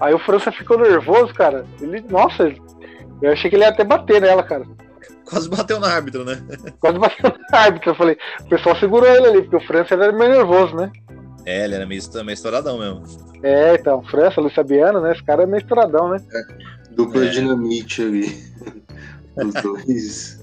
Aí 0.00 0.14
o 0.14 0.18
França 0.18 0.50
ficou 0.52 0.78
nervoso, 0.78 1.34
cara. 1.34 1.64
Ele, 1.80 2.04
nossa, 2.08 2.52
eu 3.20 3.32
achei 3.32 3.50
que 3.50 3.56
ele 3.56 3.64
ia 3.64 3.70
até 3.70 3.84
bater 3.84 4.20
nela, 4.20 4.42
cara. 4.42 4.64
Quase 5.24 5.48
bateu 5.48 5.78
na 5.78 5.88
árbitra, 5.88 6.24
né? 6.24 6.42
Quase 6.80 6.98
bateu 6.98 7.30
na 7.30 7.58
árbitra. 7.58 7.90
Eu 7.90 7.94
falei, 7.94 8.16
o 8.40 8.48
pessoal 8.48 8.76
segurou 8.76 9.08
ele 9.08 9.26
ali, 9.26 9.42
porque 9.42 9.56
o 9.56 9.66
França 9.66 9.94
era 9.94 10.12
meio 10.12 10.30
nervoso, 10.30 10.74
né? 10.74 10.90
É, 11.44 11.64
ele 11.64 11.74
era 11.74 11.86
meio, 11.86 12.02
meio 12.24 12.34
estouradão 12.34 12.78
mesmo. 12.78 13.02
É, 13.42 13.74
então, 13.74 14.02
França, 14.04 14.40
Luiz 14.40 14.54
Fabiano, 14.54 15.00
né? 15.00 15.12
Esse 15.12 15.22
cara 15.22 15.42
é 15.42 15.46
meio 15.46 15.60
estouradão, 15.60 16.10
né? 16.10 16.18
É, 16.32 16.94
dupla 16.94 17.24
é. 17.24 17.28
dinamite 17.28 18.02
ali. 18.02 18.42
Os 19.36 19.54
dois. 19.62 20.39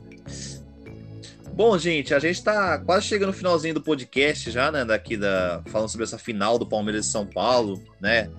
Bom, 1.58 1.76
gente, 1.76 2.14
a 2.14 2.20
gente 2.20 2.44
tá 2.44 2.78
quase 2.78 3.08
chegando 3.08 3.30
no 3.30 3.34
finalzinho 3.34 3.74
do 3.74 3.82
podcast 3.82 4.52
já, 4.52 4.72
né? 4.72 4.86
Daqui 4.86 5.18
da. 5.18 5.64
Falando 5.66 5.90
sobre 5.90 6.04
essa 6.04 6.20
final 6.20 6.60
do 6.60 6.68
Palmeiras 6.68 7.08
de 7.08 7.12
São 7.12 7.26
Paulo, 7.26 7.82
né? 8.00 8.30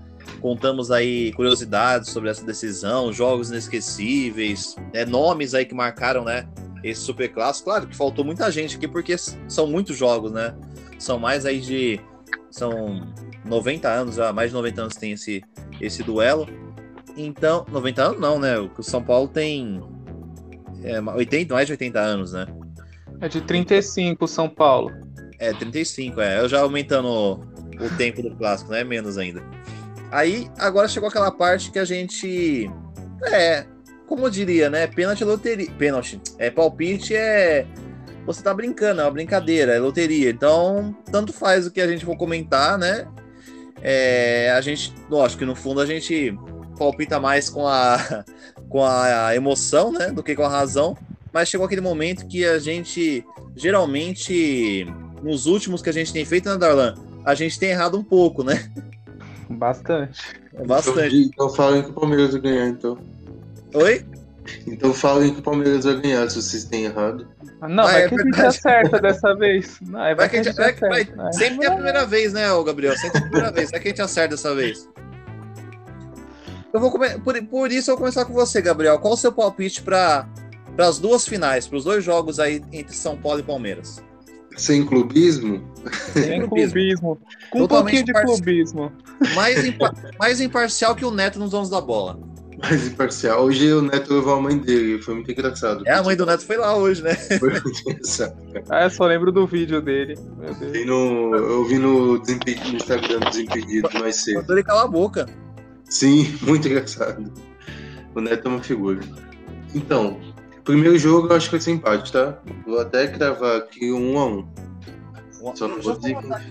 Contamos 0.41 0.93
aí 0.93 1.33
curiosidades 1.33 2.11
sobre 2.11 2.31
essa 2.31 2.47
decisão, 2.47 3.13
jogos 3.13 3.51
inesquecíveis, 3.51 4.77
né, 4.95 5.05
nomes 5.05 5.53
aí 5.53 5.65
que 5.65 5.75
marcaram, 5.75 6.23
né? 6.23 6.49
Esse 6.85 7.01
super 7.01 7.29
clássico. 7.29 7.65
Claro 7.65 7.89
que 7.89 7.97
faltou 7.97 8.25
muita 8.25 8.53
gente 8.53 8.77
aqui, 8.77 8.87
porque 8.87 9.17
são 9.19 9.67
muitos 9.67 9.97
jogos, 9.97 10.31
né? 10.31 10.55
São 10.97 11.19
mais 11.19 11.45
aí 11.45 11.61
de 11.61 12.01
são 12.53 13.13
90 13.45 13.89
anos, 13.89 14.15
já 14.15 14.33
mais 14.33 14.51
de 14.51 14.55
90 14.55 14.81
anos 14.81 14.95
tem 14.95 15.11
esse, 15.11 15.43
esse 15.81 16.05
duelo. 16.05 16.47
Então, 17.17 17.67
90 17.69 18.01
anos 18.01 18.21
não, 18.21 18.39
né? 18.39 18.57
O 18.61 18.81
São 18.81 19.03
Paulo 19.03 19.27
tem 19.27 19.83
é, 20.85 21.01
80, 21.01 21.53
mais 21.53 21.67
de 21.67 21.73
80 21.73 21.99
anos, 21.99 22.33
né? 22.33 22.47
É 23.21 23.29
de 23.29 23.41
35 23.41 24.27
São 24.29 24.49
Paulo. 24.49 24.93
É, 25.39 25.53
35, 25.53 26.21
é. 26.21 26.41
Eu 26.41 26.49
já 26.49 26.61
aumentando 26.61 27.09
o 27.09 27.97
tempo 27.97 28.23
do 28.23 28.35
clássico, 28.37 28.73
né? 28.73 28.85
Menos 28.85 29.19
ainda. 29.19 29.43
Aí, 30.11 30.49
agora 30.59 30.89
chegou 30.89 31.09
aquela 31.09 31.31
parte 31.31 31.71
que 31.71 31.79
a 31.79 31.85
gente. 31.85 32.71
É, 33.25 33.67
como 34.07 34.27
eu 34.27 34.31
diria, 34.31 34.71
né? 34.71 34.87
Pênalti 34.87 35.23
é 35.23 35.27
loteria. 35.27 35.71
Pênalti. 35.73 36.21
É 36.39 36.51
palpite 36.51 37.15
é. 37.15 37.67
Você 38.27 38.43
tá 38.43 38.53
brincando, 38.53 39.01
é 39.01 39.05
uma 39.05 39.11
brincadeira, 39.11 39.75
é 39.75 39.79
loteria. 39.79 40.31
Então, 40.31 40.95
tanto 41.11 41.33
faz 41.33 41.67
o 41.67 41.71
que 41.71 41.81
a 41.81 41.87
gente 41.87 42.05
for 42.05 42.17
comentar, 42.17 42.77
né? 42.77 43.07
É, 43.81 44.51
a 44.51 44.61
gente, 44.61 44.93
lógico 45.09 45.41
que 45.41 45.45
no 45.47 45.55
fundo 45.55 45.81
a 45.81 45.87
gente 45.87 46.37
palpita 46.79 47.19
mais 47.19 47.49
com 47.49 47.67
a, 47.67 48.25
com 48.69 48.85
a 48.85 49.35
emoção, 49.35 49.93
né? 49.93 50.11
Do 50.11 50.23
que 50.23 50.35
com 50.35 50.43
a 50.43 50.49
razão. 50.49 50.97
Mas 51.33 51.49
chegou 51.49 51.67
aquele 51.67 51.81
momento 51.81 52.27
que 52.27 52.45
a 52.45 52.59
gente, 52.59 53.25
geralmente, 53.57 54.87
nos 55.23 55.47
últimos 55.47 55.83
que 55.83 55.91
a 55.91 55.93
gente 55.93 56.13
tem 56.13 56.25
feito, 56.25 56.49
né, 56.49 56.57
Darlan? 56.57 56.95
A 57.25 57.35
gente 57.35 57.59
tem 57.59 57.71
errado 57.71 57.99
um 57.99 58.03
pouco, 58.05 58.43
né? 58.43 58.71
Bastante. 59.51 60.21
Bastante. 60.67 61.17
Então, 61.17 61.31
então 61.47 61.49
falem 61.51 61.83
que 61.83 61.91
o 61.91 61.93
Palmeiras 61.93 62.33
vai 62.33 62.41
ganhar, 62.41 62.69
então. 62.69 62.99
Oi? 63.75 64.05
Então 64.67 64.95
falem 64.95 65.35
que 65.35 65.41
o 65.41 65.43
Palmeiras 65.43 65.85
vai 65.85 66.01
ganhar 66.01 66.29
se 66.31 66.41
vocês 66.41 66.65
têm 66.65 66.85
errado. 66.85 67.29
Não, 67.61 67.85
Ah, 67.85 67.87
vai 67.93 68.03
é 68.05 68.09
que 68.09 68.15
a 68.15 68.25
gente 68.25 68.41
acerta 68.41 69.01
dessa 69.01 69.35
vez. 69.35 69.79
Não, 69.83 69.93
vai, 69.93 70.15
Vai 70.15 70.29
que 70.29 70.37
a 70.37 70.43
gente, 70.43 70.57
vai, 70.57 70.71
acerta, 70.71 70.89
vai- 70.89 71.05
né? 71.05 71.33
sempre 71.33 71.67
é 71.67 71.69
a 71.69 71.75
primeira 71.75 72.07
vez, 72.07 72.33
né, 72.33 72.45
Gabriel? 72.65 72.97
Sempre 72.97 73.19
é 73.19 73.21
a 73.21 73.25
primeira 73.25 73.53
vez. 73.53 73.71
Vai 73.71 73.81
que 73.81 73.89
a 73.89 73.91
gente 73.91 74.03
acerta 74.03 74.31
dessa 74.37 74.55
vez. 74.55 74.89
Eu 76.73 76.81
vou 76.81 76.91
come... 76.91 77.19
por, 77.21 77.43
por 77.47 77.73
isso 77.73 77.91
eu 77.91 77.95
vou 77.97 78.03
começar 78.05 78.25
com 78.25 78.33
você, 78.33 78.61
Gabriel. 78.63 78.99
Qual 78.99 79.15
o 79.15 79.17
seu 79.17 79.33
palpite 79.33 79.83
para 79.83 80.27
as 80.87 80.99
duas 80.99 81.27
finais, 81.27 81.67
para 81.67 81.79
os 81.79 81.85
dois 81.85 82.05
jogos 82.05 82.39
aí 82.39 82.63
entre 82.73 82.95
São 82.95 83.17
Paulo 83.17 83.41
e 83.41 83.43
Palmeiras? 83.43 84.03
Sem 84.57 84.85
clubismo, 84.85 85.63
Tem 86.15 86.47
clubismo. 86.47 87.21
Com 87.51 87.59
um 87.59 87.69
Totalmente 87.69 87.85
pouquinho 87.97 88.05
de 88.07 88.13
parcial. 88.13 88.37
clubismo. 88.37 88.93
Mais, 89.35 89.65
impa- 89.65 89.95
mais 90.19 90.41
imparcial 90.41 90.97
que 90.97 91.05
o 91.05 91.11
Neto 91.13 91.39
nos 91.39 91.51
donos 91.53 91.71
da 91.71 91.81
bola. 91.81 92.19
mais 92.61 92.89
imparcial. 92.89 93.45
Hoje 93.45 93.73
o 93.73 93.83
Neto 93.83 94.13
levou 94.15 94.35
a 94.35 94.41
mãe 94.41 94.59
dele, 94.59 95.01
foi 95.01 95.15
muito 95.15 95.31
engraçado. 95.31 95.85
É, 95.87 95.93
a 95.95 96.03
mãe 96.03 96.17
do 96.17 96.27
Neto 96.27 96.45
foi 96.45 96.57
lá 96.57 96.75
hoje, 96.77 97.03
né? 97.05 97.15
Foi 97.39 97.51
muito 97.51 97.81
engraçado. 97.89 98.37
Ah, 98.69 98.83
eu 98.83 98.91
só 98.91 99.07
lembro 99.07 99.31
do 99.31 99.47
vídeo 99.47 99.81
dele. 99.81 100.19
Meu 100.37 100.53
Deus. 100.55 100.73
Vi 100.73 100.85
no, 100.85 101.37
eu 101.37 101.65
vi 101.67 101.79
no, 101.79 102.19
Desimpedido, 102.19 102.71
no 102.71 102.77
Instagram 102.79 103.21
do 103.21 103.31
Desimpedido 103.31 103.89
mais 104.01 104.17
cedo. 104.17 104.53
Ele 104.53 104.65
calar 104.65 104.87
a 104.87 104.89
boca. 104.89 105.27
Sim, 105.89 106.37
muito 106.43 106.67
engraçado. 106.67 107.33
O 108.13 108.21
Neto 108.21 108.49
é 108.49 108.51
uma 108.51 108.63
figura. 108.63 108.99
Então, 109.73 110.19
primeiro 110.69 110.99
jogo 110.99 111.29
eu 111.29 111.37
acho 111.37 111.47
que 111.47 111.53
vai 111.53 111.61
ser 111.61 111.71
empate, 111.73 112.13
tá? 112.13 112.39
Vou 112.67 112.79
até 112.79 113.07
cravar 113.09 113.57
aqui 113.57 113.91
um 113.91 114.19
a 114.19 114.27
um. 114.27 114.47
Só 115.55 115.67
não 115.67 115.81
vou 115.81 115.97
dizer 115.97 116.15
que 116.15 116.21
guardar- 116.21 116.45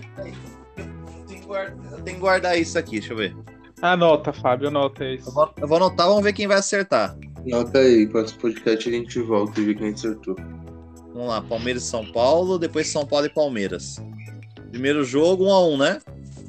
Tem 2.04 2.14
que 2.14 2.20
guardar 2.20 2.58
isso 2.58 2.78
aqui, 2.78 2.98
deixa 2.98 3.12
eu 3.12 3.16
ver. 3.16 3.36
Anota, 3.80 4.32
Fábio, 4.32 4.68
anota 4.68 5.04
isso. 5.04 5.28
Eu 5.28 5.32
vou, 5.32 5.50
eu 5.56 5.68
vou 5.68 5.76
anotar, 5.76 6.08
vamos 6.08 6.24
ver 6.24 6.32
quem 6.32 6.48
vai 6.48 6.56
acertar. 6.58 7.16
Nota 7.46 7.78
aí, 7.78 8.06
próximo 8.08 8.40
podcast 8.40 8.88
a 8.88 8.92
gente 8.92 9.20
volta 9.20 9.60
e 9.60 9.64
vê 9.66 9.74
quem 9.74 9.90
acertou. 9.92 10.34
Vamos 11.14 11.28
lá, 11.28 11.40
Palmeiras 11.40 11.84
e 11.84 11.86
São 11.86 12.04
Paulo, 12.04 12.58
depois 12.58 12.88
São 12.88 13.06
Paulo 13.06 13.26
e 13.26 13.30
Palmeiras. 13.30 13.96
Primeiro 14.72 15.04
jogo, 15.04 15.44
1 15.46 15.52
a 15.52 15.66
1 15.68 15.76
né? 15.76 16.00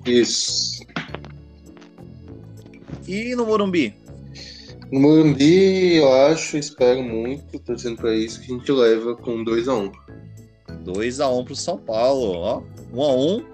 Isso. 0.05 0.79
E 3.07 3.35
no 3.35 3.45
Morumbi? 3.45 3.95
No 4.91 4.99
Morumbi, 4.99 5.97
eu 5.97 6.11
acho, 6.25 6.57
espero 6.57 7.03
muito, 7.03 7.59
torcendo 7.59 7.97
pra 7.97 8.15
isso, 8.15 8.41
que 8.41 8.51
a 8.51 8.57
gente 8.57 8.71
leva 8.71 9.15
com 9.15 9.43
2x1. 9.43 9.91
2 10.83 11.19
a 11.19 11.29
1 11.29 11.45
pro 11.45 11.55
São 11.55 11.77
Paulo, 11.77 12.31
ó. 12.37 12.63
1 12.91 13.03
a 13.03 13.15
1 13.15 13.45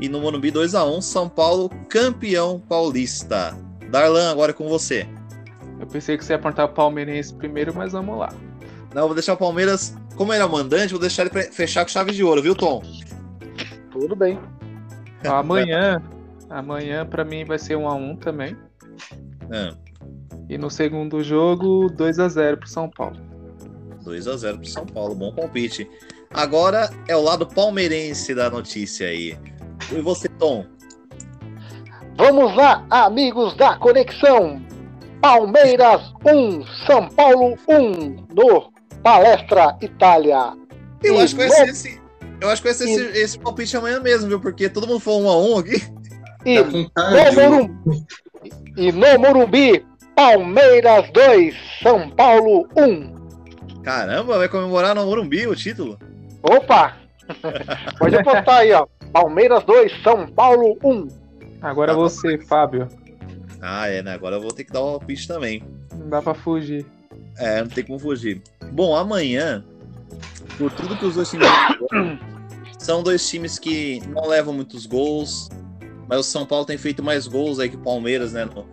e 0.00 0.08
no 0.08 0.20
Morumbi 0.20 0.50
2 0.50 0.74
a 0.74 0.84
1 0.84 1.00
São 1.00 1.28
Paulo 1.28 1.70
campeão 1.88 2.58
paulista. 2.58 3.56
Darlan, 3.90 4.32
agora 4.32 4.50
é 4.50 4.54
com 4.54 4.68
você. 4.68 5.06
Eu 5.78 5.86
pensei 5.86 6.16
que 6.16 6.24
você 6.24 6.32
ia 6.32 6.36
apontar 6.36 6.66
o 6.66 6.70
Palmeirense 6.70 7.32
primeiro, 7.32 7.72
mas 7.72 7.92
vamos 7.92 8.18
lá. 8.18 8.32
Não, 8.92 9.02
eu 9.02 9.08
vou 9.08 9.14
deixar 9.14 9.34
o 9.34 9.36
Palmeiras, 9.36 9.96
como 10.16 10.32
ele 10.32 10.42
é 10.42 10.44
o 10.44 10.50
mandante, 10.50 10.92
vou 10.92 11.00
deixar 11.00 11.26
ele 11.26 11.44
fechar 11.44 11.84
com 11.84 11.90
chave 11.90 12.10
de 12.10 12.24
ouro, 12.24 12.42
viu, 12.42 12.56
Tom? 12.56 12.82
Tudo 13.92 14.16
bem. 14.16 14.36
Amanhã, 15.24 16.02
amanhã 16.50 17.06
pra 17.06 17.24
mim 17.24 17.44
vai 17.44 17.58
ser 17.58 17.76
1 17.76 17.88
a 17.88 17.94
1 17.94 18.16
também. 18.16 18.56
Ah, 19.52 19.76
E 20.52 20.58
no 20.58 20.68
segundo 20.68 21.24
jogo, 21.24 21.88
2 21.88 22.18
a 22.18 22.28
0 22.28 22.58
pro 22.58 22.68
São 22.68 22.86
Paulo. 22.86 23.16
2 24.04 24.28
a 24.28 24.36
0 24.36 24.58
pro 24.58 24.68
São 24.68 24.84
Paulo, 24.84 25.14
bom 25.14 25.32
palpite. 25.32 25.88
Agora 26.30 26.90
é 27.08 27.16
o 27.16 27.22
lado 27.22 27.46
palmeirense 27.46 28.34
da 28.34 28.50
notícia 28.50 29.08
aí. 29.08 29.34
E 29.90 29.98
você, 30.02 30.28
Tom? 30.28 30.66
Vamos 32.18 32.54
lá, 32.54 32.84
amigos 32.90 33.56
da 33.56 33.78
conexão. 33.78 34.62
Palmeiras 35.22 36.12
1, 36.22 36.66
São 36.86 37.08
Paulo 37.08 37.56
1 37.66 38.34
no 38.34 38.70
Palestra 39.02 39.74
Itália. 39.80 40.52
Eu 41.02 41.14
E 41.14 41.22
acho 41.22 41.34
que 41.34 41.48
vai 41.48 41.48
ser 41.48 41.68
esse. 41.70 42.02
Eu 42.42 42.50
acho 42.50 42.60
que 42.60 42.68
vai 42.68 42.74
ser 42.74 42.90
esse, 42.90 43.18
esse 43.18 43.38
palpite 43.38 43.74
amanhã 43.74 44.00
mesmo, 44.00 44.28
viu? 44.28 44.38
Porque 44.38 44.68
todo 44.68 44.86
mundo 44.86 45.00
foi 45.00 45.14
um 45.14 45.30
a 45.30 45.38
um 45.38 45.56
aqui. 45.56 45.82
E 46.44 46.62
Tá 46.90 47.10
no, 47.10 47.32
Morumbi, 47.32 48.04
e 48.76 48.92
no 48.92 49.18
Morumbi, 49.18 49.91
Palmeiras 50.14 51.10
2, 51.12 51.54
São 51.82 52.08
Paulo 52.10 52.68
1. 52.76 53.80
Caramba, 53.82 54.38
vai 54.38 54.48
comemorar 54.48 54.94
no 54.94 55.04
Morumbi 55.06 55.46
o 55.46 55.56
título. 55.56 55.98
Opa! 56.42 56.96
Pode 57.98 58.16
apostar 58.16 58.56
aí, 58.58 58.72
ó. 58.72 58.86
Palmeiras 59.12 59.64
2, 59.64 60.02
São 60.02 60.26
Paulo 60.28 60.78
1. 60.84 61.08
Agora 61.60 61.92
Tá. 61.92 61.98
você, 61.98 62.38
Fábio. 62.38 62.88
Ah, 63.60 63.88
é, 63.88 64.02
né? 64.02 64.12
Agora 64.12 64.36
eu 64.36 64.40
vou 64.40 64.52
ter 64.52 64.64
que 64.64 64.72
dar 64.72 64.80
o 64.80 64.98
palpite 64.98 65.26
também. 65.28 65.62
Não 65.96 66.08
dá 66.08 66.20
pra 66.20 66.34
fugir. 66.34 66.84
É, 67.38 67.60
não 67.60 67.68
tem 67.68 67.84
como 67.84 67.98
fugir. 67.98 68.42
Bom, 68.72 68.94
amanhã, 68.96 69.64
por 70.58 70.70
tudo 70.72 70.96
que 70.96 71.04
os 71.06 71.14
dois 71.14 71.30
times 71.30 71.48
são 72.78 73.02
dois 73.02 73.26
times 73.28 73.58
que 73.58 74.02
não 74.08 74.26
levam 74.26 74.52
muitos 74.52 74.86
gols, 74.86 75.48
mas 76.08 76.18
o 76.20 76.22
São 76.24 76.44
Paulo 76.44 76.64
tem 76.64 76.76
feito 76.76 77.02
mais 77.02 77.26
gols 77.26 77.58
aí 77.60 77.68
que 77.68 77.76
o 77.76 77.80
Palmeiras, 77.80 78.32
né, 78.32 78.44
no- 78.44 78.66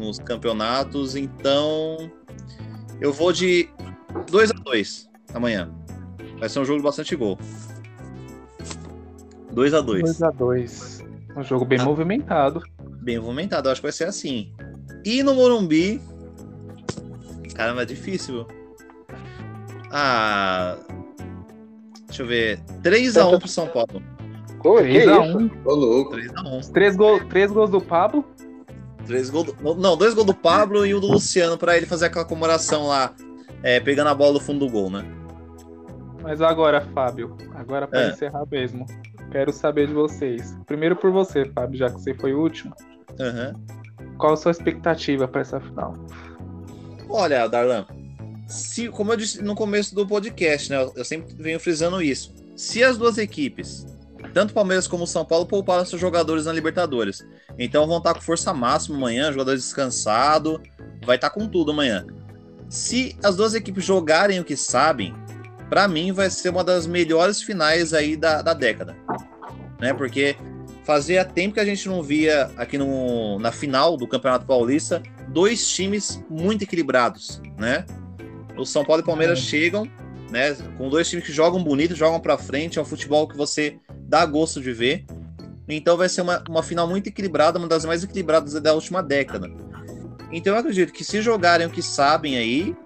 nos 0.00 0.18
campeonatos, 0.18 1.14
então 1.14 2.10
eu 3.00 3.12
vou 3.12 3.32
de 3.32 3.68
2 4.30 4.50
a 4.50 4.54
2 4.54 5.08
amanhã. 5.34 5.70
Vai 6.38 6.48
ser 6.48 6.58
um 6.60 6.64
jogo 6.64 6.82
bastante 6.82 7.14
gol. 7.14 7.38
2 9.52 9.74
a 9.74 9.80
2 9.80 10.02
2 10.02 10.22
a 10.22 10.30
2 10.30 11.04
Um 11.36 11.42
jogo 11.42 11.64
bem 11.64 11.78
Ah. 11.80 11.84
movimentado. 11.84 12.62
Bem 13.02 13.18
movimentado, 13.18 13.68
eu 13.68 13.72
acho 13.72 13.80
que 13.80 13.86
vai 13.86 13.92
ser 13.92 14.04
assim. 14.04 14.52
E 15.04 15.22
no 15.22 15.34
Morumbi. 15.34 16.00
Caramba, 17.54 17.82
é 17.82 17.84
difícil. 17.84 18.46
Ah. 19.92 20.76
Deixa 22.06 22.22
eu 22.22 22.26
ver. 22.26 22.60
3x1 22.82 23.38
pro 23.38 23.48
São 23.48 23.66
Paulo. 23.68 24.02
Pô, 24.62 24.76
que 24.76 24.82
3 24.82 25.08
a 25.08 25.26
isso? 25.26 25.38
1 25.38 25.50
Ô, 25.64 25.74
louco. 25.74 26.12
3x1. 26.16 26.72
Três, 26.72 26.96
gol, 26.96 27.20
três 27.26 27.50
gols 27.50 27.70
do 27.70 27.80
Pablo. 27.80 28.24
Três 29.10 29.28
gols 29.28 29.46
do... 29.52 29.74
Não, 29.74 29.96
dois 29.96 30.14
gols 30.14 30.26
do 30.28 30.34
Pablo 30.34 30.86
e 30.86 30.94
um 30.94 31.00
do 31.00 31.08
Luciano 31.08 31.58
pra 31.58 31.76
ele 31.76 31.84
fazer 31.84 32.06
aquela 32.06 32.24
comemoração 32.24 32.86
lá. 32.86 33.12
é, 33.62 33.80
pegando 33.80 34.06
a 34.08 34.14
bola 34.14 34.34
do 34.34 34.40
fundo 34.40 34.64
do 34.64 34.70
gol, 34.70 34.88
né? 34.88 35.04
Mas 36.22 36.40
agora, 36.40 36.80
Fábio, 36.94 37.36
agora 37.54 37.88
pra 37.88 38.02
É. 38.02 38.10
encerrar 38.10 38.46
mesmo. 38.48 38.86
Quero 39.32 39.52
saber 39.52 39.88
de 39.88 39.92
vocês. 39.94 40.56
Primeiro 40.64 40.94
por 40.94 41.10
você, 41.10 41.44
Fábio, 41.46 41.76
já 41.78 41.86
que 41.90 42.00
você 42.00 42.14
foi 42.14 42.32
o 42.32 42.40
último. 42.40 42.72
Aham. 43.18 43.54
Qual 44.16 44.32
a 44.34 44.36
sua 44.36 44.52
expectativa 44.52 45.26
pra 45.26 45.40
essa 45.40 45.58
final? 45.60 45.94
Olha, 47.08 47.46
Darlan, 47.48 47.84
se, 48.46 48.88
como 48.88 49.12
eu 49.12 49.16
disse 49.16 49.42
no 49.42 49.54
começo 49.56 49.92
do 49.94 50.06
podcast, 50.06 50.70
né? 50.70 50.80
eu- 50.82 50.92
Eu 50.96 51.04
sempre 51.04 51.34
venho 51.34 51.58
frisando 51.58 52.00
isso. 52.00 52.32
Se 52.56 52.84
as 52.84 52.96
duas 52.96 53.18
equipes, 53.18 53.86
tanto 54.32 54.54
Palmeiras 54.54 54.86
como 54.86 55.06
São 55.06 55.24
Paulo, 55.24 55.46
pouparam 55.46 55.84
seus 55.84 56.00
jogadores 56.00 56.44
na 56.46 56.52
Libertadores, 56.52 57.26
então 57.62 57.86
vão 57.86 57.98
estar 57.98 58.14
com 58.14 58.22
força 58.22 58.54
máxima 58.54 58.96
amanhã, 58.96 59.30
jogadores 59.30 59.62
descansados, 59.62 60.58
vai 61.04 61.16
estar 61.16 61.28
com 61.28 61.46
tudo 61.46 61.72
amanhã. 61.72 62.06
Se 62.70 63.14
as 63.22 63.36
duas 63.36 63.52
equipes 63.52 63.84
jogarem 63.84 64.40
o 64.40 64.44
que 64.44 64.56
sabem, 64.56 65.14
pra 65.68 65.86
mim 65.86 66.10
vai 66.10 66.30
ser 66.30 66.48
uma 66.48 66.64
das 66.64 66.86
melhores 66.86 67.42
finais 67.42 67.92
aí 67.92 68.16
da, 68.16 68.40
da 68.40 68.54
década, 68.54 68.96
né? 69.78 69.92
Porque 69.92 70.36
fazia 70.84 71.22
tempo 71.22 71.54
que 71.54 71.60
a 71.60 71.64
gente 71.64 71.86
não 71.86 72.02
via 72.02 72.50
aqui 72.56 72.78
no, 72.78 73.38
na 73.38 73.52
final 73.52 73.94
do 73.96 74.08
Campeonato 74.08 74.46
Paulista 74.46 75.02
dois 75.28 75.68
times 75.68 76.24
muito 76.30 76.62
equilibrados, 76.62 77.42
né? 77.58 77.84
O 78.56 78.64
São 78.64 78.84
Paulo 78.84 79.02
e 79.02 79.04
Palmeiras 79.04 79.38
chegam, 79.38 79.86
né, 80.30 80.56
com 80.78 80.88
dois 80.88 81.08
times 81.08 81.26
que 81.26 81.32
jogam 81.32 81.62
bonito, 81.62 81.94
jogam 81.94 82.20
pra 82.20 82.38
frente, 82.38 82.78
é 82.78 82.82
um 82.82 82.84
futebol 82.84 83.28
que 83.28 83.36
você 83.36 83.76
dá 84.08 84.24
gosto 84.24 84.60
de 84.60 84.72
ver. 84.72 85.04
Então 85.74 85.96
vai 85.96 86.08
ser 86.08 86.22
uma, 86.22 86.42
uma 86.48 86.62
final 86.62 86.86
muito 86.86 87.08
equilibrada, 87.08 87.58
uma 87.58 87.68
das 87.68 87.84
mais 87.84 88.02
equilibradas 88.04 88.54
da 88.54 88.74
última 88.74 89.02
década. 89.02 89.50
Então 90.32 90.54
eu 90.54 90.60
acredito 90.60 90.92
que 90.92 91.04
se 91.04 91.20
jogarem 91.20 91.66
o 91.66 91.70
que 91.70 91.82
sabem 91.82 92.36
aí, 92.36 92.76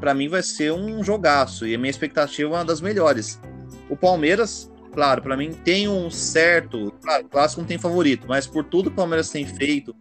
pra 0.00 0.14
mim 0.14 0.28
vai 0.28 0.42
ser 0.42 0.72
um 0.72 1.02
jogaço 1.02 1.66
e 1.66 1.74
a 1.74 1.78
minha 1.78 1.90
expectativa 1.90 2.48
é 2.48 2.58
uma 2.58 2.64
das 2.64 2.80
melhores. 2.80 3.40
O 3.88 3.96
Palmeiras 3.96 4.70
claro, 4.94 5.20
para 5.20 5.36
mim 5.36 5.52
tem 5.52 5.88
um 5.88 6.08
certo. 6.08 6.92
Claro, 7.02 7.26
o 7.26 7.28
clássico 7.28 7.60
não 7.60 7.68
tem 7.68 7.76
favorito, 7.76 8.26
mas 8.28 8.46
por 8.46 8.64
tudo 8.64 8.90
que 8.90 8.94
o 8.94 8.96
Palmeiras 8.96 9.28
tem 9.28 9.44
feito, 9.44 9.94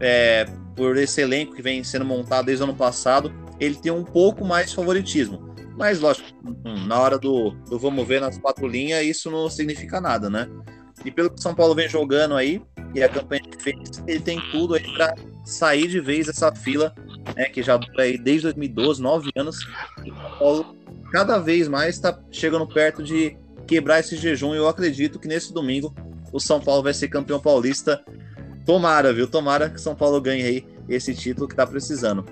é, 0.00 0.46
por 0.74 0.96
esse 0.96 1.20
elenco 1.20 1.54
que 1.54 1.62
vem 1.62 1.84
sendo 1.84 2.04
montado 2.04 2.46
desde 2.46 2.64
o 2.64 2.66
ano 2.66 2.74
passado, 2.74 3.32
ele 3.60 3.76
tem 3.76 3.92
um 3.92 4.04
pouco 4.04 4.44
mais 4.44 4.70
de 4.70 4.76
favoritismo. 4.76 5.46
Mas, 5.76 6.00
lógico, 6.00 6.28
hum, 6.44 6.86
na 6.86 6.98
hora 6.98 7.18
do, 7.18 7.50
do 7.68 7.78
vamos 7.78 8.06
ver 8.06 8.20
nas 8.20 8.36
quatro 8.38 8.66
linhas, 8.66 9.04
isso 9.04 9.30
não 9.30 9.48
significa 9.48 10.00
nada, 10.00 10.28
né? 10.28 10.48
E 11.04 11.10
pelo 11.10 11.30
que 11.30 11.38
o 11.38 11.42
São 11.42 11.54
Paulo 11.54 11.74
vem 11.74 11.88
jogando 11.88 12.34
aí, 12.34 12.62
e 12.94 13.02
a 13.02 13.08
campanha 13.08 13.42
que 13.42 13.62
fez, 13.62 13.76
ele 14.06 14.20
tem 14.20 14.40
tudo 14.50 14.74
aí 14.74 14.92
para 14.94 15.14
sair 15.44 15.86
de 15.88 16.00
vez 16.00 16.26
dessa 16.26 16.54
fila, 16.54 16.94
né, 17.36 17.44
que 17.46 17.62
já 17.62 17.76
dura 17.76 18.02
aí 18.02 18.18
desde 18.18 18.44
2012, 18.44 19.02
nove 19.02 19.30
anos, 19.36 19.58
e 20.04 20.10
o 20.10 20.14
São 20.14 20.38
Paulo 20.38 20.76
cada 21.12 21.38
vez 21.38 21.68
mais 21.68 21.94
está 21.94 22.18
chegando 22.30 22.66
perto 22.66 23.02
de 23.02 23.36
quebrar 23.66 24.00
esse 24.00 24.16
jejum. 24.16 24.54
E 24.54 24.58
eu 24.58 24.68
acredito 24.68 25.18
que 25.18 25.28
nesse 25.28 25.52
domingo 25.52 25.94
o 26.32 26.40
São 26.40 26.60
Paulo 26.60 26.82
vai 26.82 26.94
ser 26.94 27.08
campeão 27.08 27.40
paulista. 27.40 28.02
Tomara, 28.66 29.12
viu? 29.12 29.26
Tomara 29.26 29.70
que 29.70 29.76
o 29.76 29.80
São 29.80 29.94
Paulo 29.94 30.20
ganhe 30.20 30.42
aí 30.42 30.66
esse 30.88 31.14
título 31.14 31.48
que 31.48 31.54
tá 31.54 31.66
precisando. 31.66 32.24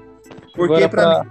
Porque 0.55 0.89
para 0.89 1.25
mim, 1.25 1.29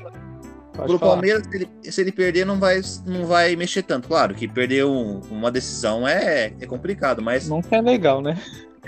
pro 0.75 0.99
Palmeiras, 0.99 1.43
se 1.47 1.55
ele, 1.55 1.69
se 1.83 2.01
ele, 2.01 2.11
perder, 2.11 2.45
não 2.45 2.59
vai, 2.59 2.81
não 3.05 3.25
vai 3.25 3.55
mexer 3.55 3.83
tanto. 3.83 4.07
Claro 4.07 4.33
que 4.35 4.47
perder 4.47 4.85
um, 4.85 5.19
uma 5.31 5.51
decisão 5.51 6.07
é, 6.07 6.53
é 6.59 6.65
complicado, 6.65 7.21
mas. 7.21 7.47
Nunca 7.47 7.75
é 7.75 7.81
legal, 7.81 8.21
né? 8.21 8.37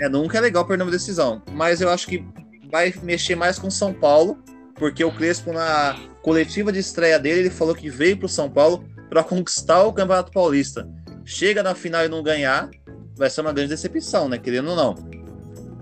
É, 0.00 0.08
nunca 0.08 0.38
é 0.38 0.40
legal 0.40 0.64
perder 0.64 0.84
uma 0.84 0.92
decisão. 0.92 1.42
Mas 1.52 1.80
eu 1.80 1.90
acho 1.90 2.06
que 2.06 2.24
vai 2.70 2.92
mexer 3.02 3.34
mais 3.34 3.58
com 3.58 3.70
São 3.70 3.92
Paulo, 3.92 4.38
porque 4.74 5.02
o 5.02 5.10
Crespo, 5.10 5.52
na 5.52 5.96
coletiva 6.22 6.70
de 6.70 6.78
estreia 6.78 7.18
dele, 7.18 7.40
ele 7.40 7.50
falou 7.50 7.74
que 7.74 7.88
veio 7.88 8.16
pro 8.16 8.28
São 8.28 8.50
Paulo 8.50 8.84
para 9.08 9.24
conquistar 9.24 9.82
o 9.84 9.92
Campeonato 9.92 10.30
Paulista 10.30 10.86
chega 11.28 11.62
na 11.62 11.74
final 11.74 12.06
e 12.06 12.08
não 12.08 12.22
ganhar, 12.22 12.70
vai 13.14 13.28
ser 13.28 13.42
uma 13.42 13.52
grande 13.52 13.68
decepção, 13.68 14.30
né? 14.30 14.38
Querendo 14.38 14.70
ou 14.70 14.76
não. 14.76 14.94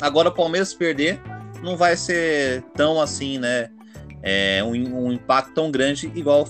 Agora 0.03 0.29
o 0.29 0.35
Palmeiras 0.35 0.75
perder 0.75 1.21
não 1.63 1.77
vai 1.77 1.97
ser 1.97 2.63
tão 2.75 3.01
assim, 3.01 3.39
né? 3.39 3.71
É, 4.29 4.61
um, 4.65 5.07
um 5.07 5.13
impacto 5.13 5.55
tão 5.55 5.71
grande 5.71 6.11
igual 6.13 6.49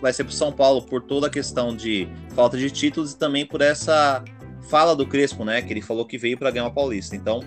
vai 0.00 0.12
ser 0.12 0.24
para 0.24 0.32
São 0.32 0.50
Paulo 0.50 0.82
por 0.82 1.00
toda 1.02 1.28
a 1.28 1.30
questão 1.30 1.74
de 1.74 2.08
falta 2.34 2.58
de 2.58 2.68
títulos 2.68 3.12
e 3.12 3.16
também 3.16 3.46
por 3.46 3.60
essa 3.60 4.24
fala 4.68 4.96
do 4.96 5.06
Crespo, 5.06 5.44
né? 5.44 5.62
Que 5.62 5.72
ele 5.72 5.80
falou 5.80 6.04
que 6.04 6.18
veio 6.18 6.36
para 6.36 6.50
ganhar 6.50 6.64
uma 6.64 6.74
Paulista. 6.74 7.14
Então, 7.14 7.38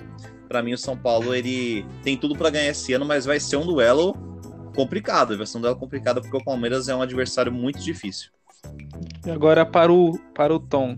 para 0.47 0.63
mim 0.63 0.71
o 0.71 0.77
São 0.77 0.97
Paulo 0.97 1.35
ele 1.35 1.85
tem 2.01 2.15
tudo 2.15 2.37
para 2.37 2.49
ganhar 2.49 2.69
esse 2.69 2.93
ano, 2.93 3.03
mas 3.03 3.25
vai 3.25 3.37
ser 3.37 3.57
um 3.57 3.65
duelo 3.65 4.13
complicado. 4.73 5.37
Vai 5.37 5.45
ser 5.45 5.57
um 5.57 5.61
duelo 5.61 5.75
complicado 5.75 6.21
porque 6.21 6.37
o 6.37 6.43
Palmeiras 6.43 6.87
é 6.87 6.95
um 6.95 7.01
adversário 7.01 7.51
muito 7.51 7.79
difícil. 7.81 8.29
E 9.25 9.29
agora 9.29 9.65
para 9.65 9.91
o, 9.91 10.17
para 10.33 10.55
o 10.55 10.59
Tom. 10.59 10.97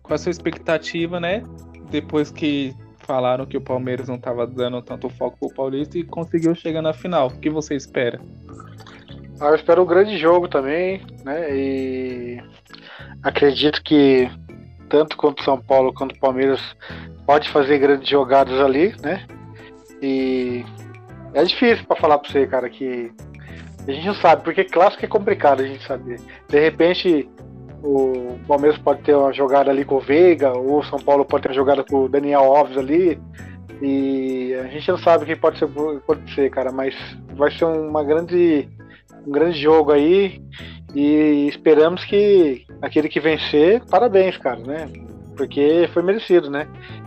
Qual 0.00 0.14
a 0.14 0.18
sua 0.18 0.30
expectativa, 0.30 1.18
né? 1.18 1.42
Depois 1.90 2.30
que 2.30 2.72
falaram 3.10 3.44
que 3.44 3.56
o 3.56 3.60
Palmeiras 3.60 4.06
não 4.06 4.14
estava 4.14 4.46
dando 4.46 4.80
tanto 4.80 5.08
foco 5.08 5.36
pro 5.36 5.52
Paulista 5.52 5.98
e 5.98 6.04
conseguiu 6.04 6.54
chegar 6.54 6.80
na 6.80 6.92
final. 6.92 7.26
O 7.26 7.40
que 7.40 7.50
você 7.50 7.74
espera? 7.74 8.20
Ah, 9.40 9.48
eu 9.48 9.56
espero 9.56 9.82
um 9.82 9.86
grande 9.86 10.16
jogo 10.16 10.46
também, 10.46 11.04
né? 11.24 11.52
E 11.52 12.40
acredito 13.20 13.82
que 13.82 14.30
tanto 14.88 15.16
quanto 15.16 15.42
São 15.42 15.60
Paulo 15.60 15.92
quanto 15.92 16.14
o 16.14 16.20
Palmeiras 16.20 16.60
pode 17.26 17.48
fazer 17.48 17.80
grandes 17.80 18.08
jogadas 18.08 18.60
ali, 18.60 18.94
né? 19.02 19.26
E 20.00 20.64
é 21.34 21.42
difícil 21.42 21.84
para 21.86 22.00
falar 22.00 22.16
para 22.16 22.30
você, 22.30 22.46
cara, 22.46 22.70
que 22.70 23.10
a 23.88 23.90
gente 23.90 24.06
não 24.06 24.14
sabe, 24.14 24.44
porque 24.44 24.62
clássico 24.62 25.04
é 25.04 25.08
complicado 25.08 25.62
a 25.62 25.66
gente 25.66 25.84
saber. 25.84 26.20
De 26.48 26.60
repente, 26.60 27.28
o 27.82 28.38
Palmeiras 28.46 28.78
pode 28.78 29.02
ter 29.02 29.14
uma 29.14 29.32
jogada 29.32 29.70
ali 29.70 29.84
com 29.84 29.96
o 29.96 30.00
Veiga, 30.00 30.52
ou 30.52 30.80
o 30.80 30.84
São 30.84 30.98
Paulo 30.98 31.24
pode 31.24 31.42
ter 31.42 31.48
uma 31.48 31.54
jogada 31.54 31.84
com 31.84 32.04
o 32.04 32.08
Daniel 32.08 32.42
Alves 32.42 32.76
ali. 32.76 33.20
E 33.80 34.54
a 34.54 34.64
gente 34.64 34.90
não 34.90 34.98
sabe 34.98 35.24
quem 35.24 35.36
pode 35.36 35.58
ser, 35.58 35.68
pode 36.06 36.34
ser, 36.34 36.50
cara, 36.50 36.70
mas 36.70 36.94
vai 37.34 37.50
ser 37.50 37.64
uma 37.64 38.04
grande, 38.04 38.68
um 39.26 39.30
grande 39.30 39.58
jogo 39.58 39.92
aí. 39.92 40.42
E 40.94 41.46
esperamos 41.48 42.04
que 42.04 42.66
aquele 42.82 43.08
que 43.08 43.20
vencer, 43.20 43.82
parabéns, 43.86 44.36
cara, 44.36 44.60
né? 44.60 44.88
Porque 45.36 45.88
foi 45.94 46.02
merecido, 46.02 46.50
né? 46.50 46.66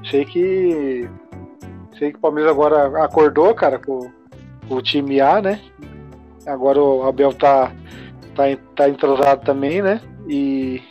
Sei 0.10 0.26
que. 0.26 1.08
Sei 2.00 2.12
que 2.12 2.18
o 2.18 2.22
Palmeiras 2.22 2.52
agora 2.52 3.04
acordou, 3.04 3.54
cara, 3.54 3.78
com, 3.78 4.10
com 4.68 4.76
o 4.76 4.82
time 4.82 5.22
A, 5.22 5.40
né? 5.41 5.62
Agora 6.48 6.82
o 6.82 7.04
Abel 7.04 7.32
tá, 7.34 7.72
tá, 8.34 8.44
tá 8.76 8.90
entrosado 8.90 9.45
também, 9.45 9.82
né? 9.82 10.02
E, 10.28 10.82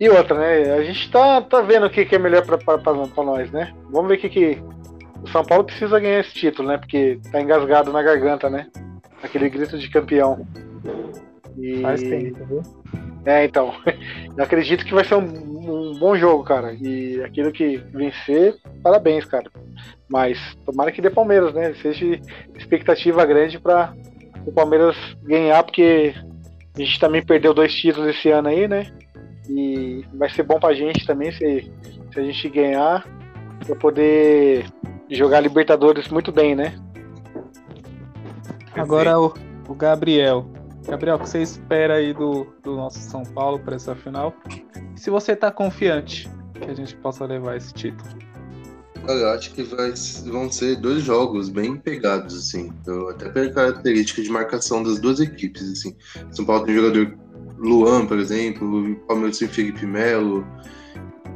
e 0.00 0.08
outra, 0.08 0.38
né? 0.38 0.74
A 0.74 0.82
gente 0.82 1.10
tá, 1.10 1.40
tá 1.40 1.60
vendo 1.60 1.86
o 1.86 1.90
que, 1.90 2.04
que 2.04 2.14
é 2.14 2.18
melhor 2.18 2.44
para 2.44 3.24
nós, 3.24 3.50
né? 3.50 3.72
Vamos 3.90 4.08
ver 4.08 4.16
o 4.16 4.20
que, 4.20 4.28
que. 4.28 4.62
O 5.22 5.28
São 5.28 5.44
Paulo 5.44 5.64
precisa 5.64 5.98
ganhar 5.98 6.20
esse 6.20 6.34
título, 6.34 6.68
né? 6.68 6.78
Porque 6.78 7.18
tá 7.32 7.40
engasgado 7.40 7.92
na 7.92 8.02
garganta, 8.02 8.48
né? 8.48 8.68
Aquele 9.22 9.48
grito 9.48 9.78
de 9.78 9.88
campeão. 9.90 10.46
E... 11.58 11.80
Faz 11.80 12.02
tempo, 12.02 12.44
viu? 12.44 12.62
É, 13.24 13.44
então. 13.44 13.74
Eu 14.36 14.44
acredito 14.44 14.84
que 14.84 14.94
vai 14.94 15.04
ser 15.04 15.16
um, 15.16 15.24
um, 15.24 15.98
bom 15.98 16.14
jogo, 16.14 16.44
cara. 16.44 16.74
E 16.74 17.22
aquilo 17.24 17.50
que 17.50 17.78
vencer, 17.92 18.54
parabéns, 18.82 19.24
cara. 19.24 19.50
Mas 20.08 20.38
tomara 20.64 20.92
que 20.92 21.02
dê 21.02 21.10
Palmeiras, 21.10 21.52
né? 21.52 21.74
Seja 21.82 22.20
expectativa 22.54 23.26
grande 23.26 23.58
para 23.58 23.92
o 24.46 24.52
Palmeiras 24.52 24.96
ganhar, 25.24 25.62
porque 25.64 26.14
a 26.76 26.84
gente 26.84 27.00
também 27.00 27.24
perdeu 27.24 27.54
dois 27.54 27.74
títulos 27.74 28.08
esse 28.10 28.30
ano 28.30 28.48
aí, 28.48 28.68
né? 28.68 28.86
E 29.48 30.04
vai 30.14 30.28
ser 30.28 30.42
bom 30.42 30.58
pra 30.58 30.74
gente 30.74 31.06
também 31.06 31.32
se, 31.32 31.72
se 32.12 32.20
a 32.20 32.22
gente 32.22 32.48
ganhar, 32.48 33.06
pra 33.64 33.76
poder 33.76 34.66
jogar 35.10 35.40
Libertadores 35.40 36.08
muito 36.08 36.30
bem, 36.32 36.54
né? 36.54 36.74
Agora 38.74 39.18
o, 39.18 39.32
o 39.68 39.74
Gabriel. 39.74 40.46
Gabriel, 40.86 41.16
o 41.16 41.18
que 41.18 41.28
você 41.28 41.42
espera 41.42 41.94
aí 41.94 42.12
do, 42.12 42.46
do 42.62 42.76
nosso 42.76 42.98
São 43.00 43.22
Paulo 43.22 43.58
para 43.58 43.76
essa 43.76 43.94
final? 43.94 44.34
Se 44.94 45.10
você 45.10 45.34
tá 45.34 45.50
confiante 45.50 46.28
que 46.60 46.70
a 46.70 46.74
gente 46.74 46.94
possa 46.96 47.24
levar 47.24 47.56
esse 47.56 47.72
título? 47.72 48.25
Eu 49.12 49.30
acho 49.30 49.52
que 49.52 49.62
vai, 49.62 49.92
vão 50.26 50.50
ser 50.50 50.76
dois 50.76 51.02
jogos 51.02 51.48
bem 51.48 51.76
pegados, 51.76 52.36
assim. 52.36 52.72
Até 53.10 53.28
pela 53.28 53.50
característica 53.50 54.22
de 54.22 54.30
marcação 54.30 54.82
das 54.82 54.98
duas 54.98 55.20
equipes, 55.20 55.70
assim. 55.70 55.94
São 56.30 56.44
Paulo 56.44 56.64
tem 56.64 56.74
jogador 56.74 57.16
Luan, 57.58 58.06
por 58.06 58.18
exemplo, 58.18 58.96
Palmeiras 59.06 59.38
tem 59.38 59.48
Felipe 59.48 59.86
Melo. 59.86 60.46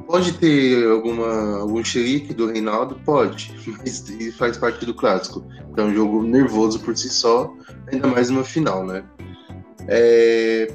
Pode 0.06 0.32
ter 0.34 0.84
alguma, 0.90 1.58
algum 1.58 1.84
xerique 1.84 2.34
do 2.34 2.46
Reinaldo? 2.46 2.96
Pode, 3.04 3.54
mas 3.78 4.04
faz 4.36 4.56
parte 4.56 4.84
do 4.84 4.92
clássico. 4.92 5.46
Então 5.70 5.86
é 5.86 5.88
um 5.90 5.94
jogo 5.94 6.22
nervoso 6.22 6.80
por 6.80 6.96
si 6.96 7.08
só, 7.08 7.54
ainda 7.92 8.08
mais 8.08 8.28
numa 8.30 8.44
final, 8.44 8.84
né? 8.84 9.04
É... 9.86 10.68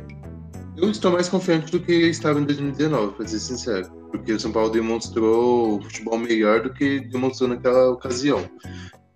Eu 0.78 0.90
estou 0.90 1.12
mais 1.12 1.30
confiante 1.30 1.72
do 1.72 1.80
que 1.80 1.92
eu 1.92 2.10
estava 2.10 2.40
em 2.40 2.44
2019, 2.44 3.14
para 3.14 3.28
ser 3.28 3.40
sincero 3.40 4.05
porque 4.18 4.34
o 4.34 4.40
São 4.40 4.52
Paulo 4.52 4.70
demonstrou 4.70 5.82
futebol 5.82 6.18
melhor 6.18 6.62
do 6.62 6.74
que 6.74 7.00
demonstrou 7.00 7.50
naquela 7.50 7.90
ocasião. 7.90 8.50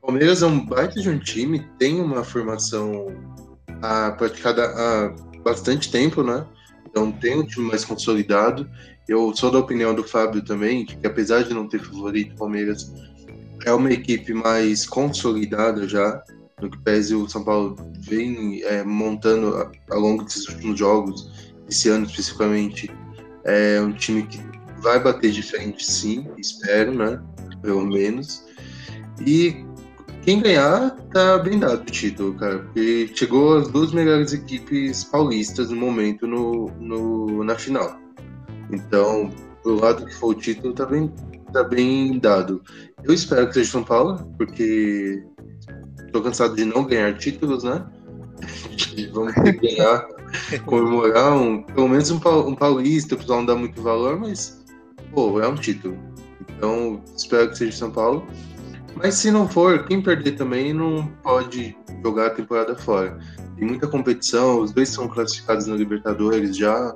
O 0.02 0.08
Palmeiras 0.08 0.42
é 0.42 0.46
um 0.46 0.66
baita 0.66 1.02
de 1.02 1.10
um 1.10 1.20
time, 1.20 1.66
tem 1.78 2.02
uma 2.02 2.24
formação 2.24 3.08
a, 3.82 4.12
praticada 4.12 4.66
há 4.66 5.16
bastante 5.44 5.92
tempo, 5.92 6.24
né? 6.24 6.46
Então 6.90 7.12
tem 7.12 7.38
um 7.38 7.46
time 7.46 7.68
mais 7.68 7.86
consolidado. 7.86 8.70
Eu 9.08 9.36
sou 9.36 9.52
da 9.52 9.60
opinião 9.60 9.94
do 9.94 10.04
Fábio 10.04 10.44
também, 10.44 10.86
que 10.86 11.06
apesar 11.06 11.44
de 11.44 11.54
não 11.54 11.68
ter 11.68 11.80
favorito, 11.80 12.34
o 12.34 12.38
Palmeiras 12.38 12.92
é 13.66 13.74
uma 13.74 13.92
equipe 13.92 14.34
mais 14.34 14.86
consolidada 14.86 15.88
já, 15.88 16.24
no 16.62 16.70
que 16.70 16.78
pese 16.80 17.16
o 17.16 17.28
São 17.28 17.44
Paulo 17.44 17.76
vem 18.02 18.62
é, 18.64 18.84
montando 18.84 19.70
ao 19.90 20.00
longo 20.00 20.24
desses 20.24 20.48
últimos 20.48 20.80
jogos, 20.80 21.54
esse 21.70 21.90
ano 21.90 22.06
especificamente, 22.06 22.92
é 23.46 23.80
um 23.82 23.94
time 23.94 24.24
que 24.24 24.49
vai 24.82 25.00
bater 25.00 25.32
de 25.32 25.42
frente, 25.42 25.86
sim, 25.86 26.28
espero, 26.38 26.94
né? 26.94 27.22
Pelo 27.62 27.86
menos. 27.86 28.46
E 29.26 29.66
quem 30.22 30.42
ganhar 30.42 30.92
tá 31.14 31.38
bem 31.38 31.60
dado 31.60 31.82
o 31.82 31.86
título, 31.86 32.34
cara, 32.36 32.60
porque 32.60 33.10
chegou 33.16 33.58
as 33.58 33.68
duas 33.70 33.92
melhores 33.92 34.34
equipes 34.34 35.04
paulistas 35.04 35.70
no 35.70 35.78
momento 35.78 36.28
no, 36.28 36.68
no, 36.80 37.44
na 37.44 37.56
final. 37.56 38.00
Então, 38.72 39.32
pro 39.64 39.80
lado 39.80 40.06
que 40.06 40.14
for 40.16 40.28
o 40.28 40.36
título, 40.36 40.74
tá 40.74 40.86
bem, 40.86 41.12
tá 41.52 41.64
bem 41.64 42.20
dado. 42.20 42.62
Eu 43.04 43.14
espero 43.14 43.48
que 43.48 43.56
seja 43.56 43.72
São 43.72 43.84
Paulo, 43.84 44.32
porque 44.38 45.24
tô 46.12 46.22
cansado 46.22 46.56
de 46.56 46.66
não 46.66 46.86
ganhar 46.86 47.18
títulos, 47.18 47.64
né? 47.64 47.86
Vamos 49.14 49.34
ter 49.34 49.60
que 49.60 49.76
ganhar, 49.76 50.08
comemorar 50.66 51.34
um, 51.34 51.64
pelo 51.64 51.90
menos 51.90 52.12
um, 52.12 52.18
um 52.18 52.56
paulista, 52.56 53.16
o 53.16 53.18
pessoal 53.18 53.40
não 53.40 53.46
dá 53.46 53.56
muito 53.56 53.82
valor, 53.82 54.20
mas 54.20 54.59
pô, 55.14 55.42
é 55.42 55.48
um 55.48 55.56
título. 55.56 55.98
Então, 56.58 57.02
espero 57.16 57.50
que 57.50 57.58
seja 57.58 57.78
São 57.78 57.92
Paulo. 57.92 58.28
Mas 58.96 59.16
se 59.16 59.32
não 59.32 59.48
for, 59.48 59.86
quem 59.86 60.02
perder 60.02 60.34
também 60.34 60.74
não 60.74 61.08
pode 61.24 61.78
jogar 62.04 62.28
a 62.28 62.32
temporada 62.32 62.76
fora. 62.76 63.18
Tem 63.56 63.68
muita 63.68 63.88
competição, 63.88 64.62
os 64.62 64.72
dois 64.72 64.90
são 64.90 65.08
classificados 65.08 65.68
na 65.68 65.76
Libertadores 65.76 66.58
já. 66.58 66.96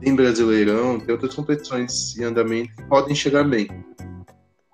tem 0.00 0.14
Brasileirão, 0.14 1.00
tem 1.00 1.12
outras 1.12 1.34
competições 1.34 2.16
em 2.18 2.24
andamento 2.24 2.74
que 2.76 2.82
podem 2.84 3.14
chegar 3.14 3.44
bem. 3.44 3.68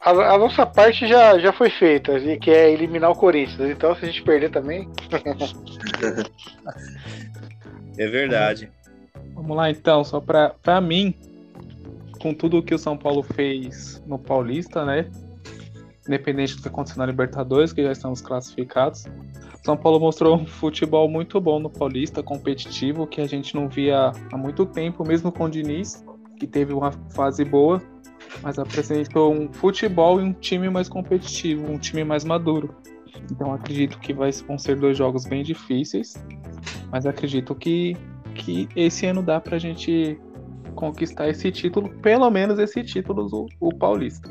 A, 0.01 0.11
a, 0.11 0.39
nossa 0.39 0.65
parte 0.65 1.07
já, 1.09 1.39
já 1.39 1.53
foi 1.53 1.69
feita, 1.69 2.13
que 2.41 2.51
é 2.51 2.71
eliminar 2.71 3.11
o 3.11 3.17
Corinthians. 3.17 3.71
Então, 3.71 3.95
se 3.97 4.05
a 4.05 4.09
gente 4.09 4.23
perder 4.23 4.51
também. 4.51 4.89
é 7.99 8.07
verdade. 8.07 8.71
Vamos 9.35 9.57
lá, 9.57 9.71
então. 9.71 10.05
Só 10.05 10.21
pra 10.21 10.81
mim, 10.81 11.13
com 12.21 12.35
tudo 12.35 12.59
o 12.59 12.63
que 12.63 12.75
o 12.75 12.79
São 12.79 12.97
Paulo 12.97 13.23
fez 13.23 14.03
no 14.07 14.19
Paulista, 14.19 14.85
né? 14.85 15.11
Independente 16.07 16.57
do 16.57 16.63
que 16.63 16.69
aconteceu 16.69 16.99
na 16.99 17.07
Libertadores, 17.07 17.73
que 17.73 17.83
já 17.83 17.93
estamos 17.93 18.21
classificados. 18.21 19.05
São 19.65 19.77
Paulo 19.77 19.99
mostrou 19.99 20.37
um 20.37 20.47
futebol 20.47 21.09
muito 21.09 21.41
bom 21.41 21.59
no 21.59 21.69
Paulista, 21.69 22.23
competitivo, 22.23 23.07
que 23.07 23.21
a 23.21 23.27
gente 23.27 23.55
não 23.55 23.69
via 23.69 24.13
há 24.33 24.37
muito 24.37 24.65
tempo, 24.65 25.05
mesmo 25.07 25.33
com 25.33 25.45
o 25.45 25.51
Diniz, 25.51 26.05
que 26.39 26.47
teve 26.47 26.73
uma 26.73 26.93
fase 27.11 27.45
boa 27.45 27.83
mas 28.43 28.59
apresentou 28.59 29.33
um 29.33 29.53
futebol 29.53 30.21
e 30.21 30.25
um 30.25 30.33
time 30.33 30.69
mais 30.69 30.89
competitivo, 30.89 31.71
um 31.71 31.79
time 31.79 32.05
mais 32.05 32.25
maduro. 32.25 32.75
Então 33.31 33.53
acredito 33.53 33.99
que 33.99 34.13
vai, 34.13 34.31
vão 34.47 34.59
ser 34.59 34.77
dois 34.77 34.97
jogos 34.97 35.25
bem 35.25 35.43
difíceis, 35.43 36.15
mas 36.91 37.07
acredito 37.07 37.55
que, 37.55 37.97
que 38.35 38.69
esse 38.77 39.07
ano 39.07 39.23
dá 39.23 39.41
pra 39.41 39.59
gente 39.59 40.19
conquistar 40.77 41.28
esse 41.28 41.51
título, 41.51 41.89
pelo 42.01 42.31
menos 42.31 42.59
esse 42.61 42.85
título, 42.85 43.27
o, 43.61 43.69
o 43.69 43.74
Paulista. 43.74 44.31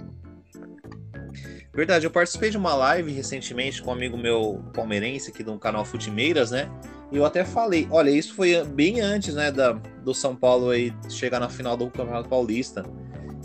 Verdade, 1.73 2.05
eu 2.05 2.11
participei 2.11 2.49
de 2.49 2.57
uma 2.57 2.73
live 2.73 3.11
recentemente 3.11 3.81
com 3.81 3.89
um 3.89 3.93
amigo 3.93 4.17
meu 4.17 4.63
palmeirense 4.73 5.30
aqui 5.30 5.43
do 5.43 5.59
canal 5.59 5.84
Futimeiras, 5.84 6.51
né? 6.51 6.72
E 7.11 7.17
eu 7.17 7.26
até 7.26 7.43
falei, 7.43 7.85
olha, 7.91 8.09
isso 8.09 8.34
foi 8.34 8.63
bem 8.63 9.01
antes, 9.01 9.35
né, 9.35 9.51
da, 9.51 9.73
do 9.73 10.13
São 10.13 10.35
Paulo 10.35 10.69
aí 10.69 10.93
chegar 11.09 11.39
na 11.41 11.49
final 11.49 11.76
do 11.76 11.89
Campeonato 11.89 12.30
Paulista. 12.30 12.85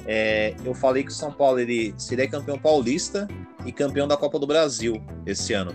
É, 0.06 0.54
eu 0.64 0.72
falei 0.74 1.02
que 1.02 1.10
o 1.10 1.14
São 1.14 1.32
Paulo 1.32 1.58
ele 1.58 1.92
seria 1.98 2.28
campeão 2.28 2.58
paulista 2.58 3.26
e 3.66 3.72
campeão 3.72 4.06
da 4.06 4.16
Copa 4.16 4.38
do 4.38 4.46
Brasil 4.46 5.02
esse 5.26 5.52
ano. 5.52 5.74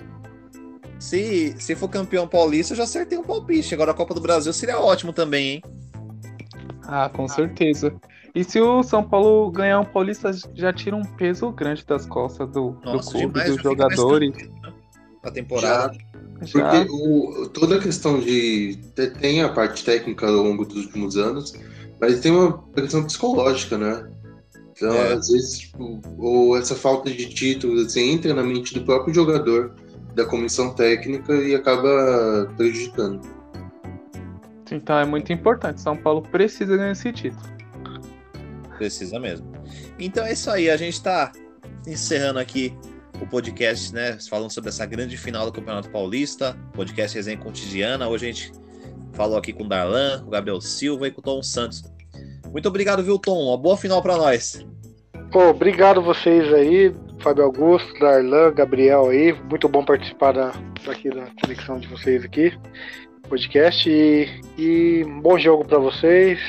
Se, 0.97 1.53
se 1.59 1.75
for 1.75 1.89
campeão 1.89 2.27
paulista, 2.27 2.73
eu 2.73 2.77
já 2.77 2.83
acertei 2.83 3.17
um 3.17 3.23
palpite. 3.23 3.73
Agora 3.73 3.91
a 3.91 3.93
Copa 3.93 4.13
do 4.13 4.21
Brasil 4.21 4.51
seria 4.53 4.79
ótimo 4.79 5.11
também, 5.11 5.55
hein? 5.55 5.63
Ah, 6.87 7.09
com 7.09 7.27
certeza. 7.27 7.93
E 8.33 8.43
se 8.43 8.59
o 8.59 8.83
São 8.83 9.01
Paulo 9.01 9.49
ganhar 9.49 9.79
um 9.79 9.85
paulista, 9.85 10.31
já 10.53 10.73
tira 10.73 10.95
um 10.95 11.03
peso 11.03 11.51
grande 11.51 11.85
das 11.85 12.05
costas 12.05 12.49
do, 12.49 12.77
Nossa, 12.83 13.05
do 13.05 13.11
clube, 13.11 13.33
demais, 13.33 13.53
dos 13.53 13.63
jogadores. 13.63 14.49
A 15.23 15.31
temporada. 15.31 15.97
Já. 16.41 16.69
Porque 16.69 16.91
o, 16.91 17.47
toda 17.49 17.77
a 17.77 17.79
questão 17.79 18.19
de. 18.19 18.77
Tem 19.19 19.41
a 19.41 19.49
parte 19.49 19.85
técnica 19.85 20.27
ao 20.27 20.33
longo 20.33 20.65
dos 20.65 20.85
últimos 20.85 21.15
anos, 21.17 21.53
mas 21.99 22.19
tem 22.19 22.31
uma 22.31 22.61
questão 22.73 23.03
psicológica, 23.05 23.77
né? 23.77 24.11
Então, 24.75 24.93
é. 24.93 25.13
às 25.13 25.29
vezes, 25.29 25.59
tipo, 25.59 26.01
ou 26.17 26.57
essa 26.57 26.75
falta 26.75 27.09
de 27.09 27.29
títulos 27.29 27.85
assim, 27.85 28.11
entra 28.11 28.33
na 28.33 28.43
mente 28.43 28.73
do 28.73 28.83
próprio 28.83 29.13
jogador, 29.13 29.73
da 30.13 30.25
comissão 30.25 30.73
técnica 30.73 31.33
e 31.35 31.55
acaba 31.55 32.51
prejudicando. 32.57 33.34
Então 34.73 34.97
é 34.97 35.05
muito 35.05 35.31
importante. 35.31 35.81
São 35.81 35.95
Paulo 35.95 36.21
precisa 36.21 36.75
ganhar 36.75 36.91
esse 36.91 37.11
título. 37.11 37.43
Precisa 38.77 39.19
mesmo. 39.19 39.51
Então 39.99 40.25
é 40.25 40.33
isso 40.33 40.49
aí. 40.49 40.69
A 40.69 40.77
gente 40.77 40.93
está 40.93 41.31
encerrando 41.87 42.39
aqui 42.39 42.73
o 43.21 43.27
podcast, 43.27 43.93
né? 43.93 44.17
Falando 44.29 44.51
sobre 44.51 44.69
essa 44.69 44.85
grande 44.85 45.17
final 45.17 45.45
do 45.45 45.51
Campeonato 45.51 45.89
Paulista. 45.89 46.57
Podcast 46.73 47.15
Resenha 47.15 47.37
Cotidiana. 47.37 48.07
Hoje 48.07 48.25
a 48.25 48.31
gente 48.31 48.51
falou 49.13 49.37
aqui 49.37 49.53
com 49.53 49.63
o 49.63 49.67
Darlan, 49.67 50.19
com 50.21 50.27
o 50.27 50.31
Gabriel 50.31 50.59
Silva 50.59 51.07
e 51.07 51.11
com 51.11 51.21
o 51.21 51.23
Tom 51.23 51.41
Santos. 51.41 51.83
Muito 52.51 52.67
obrigado, 52.67 53.03
viu, 53.03 53.17
Tom? 53.17 53.47
Uma 53.47 53.57
boa 53.57 53.77
final 53.77 54.01
para 54.01 54.17
nós. 54.17 54.65
Pô, 55.31 55.49
obrigado 55.49 56.01
vocês 56.01 56.53
aí, 56.53 56.93
Fábio 57.19 57.43
Augusto, 57.43 57.91
Darlan, 57.99 58.53
Gabriel 58.53 59.09
aí. 59.09 59.33
Muito 59.49 59.67
bom 59.67 59.83
participar 59.83 60.33
da, 60.33 60.51
daqui 60.85 61.09
da 61.09 61.27
conexão 61.41 61.79
de 61.79 61.87
vocês 61.87 62.23
aqui, 62.23 62.57
podcast. 63.25 63.89
E, 63.89 64.29
e 64.57 65.03
um 65.05 65.21
bom 65.21 65.37
jogo 65.37 65.65
para 65.65 65.79
vocês. 65.79 66.39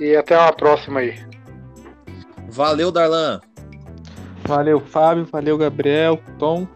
E 0.00 0.14
até 0.16 0.38
uma 0.38 0.52
próxima 0.52 1.00
aí. 1.00 1.18
Valeu, 2.48 2.90
Darlan. 2.90 3.40
Valeu, 4.44 4.80
Fábio. 4.80 5.26
Valeu, 5.30 5.58
Gabriel, 5.58 6.20
Tom. 6.38 6.66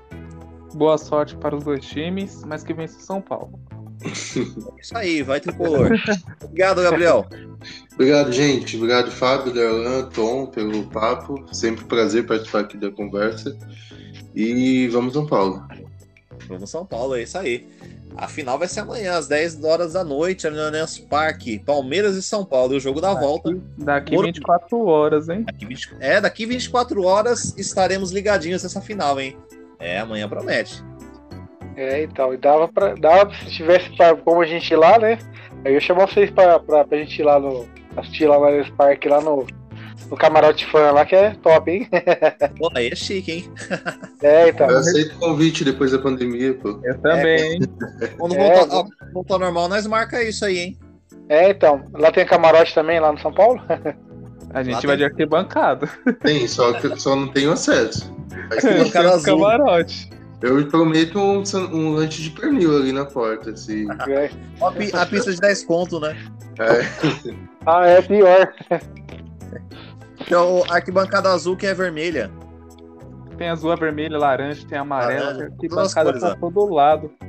Boa 0.75 0.97
sorte 0.97 1.37
para 1.37 1.57
os 1.57 1.65
dois 1.65 1.85
times, 1.85 2.43
mas 2.47 2.63
que 2.63 2.73
vença 2.73 2.99
São 3.01 3.21
Paulo. 3.21 3.59
É 4.05 4.09
isso 4.81 4.97
aí, 4.97 5.23
vai 5.23 5.41
tricolor. 5.41 5.91
Obrigado, 6.43 6.83
Gabriel. 6.83 7.27
Obrigado, 7.95 8.33
gente. 8.33 8.77
Obrigado, 8.77 9.11
Fábio, 9.11 9.53
Darlan, 9.53 10.09
Tom, 10.11 10.47
pelo 10.47 10.85
papo. 10.89 11.45
Sempre 11.53 11.85
um 11.85 11.89
prazer 11.89 12.27
participar 12.27 12.61
aqui 12.61 12.77
da 12.77 12.91
conversa. 12.91 13.57
E 14.35 14.89
vamos 14.89 15.13
São 15.13 15.27
Paulo. 15.27 15.63
Vamos 16.49 16.71
São 16.71 16.85
Paulo, 16.85 17.15
é 17.15 17.23
isso 17.23 17.39
aí. 17.39 17.67
A 18.17 18.29
final 18.29 18.59
vai 18.59 18.69
ser 18.69 18.81
amanhã, 18.81 19.15
às 19.15 19.27
10 19.27 19.65
horas 19.65 19.93
da 19.95 20.05
noite, 20.05 20.49
no 20.49 20.61
Allianz 20.61 20.99
Parque, 20.99 21.59
Palmeiras 21.59 22.15
e 22.17 22.23
São 22.23 22.45
Paulo. 22.45 22.75
E 22.75 22.77
o 22.77 22.81
jogo 22.81 23.01
da 23.01 23.15
daqui, 23.15 23.27
volta. 23.27 23.57
Daqui 23.79 24.15
por... 24.15 24.25
24 24.27 24.87
horas, 24.87 25.29
hein? 25.29 25.45
Daqui 25.45 25.67
20... 25.67 25.97
É, 26.01 26.21
daqui 26.21 26.47
24 26.47 27.03
horas 27.03 27.57
estaremos 27.57 28.11
ligadinhos 28.11 28.63
nessa 28.63 28.81
final, 28.81 29.21
hein? 29.21 29.37
É, 29.79 29.99
amanhã 29.99 30.29
promete. 30.29 30.85
É, 31.77 32.03
então, 32.03 32.35
e 32.35 32.37
dava 32.37 32.69
pra. 32.69 32.95
Dava, 32.95 33.35
se 33.35 33.51
tivesse 33.51 33.97
pra, 33.97 34.15
como 34.15 34.43
a 34.43 34.47
gente 34.47 34.71
ir 34.71 34.77
lá, 34.77 34.99
né? 34.99 35.19
Aí 35.65 35.75
eu 35.75 35.81
chamar 35.81 36.07
vocês 36.07 36.31
pra, 36.31 36.59
pra, 36.59 36.85
pra 36.85 36.99
gente 36.99 37.19
ir 37.19 37.25
lá 37.25 37.41
no. 37.41 37.67
assistir 37.97 38.27
lá 38.27 38.39
no 38.39 38.73
Park, 38.77 39.05
lá 39.07 39.21
no, 39.21 39.47
no 40.13 40.19
camarote 40.19 40.67
fã 40.67 40.91
lá, 40.91 41.07
que 41.07 41.17
é 41.17 41.31
top, 41.43 41.71
hein? 41.71 41.89
Pô, 42.59 42.71
aí 42.75 42.89
é 42.89 42.95
chique, 42.95 43.33
hein? 43.33 43.53
É, 44.23 44.51
então. 44.51 44.69
Eu 44.69 44.77
aceito 44.77 45.17
o 45.17 45.19
convite 45.19 45.65
depois 45.65 45.91
da 45.91 45.99
pandemia, 45.99 46.53
pô. 46.53 46.79
Eu 46.85 46.99
também, 46.99 47.41
é, 47.41 47.53
hein? 47.55 47.61
Quando 48.19 48.35
é, 48.35 48.55
voltar, 48.55 48.77
ó, 48.77 48.87
voltar 49.15 49.39
normal, 49.39 49.69
nós 49.71 49.87
marca 49.87 50.23
isso 50.23 50.45
aí, 50.45 50.59
hein? 50.59 50.79
É, 51.31 51.49
então. 51.49 51.87
Lá 51.95 52.13
tem 52.13 52.27
camarote 52.27 52.75
também, 52.75 53.01
lá 53.01 53.11
no 53.11 53.19
São 53.21 53.33
Paulo? 53.33 53.63
A 54.53 54.63
gente 54.63 54.75
lá 54.75 54.81
vai 54.81 54.89
tem... 54.89 54.97
de 54.99 55.05
arquibancada. 55.05 55.89
Tem, 56.21 56.47
só 56.47 56.75
que 56.75 56.95
só 57.01 57.17
não 57.17 57.29
tem 57.29 57.51
acesso. 57.51 58.15
Mas 58.51 58.63
tem 58.63 58.83
um 58.83 58.91
camarote. 59.23 60.11
Eu 60.43 60.67
prometo 60.67 61.19
um, 61.19 61.43
um 61.73 61.95
lanche 61.95 62.21
de 62.21 62.31
pernil 62.31 62.77
ali 62.77 62.93
na 62.93 63.07
porta, 63.07 63.53
assim. 63.53 63.87
É. 64.07 64.31
A, 64.61 65.07
pista 65.07 65.33
de 65.33 65.41
10 65.41 65.65
conto, 65.65 65.99
né? 66.01 66.15
É. 66.59 67.41
ah, 67.65 67.87
é 67.87 68.03
pior. 68.03 68.53
Então, 70.27 70.65
a 70.69 70.77
arquibancada 70.77 71.31
azul 71.31 71.57
que 71.57 71.67
é 71.67 71.75
vermelha. 71.75 72.31
Tem 73.37 73.49
azul, 73.49 73.73
a 73.73 73.77
vermelha, 73.77 74.19
laranja, 74.19 74.67
tem 74.67 74.79
amarela, 74.79 75.31
ah, 75.31 75.35
tem 75.35 75.47
arquibancada 75.47 76.19
pra 76.19 76.37
todo 76.37 76.73
lado. 76.73 77.13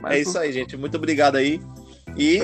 Mas 0.00 0.12
é 0.12 0.20
isso 0.20 0.38
aí, 0.38 0.52
gente. 0.52 0.76
Muito 0.76 0.96
obrigado 0.96 1.36
aí. 1.36 1.60
E 2.16 2.40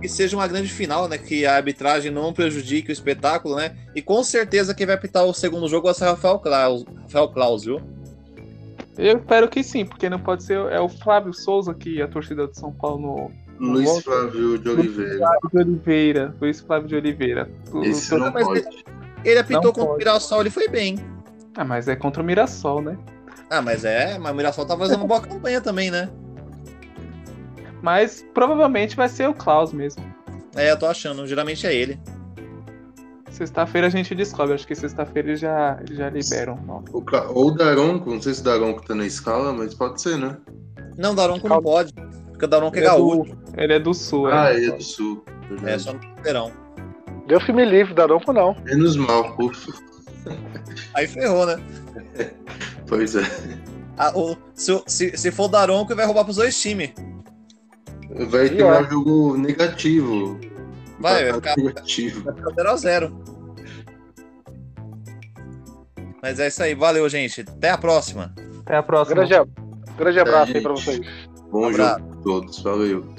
que 0.00 0.08
seja 0.08 0.36
uma 0.36 0.46
grande 0.46 0.68
final, 0.68 1.08
né? 1.08 1.18
Que 1.18 1.44
a 1.44 1.56
arbitragem 1.56 2.10
não 2.10 2.32
prejudique 2.32 2.90
o 2.90 2.92
espetáculo, 2.92 3.56
né? 3.56 3.76
E 3.94 4.00
com 4.00 4.22
certeza 4.22 4.74
quem 4.74 4.86
vai 4.86 4.94
apitar 4.94 5.24
o 5.24 5.34
segundo 5.34 5.68
jogo 5.68 5.86
vai 5.86 5.94
ser 5.94 6.06
Rafael 6.06 6.38
Klaus, 6.38 6.84
Rafael 7.02 7.28
Klaus, 7.28 7.64
viu? 7.64 7.80
Eu 8.96 9.18
espero 9.18 9.48
que 9.48 9.62
sim, 9.62 9.84
porque 9.84 10.08
não 10.08 10.18
pode 10.18 10.42
ser. 10.42 10.58
É 10.72 10.80
o 10.80 10.88
Flávio 10.88 11.32
Souza 11.32 11.74
que 11.74 12.00
a 12.00 12.08
torcida 12.08 12.48
de 12.48 12.58
São 12.58 12.72
Paulo. 12.72 13.30
Luiz 13.60 13.92
no 13.92 14.02
Flávio 14.02 14.58
de 14.58 14.68
Oliveira. 14.68 15.14
Luiz 15.18 15.20
Flávio 15.20 15.48
de 15.50 15.58
Oliveira. 15.58 16.34
Luiz 16.40 16.60
Flávio 16.60 16.88
de 16.88 16.96
Oliveira. 16.96 17.50
Esse 17.82 18.16
não 18.16 18.32
pode. 18.32 18.58
Ele, 18.60 18.84
ele 19.24 19.38
apitou 19.38 19.64
não 19.64 19.72
contra 19.72 19.84
pode. 19.84 19.94
o 19.94 19.98
Mirassol, 19.98 20.40
ele 20.40 20.50
foi 20.50 20.68
bem. 20.68 20.98
Ah, 21.56 21.64
mas 21.64 21.88
é 21.88 21.96
contra 21.96 22.22
o 22.22 22.26
Mirassol, 22.26 22.80
né? 22.80 22.96
Ah, 23.50 23.60
mas 23.60 23.84
é, 23.84 24.18
mas 24.18 24.32
o 24.32 24.34
Mirassol 24.34 24.66
tá 24.66 24.76
fazendo 24.76 24.98
uma 25.00 25.08
boa 25.08 25.20
campanha 25.20 25.60
também, 25.60 25.90
né? 25.90 26.08
Mas 27.82 28.24
provavelmente 28.34 28.96
vai 28.96 29.08
ser 29.08 29.28
o 29.28 29.34
Klaus 29.34 29.72
mesmo. 29.72 30.04
É, 30.54 30.70
eu 30.70 30.78
tô 30.78 30.86
achando. 30.86 31.26
Geralmente 31.26 31.66
é 31.66 31.74
ele. 31.74 31.98
Sexta-feira 33.30 33.86
a 33.86 33.90
gente 33.90 34.14
descobre. 34.14 34.54
Acho 34.54 34.66
que 34.66 34.74
sexta-feira 34.74 35.28
eles 35.28 35.40
já, 35.40 35.78
já 35.90 36.10
liberam. 36.10 36.84
O, 36.92 37.04
ou 37.34 37.46
o 37.46 37.50
Daronco, 37.52 38.10
não 38.10 38.20
sei 38.20 38.34
se 38.34 38.40
o 38.40 38.44
Daronco 38.44 38.84
tá 38.84 38.94
na 38.94 39.06
escala, 39.06 39.52
mas 39.52 39.74
pode 39.74 40.00
ser, 40.00 40.18
né? 40.18 40.36
Não, 40.96 41.12
o 41.12 41.14
Daronco 41.14 41.48
não 41.48 41.62
pode. 41.62 41.92
Porque 41.92 42.44
o 42.44 42.48
Daronco 42.48 42.76
é, 42.76 42.80
é 42.80 42.82
gaúcho. 42.82 43.36
Ele 43.58 43.74
é 43.74 43.78
do 43.78 43.92
sul. 43.92 44.26
Ah, 44.28 44.52
ele 44.52 44.70
é 44.70 44.76
do 44.76 44.82
sul. 44.82 45.24
É, 45.64 45.78
só 45.78 45.92
no 45.92 46.00
verão. 46.22 46.52
Deus 47.26 47.44
que 47.44 47.52
me 47.52 47.64
livre, 47.64 47.92
Daronco 47.92 48.32
não. 48.32 48.56
Menos 48.64 48.96
mal, 48.96 49.36
ufa. 49.38 49.72
Aí 50.94 51.06
ferrou, 51.06 51.44
né? 51.46 51.56
pois 52.86 53.14
é. 53.16 53.22
Ah, 53.96 54.12
o, 54.16 54.36
se, 54.54 54.82
se, 54.86 55.16
se 55.16 55.30
for 55.30 55.44
o 55.44 55.48
Daronco, 55.48 55.94
vai 55.94 56.06
roubar 56.06 56.24
pros 56.24 56.36
dois 56.36 56.58
times. 56.60 56.90
Vai 58.30 58.48
ter 58.48 58.64
um 58.64 58.88
jogo 58.88 59.36
negativo. 59.36 60.40
Vai, 60.98 61.24
vai 61.24 61.34
ficar, 61.34 61.56
negativo. 61.56 62.24
vai 62.24 62.34
ficar 62.34 62.52
0x0. 62.52 63.12
Mas 66.22 66.40
é 66.40 66.48
isso 66.48 66.62
aí, 66.62 66.74
valeu, 66.74 67.08
gente. 67.08 67.42
Até 67.42 67.70
a 67.70 67.78
próxima. 67.78 68.34
Até 68.60 68.76
a 68.76 68.82
próxima. 68.82 69.24
Grande, 69.24 69.50
grande 69.96 70.20
abraço 70.20 70.56
aí 70.56 70.62
pra 70.62 70.72
vocês. 70.72 71.00
Bom 71.50 71.66
um 71.66 71.72
jogo 71.72 71.82
a 71.82 72.00
todos, 72.22 72.62
valeu. 72.62 73.17